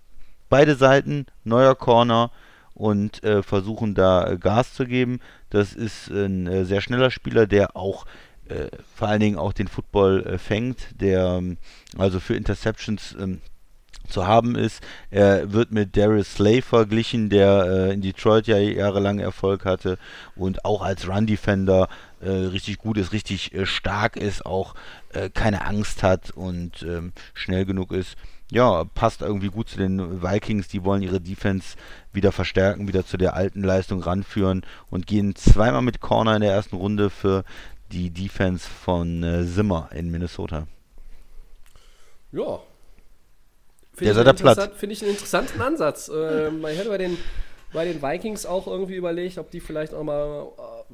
Beide 0.49 0.75
Seiten, 0.75 1.27
neuer 1.43 1.75
Corner, 1.75 2.31
und 2.73 3.23
äh, 3.23 3.43
versuchen 3.43 3.93
da 3.93 4.27
äh, 4.27 4.37
Gas 4.37 4.73
zu 4.73 4.85
geben. 4.85 5.19
Das 5.49 5.73
ist 5.73 6.09
ein 6.09 6.47
äh, 6.47 6.65
sehr 6.65 6.81
schneller 6.81 7.11
Spieler, 7.11 7.47
der 7.47 7.75
auch 7.75 8.05
äh, 8.47 8.67
vor 8.95 9.07
allen 9.07 9.19
Dingen 9.19 9.37
auch 9.37 9.53
den 9.53 9.67
Football 9.67 10.37
fängt, 10.37 10.99
der 10.99 11.37
ähm, 11.37 11.57
also 11.97 12.19
für 12.19 12.35
Interceptions 12.35 13.15
ähm, 13.19 13.41
zu 14.07 14.25
haben 14.25 14.55
ist. 14.55 14.81
Er 15.09 15.53
wird 15.53 15.71
mit 15.71 15.95
Darius 15.95 16.33
Slay 16.33 16.61
verglichen, 16.61 17.29
der 17.29 17.65
äh, 17.67 17.93
in 17.93 18.01
Detroit 18.01 18.47
ja 18.47 18.57
jahrelang 18.57 19.19
Erfolg 19.19 19.63
hatte 19.63 19.97
und 20.35 20.65
auch 20.65 20.81
als 20.81 21.07
Run-Defender 21.07 21.87
richtig 22.23 22.77
gut 22.77 22.97
ist, 22.97 23.13
richtig 23.13 23.51
stark 23.63 24.15
ist, 24.15 24.45
auch 24.45 24.75
keine 25.33 25.65
Angst 25.65 26.03
hat 26.03 26.29
und 26.29 26.83
ähm, 26.83 27.13
schnell 27.33 27.65
genug 27.65 27.91
ist 27.91 28.15
ja, 28.51 28.83
passt 28.83 29.21
irgendwie 29.21 29.47
gut 29.47 29.69
zu 29.69 29.77
den 29.77 30.21
Vikings. 30.21 30.67
Die 30.67 30.83
wollen 30.83 31.01
ihre 31.01 31.19
Defense 31.21 31.77
wieder 32.13 32.31
verstärken, 32.31 32.87
wieder 32.87 33.05
zu 33.05 33.17
der 33.17 33.33
alten 33.33 33.63
Leistung 33.63 34.03
ranführen 34.03 34.63
und 34.89 35.07
gehen 35.07 35.35
zweimal 35.35 35.81
mit 35.81 36.01
Corner 36.01 36.35
in 36.35 36.41
der 36.41 36.51
ersten 36.51 36.75
Runde 36.75 37.09
für 37.09 37.43
die 37.91 38.09
Defense 38.09 38.67
von 38.69 39.23
äh, 39.23 39.45
Zimmer 39.45 39.89
in 39.93 40.11
Minnesota. 40.11 40.67
Ja. 42.31 42.59
Der 43.99 44.13
Finde 44.15 44.31
ich, 44.31 44.35
platt. 44.37 44.57
interessant- 44.57 44.75
finde 44.75 44.93
ich 44.93 45.01
einen 45.01 45.11
interessanten 45.11 45.61
Ansatz. 45.61 46.11
Ähm, 46.13 46.65
ich 46.69 46.77
hätte 46.77 46.89
bei 46.89 46.97
den, 46.97 47.17
bei 47.73 47.85
den 47.85 48.01
Vikings 48.01 48.45
auch 48.45 48.67
irgendwie 48.67 48.95
überlegt, 48.95 49.37
ob 49.37 49.51
die 49.51 49.59
vielleicht 49.59 49.93
auch 49.93 50.03
mal 50.03 50.47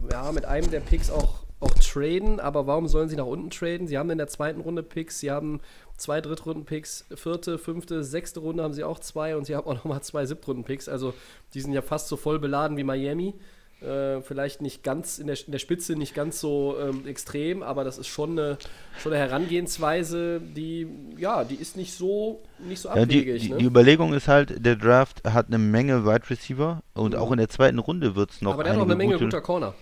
äh, 0.09 0.13
ja, 0.13 0.31
mit 0.31 0.45
einem 0.45 0.69
der 0.71 0.79
Picks 0.79 1.09
auch, 1.09 1.39
auch 1.59 1.73
traden. 1.75 2.39
Aber 2.39 2.67
warum 2.67 2.87
sollen 2.87 3.09
sie 3.09 3.15
nach 3.15 3.25
unten 3.25 3.49
traden? 3.49 3.87
Sie 3.87 3.97
haben 3.97 4.09
in 4.09 4.17
der 4.17 4.27
zweiten 4.27 4.61
Runde 4.61 4.83
Picks, 4.83 5.19
sie 5.19 5.31
haben 5.31 5.61
zwei 5.97 6.21
Drittrunden-Picks, 6.21 7.05
vierte, 7.15 7.57
fünfte, 7.57 8.03
sechste 8.03 8.39
Runde 8.39 8.63
haben 8.63 8.73
sie 8.73 8.83
auch 8.83 8.99
zwei 8.99 9.35
und 9.35 9.45
sie 9.45 9.55
haben 9.55 9.67
auch 9.67 9.75
nochmal 9.75 10.01
zwei 10.01 10.25
Siebtrunden-Picks. 10.25 10.87
Also 10.87 11.13
die 11.53 11.61
sind 11.61 11.73
ja 11.73 11.81
fast 11.81 12.07
so 12.07 12.17
voll 12.17 12.39
beladen 12.39 12.77
wie 12.77 12.83
Miami. 12.83 13.33
Äh, 13.79 14.21
vielleicht 14.21 14.63
nicht 14.63 14.81
ganz 14.81 15.19
in 15.19 15.27
der, 15.27 15.37
in 15.45 15.51
der 15.51 15.59
Spitze, 15.59 15.95
nicht 15.95 16.15
ganz 16.15 16.39
so 16.39 16.77
ähm, 16.81 17.05
extrem, 17.05 17.61
aber 17.61 17.83
das 17.83 17.99
ist 17.99 18.07
schon 18.07 18.31
eine, 18.31 18.57
schon 18.97 19.13
eine 19.13 19.21
Herangehensweise, 19.21 20.41
die, 20.41 20.87
ja, 21.15 21.43
die 21.43 21.53
ist 21.53 21.77
nicht 21.77 21.93
so, 21.93 22.41
nicht 22.57 22.81
so 22.81 22.89
Ja, 22.89 23.05
die, 23.05 23.19
abwegig. 23.19 23.41
die, 23.43 23.49
ne? 23.49 23.57
die 23.57 23.65
Überlegung 23.65 24.13
ist 24.13 24.27
halt, 24.27 24.65
der 24.65 24.77
Draft 24.77 25.23
hat 25.25 25.47
eine 25.47 25.59
Menge 25.59 26.05
Wide 26.07 26.27
Receiver 26.27 26.81
und 26.95 27.15
auch 27.15 27.31
in 27.31 27.37
der 27.37 27.49
zweiten 27.49 27.77
Runde 27.77 28.15
wird 28.15 28.31
es 28.31 28.41
noch 28.41 28.53
aber 28.53 28.63
der 28.63 28.73
hat 28.73 28.79
einige 28.79 28.93
eine 28.93 28.97
Menge 28.97 29.13
gute, 29.13 29.25
guter 29.25 29.41
Corner. 29.41 29.75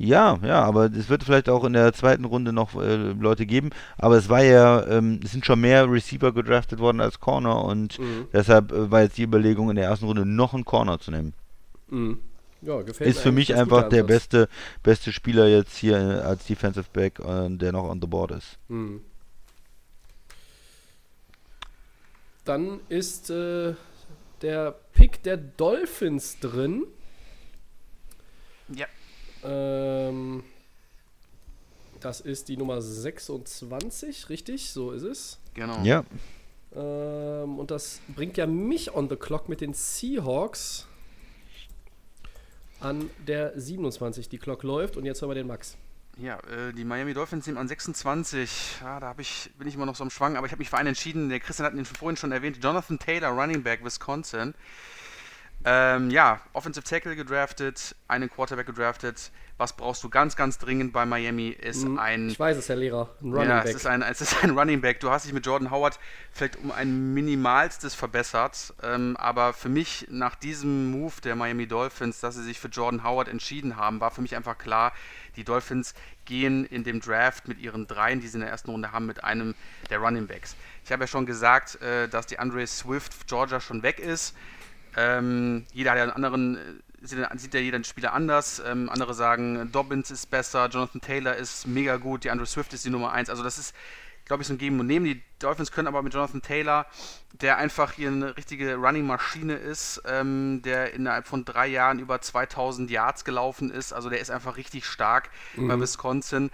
Ja, 0.00 0.38
ja, 0.44 0.62
aber 0.62 0.84
es 0.86 1.08
wird 1.08 1.24
vielleicht 1.24 1.48
auch 1.48 1.64
in 1.64 1.72
der 1.72 1.92
zweiten 1.92 2.24
Runde 2.24 2.52
noch 2.52 2.80
äh, 2.80 2.94
Leute 2.96 3.46
geben. 3.46 3.70
Aber 3.96 4.16
es 4.16 4.28
war 4.28 4.42
ja, 4.44 4.86
ähm, 4.86 5.18
es 5.24 5.32
sind 5.32 5.44
schon 5.44 5.60
mehr 5.60 5.90
Receiver 5.90 6.32
gedraftet 6.32 6.78
worden 6.78 7.00
als 7.00 7.18
Corner 7.18 7.64
und 7.64 7.98
Mhm. 7.98 8.28
deshalb 8.32 8.70
äh, 8.70 8.90
war 8.92 9.02
jetzt 9.02 9.18
die 9.18 9.24
Überlegung 9.24 9.70
in 9.70 9.76
der 9.76 9.86
ersten 9.86 10.06
Runde 10.06 10.24
noch 10.24 10.54
einen 10.54 10.64
Corner 10.64 11.00
zu 11.00 11.10
nehmen. 11.10 11.34
Mhm. 11.88 12.20
Ja, 12.62 12.80
gefällt 12.82 13.10
Ist 13.10 13.20
für 13.20 13.32
mich 13.32 13.54
einfach 13.56 13.88
der 13.88 14.04
beste, 14.04 14.48
beste 14.84 15.12
Spieler 15.12 15.48
jetzt 15.48 15.76
hier 15.76 15.96
äh, 15.96 16.20
als 16.20 16.46
Defensive 16.46 16.86
Back, 16.92 17.18
äh, 17.18 17.48
der 17.50 17.72
noch 17.72 17.84
on 17.84 18.00
the 18.00 18.06
board 18.06 18.30
ist. 18.32 18.56
Mhm. 18.68 19.00
Dann 22.44 22.80
ist 22.88 23.30
äh, 23.30 23.74
der 24.42 24.74
Pick 24.92 25.22
der 25.22 25.36
Dolphins 25.36 26.38
drin. 26.40 26.84
Ja. 28.68 28.86
Ähm, 29.44 30.42
das 32.00 32.20
ist 32.20 32.48
die 32.48 32.56
Nummer 32.56 32.80
26, 32.80 34.28
richtig? 34.28 34.70
So 34.70 34.92
ist 34.92 35.02
es. 35.02 35.38
Genau. 35.54 35.82
Ja, 35.82 36.04
Ähm, 36.76 37.58
und 37.58 37.70
das 37.70 38.00
bringt 38.14 38.36
ja 38.36 38.46
mich 38.46 38.94
on 38.94 39.08
the 39.08 39.16
clock 39.16 39.48
mit 39.48 39.60
den 39.62 39.72
Seahawks 39.74 40.86
an 42.80 43.10
der 43.26 43.58
27. 43.58 44.28
Die 44.28 44.38
Clock 44.38 44.62
läuft 44.62 44.96
und 44.96 45.04
jetzt 45.04 45.20
hören 45.22 45.30
wir 45.30 45.34
den 45.34 45.46
Max. 45.46 45.76
Ja, 46.18 46.38
äh, 46.40 46.72
die 46.72 46.84
Miami 46.84 47.14
Dolphins 47.14 47.46
nehmen 47.46 47.58
an 47.58 47.68
26. 47.68 48.78
Ja, 48.80 49.00
da 49.00 49.08
hab 49.08 49.18
ich, 49.20 49.50
bin 49.58 49.66
ich 49.68 49.74
immer 49.74 49.86
noch 49.86 49.96
so 49.96 50.02
am 50.04 50.10
Schwang, 50.10 50.36
aber 50.36 50.46
ich 50.46 50.52
habe 50.52 50.58
mich 50.60 50.68
für 50.70 50.76
einen 50.76 50.88
entschieden. 50.88 51.28
Der 51.28 51.40
Christian 51.40 51.66
hat 51.66 51.74
ihn 51.74 51.84
vorhin 51.84 52.16
schon 52.16 52.32
erwähnt. 52.32 52.58
Jonathan 52.62 52.98
Taylor, 52.98 53.28
Running 53.30 53.62
Back, 53.62 53.84
Wisconsin. 53.84 54.54
Ähm, 55.70 56.08
ja, 56.10 56.40
Offensive 56.54 56.82
Tackle 56.82 57.14
gedraftet, 57.14 57.94
einen 58.08 58.30
Quarterback 58.30 58.64
gedraftet. 58.64 59.30
Was 59.58 59.76
brauchst 59.76 60.02
du 60.02 60.08
ganz, 60.08 60.34
ganz 60.34 60.56
dringend 60.56 60.94
bei 60.94 61.04
Miami 61.04 61.48
ist 61.48 61.84
Mhm, 61.84 61.98
ein 61.98 62.28
Ich 62.30 62.40
weiß 62.40 62.56
es, 62.56 62.70
Herr 62.70 62.76
Lehrer. 62.76 63.10
Ein 63.20 63.34
Running 63.34 63.48
ja, 63.50 63.60
Back. 63.60 63.70
Es 63.70 63.74
ist, 63.74 63.86
ein, 63.86 64.00
es 64.00 64.20
ist 64.22 64.42
ein 64.42 64.50
Running 64.58 64.80
Back. 64.80 65.00
Du 65.00 65.10
hast 65.10 65.26
dich 65.26 65.34
mit 65.34 65.44
Jordan 65.44 65.70
Howard 65.70 65.98
vielleicht 66.32 66.56
um 66.56 66.72
ein 66.72 67.12
minimalstes 67.12 67.94
verbessert. 67.94 68.72
Ähm, 68.82 69.14
aber 69.18 69.52
für 69.52 69.68
mich, 69.68 70.06
nach 70.08 70.36
diesem 70.36 70.90
Move 70.90 71.20
der 71.22 71.36
Miami 71.36 71.66
Dolphins, 71.66 72.20
dass 72.20 72.36
sie 72.36 72.44
sich 72.44 72.58
für 72.58 72.68
Jordan 72.68 73.04
Howard 73.04 73.28
entschieden 73.28 73.76
haben, 73.76 74.00
war 74.00 74.10
für 74.10 74.22
mich 74.22 74.36
einfach 74.36 74.56
klar, 74.56 74.94
die 75.36 75.44
Dolphins 75.44 75.92
gehen 76.24 76.64
in 76.64 76.82
dem 76.82 77.00
Draft 77.00 77.46
mit 77.46 77.58
ihren 77.58 77.86
dreien, 77.86 78.20
die 78.20 78.28
sie 78.28 78.36
in 78.36 78.40
der 78.40 78.50
ersten 78.50 78.70
Runde 78.70 78.92
haben, 78.92 79.04
mit 79.04 79.22
einem 79.22 79.54
der 79.90 79.98
Running 79.98 80.28
Backs. 80.28 80.56
Ich 80.84 80.92
habe 80.92 81.02
ja 81.02 81.06
schon 81.08 81.26
gesagt, 81.26 81.82
äh, 81.82 82.08
dass 82.08 82.24
die 82.24 82.38
Andre 82.38 82.66
Swift 82.66 83.26
Georgia 83.26 83.60
schon 83.60 83.82
weg 83.82 83.98
ist. 83.98 84.34
Ähm, 84.98 85.64
jeder 85.72 85.92
hat 85.92 85.98
ja 85.98 86.02
einen 86.04 86.12
anderen, 86.12 86.56
äh, 86.56 87.36
sieht, 87.36 87.54
ja 87.54 87.60
jeder 87.60 87.76
einen 87.76 87.84
Spieler 87.84 88.12
anders. 88.12 88.60
Ähm, 88.66 88.90
andere 88.90 89.14
sagen, 89.14 89.70
Dobbins 89.70 90.10
ist 90.10 90.26
besser, 90.26 90.68
Jonathan 90.68 91.00
Taylor 91.00 91.36
ist 91.36 91.68
mega 91.68 91.96
gut, 91.96 92.24
die 92.24 92.30
Andre 92.30 92.46
Swift 92.46 92.72
ist 92.72 92.84
die 92.84 92.90
Nummer 92.90 93.12
1. 93.12 93.30
Also 93.30 93.44
das 93.44 93.58
ist, 93.58 93.76
glaube 94.24 94.42
ich, 94.42 94.48
so 94.48 94.54
ein 94.54 94.58
Geben 94.58 94.80
und 94.80 94.88
Nehmen. 94.88 95.06
Die 95.06 95.22
Dolphins 95.38 95.70
können 95.70 95.86
aber 95.86 96.02
mit 96.02 96.14
Jonathan 96.14 96.42
Taylor, 96.42 96.86
der 97.40 97.58
einfach 97.58 97.92
hier 97.92 98.08
eine 98.08 98.36
richtige 98.36 98.74
Running-Maschine 98.74 99.54
ist, 99.54 100.02
ähm, 100.04 100.62
der 100.62 100.94
innerhalb 100.94 101.28
von 101.28 101.44
drei 101.44 101.68
Jahren 101.68 102.00
über 102.00 102.20
2000 102.20 102.90
Yards 102.90 103.24
gelaufen 103.24 103.70
ist. 103.70 103.92
Also 103.92 104.10
der 104.10 104.18
ist 104.18 104.32
einfach 104.32 104.56
richtig 104.56 104.84
stark 104.84 105.30
bei 105.56 105.78
Wisconsin. 105.78 106.50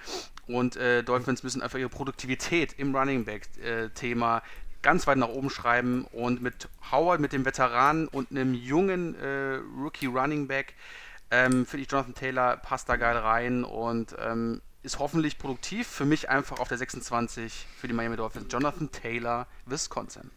Und 0.47 0.77
äh, 0.77 1.03
Dolphins 1.03 1.43
müssen 1.43 1.63
einfach 1.63 1.79
ihre 1.79 1.89
Produktivität 1.89 2.75
im 2.79 2.95
Running 2.95 3.25
Back-Thema 3.25 4.43
ganz 4.85 5.09
weit 5.09 5.19
nach 5.19 5.29
oben 5.29 5.51
schreiben 5.51 6.07
und 6.13 6.43
mit 6.43 6.69
Howard, 6.93 7.19
mit 7.19 7.33
dem 7.33 7.45
Veteranen 7.45 8.07
und 8.07 8.31
einem 8.31 8.55
jungen 8.55 9.17
äh, 9.17 9.59
Rookie 9.83 10.07
Running 10.07 10.47
Back, 10.47 10.75
ähm, 11.33 11.67
finde 11.67 11.83
ich 11.83 11.91
Jonathan 11.91 12.15
Taylor 12.15 12.57
passt 12.59 12.89
da 12.89 12.97
geil 12.97 13.17
rein 13.17 13.65
und 13.65 14.15
ähm, 14.21 14.61
ist 14.85 14.99
hoffentlich 14.99 15.39
produktiv. 15.39 15.89
Für 15.89 16.05
mich 16.05 16.29
einfach 16.29 16.61
auf 16.61 16.69
der 16.69 16.79
26 16.79 17.67
für 17.77 17.89
die 17.89 17.95
Miami 17.95 18.17
Dolphins. 18.17 18.47
Jonathan 18.51 18.93
Taylor, 18.93 19.47
Wisconsin. 19.67 20.31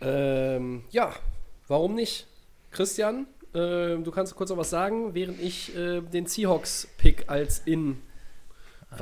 Ähm, 0.00 0.84
ja, 0.90 1.14
warum 1.68 1.94
nicht? 1.94 2.26
Christian, 2.70 3.26
äh, 3.52 3.96
du 3.98 4.10
kannst 4.10 4.34
kurz 4.34 4.50
noch 4.50 4.56
was 4.56 4.70
sagen, 4.70 5.14
während 5.14 5.40
ich 5.40 5.76
äh, 5.76 6.00
den 6.00 6.26
Seahawks-Pick 6.26 7.28
als 7.28 7.60
in 7.60 8.02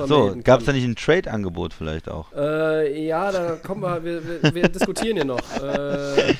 so, 0.06 0.36
gab 0.42 0.60
es 0.60 0.66
da 0.66 0.72
nicht 0.72 0.84
ein 0.84 0.96
Trade-Angebot 0.96 1.74
vielleicht 1.74 2.08
auch? 2.08 2.32
Äh, 2.34 3.06
ja, 3.06 3.30
da 3.32 3.56
kommen 3.56 3.82
wir, 3.82 4.02
wir, 4.42 4.54
wir, 4.54 4.68
diskutieren 4.68 5.16
hier 5.16 5.24
noch. 5.24 5.40
Äh, 5.62 6.34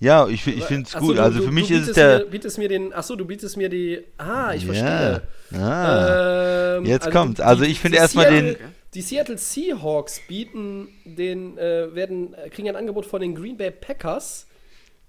Ja, 0.00 0.26
ich, 0.26 0.44
ich 0.48 0.64
finde 0.64 0.88
es 0.88 0.96
gut. 0.96 1.16
du- 1.16 1.22
also 1.22 1.38
du- 1.38 1.44
für 1.44 1.52
mich 1.52 1.68
du 1.68 1.74
ist 1.74 1.88
es 1.88 1.94
der. 1.94 2.18
Mir, 2.18 2.24
bietest 2.26 2.58
mir 2.58 2.68
den, 2.68 2.92
achso, 2.92 3.14
du 3.14 3.24
bietest 3.24 3.56
mir 3.56 3.68
die, 3.68 4.02
ah, 4.18 4.52
ich 4.52 4.64
Ja. 4.64 4.72
verstehe. 4.74 5.22
Ah. 5.60 6.76
Ähm, 6.78 6.84
Jetzt 6.86 7.06
also 7.06 7.18
kommt's. 7.18 7.40
Also 7.40 7.62
die- 7.64 7.70
ich 7.70 7.78
finde 7.78 7.98
erstmal 7.98 8.28
den- 8.30 8.56
Die 8.94 9.00
Seattle 9.00 9.38
Seahawks 9.38 10.20
bieten 10.26 10.88
den, 11.04 11.56
äh, 11.56 11.94
werden, 11.94 12.34
kriegen 12.50 12.68
ein 12.68 12.74
Angebot 12.76 13.06
von 13.06 13.20
den 13.20 13.34
Green 13.34 13.56
Bay 13.56 13.70
Packers. 13.70 14.46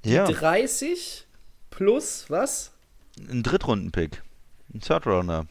ja, 0.05 0.25
30 0.27 1.25
plus 1.71 2.25
was? 2.29 2.71
ein 3.17 3.41
Drittrunden-Pick. 3.43 4.21
Ein 4.73 4.79
Third-Rounder. 4.81 5.45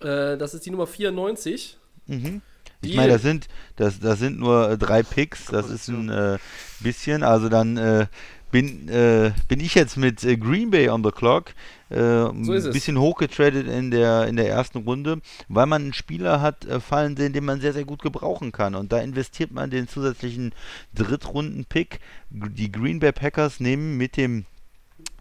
Äh, 0.00 0.36
das 0.36 0.54
ist 0.54 0.66
die 0.66 0.70
Nummer 0.70 0.86
94. 0.86 1.76
Mhm. 2.06 2.42
Ich 2.82 2.96
meine, 2.96 3.12
das 3.12 3.22
sind, 3.22 3.48
das, 3.76 4.00
das 4.00 4.18
sind 4.18 4.38
nur 4.38 4.70
äh, 4.70 4.78
drei 4.78 5.02
Picks, 5.02 5.46
das 5.46 5.68
ist 5.68 5.88
ein 5.88 6.08
äh, 6.08 6.38
bisschen, 6.80 7.22
also 7.22 7.50
dann 7.50 7.76
äh, 7.76 8.06
bin, 8.50 8.88
äh, 8.88 9.32
bin 9.48 9.60
ich 9.60 9.74
jetzt 9.74 9.98
mit 9.98 10.24
äh, 10.24 10.36
Green 10.38 10.70
Bay 10.70 10.88
on 10.88 11.04
the 11.04 11.10
clock, 11.10 11.52
So 11.90 11.96
ist 12.30 12.64
ein 12.64 12.68
es. 12.68 12.70
bisschen 12.70 12.98
hochgetradet 12.98 13.68
in 13.68 13.90
der, 13.90 14.26
in 14.28 14.36
der 14.36 14.48
ersten 14.48 14.78
Runde, 14.78 15.20
weil 15.48 15.66
man 15.66 15.82
einen 15.82 15.92
Spieler 15.92 16.40
hat 16.40 16.66
fallen 16.80 17.16
sehen, 17.16 17.32
den 17.34 17.44
man 17.44 17.60
sehr, 17.60 17.74
sehr 17.74 17.84
gut 17.84 18.00
gebrauchen 18.00 18.50
kann. 18.50 18.74
Und 18.74 18.92
da 18.92 18.98
investiert 19.00 19.50
man 19.50 19.70
den 19.70 19.86
zusätzlichen 19.86 20.52
Drittrunden-Pick. 20.94 22.00
Die 22.30 22.72
Green 22.72 23.00
Bay 23.00 23.12
Packers 23.12 23.60
nehmen 23.60 23.96
mit 23.98 24.16
dem 24.16 24.46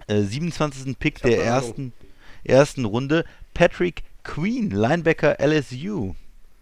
äh, 0.07 0.21
27. 0.21 0.97
Pick 0.97 1.21
der 1.21 1.43
ersten, 1.43 1.91
ersten 2.43 2.85
Runde 2.85 3.25
Patrick 3.53 4.03
Queen, 4.29 4.69
Linebacker 4.69 5.37
LSU. 5.39 6.13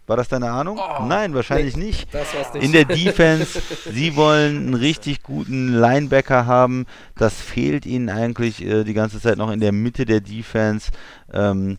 War 0.06 0.16
das 0.16 0.28
deine 0.28 0.50
Ahnung? 0.50 0.80
Oh, 0.80 1.04
Nein, 1.04 1.34
wahrscheinlich 1.34 1.76
nicht. 1.76 2.12
Das 2.14 2.34
war's 2.34 2.54
nicht. 2.54 2.64
In 2.64 2.72
der 2.72 2.86
Defense, 2.86 3.60
sie 3.92 4.16
wollen 4.16 4.56
einen 4.56 4.74
richtig 4.74 5.22
guten 5.22 5.74
Linebacker 5.74 6.46
haben. 6.46 6.86
Das 7.14 7.34
fehlt 7.34 7.84
ihnen 7.84 8.08
eigentlich 8.08 8.64
äh, 8.64 8.84
die 8.84 8.94
ganze 8.94 9.20
Zeit 9.20 9.36
noch 9.36 9.50
in 9.50 9.60
der 9.60 9.72
Mitte 9.72 10.06
der 10.06 10.22
Defense. 10.22 10.90
Ähm, 11.30 11.76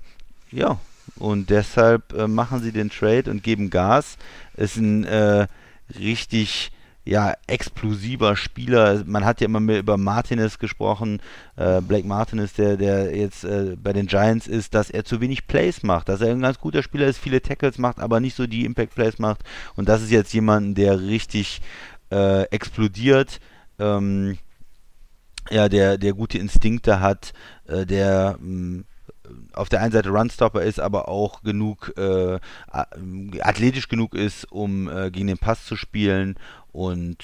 ja, 0.51 0.77
und 1.17 1.49
deshalb 1.49 2.13
äh, 2.13 2.27
machen 2.27 2.61
sie 2.61 2.71
den 2.71 2.91
Trade 2.91 3.31
und 3.31 3.41
geben 3.41 3.71
Gas. 3.71 4.17
Ist 4.55 4.77
ein 4.77 5.05
äh, 5.05 5.47
richtig 5.97 6.71
ja, 7.09 7.33
explosiver 7.47 8.35
Spieler. 8.35 9.03
Man 9.05 9.25
hat 9.25 9.41
ja 9.41 9.45
immer 9.45 9.59
mehr 9.59 9.79
über 9.79 9.97
Martinez 9.97 10.59
gesprochen, 10.59 11.21
äh, 11.55 11.81
Blake 11.81 12.07
Martinez, 12.07 12.53
der, 12.53 12.77
der 12.77 13.17
jetzt 13.17 13.43
äh, 13.43 13.75
bei 13.81 13.93
den 13.93 14.05
Giants 14.05 14.45
ist, 14.45 14.75
dass 14.75 14.91
er 14.91 15.03
zu 15.03 15.19
wenig 15.19 15.47
Plays 15.47 15.81
macht, 15.81 16.07
dass 16.07 16.21
er 16.21 16.29
ein 16.31 16.41
ganz 16.41 16.59
guter 16.59 16.83
Spieler 16.83 17.07
ist, 17.07 17.17
viele 17.17 17.41
Tackles 17.41 17.79
macht, 17.79 17.99
aber 17.99 18.19
nicht 18.19 18.35
so 18.35 18.45
die 18.45 18.63
Impact-Plays 18.63 19.17
macht. 19.17 19.41
Und 19.75 19.89
das 19.89 20.03
ist 20.03 20.11
jetzt 20.11 20.33
jemand, 20.33 20.77
der 20.77 21.01
richtig 21.01 21.61
äh, 22.11 22.43
explodiert, 22.51 23.39
ähm, 23.79 24.37
ja, 25.49 25.67
der, 25.67 25.97
der 25.97 26.13
gute 26.13 26.37
Instinkte 26.37 26.99
hat, 26.99 27.33
äh, 27.67 27.87
der 27.87 28.37
mh, 28.39 28.83
auf 29.53 29.69
der 29.69 29.81
einen 29.81 29.91
Seite 29.91 30.09
Runstopper 30.09 30.61
ist, 30.61 30.79
aber 30.79 31.07
auch 31.07 31.41
genug 31.41 31.93
äh, 31.97 32.39
athletisch 33.41 33.87
genug 33.87 34.13
ist, 34.13 34.51
um 34.51 34.89
äh, 34.89 35.11
gegen 35.11 35.27
den 35.27 35.37
Pass 35.37 35.65
zu 35.65 35.75
spielen. 35.75 36.35
Und 36.71 37.17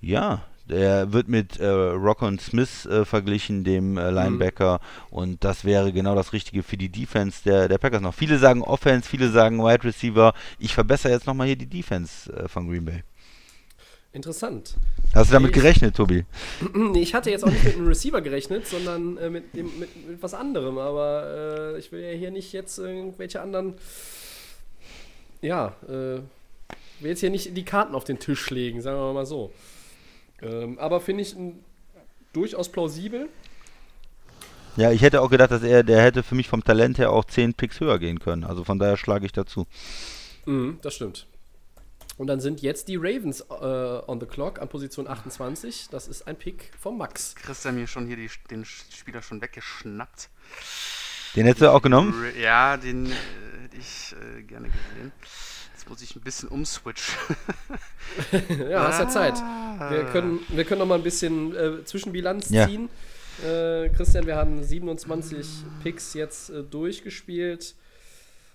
ja, 0.00 0.42
Der 0.68 1.12
wird 1.12 1.28
mit 1.28 1.58
äh, 1.58 1.66
Rockon 1.68 2.38
Smith 2.38 2.86
äh, 2.86 3.04
verglichen, 3.04 3.64
dem 3.64 3.98
äh, 3.98 4.10
Linebacker. 4.10 4.80
Und 5.10 5.42
das 5.44 5.64
wäre 5.64 5.92
genau 5.92 6.14
das 6.14 6.32
Richtige 6.32 6.62
für 6.62 6.76
die 6.76 6.88
Defense 6.88 7.42
der, 7.44 7.68
der 7.68 7.78
Packers 7.78 8.00
noch. 8.00 8.14
Viele 8.14 8.38
sagen 8.38 8.62
Offense, 8.62 9.08
viele 9.08 9.30
sagen 9.30 9.58
Wide 9.58 9.84
Receiver. 9.84 10.32
Ich 10.60 10.72
verbessere 10.74 11.12
jetzt 11.12 11.26
nochmal 11.26 11.48
hier 11.48 11.56
die 11.56 11.66
Defense 11.66 12.32
äh, 12.32 12.48
von 12.48 12.68
Green 12.68 12.84
Bay. 12.84 13.02
Interessant. 14.14 14.76
Hast 15.14 15.30
du 15.30 15.32
damit 15.34 15.50
Ich- 15.50 15.54
gerechnet, 15.56 15.96
Tobi? 15.96 16.24
Nee, 16.74 17.00
ich 17.02 17.14
hatte 17.14 17.30
jetzt 17.30 17.44
auch 17.44 17.50
nicht 17.50 17.64
mit 17.64 17.74
einem 17.76 17.88
Receiver 17.88 18.20
gerechnet, 18.20 18.66
sondern 18.66 19.16
äh, 19.16 19.30
mit, 19.30 19.54
dem, 19.54 19.66
mit, 19.78 20.08
mit 20.08 20.22
was 20.22 20.32
anderem. 20.34 20.78
Aber 20.78 21.74
äh, 21.74 21.78
ich 21.78 21.90
will 21.92 22.00
ja 22.02 22.10
hier 22.12 22.30
nicht 22.30 22.52
jetzt 22.52 22.78
irgendwelche 22.78 23.40
anderen. 23.42 23.74
Ja, 25.40 25.74
äh, 25.88 26.20
will 27.02 27.10
jetzt 27.10 27.20
hier 27.20 27.30
nicht 27.30 27.56
die 27.56 27.64
Karten 27.64 27.94
auf 27.94 28.04
den 28.04 28.18
Tisch 28.18 28.50
legen, 28.50 28.80
sagen 28.82 28.98
wir 28.98 29.12
mal 29.12 29.26
so. 29.26 29.52
Ähm, 30.40 30.78
aber 30.78 31.00
finde 31.00 31.22
ich 31.22 31.34
n- 31.36 31.60
durchaus 32.32 32.68
plausibel. 32.70 33.28
Ja, 34.76 34.90
ich 34.90 35.02
hätte 35.02 35.20
auch 35.20 35.30
gedacht, 35.30 35.50
dass 35.50 35.62
er, 35.62 35.82
der 35.82 36.02
hätte 36.02 36.22
für 36.22 36.34
mich 36.34 36.48
vom 36.48 36.64
Talent 36.64 36.98
her 36.98 37.10
auch 37.10 37.24
10 37.26 37.54
Picks 37.54 37.80
höher 37.80 37.98
gehen 37.98 38.18
können. 38.20 38.44
Also 38.44 38.64
von 38.64 38.78
daher 38.78 38.96
schlage 38.96 39.26
ich 39.26 39.32
dazu. 39.32 39.66
Mhm, 40.46 40.78
das 40.82 40.94
stimmt. 40.94 41.26
Und 42.18 42.26
dann 42.26 42.40
sind 42.40 42.62
jetzt 42.62 42.88
die 42.88 42.96
Ravens 42.96 43.40
äh, 43.40 43.54
on 44.06 44.20
the 44.20 44.26
clock 44.26 44.60
an 44.60 44.68
Position 44.68 45.06
28. 45.08 45.88
Das 45.90 46.08
ist 46.08 46.26
ein 46.26 46.36
Pick 46.36 46.70
von 46.78 46.96
Max. 46.96 47.34
Christian 47.34 47.74
mir 47.74 47.86
schon 47.86 48.06
hier 48.06 48.16
die, 48.16 48.30
den 48.50 48.64
Spieler 48.64 49.22
schon 49.22 49.40
weggeschnappt. 49.40 50.28
Den 51.36 51.46
hättest 51.46 51.62
du 51.62 51.70
auch 51.72 51.82
genommen? 51.82 52.14
Ja, 52.40 52.76
den 52.76 53.06
äh, 53.06 53.14
hätte 53.62 53.76
ich 53.78 54.14
äh, 54.38 54.42
gerne 54.42 54.68
gesehen. 54.68 55.12
Jetzt 55.82 55.90
muss 55.90 56.02
ich 56.02 56.14
ein 56.14 56.20
bisschen 56.20 56.48
umswitchen. 56.48 57.16
Ja, 58.70 58.86
hast 58.86 59.00
ja 59.00 59.08
Zeit. 59.08 59.34
Wir 59.90 60.04
können, 60.12 60.38
wir 60.48 60.64
können 60.64 60.78
noch 60.78 60.86
mal 60.86 60.94
ein 60.94 61.02
bisschen 61.02 61.56
äh, 61.56 61.84
Zwischenbilanz 61.84 62.50
Ja. 62.50 62.68
ziehen. 62.68 62.88
Äh, 63.44 63.88
Christian, 63.88 64.26
wir 64.26 64.36
haben 64.36 64.62
27 64.62 65.46
Picks 65.82 66.14
jetzt 66.14 66.50
äh, 66.50 66.62
durchgespielt. 66.62 67.74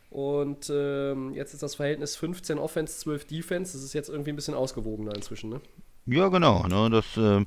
Und 0.10 0.72
ähm, 0.74 1.34
jetzt 1.34 1.54
ist 1.54 1.64
das 1.64 1.76
Verhältnis 1.76 2.16
15 2.16 2.58
Offense, 2.60 2.98
12 3.00 3.26
Defense. 3.26 3.74
Das 3.74 3.84
ist 3.84 3.92
jetzt 3.94 4.08
irgendwie 4.10 4.30
ein 4.32 4.38
bisschen 4.38 4.54
ausgewogener 4.54 5.14
inzwischen, 5.14 5.50
ne? 5.50 5.60
Ja, 6.06 6.30
genau. 6.30 6.66
Ne, 6.68 6.90
das 6.90 7.06
ähm, 7.18 7.46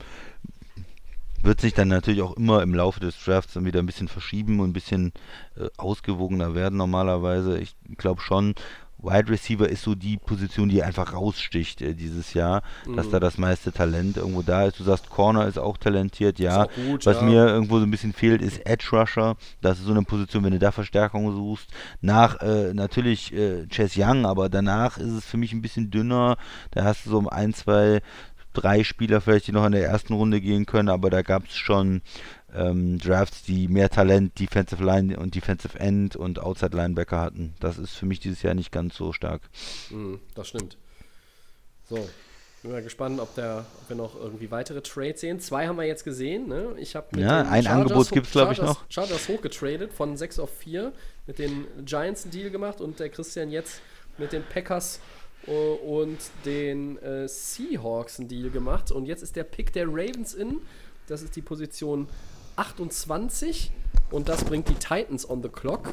wird 1.43 1.63
sich 1.63 1.73
dann 1.73 1.89
natürlich 1.89 2.21
auch 2.21 2.37
immer 2.37 2.63
im 2.63 2.75
Laufe 2.75 3.01
des 3.01 3.17
Drafts 3.25 3.55
dann 3.55 3.65
wieder 3.65 3.79
ein 3.79 3.87
bisschen 3.87 4.09
verschieben 4.09 4.61
und 4.61 4.71
ein 4.71 4.75
bisschen 4.75 5.13
äh, 5.57 5.69
ausgewogener 5.79 6.55
werden 6.55 6.77
normalerweise. 6.77 7.59
Ich 7.59 7.75
glaube 7.97 8.21
schon, 8.21 8.55
Wide 9.03 9.31
Receiver 9.31 9.69
ist 9.69 9.83
so 9.83 9.95
die 9.95 10.17
Position, 10.17 10.69
die 10.69 10.83
einfach 10.83 11.13
raussticht 11.13 11.83
äh, 11.83 11.95
dieses 11.95 12.35
Jahr, 12.35 12.63
dass 12.95 13.07
Mhm. 13.07 13.11
da 13.13 13.21
das 13.21 13.39
meiste 13.39 13.73
Talent 13.73 14.17
irgendwo 14.17 14.43
da 14.43 14.65
ist. 14.65 14.79
Du 14.79 14.85
sagst, 14.85 15.09
Corner 15.11 15.47
ist 15.47 15.59
auch 15.59 15.77
talentiert, 15.77 16.39
ja. 16.39 16.65
auch 16.65 16.71
gut, 16.75 17.07
Was 17.07 17.17
ja. 17.19 17.23
mir 17.23 17.47
irgendwo 17.47 17.79
so 17.79 17.85
ein 17.85 17.91
bisschen 17.91 18.13
fehlt, 18.13 18.43
ist 18.43 18.65
Edge 18.67 18.89
Rusher. 18.93 19.37
Das 19.61 19.79
ist 19.79 19.85
so 19.87 19.93
eine 19.93 20.03
Position, 20.03 20.45
wenn 20.45 20.53
du 20.53 20.59
da 20.59 20.73
Verstärkung 20.73 21.33
suchst. 21.33 21.69
Nach 22.01 22.41
äh, 22.41 22.73
natürlich 22.75 23.33
äh, 23.33 23.67
Chase 23.67 24.01
Young, 24.03 24.27
aber 24.27 24.49
danach 24.49 24.99
ist 24.99 25.13
es 25.13 25.25
für 25.25 25.37
mich 25.37 25.53
ein 25.53 25.63
bisschen 25.63 25.91
dünner. 25.91 26.37
Da 26.73 26.85
hast 26.85 27.07
du 27.07 27.11
so 27.11 27.19
um 27.19 27.29
ein, 27.29 27.55
zwei, 27.55 28.01
drei 28.53 28.83
Spieler 28.85 29.21
vielleicht, 29.21 29.47
die 29.47 29.53
noch 29.53 29.65
in 29.67 29.73
der 29.73 29.85
ersten 29.87 30.13
Runde 30.13 30.41
gehen 30.41 30.67
können, 30.67 30.89
aber 30.89 31.09
da 31.09 31.23
gab 31.23 31.45
es 31.47 31.57
schon 31.57 32.03
ähm, 32.55 32.99
Drafts, 32.99 33.43
die 33.43 33.69
mehr 33.69 33.89
Talent, 33.91 34.39
Defensive 34.39 34.83
Line 34.85 35.19
und 35.19 35.35
Defensive 35.35 35.79
End 35.79 36.17
und 36.17 36.39
Outside 36.39 36.77
Linebacker 36.77 37.19
hatten. 37.21 37.55
Das 37.61 37.79
ist 37.79 37.93
für 37.95 38.07
mich 38.07 38.21
dieses 38.21 38.43
Jahr 38.43 38.55
nicht 38.55 38.73
ganz 38.73 38.97
so 38.97 39.13
stark. 39.13 39.43
Mhm, 39.91 40.21
das 40.35 40.49
stimmt. 40.49 40.77
So, 41.89 42.09
bin 42.63 42.73
mal 42.73 42.83
gespannt, 42.83 43.19
ob, 43.21 43.35
der, 43.35 43.65
ob 43.83 43.89
wir 43.89 43.97
noch 43.97 44.15
irgendwie 44.15 44.51
weitere 44.51 44.81
Trades 44.83 45.21
sehen. 45.21 45.41
Zwei 45.41 45.67
haben 45.67 45.77
wir 45.77 45.87
jetzt 45.87 46.05
gesehen. 46.05 46.49
Ne? 46.49 46.75
Ich 46.79 46.95
habe 46.95 47.19
Ja, 47.21 47.43
ein 47.43 47.67
Angebot 47.67 48.07
hoch- 48.07 48.11
gibt's, 48.13 48.33
glaub 48.33 48.53
ich, 48.53 48.59
noch. 48.61 48.85
Chargers 48.89 49.29
hochgetradet 49.29 49.93
von 49.93 50.17
6 50.17 50.39
auf 50.39 50.51
4, 50.59 50.93
mit 51.27 51.39
den 51.39 51.67
Giants 51.85 52.25
einen 52.25 52.33
Deal 52.33 52.51
gemacht 52.51 52.81
und 52.81 53.01
der 53.01 53.09
Christian 53.09 53.51
jetzt 53.51 53.81
mit 54.19 54.33
den 54.33 54.43
Packers 54.45 55.01
äh, 55.47 55.51
und 55.53 56.19
den 56.45 56.99
äh, 57.03 57.27
Seahawks 57.27 58.21
einen 58.21 58.29
Deal 58.29 58.51
gemacht. 58.51 58.91
Und 58.93 59.07
jetzt 59.07 59.23
ist 59.23 59.37
der 59.37 59.45
Pick 59.45 59.73
der 59.73 59.87
Ravens 59.89 60.35
in. 60.35 60.61
Das 61.07 61.23
ist 61.23 61.35
die 61.35 61.43
Position 61.43 62.07
28 62.61 63.73
und 64.11 64.29
das 64.29 64.45
bringt 64.45 64.69
die 64.69 64.75
Titans 64.75 65.29
on 65.29 65.43
the 65.43 65.49
clock. 65.49 65.89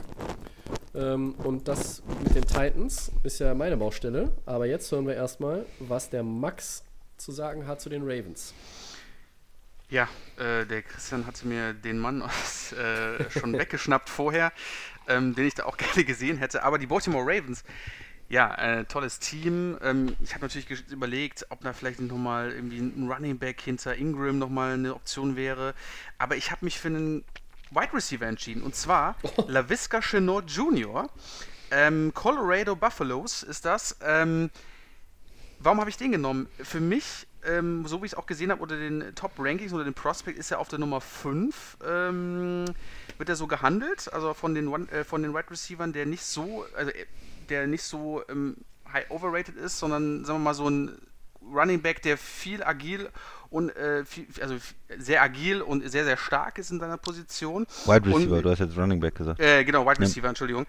Ähm, 0.93 1.33
und 1.35 1.67
das 1.69 2.03
mit 2.23 2.35
den 2.35 2.45
Titans 2.45 3.11
ist 3.23 3.39
ja 3.39 3.53
meine 3.53 3.77
Baustelle. 3.77 4.33
Aber 4.45 4.65
jetzt 4.65 4.91
hören 4.91 5.07
wir 5.07 5.15
erstmal, 5.15 5.65
was 5.79 6.09
der 6.09 6.23
Max 6.23 6.83
zu 7.15 7.31
sagen 7.31 7.67
hat 7.67 7.79
zu 7.79 7.89
den 7.89 8.01
Ravens. 8.03 8.53
Ja, 9.89 10.09
äh, 10.37 10.65
der 10.65 10.81
Christian 10.81 11.25
hatte 11.25 11.47
mir 11.47 11.73
den 11.73 11.99
Mann 11.99 12.21
aus, 12.23 12.73
äh, 12.73 13.31
schon 13.31 13.53
weggeschnappt 13.53 14.09
vorher, 14.09 14.51
ähm, 15.07 15.35
den 15.35 15.47
ich 15.47 15.55
da 15.55 15.63
auch 15.63 15.77
gerne 15.77 16.03
gesehen 16.03 16.37
hätte. 16.37 16.63
Aber 16.63 16.77
die 16.79 16.87
Baltimore 16.87 17.23
Ravens, 17.23 17.63
ja, 18.29 18.53
äh, 18.55 18.85
tolles 18.85 19.19
Team. 19.19 19.77
Ähm, 19.81 20.15
ich 20.21 20.33
habe 20.33 20.45
natürlich 20.45 20.69
überlegt, 20.91 21.45
ob 21.49 21.61
da 21.61 21.73
vielleicht 21.73 21.99
nochmal 21.99 22.51
irgendwie 22.51 22.79
ein 22.79 23.09
Running 23.09 23.37
Back 23.37 23.61
hinter 23.61 23.95
Ingram 23.95 24.37
nochmal 24.37 24.73
eine 24.73 24.95
Option 24.95 25.35
wäre. 25.35 25.73
Aber 26.17 26.35
ich 26.35 26.51
habe 26.51 26.65
mich 26.65 26.79
für 26.79 26.89
einen 26.89 27.23
Wide 27.71 27.93
Receiver 27.93 28.25
entschieden. 28.25 28.63
Und 28.63 28.75
zwar 28.75 29.15
LaVisca 29.47 30.01
Chenot 30.01 30.49
Jr. 30.49 31.09
Ähm, 31.71 32.11
Colorado 32.13 32.75
Buffaloes 32.75 33.43
ist 33.43 33.65
das. 33.65 33.97
Ähm, 34.01 34.49
Warum 35.59 35.79
habe 35.79 35.89
ich 35.89 35.97
den 35.97 36.11
genommen? 36.11 36.47
Für 36.61 36.79
mich, 36.79 37.27
ähm, 37.43 37.85
so 37.87 38.01
wie 38.01 38.05
ich 38.05 38.11
es 38.11 38.17
auch 38.17 38.27
gesehen 38.27 38.51
habe, 38.51 38.61
unter 38.61 38.77
den 38.77 39.15
Top-Rankings, 39.15 39.71
unter 39.71 39.85
den 39.85 39.95
Prospect, 39.95 40.37
ist 40.37 40.51
er 40.51 40.59
auf 40.59 40.67
der 40.67 40.77
Nummer 40.77 41.01
5. 41.01 41.77
Ähm, 41.83 42.65
wird 43.17 43.29
er 43.29 43.35
so 43.35 43.47
gehandelt, 43.47 44.11
also 44.13 44.33
von 44.35 44.53
den, 44.53 44.67
One, 44.67 44.89
äh, 44.91 45.03
von 45.03 45.23
den 45.23 45.33
Wide 45.33 45.49
Receivern, 45.49 45.93
der 45.93 46.05
nicht 46.05 46.23
so, 46.23 46.65
also 46.75 46.91
äh, 46.91 47.05
der 47.49 47.67
nicht 47.67 47.83
so 47.83 48.21
ähm, 48.29 48.57
high 48.91 49.09
overrated 49.09 49.55
ist, 49.55 49.79
sondern 49.79 50.25
sagen 50.25 50.39
wir 50.39 50.43
mal 50.43 50.53
so 50.53 50.69
ein 50.69 50.97
Running 51.41 51.81
Back, 51.81 52.01
der 52.01 52.17
viel 52.17 52.61
agil 52.63 53.09
und 53.49 53.69
äh, 53.75 54.03
viel, 54.03 54.27
also 54.41 54.55
sehr 54.97 55.21
agil 55.21 55.61
und 55.61 55.89
sehr, 55.89 56.03
sehr 56.03 56.17
stark 56.17 56.57
ist 56.57 56.71
in 56.71 56.79
seiner 56.79 56.97
Position. 56.97 57.65
Wide 57.85 58.05
Receiver, 58.05 58.35
Und- 58.37 58.43
du 58.43 58.49
hast 58.49 58.59
jetzt 58.59 58.77
Running 58.77 58.99
Back 58.99 59.15
gesagt. 59.15 59.39
äh, 59.39 59.63
genau, 59.63 59.85
Wide 59.85 59.99
Ja. 59.99 60.05
Receiver, 60.07 60.27
Entschuldigung. 60.27 60.65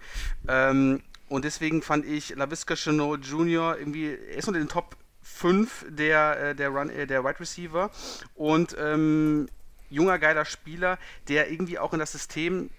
Ähm, 0.47 1.01
und 1.27 1.43
deswegen 1.45 1.81
fand 1.81 2.05
ich 2.05 2.35
LaVisca 2.35 2.75
Chenot 2.75 3.25
Jr. 3.25 3.77
irgendwie, 3.77 4.07
er 4.13 4.37
ist 4.37 4.47
unter 4.47 4.59
den 4.59 4.69
Top 4.69 4.95
5 5.21 5.85
der, 5.89 6.39
äh, 6.49 6.55
der, 6.55 6.69
Run, 6.69 6.89
äh, 6.89 7.05
der 7.05 7.23
Wide 7.25 7.39
Receiver 7.41 7.91
und 8.35 8.75
ähm, 8.79 9.47
junger, 9.89 10.17
geiler 10.17 10.45
Spieler, 10.45 10.97
der 11.27 11.51
irgendwie 11.51 11.77
auch 11.77 11.93
in 11.93 11.99
das 11.99 12.11
System, 12.13 12.69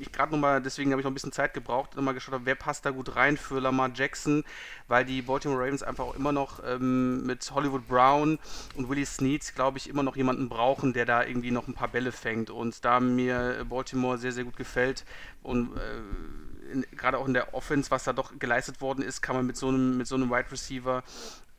ich, 0.00 0.12
gerade 0.12 0.32
nochmal, 0.32 0.62
deswegen 0.62 0.90
habe 0.90 1.00
ich 1.00 1.04
noch 1.04 1.10
ein 1.10 1.14
bisschen 1.14 1.32
Zeit 1.32 1.54
gebraucht, 1.54 1.96
nochmal 1.96 2.14
geschaut 2.14 2.34
habe, 2.34 2.46
wer 2.46 2.54
passt 2.54 2.84
da 2.84 2.90
gut 2.90 3.16
rein 3.16 3.36
für 3.36 3.60
Lamar 3.60 3.90
Jackson, 3.94 4.44
weil 4.86 5.04
die 5.04 5.22
Baltimore 5.22 5.60
Ravens 5.60 5.82
einfach 5.82 6.04
auch 6.04 6.14
immer 6.14 6.32
noch 6.32 6.62
ähm, 6.64 7.24
mit 7.26 7.50
Hollywood 7.52 7.86
Brown 7.88 8.38
und 8.74 8.88
Willie 8.88 9.06
Snead, 9.06 9.54
glaube 9.54 9.78
ich, 9.78 9.88
immer 9.88 10.02
noch 10.02 10.16
jemanden 10.16 10.48
brauchen, 10.48 10.92
der 10.92 11.04
da 11.04 11.24
irgendwie 11.24 11.50
noch 11.50 11.68
ein 11.68 11.74
paar 11.74 11.88
Bälle 11.88 12.12
fängt. 12.12 12.50
Und 12.50 12.84
da 12.84 13.00
mir 13.00 13.64
Baltimore 13.68 14.18
sehr, 14.18 14.32
sehr 14.32 14.44
gut 14.44 14.56
gefällt 14.56 15.04
und 15.42 15.76
äh, 15.76 16.82
gerade 16.96 17.18
auch 17.18 17.26
in 17.26 17.34
der 17.34 17.54
Offense, 17.54 17.90
was 17.90 18.04
da 18.04 18.12
doch 18.12 18.38
geleistet 18.38 18.80
worden 18.80 19.02
ist, 19.02 19.22
kann 19.22 19.36
man 19.36 19.46
mit 19.46 19.56
so 19.56 19.68
einem, 19.68 19.96
mit 19.96 20.06
so 20.06 20.16
einem 20.16 20.30
Wide 20.30 20.50
Receiver 20.50 21.02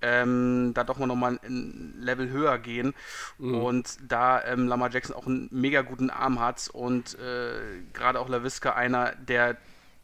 ähm, 0.02 0.72
da 0.74 0.84
doch 0.84 0.98
mal 0.98 1.08
nochmal 1.08 1.40
ein 1.44 1.96
Level 2.00 2.30
höher 2.30 2.58
gehen. 2.58 2.94
Und 3.38 3.98
da 4.08 4.44
ähm, 4.46 4.68
Lamar 4.68 4.92
Jackson 4.92 5.16
auch 5.16 5.28
einen 5.28 5.50
mega 5.52 5.82
guten 5.82 6.10
Arm 6.10 6.40
hat 6.40 6.70
und 6.72 7.18
äh, 7.20 7.82
gerade 7.94 8.20
auch 8.20 8.30
LaVisca 8.30 8.74
einer 8.74 9.14
der 9.16 9.58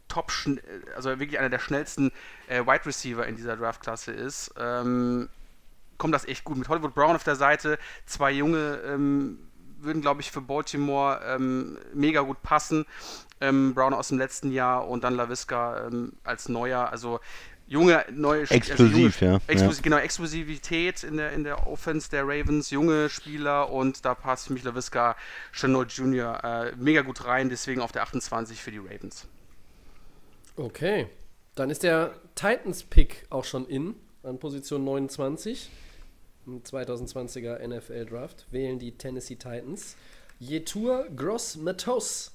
top, 0.08 0.32
also 0.96 1.10
wirklich 1.20 1.40
einer 1.40 1.50
der 1.50 1.60
schnellsten 1.60 2.12
äh, 2.48 2.62
Wide 2.66 2.86
Receiver 2.86 3.26
in 3.26 3.36
dieser 3.36 3.58
Draftklasse 3.58 4.12
ist, 4.12 4.54
ähm, 4.58 5.30
kommt 5.98 6.14
das 6.14 6.26
echt 6.26 6.44
gut. 6.44 6.58
Mit 6.58 6.70
Hollywood 6.70 6.94
Brown 6.94 7.16
auf 7.16 7.24
der 7.24 7.36
Seite, 7.36 7.80
zwei 8.06 8.32
junge 8.32 8.82
ähm, 8.86 9.40
würden, 9.80 10.02
glaube 10.02 10.22
ich, 10.22 10.32
für 10.32 10.42
Baltimore 10.42 11.22
ähm, 11.26 11.78
mega 11.94 12.22
gut 12.22 12.42
passen. 12.44 12.86
Ähm, 13.42 13.74
Brown 13.74 13.94
aus 13.94 14.08
dem 14.10 14.18
letzten 14.18 14.52
Jahr 14.52 14.88
und 14.88 15.04
dann 15.04 15.16
LaVisca 15.16 15.88
ähm, 15.88 16.14
als 16.24 16.48
neuer, 16.48 16.90
also 16.90 17.20
junge, 17.68 18.06
neue 18.12 18.44
Explosiv, 18.50 19.22
junge, 19.22 19.34
ja. 19.34 19.42
Explosiv, 19.48 19.82
Genau, 19.82 19.98
Explosivität 19.98 21.04
in 21.04 21.18
der, 21.18 21.32
in 21.32 21.44
der 21.44 21.68
Offense 21.68 22.10
der 22.10 22.24
Ravens, 22.24 22.70
junge 22.70 23.10
Spieler 23.10 23.72
und 23.72 24.06
da 24.06 24.16
passt 24.16 24.48
für 24.48 24.54
mich 24.54 24.64
LaVisca 24.64 25.16
Chanel 25.52 25.86
Jr. 25.88 26.44
Äh, 26.44 26.76
mega 26.78 27.02
gut 27.02 27.26
rein, 27.26 27.50
deswegen 27.50 27.82
auf 27.82 27.92
der 27.92 28.04
28 28.04 28.62
für 28.62 28.72
die 28.72 28.80
Ravens. 28.80 29.28
Okay. 30.58 31.08
Dann 31.56 31.70
ist 31.70 31.84
der 31.84 32.16
Titans-Pick 32.36 33.28
auch 33.30 33.46
schon 33.46 33.68
in, 33.68 33.96
an 34.24 34.40
Position 34.40 34.84
29. 34.84 35.70
Im 36.46 36.62
2020er 36.62 37.66
NFL 37.66 38.06
Draft 38.06 38.46
wählen 38.52 38.78
die 38.78 38.92
Tennessee 38.92 39.36
Titans 39.36 39.96
Yetur 40.40 41.08
Gross 41.16 41.56
Matos. 41.56 42.35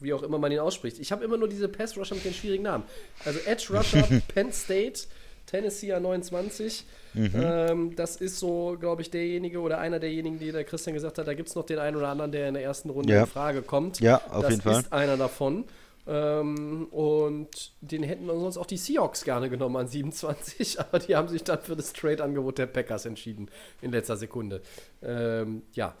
Wie 0.00 0.12
auch 0.12 0.22
immer 0.22 0.38
man 0.38 0.50
ihn 0.52 0.58
ausspricht. 0.58 0.98
Ich 0.98 1.12
habe 1.12 1.24
immer 1.24 1.36
nur 1.36 1.48
diese 1.48 1.68
Pass-Rusher 1.68 2.14
mit 2.16 2.24
den 2.24 2.34
schwierigen 2.34 2.64
Namen. 2.64 2.84
Also 3.24 3.38
Edge 3.46 3.68
Rusher, 3.76 4.02
Penn 4.34 4.52
State, 4.52 5.00
Tennessee 5.46 5.92
an 5.92 6.02
29. 6.02 6.84
Ähm, 7.16 7.94
das 7.94 8.16
ist 8.16 8.38
so, 8.40 8.76
glaube 8.80 9.02
ich, 9.02 9.10
derjenige 9.10 9.60
oder 9.60 9.78
einer 9.78 10.00
derjenigen, 10.00 10.38
die 10.38 10.50
der 10.50 10.64
Christian 10.64 10.94
gesagt 10.94 11.18
hat, 11.18 11.28
da 11.28 11.34
gibt 11.34 11.48
es 11.48 11.54
noch 11.54 11.64
den 11.64 11.78
einen 11.78 11.96
oder 11.96 12.08
anderen, 12.08 12.32
der 12.32 12.48
in 12.48 12.54
der 12.54 12.62
ersten 12.64 12.90
Runde 12.90 13.12
Ja. 13.12 13.20
in 13.20 13.26
Frage 13.26 13.62
kommt. 13.62 14.00
Ja, 14.00 14.20
auf 14.30 14.42
das 14.42 14.50
jeden 14.50 14.62
Fall. 14.62 14.80
ist 14.80 14.92
einer 14.92 15.16
davon. 15.16 15.64
Ähm, 16.06 16.86
und 16.90 17.72
den 17.80 18.02
hätten 18.02 18.26
sonst 18.26 18.58
auch 18.58 18.66
die 18.66 18.76
Seahawks 18.76 19.24
gerne 19.24 19.48
genommen 19.48 19.76
an 19.76 19.88
27, 19.88 20.78
aber 20.80 20.98
die 20.98 21.16
haben 21.16 21.28
sich 21.28 21.44
dann 21.44 21.60
für 21.62 21.76
das 21.76 21.92
Trade-Angebot 21.94 22.58
der 22.58 22.66
Packers 22.66 23.06
entschieden 23.06 23.48
in 23.80 23.90
letzter 23.90 24.16
Sekunde. 24.18 24.60
Ähm, 25.02 25.62
ja, 25.72 25.94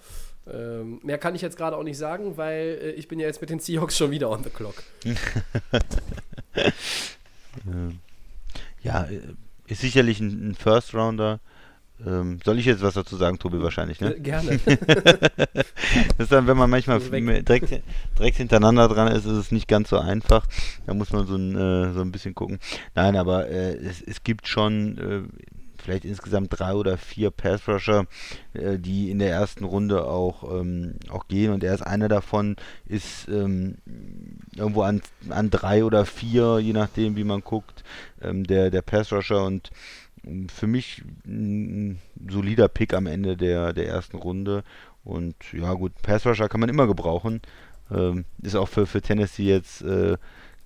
ähm, 0.52 1.00
mehr 1.02 1.18
kann 1.18 1.34
ich 1.34 1.42
jetzt 1.42 1.56
gerade 1.56 1.76
auch 1.76 1.82
nicht 1.82 1.98
sagen, 1.98 2.36
weil 2.36 2.78
äh, 2.82 2.90
ich 2.92 3.08
bin 3.08 3.18
ja 3.18 3.26
jetzt 3.26 3.40
mit 3.40 3.50
den 3.50 3.60
Seahawks 3.60 3.96
schon 3.96 4.10
wieder 4.10 4.30
on 4.30 4.44
the 4.44 4.50
clock. 4.50 4.82
Ja, 8.82 9.04
äh, 9.04 9.20
ist 9.66 9.80
sicherlich 9.80 10.20
ein, 10.20 10.50
ein 10.50 10.54
First 10.54 10.94
Rounder. 10.94 11.40
Ähm, 12.04 12.40
soll 12.44 12.58
ich 12.58 12.66
jetzt 12.66 12.82
was 12.82 12.94
dazu 12.94 13.16
sagen, 13.16 13.38
Tobi, 13.38 13.62
wahrscheinlich, 13.62 14.00
ne? 14.00 14.14
Äh, 14.14 14.20
gerne. 14.20 14.58
Das 14.58 16.18
ist 16.18 16.32
dann, 16.32 16.46
wenn 16.46 16.56
man 16.56 16.68
manchmal 16.68 17.00
direkt, 17.00 17.82
direkt 18.18 18.36
hintereinander 18.36 18.88
dran 18.88 19.08
ist, 19.08 19.24
ist 19.24 19.32
es 19.32 19.52
nicht 19.52 19.68
ganz 19.68 19.90
so 19.90 19.98
einfach. 19.98 20.46
Da 20.86 20.92
muss 20.92 21.12
man 21.12 21.26
so 21.26 21.36
ein, 21.36 21.56
äh, 21.56 21.92
so 21.94 22.00
ein 22.00 22.12
bisschen 22.12 22.34
gucken. 22.34 22.58
Nein, 22.94 23.16
aber 23.16 23.48
äh, 23.48 23.76
es, 23.76 24.02
es 24.02 24.22
gibt 24.22 24.48
schon 24.48 24.98
äh, 24.98 25.22
vielleicht 25.84 26.04
insgesamt 26.04 26.58
drei 26.58 26.74
oder 26.74 26.96
vier 26.96 27.30
Pass-Rusher, 27.30 28.06
äh, 28.54 28.78
die 28.78 29.10
in 29.10 29.18
der 29.18 29.30
ersten 29.30 29.64
Runde 29.64 30.06
auch, 30.06 30.60
ähm, 30.60 30.94
auch 31.10 31.28
gehen. 31.28 31.52
Und 31.52 31.62
er 31.62 31.74
ist 31.74 31.82
einer 31.82 32.08
davon, 32.08 32.56
ist 32.86 33.28
ähm, 33.28 33.76
irgendwo 34.56 34.82
an, 34.82 35.02
an 35.28 35.50
drei 35.50 35.84
oder 35.84 36.06
vier, 36.06 36.58
je 36.58 36.72
nachdem, 36.72 37.16
wie 37.16 37.24
man 37.24 37.42
guckt, 37.42 37.84
ähm, 38.22 38.44
der, 38.44 38.70
der 38.70 38.82
Pass-Rusher. 38.82 39.44
Und 39.44 39.70
ähm, 40.24 40.48
für 40.48 40.66
mich 40.66 41.02
ein 41.26 41.98
solider 42.28 42.68
Pick 42.68 42.94
am 42.94 43.06
Ende 43.06 43.36
der, 43.36 43.72
der 43.72 43.86
ersten 43.86 44.16
Runde. 44.16 44.64
Und 45.04 45.36
ja 45.52 45.74
gut, 45.74 45.92
Pass 46.02 46.26
Rusher 46.26 46.48
kann 46.48 46.60
man 46.60 46.70
immer 46.70 46.86
gebrauchen. 46.86 47.42
Ähm, 47.90 48.24
ist 48.42 48.56
auch 48.56 48.68
für, 48.68 48.86
für 48.86 49.02
Tennessee 49.02 49.48
jetzt 49.48 49.82
äh, 49.82 50.16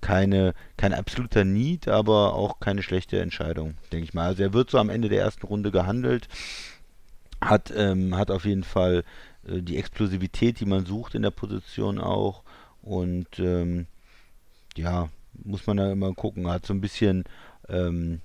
keine, 0.01 0.53
kein 0.77 0.93
absoluter 0.93 1.43
Need, 1.43 1.87
aber 1.87 2.33
auch 2.33 2.59
keine 2.59 2.83
schlechte 2.83 3.19
Entscheidung, 3.19 3.75
denke 3.91 4.05
ich 4.05 4.13
mal. 4.13 4.27
Also 4.27 4.43
er 4.43 4.53
wird 4.53 4.69
so 4.69 4.77
am 4.77 4.89
Ende 4.89 5.09
der 5.09 5.21
ersten 5.21 5.45
Runde 5.45 5.71
gehandelt, 5.71 6.27
hat, 7.41 7.71
ähm, 7.75 8.15
hat 8.15 8.31
auf 8.31 8.45
jeden 8.45 8.63
Fall 8.63 9.03
äh, 9.47 9.61
die 9.61 9.77
Explosivität, 9.77 10.59
die 10.59 10.65
man 10.65 10.85
sucht 10.85 11.15
in 11.15 11.21
der 11.21 11.31
Position 11.31 11.99
auch. 11.99 12.43
Und 12.81 13.39
ähm, 13.39 13.87
ja, 14.75 15.09
muss 15.33 15.67
man 15.67 15.77
da 15.77 15.91
immer 15.91 16.13
gucken. 16.13 16.49
Hat 16.49 16.65
so 16.65 16.73
ein 16.73 16.81
bisschen 16.81 17.23
ähm, 17.67 18.21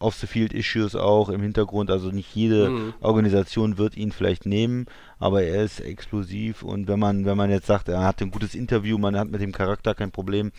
Off-the-Field-Issues 0.00 0.96
auch 0.96 1.28
im 1.28 1.40
Hintergrund. 1.42 1.90
Also 1.90 2.10
nicht 2.10 2.34
jede 2.34 2.70
Mhm. 2.70 2.94
Organisation 3.00 3.78
wird 3.78 3.96
ihn 3.96 4.12
vielleicht 4.12 4.46
nehmen, 4.46 4.86
aber 5.18 5.42
er 5.42 5.62
ist 5.62 5.80
explosiv 5.80 6.62
und 6.62 6.88
wenn 6.88 6.98
man, 6.98 7.24
wenn 7.24 7.36
man 7.36 7.50
jetzt 7.50 7.66
sagt, 7.66 7.88
er 7.88 8.02
hat 8.04 8.20
ein 8.20 8.30
gutes 8.30 8.54
Interview, 8.54 8.98
man 8.98 9.16
hat 9.16 9.28
mit 9.30 9.40
dem 9.40 9.52
Charakter 9.52 9.94
kein 9.94 10.10
Problem, 10.10 10.52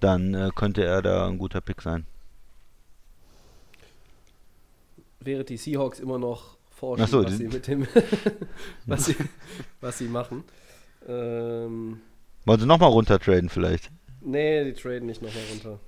dann 0.00 0.34
äh, 0.34 0.50
könnte 0.54 0.84
er 0.84 1.02
da 1.02 1.26
ein 1.26 1.38
guter 1.38 1.60
Pick 1.60 1.82
sein. 1.82 2.06
Während 5.20 5.48
die 5.50 5.56
Seahawks 5.58 6.00
immer 6.00 6.18
noch 6.18 6.56
forschen, 6.70 7.06
so, 7.06 7.22
was 7.24 7.36
sie 7.36 7.48
mit 7.48 7.66
dem, 7.66 7.86
was, 8.86 9.04
sie, 9.06 9.16
was 9.80 9.98
sie 9.98 10.08
machen. 10.08 10.44
Ähm, 11.06 12.00
Wollen 12.46 12.60
sie 12.60 12.66
nochmal 12.66 12.90
runtertraden 12.90 13.48
vielleicht? 13.50 13.90
nee, 14.22 14.64
die 14.64 14.72
traden 14.72 15.06
nicht 15.06 15.22
nochmal 15.22 15.42
runter. 15.50 15.78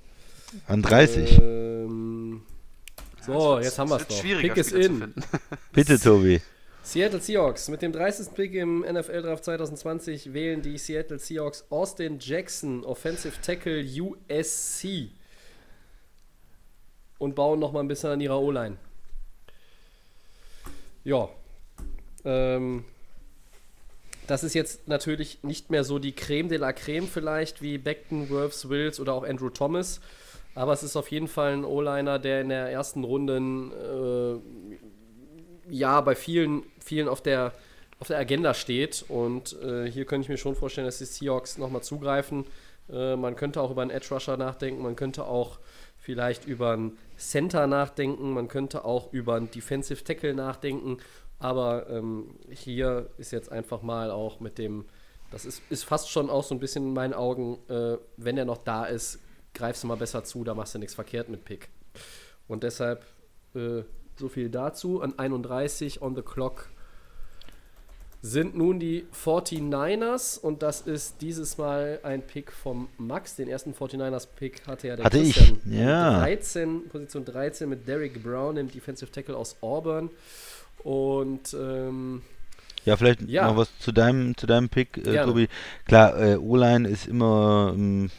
An 0.67 0.81
30. 0.83 1.39
Ähm, 1.41 2.41
so, 3.25 3.59
jetzt 3.59 3.79
haben 3.79 3.89
wir 3.89 3.97
es 3.97 4.07
doch. 4.07 4.21
Pick 4.21 4.57
ist 4.57 4.69
zu 4.69 4.79
in. 4.79 5.13
Bitte, 5.71 5.99
Tobi. 5.99 6.41
Seattle 6.83 7.21
Seahawks. 7.21 7.69
Mit 7.69 7.81
dem 7.81 7.93
30. 7.93 8.33
Pick 8.33 8.53
im 8.55 8.81
NFL-Draft 8.81 9.45
2020 9.45 10.33
wählen 10.33 10.61
die 10.61 10.77
Seattle 10.77 11.17
Seahawks 11.17 11.65
Austin 11.69 12.19
Jackson, 12.19 12.83
Offensive 12.83 13.41
Tackle 13.41 13.81
USC. 13.81 15.11
Und 17.17 17.35
bauen 17.35 17.59
nochmal 17.59 17.83
ein 17.83 17.87
bisschen 17.87 18.09
an 18.09 18.19
ihrer 18.19 18.41
O-Line. 18.41 18.75
Ja. 21.05 21.29
Ähm, 22.25 22.83
das 24.27 24.43
ist 24.43 24.53
jetzt 24.53 24.87
natürlich 24.87 25.43
nicht 25.43 25.69
mehr 25.69 25.85
so 25.85 25.99
die 25.99 26.13
Creme 26.13 26.49
de 26.49 26.57
la 26.57 26.73
Creme 26.73 27.07
vielleicht 27.07 27.61
wie 27.61 27.77
Beckton, 27.77 28.29
Wirfs, 28.29 28.67
Wills 28.67 28.99
oder 28.99 29.13
auch 29.13 29.23
Andrew 29.23 29.49
Thomas. 29.49 30.01
Aber 30.55 30.73
es 30.73 30.83
ist 30.83 30.95
auf 30.95 31.09
jeden 31.09 31.27
Fall 31.27 31.53
ein 31.53 31.65
O-Liner, 31.65 32.19
der 32.19 32.41
in 32.41 32.49
der 32.49 32.69
ersten 32.69 33.03
Runde 33.03 33.37
äh, 33.37 34.39
ja 35.69 36.01
bei 36.01 36.15
vielen, 36.15 36.63
vielen 36.79 37.07
auf 37.07 37.21
der, 37.21 37.53
auf 37.99 38.07
der 38.07 38.19
Agenda 38.19 38.53
steht. 38.53 39.05
Und 39.07 39.59
äh, 39.61 39.89
hier 39.89 40.05
könnte 40.05 40.25
ich 40.25 40.29
mir 40.29 40.37
schon 40.37 40.55
vorstellen, 40.55 40.85
dass 40.85 40.99
die 40.99 41.05
Seahawks 41.05 41.57
nochmal 41.57 41.81
zugreifen. 41.81 42.45
Äh, 42.89 43.15
man 43.15 43.35
könnte 43.35 43.61
auch 43.61 43.71
über 43.71 43.81
einen 43.81 43.91
Edge 43.91 44.07
Rusher 44.11 44.37
nachdenken, 44.37 44.83
man 44.83 44.95
könnte 44.95 45.25
auch 45.25 45.59
vielleicht 45.97 46.45
über 46.45 46.71
einen 46.71 46.97
Center 47.17 47.65
nachdenken, 47.65 48.33
man 48.33 48.49
könnte 48.49 48.83
auch 48.83 49.13
über 49.13 49.35
einen 49.35 49.49
Defensive 49.49 50.03
Tackle 50.03 50.33
nachdenken. 50.33 50.97
Aber 51.39 51.89
ähm, 51.89 52.35
hier 52.49 53.09
ist 53.17 53.31
jetzt 53.31 53.51
einfach 53.51 53.81
mal 53.81 54.11
auch 54.11 54.39
mit 54.39 54.57
dem, 54.57 54.85
das 55.31 55.45
ist, 55.45 55.61
ist 55.69 55.83
fast 55.83 56.09
schon 56.09 56.29
auch 56.29 56.43
so 56.43 56.53
ein 56.53 56.59
bisschen 56.59 56.87
in 56.87 56.93
meinen 56.93 57.13
Augen, 57.13 57.57
äh, 57.69 57.97
wenn 58.17 58.37
er 58.37 58.45
noch 58.45 58.59
da 58.59 58.85
ist, 58.85 59.19
greifst 59.53 59.83
du 59.83 59.87
mal 59.87 59.97
besser 59.97 60.23
zu, 60.23 60.43
da 60.43 60.53
machst 60.53 60.75
du 60.75 60.79
nichts 60.79 60.95
verkehrt 60.95 61.29
mit 61.29 61.45
Pick. 61.45 61.69
Und 62.47 62.63
deshalb 62.63 63.05
äh, 63.55 63.83
so 64.17 64.29
viel 64.29 64.49
dazu. 64.49 65.01
An 65.01 65.17
31 65.17 66.01
on 66.01 66.15
the 66.15 66.21
clock 66.21 66.69
sind 68.21 68.55
nun 68.55 68.79
die 68.79 69.05
49ers 69.13 70.39
und 70.39 70.63
das 70.63 70.79
ist 70.81 71.21
dieses 71.21 71.57
Mal 71.57 71.99
ein 72.03 72.21
Pick 72.21 72.53
vom 72.53 72.87
Max. 72.97 73.35
Den 73.35 73.49
ersten 73.49 73.73
49ers-Pick 73.73 74.65
hatte 74.65 74.87
ja 74.87 74.95
der 74.95 75.05
Hatte 75.05 75.17
ich, 75.19 75.35
Christian. 75.35 75.59
ja. 75.69 76.19
13, 76.19 76.87
Position 76.87 77.25
13 77.25 77.67
mit 77.67 77.85
Derek 77.85 78.23
Brown, 78.23 78.55
dem 78.55 78.71
Defensive 78.71 79.11
Tackle 79.11 79.35
aus 79.35 79.57
Auburn. 79.61 80.09
Und 80.85 81.53
ähm, 81.53 82.21
Ja, 82.85 82.95
vielleicht 82.95 83.21
Ja. 83.23 83.47
noch 83.47 83.57
was 83.57 83.77
zu 83.79 83.91
deinem, 83.91 84.37
zu 84.37 84.47
deinem 84.47 84.69
Pick, 84.69 85.05
äh. 85.05 85.23
Tobi. 85.25 85.49
Klar, 85.85 86.17
äh, 86.21 86.35
O-Line 86.37 86.87
ist 86.87 87.07
immer, 87.07 87.73
ähm, 87.75 88.09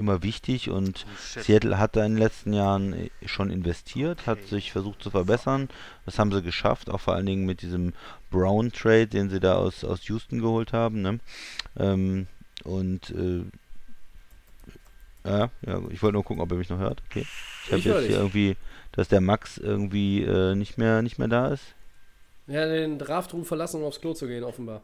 immer 0.00 0.22
wichtig 0.22 0.70
und 0.70 1.04
shit. 1.20 1.44
Seattle 1.44 1.78
hat 1.78 1.96
da 1.96 2.04
in 2.04 2.12
den 2.12 2.18
letzten 2.18 2.52
Jahren 2.52 2.92
äh, 2.92 3.10
schon 3.26 3.50
investiert, 3.50 4.26
hat 4.26 4.46
sich 4.46 4.72
versucht 4.72 5.02
zu 5.02 5.10
verbessern. 5.10 5.68
Das 6.06 6.18
haben 6.18 6.32
sie 6.32 6.42
geschafft, 6.42 6.90
auch 6.90 7.00
vor 7.00 7.14
allen 7.14 7.26
Dingen 7.26 7.46
mit 7.46 7.62
diesem 7.62 7.92
Brown-Trade, 8.30 9.06
den 9.06 9.30
sie 9.30 9.40
da 9.40 9.56
aus, 9.56 9.84
aus 9.84 10.06
Houston 10.08 10.40
geholt 10.40 10.72
haben. 10.72 11.02
Ne? 11.02 11.20
Ähm, 11.78 12.26
und 12.64 13.10
äh, 13.10 13.44
ja, 15.24 15.50
ja, 15.66 15.82
ich 15.90 16.02
wollte 16.02 16.14
nur 16.14 16.24
gucken, 16.24 16.42
ob 16.42 16.50
er 16.50 16.58
mich 16.58 16.70
noch 16.70 16.78
hört. 16.78 17.02
Okay. 17.10 17.26
Ich 17.66 17.72
habe 17.72 17.82
jetzt 17.82 18.06
hier 18.06 18.16
irgendwie, 18.16 18.56
dass 18.92 19.08
der 19.08 19.20
Max 19.20 19.58
irgendwie 19.58 20.22
äh, 20.22 20.54
nicht 20.54 20.78
mehr 20.78 21.02
nicht 21.02 21.18
mehr 21.18 21.28
da 21.28 21.48
ist. 21.48 21.64
ja, 22.46 22.66
den 22.66 22.98
Draftroom 22.98 23.44
verlassen, 23.44 23.80
um 23.80 23.86
aufs 23.86 24.00
Klo 24.00 24.14
zu 24.14 24.26
gehen, 24.26 24.42
offenbar. 24.44 24.82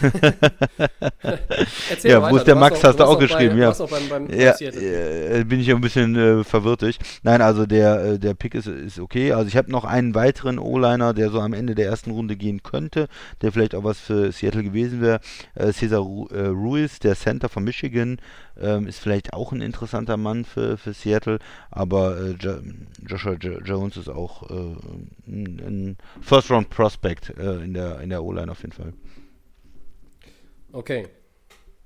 Erzähl 1.90 2.10
Ja, 2.10 2.20
mal 2.20 2.32
wo 2.32 2.36
ist 2.36 2.46
der 2.46 2.54
Max, 2.54 2.74
warst 2.74 2.84
hast 2.84 3.00
du 3.00 3.04
auch 3.04 3.14
bei- 3.18 3.26
geschrieben, 3.26 3.56
du 3.56 3.62
ja. 3.62 3.70
auch 3.70 3.88
beim, 3.90 4.08
beim 4.08 4.30
Ja, 4.30 4.54
äh, 4.60 5.44
bin 5.44 5.60
ich 5.60 5.70
ein 5.70 5.80
bisschen 5.80 6.14
äh, 6.16 6.44
verwirrt. 6.44 6.76
Nein, 7.22 7.40
also 7.40 7.66
der, 7.66 8.04
äh, 8.04 8.18
der 8.18 8.34
Pick 8.34 8.54
ist, 8.54 8.66
ist 8.66 8.98
okay. 8.98 9.32
Also 9.32 9.48
ich 9.48 9.56
habe 9.56 9.70
noch 9.70 9.84
einen 9.84 10.14
weiteren 10.14 10.58
O-Liner, 10.58 11.14
der 11.14 11.30
so 11.30 11.40
am 11.40 11.52
Ende 11.52 11.74
der 11.74 11.86
ersten 11.86 12.10
Runde 12.10 12.36
gehen 12.36 12.62
könnte, 12.62 13.08
der 13.42 13.52
vielleicht 13.52 13.74
auch 13.74 13.84
was 13.84 13.98
für 13.98 14.32
Seattle 14.32 14.62
gewesen 14.62 15.00
wäre. 15.00 15.20
Äh, 15.54 15.72
Cesar 15.72 16.00
Ru 16.00 16.26
äh, 16.28 16.46
Ruiz, 16.46 16.98
der 16.98 17.14
Center 17.16 17.48
von 17.48 17.64
Michigan, 17.64 18.18
ähm, 18.60 18.86
ist 18.86 18.98
vielleicht 19.00 19.32
auch 19.32 19.52
ein 19.52 19.60
interessanter 19.60 20.16
Mann 20.16 20.44
für, 20.44 20.76
für 20.78 20.92
Seattle, 20.92 21.38
aber 21.70 22.16
jo 22.40 22.54
Joshua 23.06 23.34
jo 23.40 23.58
Jones 23.64 23.96
ist 23.96 24.08
auch 24.08 24.48
ein, 24.48 25.08
ein 25.26 25.96
First-Round-Prospect 26.22 27.30
in 27.30 27.74
der, 27.74 28.00
in 28.00 28.10
der 28.10 28.22
O-Line 28.24 28.50
auf 28.50 28.60
jeden 28.62 28.72
Fall. 28.72 28.92
Okay. 30.76 31.08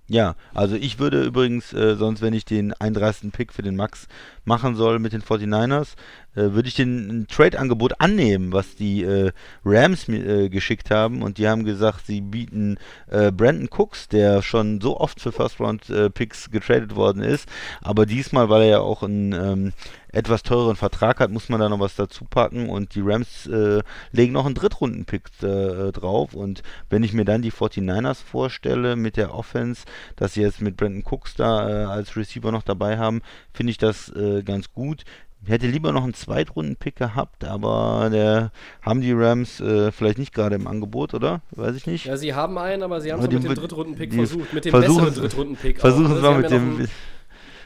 Ja, 0.08 0.34
also 0.52 0.74
ich 0.74 0.98
würde 0.98 1.22
übrigens, 1.22 1.72
äh, 1.72 1.94
sonst 1.94 2.22
wenn 2.22 2.34
ich 2.34 2.44
den 2.44 2.72
31. 2.72 3.30
Pick 3.30 3.52
für 3.52 3.62
den 3.62 3.76
Max 3.76 4.08
machen 4.44 4.76
soll 4.76 4.98
mit 4.98 5.12
den 5.12 5.22
49ers, 5.22 5.94
äh, 6.34 6.52
würde 6.52 6.68
ich 6.68 6.74
den 6.74 7.08
ein 7.08 7.26
Trade-Angebot 7.26 8.00
annehmen, 8.00 8.52
was 8.52 8.76
die 8.76 9.02
äh, 9.02 9.32
Rams 9.64 10.08
mir 10.08 10.24
äh, 10.24 10.48
geschickt 10.48 10.90
haben. 10.90 11.22
Und 11.22 11.38
die 11.38 11.48
haben 11.48 11.64
gesagt, 11.64 12.06
sie 12.06 12.20
bieten 12.20 12.78
äh, 13.08 13.32
Brandon 13.32 13.68
Cooks, 13.70 14.08
der 14.08 14.42
schon 14.42 14.80
so 14.80 14.98
oft 15.00 15.20
für 15.20 15.32
First-Round-Picks 15.32 16.50
getradet 16.50 16.96
worden 16.96 17.22
ist, 17.22 17.48
aber 17.82 18.06
diesmal, 18.06 18.48
weil 18.48 18.62
er 18.62 18.68
ja 18.68 18.80
auch 18.80 19.02
einen 19.02 19.32
ähm, 19.32 19.72
etwas 20.12 20.42
teureren 20.42 20.76
Vertrag 20.76 21.20
hat, 21.20 21.30
muss 21.30 21.48
man 21.48 21.60
da 21.60 21.68
noch 21.68 21.80
was 21.80 21.94
dazu 21.94 22.24
packen. 22.24 22.68
Und 22.68 22.94
die 22.94 23.00
Rams 23.00 23.46
äh, 23.46 23.82
legen 24.12 24.32
noch 24.32 24.46
einen 24.46 24.54
Drittrunden-Pick 24.54 25.30
äh, 25.42 25.92
drauf. 25.92 26.34
Und 26.34 26.62
wenn 26.88 27.02
ich 27.02 27.12
mir 27.12 27.24
dann 27.24 27.42
die 27.42 27.52
49ers 27.52 28.22
vorstelle 28.22 28.96
mit 28.96 29.16
der 29.16 29.34
Offense, 29.34 29.84
dass 30.16 30.34
sie 30.34 30.42
jetzt 30.42 30.60
mit 30.60 30.76
Brandon 30.76 31.04
Cooks 31.04 31.34
da 31.34 31.68
äh, 31.68 31.84
als 31.84 32.16
Receiver 32.16 32.50
noch 32.50 32.62
dabei 32.62 32.98
haben, 32.98 33.22
finde 33.52 33.70
ich 33.70 33.78
das 33.78 34.08
äh, 34.38 34.42
ganz 34.42 34.72
gut. 34.72 35.04
Ich 35.42 35.48
hätte 35.50 35.66
lieber 35.68 35.90
noch 35.92 36.04
einen 36.04 36.12
Zweitrunden-Pick 36.12 36.96
gehabt, 36.96 37.44
aber 37.44 38.08
der 38.12 38.52
haben 38.82 39.00
die 39.00 39.12
Rams 39.12 39.58
äh, 39.60 39.90
vielleicht 39.90 40.18
nicht 40.18 40.34
gerade 40.34 40.54
im 40.56 40.66
Angebot, 40.66 41.14
oder? 41.14 41.40
Weiß 41.52 41.74
ich 41.76 41.86
nicht. 41.86 42.04
Ja, 42.04 42.16
sie 42.18 42.34
haben 42.34 42.58
einen, 42.58 42.82
aber 42.82 43.00
sie 43.00 43.10
haben 43.10 43.20
Aber 43.20 43.28
es 43.32 43.42
mit 43.42 43.44
dem 43.50 43.54
Drittrunden-Pick 43.54 44.12
versucht. 44.12 44.52
Mit 44.52 44.64
dem 44.66 44.70
versuchen- 44.70 45.04
besseren 45.06 45.14
Drittrunden-Pick. 45.22 45.80
Versuchen 45.80 46.06
es 46.12 46.16
Sie 46.16 46.22
mal 46.22 46.38
mit 46.42 46.50
dem. 46.50 46.88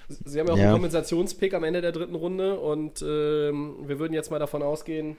Sie 0.08 0.38
haben 0.38 0.46
ja 0.48 0.52
auch 0.52 0.58
Ja. 0.58 0.64
einen 0.64 0.72
Kompensationspick 0.74 1.52
am 1.54 1.64
Ende 1.64 1.80
der 1.80 1.90
dritten 1.90 2.14
Runde 2.14 2.60
und 2.60 3.02
ähm, 3.02 3.74
wir 3.86 3.98
würden 3.98 4.12
jetzt 4.12 4.30
mal 4.30 4.38
davon 4.38 4.62
ausgehen, 4.62 5.16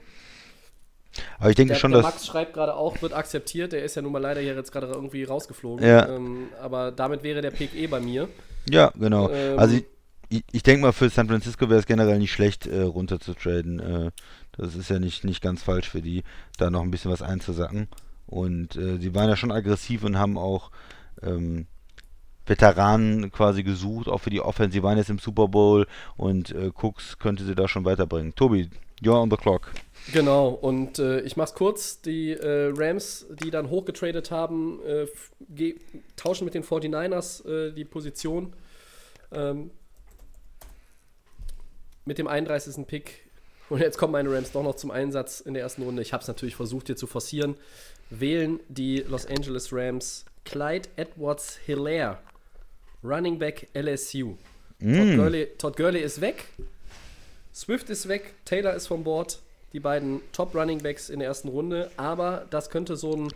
Aber 1.38 1.50
ich 1.50 1.56
denke 1.56 1.72
der, 1.74 1.78
schon, 1.80 1.90
der 1.90 2.02
dass. 2.02 2.12
Max 2.14 2.26
schreibt 2.26 2.54
gerade 2.54 2.74
auch, 2.74 3.02
wird 3.02 3.12
akzeptiert. 3.12 3.72
Der 3.72 3.82
ist 3.84 3.96
ja 3.96 4.02
nun 4.02 4.12
mal 4.12 4.22
leider 4.22 4.40
hier 4.40 4.54
jetzt 4.54 4.70
gerade 4.72 4.86
irgendwie 4.86 5.24
rausgeflogen. 5.24 5.86
Ja. 5.86 6.08
Ähm, 6.08 6.48
aber 6.62 6.92
damit 6.92 7.22
wäre 7.22 7.42
der 7.42 7.50
Pick 7.50 7.74
eh 7.74 7.86
bei 7.86 8.00
mir. 8.00 8.28
Ja, 8.70 8.92
genau. 8.98 9.28
Ähm, 9.30 9.58
also 9.58 9.76
ich, 9.76 9.84
ich, 10.28 10.62
denke 10.62 10.82
mal, 10.82 10.92
für 10.92 11.08
San 11.08 11.28
Francisco 11.28 11.68
wäre 11.68 11.80
es 11.80 11.86
generell 11.86 12.18
nicht 12.18 12.32
schlecht, 12.32 12.66
äh, 12.66 12.82
runter 12.82 13.20
zu 13.20 13.34
traden. 13.34 13.80
Äh, 13.80 14.10
das 14.56 14.74
ist 14.74 14.90
ja 14.90 14.98
nicht, 14.98 15.24
nicht 15.24 15.42
ganz 15.42 15.62
falsch 15.62 15.88
für 15.88 16.02
die, 16.02 16.22
da 16.58 16.70
noch 16.70 16.82
ein 16.82 16.90
bisschen 16.90 17.10
was 17.10 17.22
einzusacken. 17.22 17.88
Und 18.26 18.76
äh, 18.76 18.98
sie 18.98 19.14
waren 19.14 19.28
ja 19.28 19.36
schon 19.36 19.52
aggressiv 19.52 20.02
und 20.04 20.18
haben 20.18 20.36
auch 20.38 20.70
ähm, 21.22 21.66
Veteranen 22.46 23.30
quasi 23.32 23.62
gesucht, 23.62 24.08
auch 24.08 24.18
für 24.18 24.30
die 24.30 24.40
Offense. 24.40 24.72
Sie 24.72 24.82
waren 24.82 24.98
jetzt 24.98 25.10
im 25.10 25.18
Super 25.18 25.48
Bowl 25.48 25.86
und 26.16 26.50
äh, 26.52 26.70
Cooks 26.74 27.18
könnte 27.18 27.44
sie 27.44 27.54
da 27.54 27.68
schon 27.68 27.84
weiterbringen. 27.84 28.34
Tobi, 28.34 28.70
you're 29.02 29.20
on 29.20 29.30
the 29.30 29.36
clock. 29.36 29.72
Genau, 30.12 30.48
und 30.48 30.98
äh, 30.98 31.20
ich 31.20 31.36
mach's 31.36 31.54
kurz. 31.54 32.00
Die 32.00 32.32
äh, 32.32 32.72
Rams, 32.74 33.26
die 33.42 33.50
dann 33.50 33.70
hochgetradet 33.70 34.30
haben, 34.30 34.80
äh, 34.84 35.74
tauschen 36.16 36.44
mit 36.44 36.54
den 36.54 36.62
49ers 36.62 37.46
äh, 37.48 37.72
die 37.72 37.84
Position. 37.84 38.54
Ähm, 39.32 39.70
mit 42.06 42.18
dem 42.18 42.26
31. 42.26 42.86
Pick. 42.86 43.26
Und 43.68 43.80
jetzt 43.80 43.98
kommen 43.98 44.12
meine 44.12 44.32
Rams 44.32 44.52
doch 44.52 44.62
noch 44.62 44.76
zum 44.76 44.90
Einsatz 44.90 45.40
in 45.40 45.52
der 45.52 45.62
ersten 45.62 45.82
Runde. 45.82 46.00
Ich 46.00 46.12
habe 46.12 46.22
es 46.22 46.28
natürlich 46.28 46.56
versucht, 46.56 46.86
hier 46.86 46.96
zu 46.96 47.06
forcieren. 47.06 47.56
Wählen 48.08 48.60
die 48.68 48.98
Los 49.00 49.26
Angeles 49.26 49.72
Rams 49.72 50.24
Clyde 50.44 50.88
Edwards 50.96 51.58
Hilaire, 51.66 52.18
Running 53.02 53.38
Back 53.38 53.68
LSU. 53.74 54.36
Todd, 54.80 55.16
Gurley, 55.16 55.48
Todd 55.58 55.76
Gurley 55.76 56.00
ist 56.00 56.20
weg. 56.20 56.44
Swift 57.52 57.90
ist 57.90 58.06
weg, 58.06 58.34
Taylor 58.44 58.74
ist 58.74 58.86
vom 58.86 59.02
Board, 59.02 59.40
die 59.72 59.80
beiden 59.80 60.20
Top 60.32 60.54
Running 60.54 60.82
Backs 60.82 61.08
in 61.08 61.18
der 61.18 61.28
ersten 61.28 61.48
Runde, 61.48 61.90
aber 61.96 62.46
das 62.50 62.70
könnte 62.70 62.96
so 62.96 63.16
ein 63.16 63.28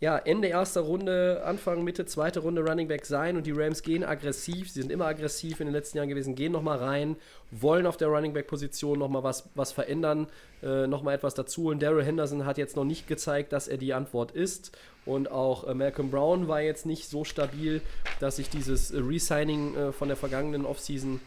ja, 0.00 0.16
Ende 0.16 0.48
erster 0.48 0.82
Runde, 0.82 1.42
Anfang, 1.44 1.82
Mitte, 1.82 2.06
zweite 2.06 2.40
Runde 2.40 2.62
Running 2.62 2.86
Back 2.86 3.04
sein 3.04 3.36
und 3.36 3.46
die 3.46 3.52
Rams 3.52 3.82
gehen 3.82 4.04
aggressiv, 4.04 4.70
sie 4.70 4.80
sind 4.80 4.92
immer 4.92 5.06
aggressiv 5.06 5.60
in 5.60 5.66
den 5.66 5.74
letzten 5.74 5.98
Jahren 5.98 6.08
gewesen, 6.08 6.34
gehen 6.34 6.52
nochmal 6.52 6.78
rein, 6.78 7.16
wollen 7.50 7.86
auf 7.86 7.96
der 7.96 8.08
Running 8.08 8.32
Back 8.32 8.46
Position 8.46 8.98
nochmal 8.98 9.24
was, 9.24 9.48
was 9.54 9.72
verändern, 9.72 10.28
äh, 10.62 10.86
nochmal 10.86 11.14
etwas 11.14 11.34
dazu 11.34 11.66
und 11.66 11.82
Daryl 11.82 12.04
Henderson 12.04 12.46
hat 12.46 12.58
jetzt 12.58 12.76
noch 12.76 12.84
nicht 12.84 13.08
gezeigt, 13.08 13.52
dass 13.52 13.66
er 13.66 13.76
die 13.78 13.92
Antwort 13.92 14.30
ist 14.30 14.76
und 15.04 15.30
auch 15.30 15.66
äh, 15.66 15.74
Malcolm 15.74 16.10
Brown 16.10 16.48
war 16.48 16.60
jetzt 16.60 16.84
nicht 16.84 17.08
so 17.08 17.24
stabil, 17.24 17.80
dass 18.20 18.36
sich 18.36 18.50
dieses 18.50 18.90
äh, 18.90 18.98
Resigning 18.98 19.74
äh, 19.74 19.92
von 19.92 20.08
der 20.08 20.16
vergangenen 20.16 20.66
Offseason 20.66 21.20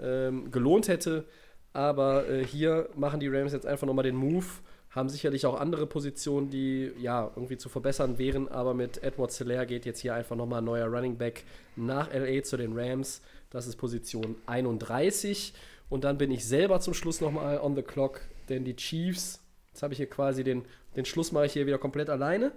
ähm, 0.00 0.50
gelohnt 0.50 0.88
hätte. 0.88 1.24
Aber 1.72 2.28
äh, 2.28 2.44
hier 2.44 2.88
machen 2.96 3.20
die 3.20 3.28
Rams 3.28 3.52
jetzt 3.52 3.66
einfach 3.66 3.86
nochmal 3.86 4.04
den 4.04 4.16
Move. 4.16 4.46
Haben 4.90 5.08
sicherlich 5.08 5.46
auch 5.46 5.60
andere 5.60 5.86
Positionen, 5.86 6.50
die 6.50 6.90
ja 7.00 7.30
irgendwie 7.36 7.56
zu 7.56 7.68
verbessern 7.68 8.18
wären. 8.18 8.48
Aber 8.48 8.74
mit 8.74 9.02
Edward 9.02 9.32
Hilaire 9.32 9.66
geht 9.66 9.86
jetzt 9.86 10.00
hier 10.00 10.14
einfach 10.14 10.36
nochmal 10.36 10.60
ein 10.60 10.64
neuer 10.64 10.86
Running 10.86 11.16
Back 11.16 11.44
nach 11.76 12.12
LA 12.12 12.42
zu 12.42 12.56
den 12.56 12.76
Rams. 12.76 13.22
Das 13.50 13.66
ist 13.66 13.76
Position 13.76 14.36
31. 14.46 15.54
Und 15.88 16.04
dann 16.04 16.18
bin 16.18 16.30
ich 16.30 16.46
selber 16.46 16.80
zum 16.80 16.94
Schluss 16.94 17.20
nochmal 17.20 17.58
on 17.60 17.76
the 17.76 17.82
clock. 17.82 18.20
Denn 18.48 18.64
die 18.64 18.74
Chiefs, 18.74 19.40
jetzt 19.68 19.82
habe 19.82 19.92
ich 19.92 19.98
hier 19.98 20.10
quasi 20.10 20.42
den, 20.42 20.64
den 20.96 21.04
Schluss 21.04 21.30
mache 21.30 21.46
ich 21.46 21.52
hier 21.52 21.66
wieder 21.66 21.78
komplett 21.78 22.10
alleine. 22.10 22.52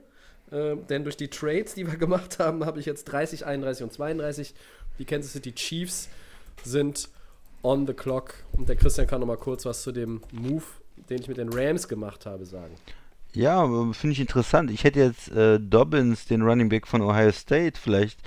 Ähm, 0.51 0.85
denn 0.87 1.03
durch 1.03 1.17
die 1.17 1.29
Trades, 1.29 1.75
die 1.75 1.85
wir 1.85 1.97
gemacht 1.97 2.39
haben, 2.39 2.65
habe 2.65 2.79
ich 2.79 2.85
jetzt 2.85 3.05
30, 3.05 3.45
31 3.45 3.83
und 3.83 3.93
32. 3.93 4.53
Die 4.99 5.05
Kansas 5.05 5.33
City 5.33 5.53
Chiefs 5.53 6.09
sind 6.63 7.09
on 7.63 7.87
the 7.87 7.93
clock. 7.93 8.35
Und 8.53 8.69
der 8.69 8.75
Christian 8.75 9.07
kann 9.07 9.19
noch 9.19 9.27
mal 9.27 9.37
kurz 9.37 9.65
was 9.65 9.81
zu 9.83 9.91
dem 9.91 10.21
Move, 10.31 10.63
den 11.09 11.21
ich 11.21 11.27
mit 11.27 11.37
den 11.37 11.49
Rams 11.49 11.87
gemacht 11.87 12.25
habe, 12.25 12.45
sagen. 12.45 12.75
Ja, 13.33 13.65
finde 13.93 14.13
ich 14.13 14.19
interessant. 14.19 14.69
Ich 14.69 14.83
hätte 14.83 14.99
jetzt 14.99 15.31
äh, 15.31 15.59
Dobbins, 15.59 16.25
den 16.25 16.43
Running 16.43 16.69
Back 16.69 16.87
von 16.87 17.01
Ohio 17.01 17.31
State, 17.31 17.79
vielleicht 17.79 18.19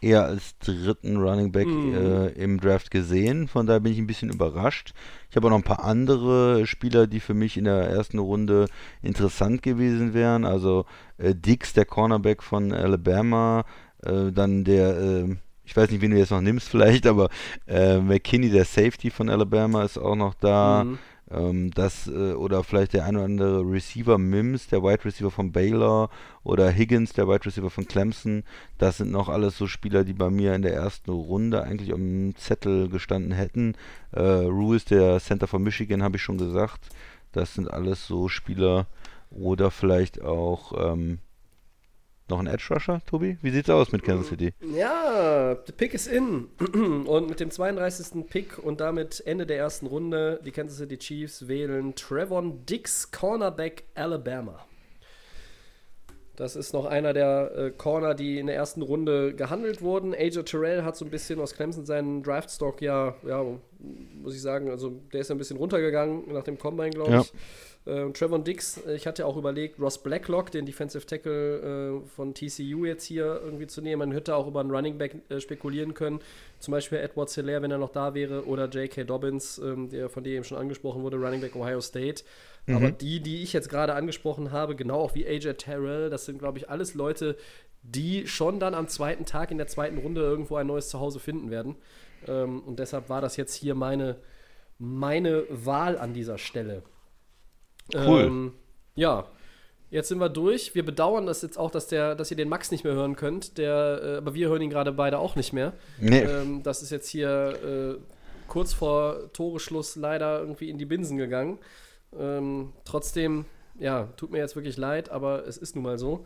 eher 0.00 0.24
als 0.24 0.58
dritten 0.58 1.16
Running 1.16 1.52
Back 1.52 1.66
äh, 1.66 2.28
im 2.32 2.60
Draft 2.60 2.90
gesehen. 2.90 3.48
Von 3.48 3.66
daher 3.66 3.80
bin 3.80 3.92
ich 3.92 3.98
ein 3.98 4.06
bisschen 4.06 4.30
überrascht. 4.30 4.94
Ich 5.30 5.36
habe 5.36 5.46
auch 5.46 5.50
noch 5.50 5.58
ein 5.58 5.64
paar 5.64 5.84
andere 5.84 6.66
Spieler, 6.66 7.06
die 7.06 7.20
für 7.20 7.34
mich 7.34 7.56
in 7.56 7.64
der 7.64 7.88
ersten 7.88 8.18
Runde 8.18 8.66
interessant 9.02 9.62
gewesen 9.62 10.14
wären. 10.14 10.44
Also 10.44 10.86
äh, 11.18 11.34
Dix, 11.34 11.72
der 11.72 11.84
Cornerback 11.84 12.42
von 12.42 12.72
Alabama, 12.72 13.64
äh, 14.04 14.30
dann 14.32 14.64
der, 14.64 14.98
äh, 14.98 15.36
ich 15.64 15.76
weiß 15.76 15.90
nicht, 15.90 16.00
wen 16.00 16.12
du 16.12 16.18
jetzt 16.18 16.30
noch 16.30 16.40
nimmst 16.40 16.68
vielleicht, 16.68 17.06
aber 17.08 17.28
äh, 17.66 17.98
McKinney, 17.98 18.50
der 18.50 18.64
Safety 18.64 19.10
von 19.10 19.28
Alabama, 19.28 19.84
ist 19.84 19.98
auch 19.98 20.16
noch 20.16 20.34
da. 20.34 20.84
Mhm. 20.84 20.98
Ähm, 21.30 21.70
das, 21.72 22.06
äh, 22.06 22.32
oder 22.32 22.64
vielleicht 22.64 22.94
der 22.94 23.04
ein 23.04 23.16
oder 23.16 23.24
andere 23.24 23.60
Receiver 23.60 24.18
Mims, 24.18 24.68
der 24.68 24.82
Wide 24.82 25.04
Receiver 25.04 25.30
von 25.30 25.52
Baylor, 25.52 26.10
oder 26.42 26.70
Higgins, 26.70 27.12
der 27.12 27.28
Wide 27.28 27.44
Receiver 27.46 27.70
von 27.70 27.86
Clemson. 27.86 28.44
Das 28.78 28.98
sind 28.98 29.10
noch 29.10 29.28
alles 29.28 29.58
so 29.58 29.66
Spieler, 29.66 30.04
die 30.04 30.14
bei 30.14 30.30
mir 30.30 30.54
in 30.54 30.62
der 30.62 30.74
ersten 30.74 31.10
Runde 31.10 31.62
eigentlich 31.62 31.90
dem 31.90 32.34
Zettel 32.36 32.88
gestanden 32.88 33.32
hätten. 33.32 33.74
Äh, 34.12 34.22
Ruiz, 34.22 34.84
der 34.84 35.20
Center 35.20 35.46
von 35.46 35.62
Michigan, 35.62 36.02
habe 36.02 36.16
ich 36.16 36.22
schon 36.22 36.38
gesagt. 36.38 36.88
Das 37.32 37.54
sind 37.54 37.70
alles 37.70 38.06
so 38.06 38.28
Spieler. 38.28 38.86
Oder 39.30 39.70
vielleicht 39.70 40.22
auch 40.22 40.72
ähm, 40.92 41.18
noch 42.30 42.38
ein 42.38 42.46
Edge 42.46 42.66
Rusher, 42.70 43.00
Tobi? 43.06 43.38
Wie 43.42 43.50
sieht's 43.50 43.70
aus 43.70 43.92
mit 43.92 44.02
Kansas 44.02 44.28
City? 44.28 44.52
Ja, 44.60 45.54
der 45.54 45.72
Pick 45.72 45.94
ist 45.94 46.06
in. 46.06 46.48
Und 47.06 47.28
mit 47.28 47.40
dem 47.40 47.50
32. 47.50 48.28
Pick 48.28 48.58
und 48.58 48.80
damit 48.80 49.22
Ende 49.26 49.46
der 49.46 49.58
ersten 49.58 49.86
Runde, 49.86 50.40
die 50.44 50.50
Kansas 50.50 50.78
City 50.78 50.98
Chiefs 50.98 51.48
wählen 51.48 51.94
Trevon 51.94 52.64
Dix, 52.66 53.10
Cornerback 53.10 53.84
Alabama. 53.94 54.64
Das 56.38 56.54
ist 56.54 56.72
noch 56.72 56.84
einer 56.84 57.12
der 57.12 57.50
äh, 57.56 57.70
Corner, 57.72 58.14
die 58.14 58.38
in 58.38 58.46
der 58.46 58.54
ersten 58.54 58.82
Runde 58.82 59.34
gehandelt 59.34 59.82
wurden. 59.82 60.14
AJ 60.14 60.44
Terrell 60.44 60.84
hat 60.84 60.96
so 60.96 61.04
ein 61.04 61.10
bisschen 61.10 61.40
aus 61.40 61.52
Clemson 61.52 61.84
seinen 61.84 62.22
Draftstock 62.22 62.80
ja, 62.80 63.16
ja, 63.26 63.44
muss 64.14 64.36
ich 64.36 64.40
sagen, 64.40 64.70
also 64.70 65.00
der 65.12 65.22
ist 65.22 65.32
ein 65.32 65.38
bisschen 65.38 65.56
runtergegangen 65.56 66.32
nach 66.32 66.44
dem 66.44 66.56
Combine, 66.56 66.90
glaube 66.90 67.10
Ja. 67.10 67.24
Ich. 67.88 68.08
Äh, 68.08 68.12
Trevon 68.12 68.44
Dix, 68.44 68.80
ich 68.86 69.06
hatte 69.06 69.26
auch 69.26 69.36
überlegt, 69.36 69.80
Ross 69.80 70.02
Blacklock, 70.02 70.50
den 70.50 70.66
Defensive 70.66 71.06
Tackle 71.06 72.02
äh, 72.02 72.08
von 72.08 72.34
TCU 72.34 72.84
jetzt 72.84 73.04
hier 73.04 73.40
irgendwie 73.44 73.66
zu 73.66 73.80
nehmen. 73.80 74.00
Man 74.00 74.12
hätte 74.12 74.34
auch 74.34 74.46
über 74.46 74.60
einen 74.60 74.70
Running 74.70 74.98
Back 74.98 75.16
äh, 75.28 75.40
spekulieren 75.40 75.94
können. 75.94 76.20
Zum 76.58 76.72
Beispiel 76.72 76.98
Edward 76.98 77.30
Hilaire, 77.30 77.62
wenn 77.62 77.70
er 77.70 77.78
noch 77.78 77.90
da 77.92 78.14
wäre, 78.14 78.46
oder 78.46 78.68
J.K. 78.68 79.04
Dobbins, 79.04 79.58
ähm, 79.58 79.88
der 79.88 80.08
von 80.08 80.24
dir 80.24 80.34
eben 80.34 80.44
schon 80.44 80.58
angesprochen 80.58 81.02
wurde, 81.02 81.16
Running 81.16 81.40
Back 81.40 81.56
Ohio 81.56 81.80
State. 81.80 82.24
Aber 82.70 82.90
die, 82.90 83.20
die 83.20 83.42
ich 83.42 83.54
jetzt 83.54 83.70
gerade 83.70 83.94
angesprochen 83.94 84.52
habe, 84.52 84.76
genau 84.76 85.00
auch 85.00 85.14
wie 85.14 85.26
AJ 85.26 85.54
Terrell, 85.54 86.10
das 86.10 86.26
sind, 86.26 86.38
glaube 86.38 86.58
ich, 86.58 86.68
alles 86.68 86.92
Leute, 86.92 87.36
die 87.82 88.26
schon 88.26 88.60
dann 88.60 88.74
am 88.74 88.88
zweiten 88.88 89.24
Tag 89.24 89.50
in 89.50 89.56
der 89.56 89.68
zweiten 89.68 89.96
Runde 89.96 90.20
irgendwo 90.20 90.56
ein 90.56 90.66
neues 90.66 90.90
Zuhause 90.90 91.18
finden 91.18 91.50
werden. 91.50 91.76
Ähm, 92.26 92.60
und 92.60 92.78
deshalb 92.78 93.08
war 93.08 93.20
das 93.20 93.36
jetzt 93.36 93.54
hier 93.54 93.74
meine, 93.74 94.16
meine 94.78 95.44
Wahl 95.48 95.96
an 95.96 96.12
dieser 96.12 96.36
Stelle. 96.36 96.82
Cool. 97.94 98.24
Ähm, 98.24 98.52
ja, 98.94 99.26
jetzt 99.90 100.08
sind 100.08 100.18
wir 100.18 100.28
durch. 100.28 100.74
Wir 100.74 100.84
bedauern 100.84 101.26
das 101.26 101.42
jetzt 101.42 101.58
auch, 101.58 101.70
dass, 101.70 101.86
der, 101.86 102.14
dass 102.14 102.30
ihr 102.30 102.36
den 102.36 102.48
Max 102.48 102.70
nicht 102.70 102.84
mehr 102.84 102.94
hören 102.94 103.16
könnt. 103.16 103.58
Der, 103.58 104.00
äh, 104.02 104.16
aber 104.16 104.34
wir 104.34 104.48
hören 104.48 104.62
ihn 104.62 104.70
gerade 104.70 104.92
beide 104.92 105.18
auch 105.18 105.36
nicht 105.36 105.52
mehr. 105.52 105.72
Nee. 106.00 106.20
Ähm, 106.20 106.62
das 106.62 106.82
ist 106.82 106.90
jetzt 106.90 107.08
hier 107.08 107.98
äh, 107.98 108.00
kurz 108.48 108.72
vor 108.72 109.32
Toreschluss 109.32 109.96
leider 109.96 110.40
irgendwie 110.40 110.68
in 110.68 110.78
die 110.78 110.86
Binsen 110.86 111.16
gegangen. 111.16 111.58
Ähm, 112.18 112.72
trotzdem, 112.84 113.44
ja, 113.78 114.08
tut 114.16 114.30
mir 114.30 114.38
jetzt 114.38 114.56
wirklich 114.56 114.76
leid, 114.76 115.10
aber 115.10 115.46
es 115.46 115.56
ist 115.56 115.74
nun 115.76 115.84
mal 115.84 115.98
so. 115.98 116.24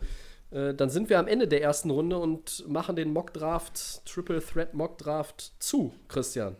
Äh, 0.51 0.73
dann 0.73 0.89
sind 0.89 1.09
wir 1.09 1.19
am 1.19 1.27
Ende 1.27 1.47
der 1.47 1.61
ersten 1.61 1.89
Runde 1.89 2.17
und 2.17 2.67
machen 2.67 2.95
den 2.95 3.11
Mock-Draft, 3.11 4.05
Triple 4.05 4.41
Threat 4.41 4.73
Mock-Draft 4.73 5.53
zu, 5.59 5.93
Christian. 6.07 6.55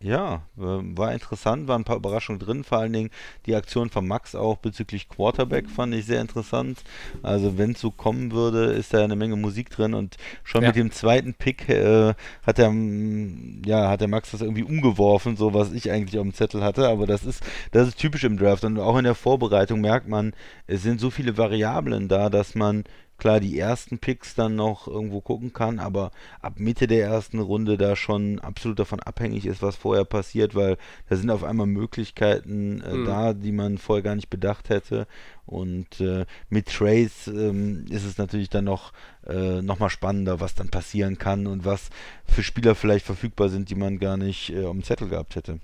Ja, 0.00 0.42
äh, 0.56 0.60
war 0.60 1.12
interessant, 1.12 1.66
waren 1.66 1.80
ein 1.80 1.84
paar 1.84 1.96
Überraschungen 1.96 2.38
drin, 2.38 2.62
vor 2.62 2.78
allen 2.78 2.92
Dingen 2.92 3.10
die 3.46 3.56
Aktion 3.56 3.90
von 3.90 4.06
Max 4.06 4.36
auch 4.36 4.58
bezüglich 4.58 5.08
Quarterback 5.08 5.68
fand 5.68 5.92
ich 5.92 6.06
sehr 6.06 6.20
interessant. 6.20 6.84
Also 7.20 7.58
wenn 7.58 7.72
es 7.72 7.80
so 7.80 7.90
kommen 7.90 8.30
würde, 8.30 8.66
ist 8.66 8.94
da 8.94 9.02
eine 9.02 9.16
Menge 9.16 9.34
Musik 9.34 9.70
drin 9.70 9.94
und 9.94 10.16
schon 10.44 10.62
Ja. 10.62 10.68
mit 10.68 10.76
dem 10.76 10.92
zweiten 10.92 11.34
Pick 11.34 11.68
äh, 11.68 12.14
hat 12.46 12.58
der 12.58 12.70
mm, 12.70 13.62
ja 13.66 13.88
hat 13.90 14.00
der 14.00 14.06
Max 14.06 14.30
das 14.30 14.40
irgendwie 14.40 14.62
umgeworfen, 14.62 15.36
so 15.36 15.52
was 15.52 15.72
ich 15.72 15.90
eigentlich 15.90 16.16
auf 16.20 16.24
dem 16.26 16.32
Zettel 16.34 16.62
hatte, 16.62 16.88
aber 16.88 17.08
das 17.08 17.24
ist 17.24 17.42
das 17.72 17.88
ist 17.88 17.98
typisch 17.98 18.22
im 18.22 18.36
Draft 18.38 18.62
und 18.62 18.78
auch 18.78 18.98
in 18.98 19.04
der 19.04 19.16
Vorbereitung 19.16 19.80
merkt 19.80 20.06
man, 20.08 20.32
es 20.68 20.82
sind 20.84 21.00
so 21.00 21.10
viele 21.10 21.36
Variablen 21.36 22.06
da, 22.06 22.30
dass 22.30 22.54
man 22.54 22.84
klar 23.18 23.40
die 23.40 23.58
ersten 23.58 23.98
Picks 23.98 24.34
dann 24.34 24.56
noch 24.56 24.86
irgendwo 24.88 25.20
gucken 25.20 25.52
kann, 25.52 25.78
aber 25.80 26.10
ab 26.40 26.54
Mitte 26.58 26.86
der 26.86 27.04
ersten 27.06 27.40
Runde 27.40 27.76
da 27.76 27.96
schon 27.96 28.38
absolut 28.38 28.78
davon 28.78 29.00
abhängig 29.00 29.44
ist, 29.46 29.60
was 29.62 29.76
vorher 29.76 30.04
passiert, 30.04 30.54
weil 30.54 30.76
da 31.08 31.16
sind 31.16 31.30
auf 31.30 31.44
einmal 31.44 31.66
Möglichkeiten 31.66 32.80
äh, 32.80 32.98
Mhm. 32.98 33.04
da, 33.04 33.32
die 33.34 33.52
man 33.52 33.78
vorher 33.78 34.02
gar 34.02 34.14
nicht 34.14 34.30
bedacht 34.30 34.68
hätte. 34.70 35.06
Und 35.46 36.00
äh, 36.00 36.26
mit 36.50 36.66
Trace 36.68 37.28
ähm, 37.28 37.86
ist 37.90 38.04
es 38.04 38.18
natürlich 38.18 38.50
dann 38.50 38.64
noch, 38.64 38.92
äh, 39.26 39.62
noch 39.62 39.78
mal 39.78 39.90
spannender, 39.90 40.40
was 40.40 40.54
dann 40.54 40.68
passieren 40.68 41.18
kann 41.18 41.46
und 41.46 41.64
was 41.64 41.90
für 42.24 42.42
Spieler 42.42 42.74
vielleicht 42.74 43.06
verfügbar 43.06 43.48
sind, 43.48 43.70
die 43.70 43.74
man 43.74 43.98
gar 43.98 44.16
nicht 44.16 44.50
äh, 44.50 44.64
auf 44.64 44.72
dem 44.72 44.84
Zettel 44.84 45.08
gehabt 45.08 45.36
hätte. 45.36 45.58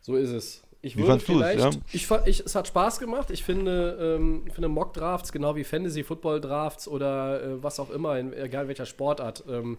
So 0.00 0.16
ist 0.16 0.30
es. 0.30 0.62
Ich 0.84 0.96
Wie 0.96 1.00
würde 1.00 1.12
fandst 1.12 1.28
du's, 1.28 1.36
vielleicht, 1.36 1.60
ja? 1.60 1.70
ich, 1.92 2.10
ich, 2.26 2.40
es 2.44 2.54
hat 2.56 2.66
Spaß 2.66 2.98
gemacht. 2.98 3.30
Ich 3.30 3.44
finde, 3.44 4.16
ähm, 4.18 4.42
finde 4.52 4.68
Mock-Drafts, 4.68 5.30
genau 5.30 5.54
wie 5.54 5.62
Fantasy-Football-Drafts 5.62 6.88
oder 6.88 7.40
äh, 7.40 7.62
was 7.62 7.78
auch 7.78 7.90
immer, 7.90 8.18
in, 8.18 8.32
egal 8.32 8.66
welcher 8.66 8.84
Sportart. 8.84 9.44
Ähm, 9.48 9.78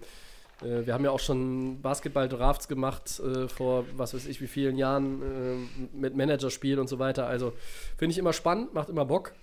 äh, 0.62 0.86
wir 0.86 0.94
haben 0.94 1.04
ja 1.04 1.12
auch 1.12 1.20
schon 1.20 1.82
Basketball-Drafts 1.82 2.70
gemacht 2.70 3.20
äh, 3.20 3.50
vor 3.50 3.84
was 3.98 4.14
weiß 4.14 4.26
ich 4.28 4.40
wie 4.40 4.48
vielen 4.48 4.78
Jahren 4.78 5.22
äh, 5.22 5.98
mit 5.98 6.16
Managerspielen 6.16 6.80
und 6.80 6.88
so 6.88 7.00
weiter. 7.00 7.28
Also 7.28 7.52
finde 7.98 8.14
ich 8.14 8.18
immer 8.18 8.32
spannend, 8.32 8.74
macht 8.74 8.88
immer 8.88 9.04
Bock. 9.04 9.34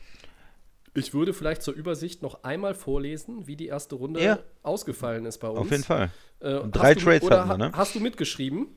Ich 0.94 1.12
würde 1.12 1.34
vielleicht 1.34 1.62
zur 1.62 1.74
Übersicht 1.74 2.22
noch 2.22 2.42
einmal 2.42 2.74
vorlesen, 2.74 3.46
wie 3.46 3.54
die 3.54 3.66
erste 3.66 3.96
Runde 3.96 4.22
Ja. 4.22 4.38
ausgefallen 4.62 5.24
ist 5.26 5.38
bei 5.38 5.48
uns. 5.48 5.60
Auf 5.60 5.70
jeden 5.70 5.84
Fall. 5.84 6.10
Äh, 6.40 6.60
drei 6.70 6.94
du, 6.94 7.00
Trades 7.00 7.22
oder 7.22 7.46
hatten 7.46 7.60
wir, 7.60 7.68
ne? 7.68 7.72
Hast 7.74 7.94
du 7.94 8.00
mitgeschrieben? 8.00 8.68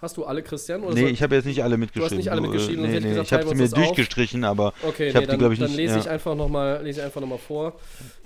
Hast 0.00 0.16
du 0.16 0.24
alle, 0.24 0.42
Christian? 0.44 0.84
Oder 0.84 0.94
Nee, 0.94 1.00
soll- 1.00 1.10
ich 1.10 1.22
habe 1.22 1.34
jetzt 1.34 1.44
nicht 1.44 1.62
alle 1.64 1.76
mitgeschrieben. 1.76 2.18
nicht 2.18 2.30
alle 2.30 2.40
Du, 2.40 2.46
äh, 2.46 2.50
mitgeschrieben, 2.50 2.82
nee, 2.84 3.00
nee, 3.00 3.08
gesagt, 3.08 3.26
ich 3.26 3.32
habe 3.32 3.48
sie 3.48 3.54
mir 3.56 3.62
das 3.64 3.72
auf. 3.72 3.78
durchgestrichen, 3.80 4.44
aber 4.44 4.72
Okay, 4.84 5.08
ich 5.08 5.14
nee, 5.14 5.16
habe 5.16 5.26
dann, 5.26 5.34
die, 5.34 5.38
glaube 5.38 5.54
ich, 5.54 5.60
dann 5.60 5.68
nicht. 5.70 5.76
lese 5.76 5.94
ja. 5.94 6.00
ich 6.00 6.08
einfach 6.08 6.36
nochmal 6.36 6.82
lese 6.84 7.00
ich 7.00 7.04
einfach 7.06 7.20
noch 7.20 7.40
vor. 7.40 7.80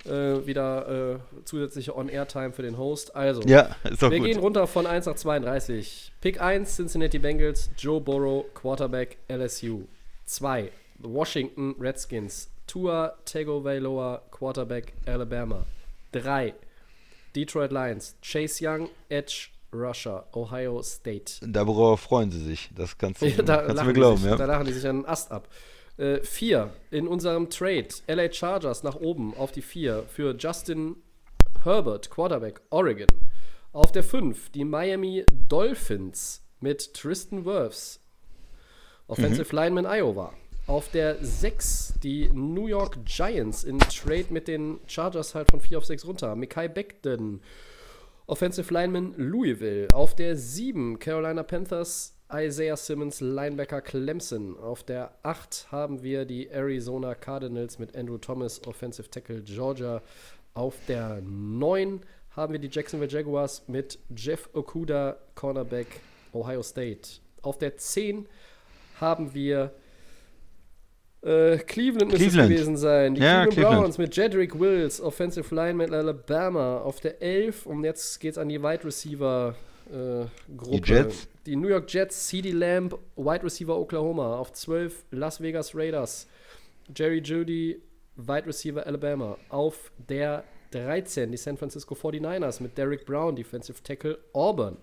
Äh, 0.05 0.45
wieder 0.45 1.15
äh, 1.15 1.43
zusätzliche 1.45 1.95
On-Air-Time 1.97 2.51
für 2.51 2.61
den 2.61 2.77
Host. 2.77 3.15
Also, 3.15 3.41
ja, 3.43 3.75
wir 3.83 4.09
gut. 4.09 4.23
gehen 4.27 4.37
runter 4.39 4.67
von 4.67 4.85
1 4.85 5.07
nach 5.07 5.15
32. 5.15 6.11
Pick 6.21 6.39
1, 6.41 6.75
Cincinnati 6.75 7.17
Bengals, 7.17 7.71
Joe 7.77 7.99
Burrow, 7.99 8.45
Quarterback, 8.53 9.17
LSU. 9.27 9.85
2, 10.25 10.69
Washington 10.99 11.75
Redskins, 11.79 12.49
Tua 12.67 13.15
Tagovailoa, 13.25 14.21
Quarterback, 14.31 14.93
Alabama. 15.05 15.65
3, 16.11 16.53
Detroit 17.35 17.71
Lions, 17.71 18.15
Chase 18.21 18.63
Young, 18.63 18.89
Edge, 19.09 19.49
Russia, 19.73 20.25
Ohio 20.33 20.81
State. 20.81 21.33
Darüber 21.41 21.97
freuen 21.97 22.31
sie 22.31 22.43
sich. 22.43 22.69
Das 22.75 22.97
kannst 22.97 23.21
du, 23.21 23.27
Ja, 23.27 23.41
da, 23.43 23.63
kannst 23.63 23.81
du 23.81 23.85
mir 23.85 23.93
glauben, 23.93 24.17
sich, 24.17 24.29
ja. 24.29 24.35
da 24.35 24.45
lachen 24.45 24.65
die 24.65 24.73
sich 24.73 24.87
einen 24.87 25.05
Ast 25.05 25.31
ab. 25.31 25.47
Äh, 25.97 26.21
vier, 26.21 26.71
in 26.89 27.07
unserem 27.07 27.49
Trade, 27.49 27.87
LA 28.07 28.31
Chargers 28.31 28.83
nach 28.83 28.95
oben 28.95 29.35
auf 29.37 29.51
die 29.51 29.61
vier 29.61 30.03
für 30.07 30.35
Justin 30.35 30.95
Herbert, 31.63 32.09
Quarterback, 32.09 32.61
Oregon. 32.71 33.07
Auf 33.71 33.91
der 33.91 34.03
fünf, 34.03 34.49
die 34.49 34.65
Miami 34.65 35.25
Dolphins 35.49 36.43
mit 36.59 36.93
Tristan 36.93 37.45
Wirfs, 37.45 37.99
Offensive 39.07 39.55
Lineman 39.55 39.85
Iowa. 39.85 40.33
Auf 40.65 40.89
der 40.89 41.17
6 41.23 41.95
die 42.01 42.29
New 42.29 42.67
York 42.67 42.97
Giants 43.05 43.65
in 43.65 43.79
Trade 43.79 44.27
mit 44.29 44.47
den 44.47 44.79
Chargers 44.87 45.35
halt 45.35 45.51
von 45.51 45.59
4 45.59 45.77
auf 45.77 45.85
6 45.85 46.05
runter. 46.05 46.35
Mikai 46.35 46.69
Beckton, 46.69 47.41
Offensive 48.25 48.73
Lineman 48.73 49.13
Louisville. 49.17 49.89
Auf 49.93 50.15
der 50.15 50.37
7 50.37 50.97
Carolina 50.97 51.43
Panthers 51.43 52.17
Isaiah 52.31 52.77
Simmons, 52.77 53.19
Linebacker 53.19 53.81
Clemson. 53.81 54.57
Auf 54.57 54.83
der 54.83 55.11
8 55.23 55.67
haben 55.71 56.03
wir 56.03 56.23
die 56.23 56.47
Arizona 56.47 57.15
Cardinals 57.15 57.79
mit 57.79 57.97
Andrew 57.97 58.17
Thomas, 58.17 58.65
Offensive 58.65 59.09
Tackle 59.09 59.41
Georgia. 59.41 60.01
Auf 60.53 60.75
der 60.87 61.21
9 61.21 61.99
haben 62.31 62.53
wir 62.53 62.59
die 62.59 62.69
Jacksonville 62.71 63.11
Jaguars 63.11 63.67
mit 63.67 63.99
Jeff 64.15 64.49
Okuda, 64.53 65.17
Cornerback 65.35 65.87
Ohio 66.31 66.63
State. 66.63 67.19
Auf 67.41 67.57
der 67.57 67.75
10 67.75 68.25
haben 69.01 69.33
wir 69.33 69.73
äh, 71.23 71.57
Cleveland 71.57 72.11
müsste 72.11 72.27
es 72.27 72.33
gewesen 72.33 72.77
sein. 72.77 73.15
Die 73.15 73.21
Ja, 73.21 73.45
Cleveland, 73.45 73.51
Cleveland. 73.53 73.81
Browns 73.81 73.97
mit 73.97 74.15
Jedrick 74.15 74.59
Wills, 74.59 75.01
Offensive 75.01 75.53
Lineman 75.53 75.93
Alabama. 75.93 76.79
Auf 76.79 76.99
der 76.99 77.21
11 77.21 77.65
und 77.65 77.83
jetzt 77.83 78.19
geht's 78.19 78.37
an 78.37 78.49
die 78.49 78.61
Wide 78.61 78.83
Receiver 78.83 79.55
äh, 79.89 80.25
Gruppe. 80.55 80.81
Die 80.81 80.91
Jets. 80.91 81.27
Die 81.45 81.55
New 81.55 81.67
York 81.67 81.91
Jets, 81.93 82.27
CD 82.27 82.51
Lamb, 82.51 82.97
Wide 83.15 83.43
Receiver 83.43 83.77
Oklahoma. 83.77 84.37
Auf 84.37 84.53
12 84.53 85.05
Las 85.11 85.41
Vegas 85.41 85.75
Raiders, 85.75 86.27
Jerry 86.95 87.19
Judy, 87.19 87.81
Wide 88.15 88.45
Receiver 88.45 88.85
Alabama. 88.85 89.37
Auf 89.49 89.91
der 90.09 90.43
13 90.71 91.31
die 91.31 91.37
San 91.37 91.57
Francisco 91.57 91.95
49ers 91.95 92.61
mit 92.61 92.77
Derrick 92.77 93.05
Brown, 93.05 93.35
Defensive 93.35 93.81
Tackle 93.83 94.17
Auburn. 94.33 94.77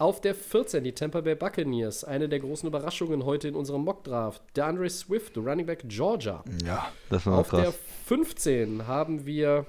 Auf 0.00 0.22
der 0.22 0.34
14 0.34 0.82
die 0.82 0.92
Tampa 0.92 1.20
Bay 1.20 1.34
Buccaneers, 1.34 2.04
eine 2.04 2.26
der 2.26 2.40
großen 2.40 2.66
Überraschungen 2.66 3.26
heute 3.26 3.48
in 3.48 3.54
unserem 3.54 3.84
Mockdraft. 3.84 4.40
Der 4.56 4.64
Andre 4.64 4.88
Swift, 4.88 5.36
Running 5.36 5.66
Back 5.66 5.82
Georgia. 5.88 6.42
Ja, 6.64 6.90
das 7.10 7.26
war 7.26 7.36
Auf 7.36 7.50
der 7.50 7.64
krass. 7.64 7.78
15 8.06 8.86
haben 8.86 9.26
wir 9.26 9.66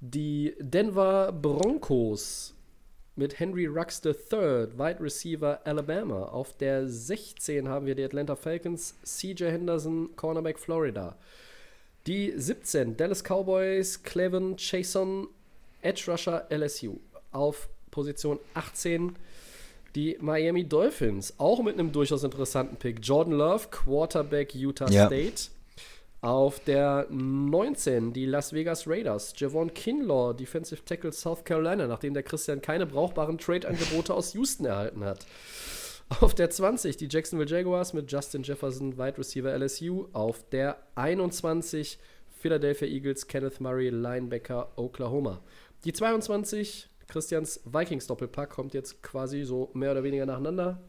die 0.00 0.54
Denver 0.60 1.32
Broncos 1.32 2.52
mit 3.16 3.40
Henry 3.40 3.64
Rux 3.64 4.04
III, 4.04 4.68
Wide 4.76 4.98
Receiver 5.00 5.60
Alabama. 5.64 6.24
Auf 6.24 6.58
der 6.58 6.86
16 6.86 7.70
haben 7.70 7.86
wir 7.86 7.94
die 7.94 8.04
Atlanta 8.04 8.36
Falcons, 8.36 8.96
CJ 9.02 9.44
Henderson, 9.44 10.14
Cornerback 10.14 10.58
Florida. 10.58 11.16
Die 12.06 12.34
17 12.36 12.98
Dallas 12.98 13.24
Cowboys, 13.24 14.02
Clevin 14.02 14.56
Chason, 14.58 15.26
Edge 15.80 16.04
Rusher 16.06 16.46
LSU. 16.50 16.98
Auf 17.32 17.70
Position 17.90 18.38
18 18.54 19.16
die 19.94 20.16
Miami 20.20 20.64
Dolphins, 20.68 21.34
auch 21.38 21.62
mit 21.62 21.74
einem 21.74 21.92
durchaus 21.92 22.22
interessanten 22.22 22.76
Pick. 22.76 22.98
Jordan 23.02 23.34
Love, 23.34 23.68
Quarterback 23.70 24.54
Utah 24.54 24.88
Ja. 24.88 25.06
State. 25.06 25.50
Auf 26.20 26.60
der 26.60 27.06
19 27.10 28.12
die 28.12 28.26
Las 28.26 28.52
Vegas 28.52 28.86
Raiders. 28.86 29.32
Javon 29.36 29.72
Kinlaw, 29.72 30.34
Defensive 30.34 30.84
Tackle 30.84 31.12
South 31.12 31.44
Carolina, 31.44 31.86
nachdem 31.86 32.12
der 32.12 32.22
Christian 32.22 32.60
keine 32.60 32.86
brauchbaren 32.86 33.38
Trade-Angebote 33.38 34.12
aus 34.12 34.34
Houston 34.34 34.66
erhalten 34.66 35.02
hat. 35.02 35.26
Auf 36.20 36.34
der 36.34 36.50
20 36.50 36.96
die 36.96 37.08
Jacksonville 37.10 37.48
Jaguars 37.48 37.94
mit 37.94 38.10
Justin 38.12 38.42
Jefferson, 38.42 38.98
Wide 38.98 39.16
Receiver 39.16 39.56
LSU. 39.56 40.08
Auf 40.12 40.44
der 40.50 40.76
21 40.96 41.98
Philadelphia 42.38 42.88
Eagles, 42.88 43.26
Kenneth 43.26 43.60
Murray, 43.60 43.88
Linebacker 43.88 44.72
Oklahoma. 44.76 45.40
Die 45.84 45.92
22 45.92 46.89
Christians 47.10 47.60
Vikings 47.64 48.06
Doppelpack 48.06 48.50
kommt 48.50 48.72
jetzt 48.72 49.02
quasi 49.02 49.44
so 49.44 49.70
mehr 49.74 49.92
oder 49.92 50.02
weniger 50.02 50.26
nacheinander. 50.26 50.80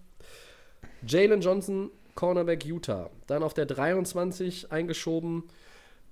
Jalen 1.06 1.42
Johnson, 1.42 1.92
Cornerback 2.16 2.66
Utah. 2.66 3.10
Dann 3.28 3.44
auf 3.44 3.54
der 3.54 3.66
23 3.66 4.72
eingeschoben. 4.72 5.44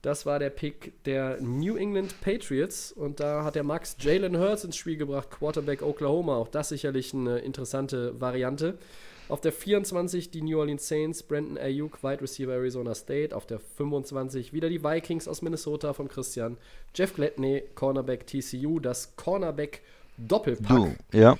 Das 0.01 0.25
war 0.25 0.39
der 0.39 0.49
Pick 0.49 1.03
der 1.03 1.41
New 1.41 1.75
England 1.75 2.19
Patriots. 2.21 2.91
Und 2.91 3.19
da 3.19 3.43
hat 3.43 3.55
der 3.55 3.63
Max 3.63 3.97
Jalen 3.99 4.37
Hurts 4.37 4.63
ins 4.63 4.77
Spiel 4.77 4.97
gebracht, 4.97 5.29
Quarterback 5.29 5.81
Oklahoma. 5.81 6.37
Auch 6.37 6.47
das 6.47 6.69
sicherlich 6.69 7.13
eine 7.13 7.39
interessante 7.39 8.19
Variante. 8.19 8.77
Auf 9.27 9.41
der 9.41 9.51
24 9.51 10.31
die 10.31 10.41
New 10.41 10.57
Orleans 10.57 10.87
Saints, 10.87 11.21
Brandon 11.21 11.57
Ayuk, 11.57 12.01
Wide 12.01 12.21
Receiver 12.21 12.53
Arizona 12.53 12.95
State. 12.95 13.35
Auf 13.35 13.45
der 13.45 13.59
25 13.59 14.53
wieder 14.53 14.69
die 14.69 14.83
Vikings 14.83 15.27
aus 15.27 15.41
Minnesota 15.41 15.93
von 15.93 16.07
Christian. 16.07 16.57
Jeff 16.95 17.13
Gladney, 17.13 17.63
Cornerback 17.75 18.25
TCU. 18.25 18.79
Das 18.79 19.15
Cornerback 19.17 19.81
Doppelpack. 20.27 20.67
Du, 20.67 20.95
ja. 21.17 21.37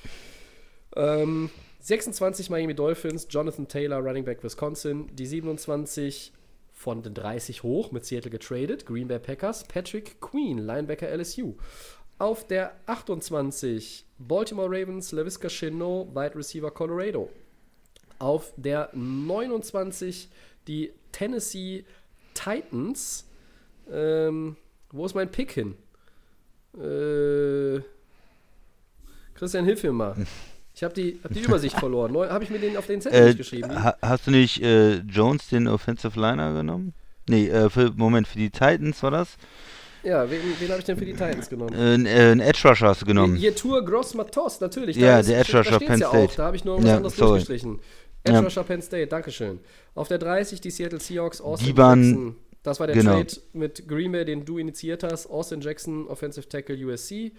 Ähm, 0.96 1.50
26 1.82 2.50
Miami 2.50 2.74
Dolphins, 2.76 3.28
Jonathan 3.30 3.68
Taylor, 3.68 4.00
Running 4.00 4.26
Back 4.26 4.44
Wisconsin. 4.44 5.10
Die 5.16 5.26
27 5.26 6.34
von 6.72 7.04
den 7.04 7.14
30 7.14 7.64
hoch 7.64 7.92
mit 7.92 8.06
Seattle 8.06 8.32
getradet, 8.32 8.86
Green 8.86 9.08
Bay 9.08 9.20
Packers, 9.20 9.66
Patrick 9.66 10.22
Queen, 10.22 10.58
Linebacker 10.60 11.10
LSU. 11.10 11.56
Auf 12.18 12.48
der 12.48 12.74
28 12.86 14.06
Baltimore 14.18 14.70
Ravens, 14.70 15.12
LaVisca 15.12 15.50
Chenot, 15.50 16.16
Wide 16.16 16.36
Receiver 16.36 16.72
Colorado. 16.72 17.30
Auf 18.18 18.54
der 18.58 18.90
29 18.94 20.30
die 20.68 20.92
Tennessee 21.12 21.86
Titans. 22.34 23.26
Ähm, 23.92 24.58
wo 24.92 25.06
ist 25.06 25.16
mein 25.16 25.32
Pick 25.32 25.52
hin? 25.52 25.76
Äh, 26.78 27.82
Christian, 29.40 29.66
hilf 29.66 29.84
mir 29.84 29.91
mal. 29.94 30.16
Ich 30.76 30.84
habe 30.84 30.94
die, 30.94 31.20
hab 31.24 31.34
die 31.34 31.40
Übersicht 31.45 31.78
verloren. 31.80 32.16
Habe 32.30 32.44
ich 32.44 32.49
mir 32.49 32.60
den 32.60 32.78
auf 32.78 32.86
den 32.88 33.02
Zettel 33.02 33.22
Äh, 33.22 33.26
nicht 33.28 33.38
geschrieben? 33.38 33.84
ha 33.84 33.95
hast 34.02 34.28
du 34.28 34.32
nicht 34.32 34.61
äh, 34.61 34.98
Jones, 34.99 35.48
den 35.49 35.68
Offensive 35.68 36.20
Liner, 36.20 36.53
genommen? 36.53 36.94
Nee, 37.28 37.48
äh, 37.48 37.70
für, 37.70 37.91
Moment, 37.95 38.28
für 38.28 38.38
die 38.38 38.49
Titans 38.49 39.02
war 39.03 39.11
das? 39.11 39.38
Ja, 40.03 40.30
wen, 40.32 40.40
wen 40.60 40.70
habe 40.70 40.80
ich 40.80 40.86
denn 40.86 40.98
für 40.98 41.06
die 41.06 41.11
Titans 41.11 41.49
genommen? 41.49 41.74
Äh, 41.74 41.94
n- 41.95 42.06
äh, 42.06 42.10
einen 42.32 42.40
Edge 42.40 42.68
Rusher 42.70 42.88
hast 42.88 43.02
du 43.02 43.06
genommen. 43.06 43.36
Yetur 43.36 43.84
Gross 43.84 44.14
Matos, 44.14 44.61
natürlich. 44.61 44.95
Ja, 44.95 45.22
der 45.22 45.40
Edge 45.41 45.57
Rusher 45.57 45.78
Penn 45.80 45.99
ja 45.99 46.07
State. 46.10 46.32
Auch. 46.32 46.36
Da 46.36 46.45
habe 46.45 46.56
ich 46.56 46.64
nur 46.64 46.78
was 46.78 46.86
Ja, 46.86 46.95
anderes 46.98 47.16
sorry. 47.18 47.30
durchgestrichen. 47.40 47.80
Edge 48.24 48.38
Ja. 48.38 48.44
Rusher 48.44 48.64
Penn 48.64 48.82
State, 48.82 49.07
Dankeschön. 49.07 49.60
Auf 49.95 50.07
der 50.07 50.18
30 50.18 50.61
die 50.61 50.72
Seattle 50.72 50.99
Seahawks, 50.99 51.41
Austin 51.41 51.68
Die 51.68 51.78
waren- 51.78 52.03
Jackson. 52.03 52.36
Das 52.64 52.80
war 52.80 52.88
der 52.88 52.95
Genau. 52.98 53.14
Trade 53.24 53.36
mit 53.53 53.88
Green 53.88 54.11
Bay, 54.11 54.26
den 54.26 54.44
du 54.45 54.57
initiiert 54.57 55.03
hast. 55.03 55.28
Austin 55.30 55.61
Jackson, 55.61 56.07
Offensive 56.07 56.48
Tackle 56.49 56.76
USC. 56.86 57.32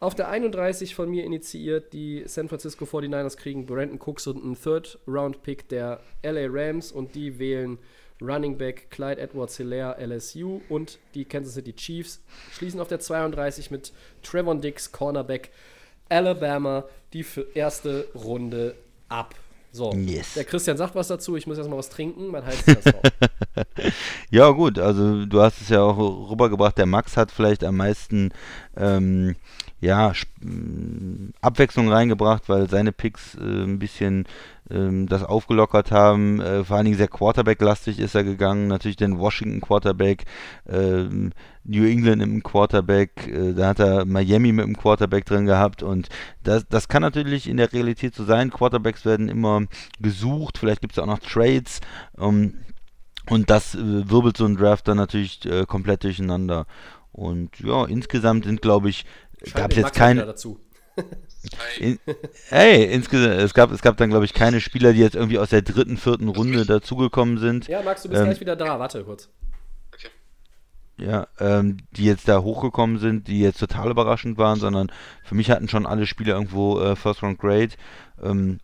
Auf 0.00 0.14
der 0.14 0.28
31 0.28 0.94
von 0.94 1.08
mir 1.08 1.24
initiiert, 1.24 1.92
die 1.92 2.24
San 2.26 2.48
Francisco 2.48 2.84
49ers 2.84 3.36
kriegen 3.36 3.64
Brandon 3.64 3.98
Cooks 3.98 4.26
und 4.26 4.42
einen 4.42 4.60
Third-Round-Pick 4.60 5.68
der 5.68 6.00
LA 6.22 6.46
Rams 6.50 6.92
und 6.92 7.14
die 7.14 7.38
wählen 7.38 7.78
Running 8.20 8.58
Back 8.58 8.90
Clyde 8.90 9.20
Edwards 9.20 9.56
Hilaire 9.56 9.96
LSU 10.04 10.60
und 10.68 10.98
die 11.14 11.24
Kansas 11.24 11.54
City 11.54 11.72
Chiefs 11.72 12.20
schließen 12.52 12.80
auf 12.80 12.88
der 12.88 13.00
32 13.00 13.70
mit 13.70 13.92
Trevon 14.22 14.60
Dix, 14.60 14.92
Cornerback 14.92 15.50
Alabama, 16.08 16.84
die 17.12 17.22
für 17.22 17.46
erste 17.54 18.06
Runde 18.14 18.74
ab. 19.08 19.34
So, 19.72 19.92
Yes. 19.92 20.34
der 20.34 20.44
Christian 20.44 20.76
sagt 20.76 20.94
was 20.94 21.08
dazu, 21.08 21.34
ich 21.34 21.48
muss 21.48 21.58
erstmal 21.58 21.78
was 21.78 21.88
trinken, 21.90 22.32
Hals 22.32 22.58
ist 22.58 22.66
ganz 22.66 22.84
drauf. 22.84 23.02
Ja, 24.30 24.50
gut, 24.50 24.78
also 24.78 25.26
du 25.26 25.40
hast 25.42 25.60
es 25.60 25.68
ja 25.68 25.82
auch 25.82 26.30
rübergebracht, 26.30 26.78
der 26.78 26.86
Max 26.86 27.16
hat 27.16 27.32
vielleicht 27.32 27.64
am 27.64 27.76
meisten 27.78 28.30
ähm, 28.76 29.34
ja, 29.84 30.10
sp- 30.16 30.32
m, 30.42 31.32
Abwechslung 31.40 31.90
reingebracht, 31.92 32.48
weil 32.48 32.68
seine 32.68 32.92
Picks 32.92 33.34
äh, 33.34 33.40
ein 33.40 33.78
bisschen 33.78 34.24
ähm, 34.70 35.06
das 35.06 35.22
aufgelockert 35.22 35.90
haben. 35.90 36.40
Äh, 36.40 36.64
vor 36.64 36.76
allen 36.76 36.86
Dingen 36.86 36.96
sehr 36.96 37.08
Quarterback-lastig 37.08 37.98
ist 37.98 38.14
er 38.14 38.24
gegangen. 38.24 38.66
Natürlich 38.66 38.96
den 38.96 39.18
Washington 39.18 39.60
Quarterback, 39.60 40.24
ähm, 40.66 41.32
New 41.64 41.84
England 41.84 42.22
im 42.22 42.42
Quarterback, 42.42 43.28
äh, 43.28 43.52
da 43.52 43.68
hat 43.68 43.78
er 43.78 44.04
Miami 44.06 44.52
mit 44.52 44.64
dem 44.64 44.76
Quarterback 44.76 45.26
drin 45.26 45.46
gehabt 45.46 45.82
und 45.82 46.08
das, 46.42 46.66
das 46.68 46.88
kann 46.88 47.02
natürlich 47.02 47.48
in 47.48 47.58
der 47.58 47.72
Realität 47.72 48.14
so 48.14 48.24
sein. 48.24 48.50
Quarterbacks 48.50 49.04
werden 49.04 49.28
immer 49.28 49.62
gesucht, 50.00 50.58
vielleicht 50.58 50.80
gibt 50.80 50.94
es 50.94 50.98
auch 50.98 51.06
noch 51.06 51.20
Trades. 51.20 51.80
Ähm, 52.18 52.54
und 53.30 53.48
das 53.48 53.74
äh, 53.74 54.10
wirbelt 54.10 54.36
so 54.36 54.44
ein 54.44 54.56
Draft 54.56 54.88
dann 54.88 54.96
natürlich 54.98 55.44
äh, 55.46 55.64
komplett 55.66 56.04
durcheinander. 56.04 56.66
Und 57.12 57.60
ja, 57.60 57.84
insgesamt 57.84 58.44
sind, 58.44 58.60
glaube 58.60 58.90
ich, 58.90 59.06
gab 59.52 59.70
es 59.70 59.76
jetzt 59.76 59.84
Max 59.84 59.98
mal 59.98 60.10
wieder 60.10 60.22
keine. 60.22 60.26
dazu. 60.26 60.60
In, 61.78 61.98
hey, 62.48 62.84
insgesamt, 62.84 63.34
es 63.34 63.52
gab, 63.52 63.70
es 63.70 63.82
gab 63.82 63.96
dann, 63.96 64.08
glaube 64.08 64.24
ich, 64.24 64.32
keine 64.32 64.60
Spieler, 64.60 64.92
die 64.92 65.00
jetzt 65.00 65.16
irgendwie 65.16 65.38
aus 65.38 65.50
der 65.50 65.62
dritten, 65.62 65.96
vierten 65.96 66.28
Runde 66.28 66.64
dazugekommen 66.64 67.38
sind. 67.38 67.68
Ja, 67.68 67.82
Max, 67.82 68.02
du 68.02 68.08
bist 68.08 68.20
Ähm, 68.20 68.28
gleich 68.28 68.40
wieder 68.40 68.56
da. 68.56 68.78
Warte 68.78 69.04
kurz. 69.04 69.28
Okay. 69.92 70.08
Ja, 70.96 71.26
ähm, 71.40 71.78
die 71.92 72.04
jetzt 72.04 72.28
da 72.28 72.40
hochgekommen 72.40 72.98
sind, 72.98 73.28
die 73.28 73.40
jetzt 73.40 73.58
total 73.58 73.90
überraschend 73.90 74.38
waren, 74.38 74.58
sondern 74.58 74.90
für 75.22 75.34
mich 75.34 75.50
hatten 75.50 75.68
schon 75.68 75.86
alle 75.86 76.06
Spieler 76.06 76.34
irgendwo 76.34 76.80
äh, 76.80 76.96
First 76.96 77.22
Round 77.22 77.38
Grade. 77.38 77.70
Ähm, 78.22 78.60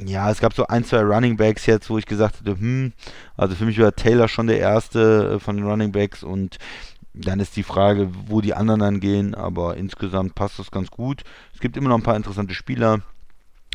ja, 0.00 0.30
es 0.30 0.40
gab 0.40 0.54
so 0.54 0.66
ein, 0.66 0.84
zwei 0.84 1.00
Running 1.02 1.36
Backs 1.36 1.66
jetzt, 1.66 1.90
wo 1.90 1.98
ich 1.98 2.06
gesagt 2.06 2.40
hätte, 2.40 2.52
hm, 2.52 2.92
also 3.36 3.54
für 3.54 3.66
mich 3.66 3.78
war 3.78 3.94
Taylor 3.94 4.28
schon 4.28 4.46
der 4.46 4.58
erste 4.58 5.34
äh, 5.34 5.38
von 5.38 5.56
den 5.56 5.66
Running 5.66 5.92
Backs 5.92 6.22
und 6.22 6.58
dann 7.14 7.40
ist 7.40 7.56
die 7.56 7.62
Frage, 7.62 8.08
wo 8.26 8.40
die 8.40 8.54
anderen 8.54 8.80
dann 8.80 9.00
gehen, 9.00 9.34
aber 9.34 9.76
insgesamt 9.76 10.34
passt 10.34 10.58
das 10.58 10.70
ganz 10.70 10.90
gut. 10.90 11.22
Es 11.54 11.60
gibt 11.60 11.76
immer 11.76 11.88
noch 11.90 11.96
ein 11.98 12.02
paar 12.02 12.16
interessante 12.16 12.54
Spieler. 12.54 13.02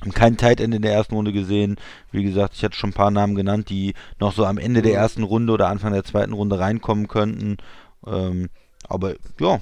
Haben 0.02 0.14
keinen 0.14 0.38
Tight 0.38 0.60
End 0.60 0.76
in 0.76 0.82
der 0.82 0.94
ersten 0.94 1.16
Runde 1.16 1.34
gesehen. 1.34 1.78
Wie 2.12 2.24
gesagt, 2.24 2.54
ich 2.56 2.64
hatte 2.64 2.76
schon 2.76 2.92
ein 2.92 2.94
paar 2.94 3.10
Namen 3.12 3.36
genannt, 3.36 3.70
die 3.70 3.94
noch 4.20 4.34
so 4.34 4.46
am 4.46 4.58
Ende 4.60 4.82
der 4.82 4.94
Mhm. 4.94 4.98
ersten 5.00 5.24
Runde 5.24 5.54
oder 5.54 5.70
Anfang 5.70 5.92
der 5.94 6.04
zweiten 6.04 6.34
Runde 6.34 6.60
reinkommen 6.60 7.08
könnten. 7.08 7.58
Ähm, 8.06 8.50
aber 8.88 9.16
ja, 9.40 9.60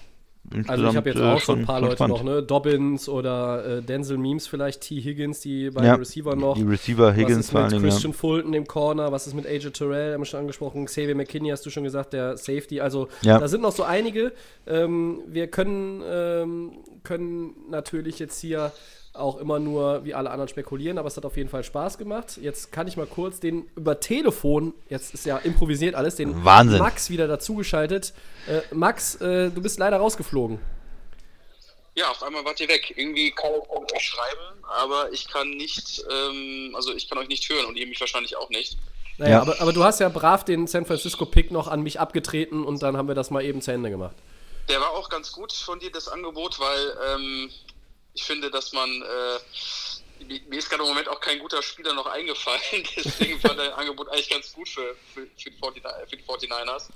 Also 0.67 0.87
ich 0.87 0.95
habe 0.95 1.09
jetzt 1.09 1.19
äh, 1.19 1.23
auch 1.23 1.39
so 1.39 1.45
schon- 1.45 1.59
ein 1.59 1.65
paar 1.65 1.81
Leute 1.81 1.95
spannend. 1.95 2.17
noch, 2.17 2.23
ne? 2.23 2.43
Dobbins 2.43 3.09
oder 3.09 3.77
äh, 3.77 3.81
Denzel 3.81 4.17
Memes 4.17 4.47
vielleicht, 4.47 4.81
T. 4.81 5.01
Higgins, 5.01 5.39
die 5.41 5.69
beiden 5.71 5.87
Ja, 5.87 5.95
Receiver 5.95 6.35
noch. 6.35 6.55
Die 6.55 6.63
Receiver 6.63 7.07
was 7.07 7.15
Higgins 7.15 7.39
ist 7.39 7.49
vor 7.51 7.61
mit 7.63 7.71
allen 7.73 7.81
Dingen. 7.81 7.91
Christian 7.91 8.13
Fulton 8.13 8.53
im 8.53 8.65
Corner? 8.67 9.11
Was 9.11 9.27
ist 9.27 9.33
mit 9.33 9.45
AJ 9.47 9.71
Terrell? 9.71 10.13
Haben 10.13 10.21
wir 10.21 10.25
schon 10.25 10.39
angesprochen. 10.41 10.85
Xavier 10.85 11.15
McKinney 11.15 11.49
hast 11.49 11.65
du 11.65 11.69
schon 11.69 11.83
gesagt, 11.83 12.13
der 12.13 12.37
Safety. 12.37 12.79
Also 12.79 13.07
Ja. 13.21 13.39
da 13.39 13.47
sind 13.47 13.61
noch 13.61 13.71
so 13.73 13.83
einige. 13.83 14.31
Ähm, 14.67 15.21
wir 15.27 15.47
können, 15.47 16.01
ähm, 16.07 16.71
können 17.03 17.55
natürlich 17.69 18.19
jetzt 18.19 18.39
hier 18.39 18.71
auch 19.17 19.37
immer 19.37 19.59
nur 19.59 20.03
wie 20.05 20.13
alle 20.13 20.29
anderen 20.31 20.47
spekulieren, 20.49 20.97
aber 20.97 21.07
es 21.07 21.17
hat 21.17 21.25
auf 21.25 21.37
jeden 21.37 21.49
Fall 21.49 21.63
Spaß 21.63 21.97
gemacht. 21.97 22.37
Jetzt 22.41 22.71
kann 22.71 22.87
ich 22.87 22.97
mal 22.97 23.05
kurz 23.07 23.39
den 23.39 23.67
über 23.75 23.99
Telefon, 23.99 24.73
jetzt 24.89 25.13
ist 25.13 25.25
ja 25.25 25.37
improvisiert 25.37 25.95
alles, 25.95 26.15
den 26.15 26.43
Wahnsinn. 26.45 26.79
Max 26.79 27.09
wieder 27.09 27.27
dazugeschaltet. 27.27 28.13
Äh, 28.47 28.61
Max, 28.73 29.15
äh, 29.15 29.49
du 29.49 29.61
bist 29.61 29.79
leider 29.79 29.97
rausgeflogen. 29.97 30.59
Ja, 31.97 32.09
auf 32.11 32.21
einmal 32.23 32.43
wart 32.43 32.59
ihr 32.59 32.67
weg. 32.67 32.93
Irgendwie 32.97 33.31
kann 33.31 33.51
ich 33.87 33.93
euch 33.95 34.03
schreiben, 34.03 34.63
aber 34.67 35.11
ich 35.13 35.29
kann 35.29 35.49
nicht, 35.51 36.03
ähm, 36.11 36.73
also 36.75 36.93
ich 36.93 37.07
kann 37.09 37.17
euch 37.17 37.29
nicht 37.29 37.47
hören 37.49 37.65
und 37.67 37.77
ihr 37.77 37.87
mich 37.87 37.99
wahrscheinlich 38.01 38.35
auch 38.35 38.49
nicht. 38.49 38.77
Naja, 39.17 39.31
Ja. 39.37 39.41
aber, 39.41 39.61
aber 39.61 39.71
du 39.71 39.81
hast 39.83 40.01
ja 40.01 40.09
brav 40.09 40.43
den 40.43 40.67
San 40.67 40.85
Francisco-Pick 40.85 41.51
noch 41.51 41.69
an 41.69 41.81
mich 41.83 41.99
abgetreten 42.01 42.65
und 42.65 42.83
dann 42.83 42.97
haben 42.97 43.07
wir 43.07 43.15
das 43.15 43.31
mal 43.31 43.45
eben 43.45 43.61
zu 43.61 43.71
Ende 43.71 43.89
gemacht. 43.89 44.15
Der 44.67 44.81
war 44.81 44.89
auch 44.91 45.09
ganz 45.09 45.31
gut 45.31 45.53
von 45.53 45.79
dir, 45.79 45.91
das 45.91 46.07
Angebot, 46.09 46.59
weil 46.59 46.97
ähm, 47.15 47.49
ich 48.15 48.23
finde, 48.23 48.49
dass 48.49 48.73
man, 48.73 48.89
äh, 48.89 50.23
mir- 50.25 50.57
ist 50.57 50.69
gerade 50.69 50.83
im 50.83 50.89
Moment 50.89 51.07
auch 51.09 51.19
kein 51.19 51.37
guter 51.39 51.61
Spieler 51.61 51.93
noch 51.93 52.07
eingefallen, 52.07 52.61
deswegen 52.95 53.39
fand 53.39 53.59
dein 53.59 53.73
Angebot 53.73 54.09
eigentlich 54.09 54.29
ganz 54.29 54.51
gut 54.53 54.67
für, 54.67 54.95
für, 55.13 55.27
für, 55.37 55.49
die, 55.51 55.57
49, 55.61 56.09
für 56.09 56.17
die 56.17 56.23
49ers. 56.23 56.89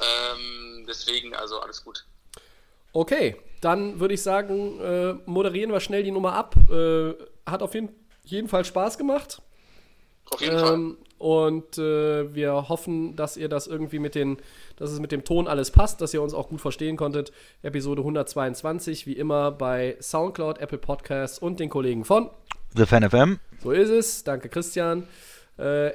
Ähm, 0.00 0.84
deswegen, 0.88 1.34
also 1.34 1.60
alles 1.60 1.84
gut. 1.84 2.04
Okay, 2.92 3.36
dann 3.60 4.00
würde 4.00 4.14
ich 4.14 4.22
sagen, 4.22 4.80
äh, 4.80 5.12
moderieren 5.26 5.72
wir 5.72 5.80
schnell 5.80 6.02
die 6.02 6.10
Nummer 6.10 6.32
ab. 6.32 6.54
Äh, 6.70 7.14
hat 7.46 7.62
auf 7.62 7.74
jeden, 7.74 7.88
jeden 8.24 8.48
Fall 8.48 8.64
Spaß 8.64 8.98
gemacht. 8.98 9.40
Auf 10.30 10.40
jeden 10.40 10.58
Fall. 10.58 10.96
Und 11.24 11.78
äh, 11.78 12.34
wir 12.34 12.68
hoffen, 12.68 13.16
dass 13.16 13.38
ihr 13.38 13.48
das 13.48 13.66
irgendwie 13.66 13.98
mit 13.98 14.14
den, 14.14 14.36
dass 14.76 14.90
es 14.90 15.00
mit 15.00 15.10
dem 15.10 15.24
Ton 15.24 15.48
alles 15.48 15.70
passt, 15.70 16.02
dass 16.02 16.12
ihr 16.12 16.20
uns 16.20 16.34
auch 16.34 16.50
gut 16.50 16.60
verstehen 16.60 16.98
konntet. 16.98 17.32
Episode 17.62 18.02
122, 18.02 19.06
wie 19.06 19.14
immer 19.14 19.50
bei 19.50 19.96
Soundcloud, 20.02 20.58
Apple 20.58 20.76
Podcasts 20.76 21.38
und 21.38 21.60
den 21.60 21.70
Kollegen 21.70 22.04
von 22.04 22.28
The 22.76 22.84
Fan 22.84 23.08
FM. 23.08 23.38
So 23.62 23.70
ist 23.70 23.88
es. 23.88 24.22
Danke, 24.24 24.50
Christian. 24.50 25.04
Äh, 25.56 25.92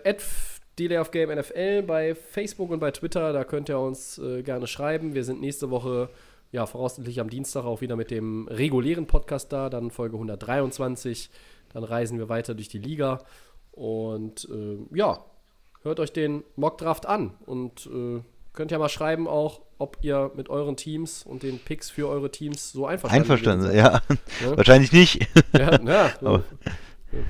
Delay 0.80 0.98
of 0.98 1.12
Game 1.12 1.30
NFL 1.30 1.84
bei 1.84 2.16
Facebook 2.16 2.72
und 2.72 2.80
bei 2.80 2.90
Twitter, 2.90 3.32
da 3.32 3.44
könnt 3.44 3.70
ihr 3.70 3.78
uns 3.78 4.18
äh, 4.18 4.42
gerne 4.42 4.66
schreiben. 4.66 5.14
Wir 5.14 5.24
sind 5.24 5.42
nächste 5.42 5.70
Woche, 5.70 6.10
ja, 6.52 6.66
voraussichtlich 6.66 7.20
am 7.20 7.30
Dienstag 7.30 7.66
auch 7.66 7.82
wieder 7.82 7.96
mit 7.96 8.10
dem 8.10 8.48
regulären 8.48 9.06
Podcast 9.06 9.54
da, 9.54 9.70
dann 9.70 9.92
Folge 9.92 10.16
123. 10.16 11.30
Dann 11.72 11.84
reisen 11.84 12.18
wir 12.18 12.30
weiter 12.30 12.56
durch 12.56 12.70
die 12.70 12.80
Liga. 12.80 13.20
Und 13.80 14.46
äh, 14.52 14.78
ja, 14.98 15.20
hört 15.84 16.00
euch 16.02 16.12
den 16.12 16.44
Mockdraft 16.58 17.06
an 17.06 17.32
und 17.46 17.86
äh, 17.88 18.20
könnt 18.52 18.72
ja 18.72 18.78
mal 18.78 18.90
schreiben 18.90 19.26
auch, 19.26 19.62
ob 19.78 19.98
ihr 20.02 20.32
mit 20.36 20.50
euren 20.50 20.76
Teams 20.76 21.24
und 21.24 21.44
den 21.44 21.60
Picks 21.60 21.90
für 21.90 22.10
eure 22.10 22.30
Teams 22.30 22.74
so 22.74 22.86
einverstanden, 22.86 23.22
Einverstanden, 23.24 23.66
gewesen 23.68 23.78
ja. 23.78 24.02
Ja. 24.50 24.58
Wahrscheinlich 24.58 24.92
nicht. 24.92 25.26
seid. 25.54 25.82
Ja, 25.82 25.82
ja, 25.94 26.12
Aber- 26.20 26.44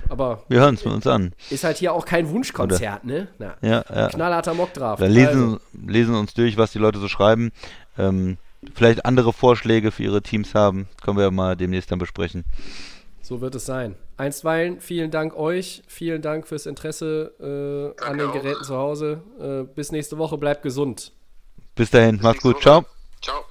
aber 0.09 0.43
Wir 0.49 0.59
hören 0.59 0.73
es 0.75 0.83
uns 0.85 1.05
an. 1.05 1.33
ist 1.51 1.63
halt 1.63 1.77
hier 1.77 1.93
auch 1.93 2.03
kein 2.05 2.27
Wunschkonzert, 2.31 3.05
ne? 3.05 3.27
Na, 3.37 3.55
Ja, 3.61 3.85
ja. 3.93 4.07
knallharter 4.09 4.53
Mockdraft. 4.55 5.01
Wir 5.01 5.07
lesen, 5.07 5.59
lesen 5.87 6.15
uns 6.15 6.33
durch, 6.33 6.57
was 6.57 6.71
die 6.71 6.79
Leute 6.79 6.97
so 6.99 7.07
schreiben. 7.07 7.51
Ähm, 7.97 8.37
vielleicht 8.73 9.05
andere 9.05 9.31
Vorschläge 9.33 9.91
für 9.91 10.01
ihre 10.03 10.21
Teams 10.23 10.55
haben. 10.55 10.89
Können 11.03 11.15
wir 11.17 11.25
ja 11.25 11.31
mal 11.31 11.55
demnächst 11.55 11.91
dann 11.91 11.99
besprechen. 11.99 12.43
So 13.21 13.39
wird 13.39 13.53
es 13.55 13.65
sein. 13.67 13.95
Einstweilen, 14.19 14.81
vielen 14.81 15.11
Dank 15.11 15.33
euch. 15.37 15.81
Vielen 15.87 16.21
Dank 16.21 16.45
fürs 16.45 16.65
Interesse 16.65 17.95
äh, 17.97 18.03
an 18.03 18.17
den 18.17 18.27
auch. 18.27 18.33
Geräten 18.33 18.63
zu 18.65 18.75
Hause. 18.75 19.21
Äh, 19.39 19.73
bis 19.73 19.93
nächste 19.93 20.17
Woche. 20.17 20.37
Bleibt 20.37 20.61
gesund. 20.61 21.13
Bis 21.73 21.89
dahin, 21.89 22.19
macht's 22.21 22.43
nächste 22.43 22.47
gut. 22.49 22.55
Woche. 22.55 22.63
Ciao. 22.63 22.85
Ciao. 23.21 23.45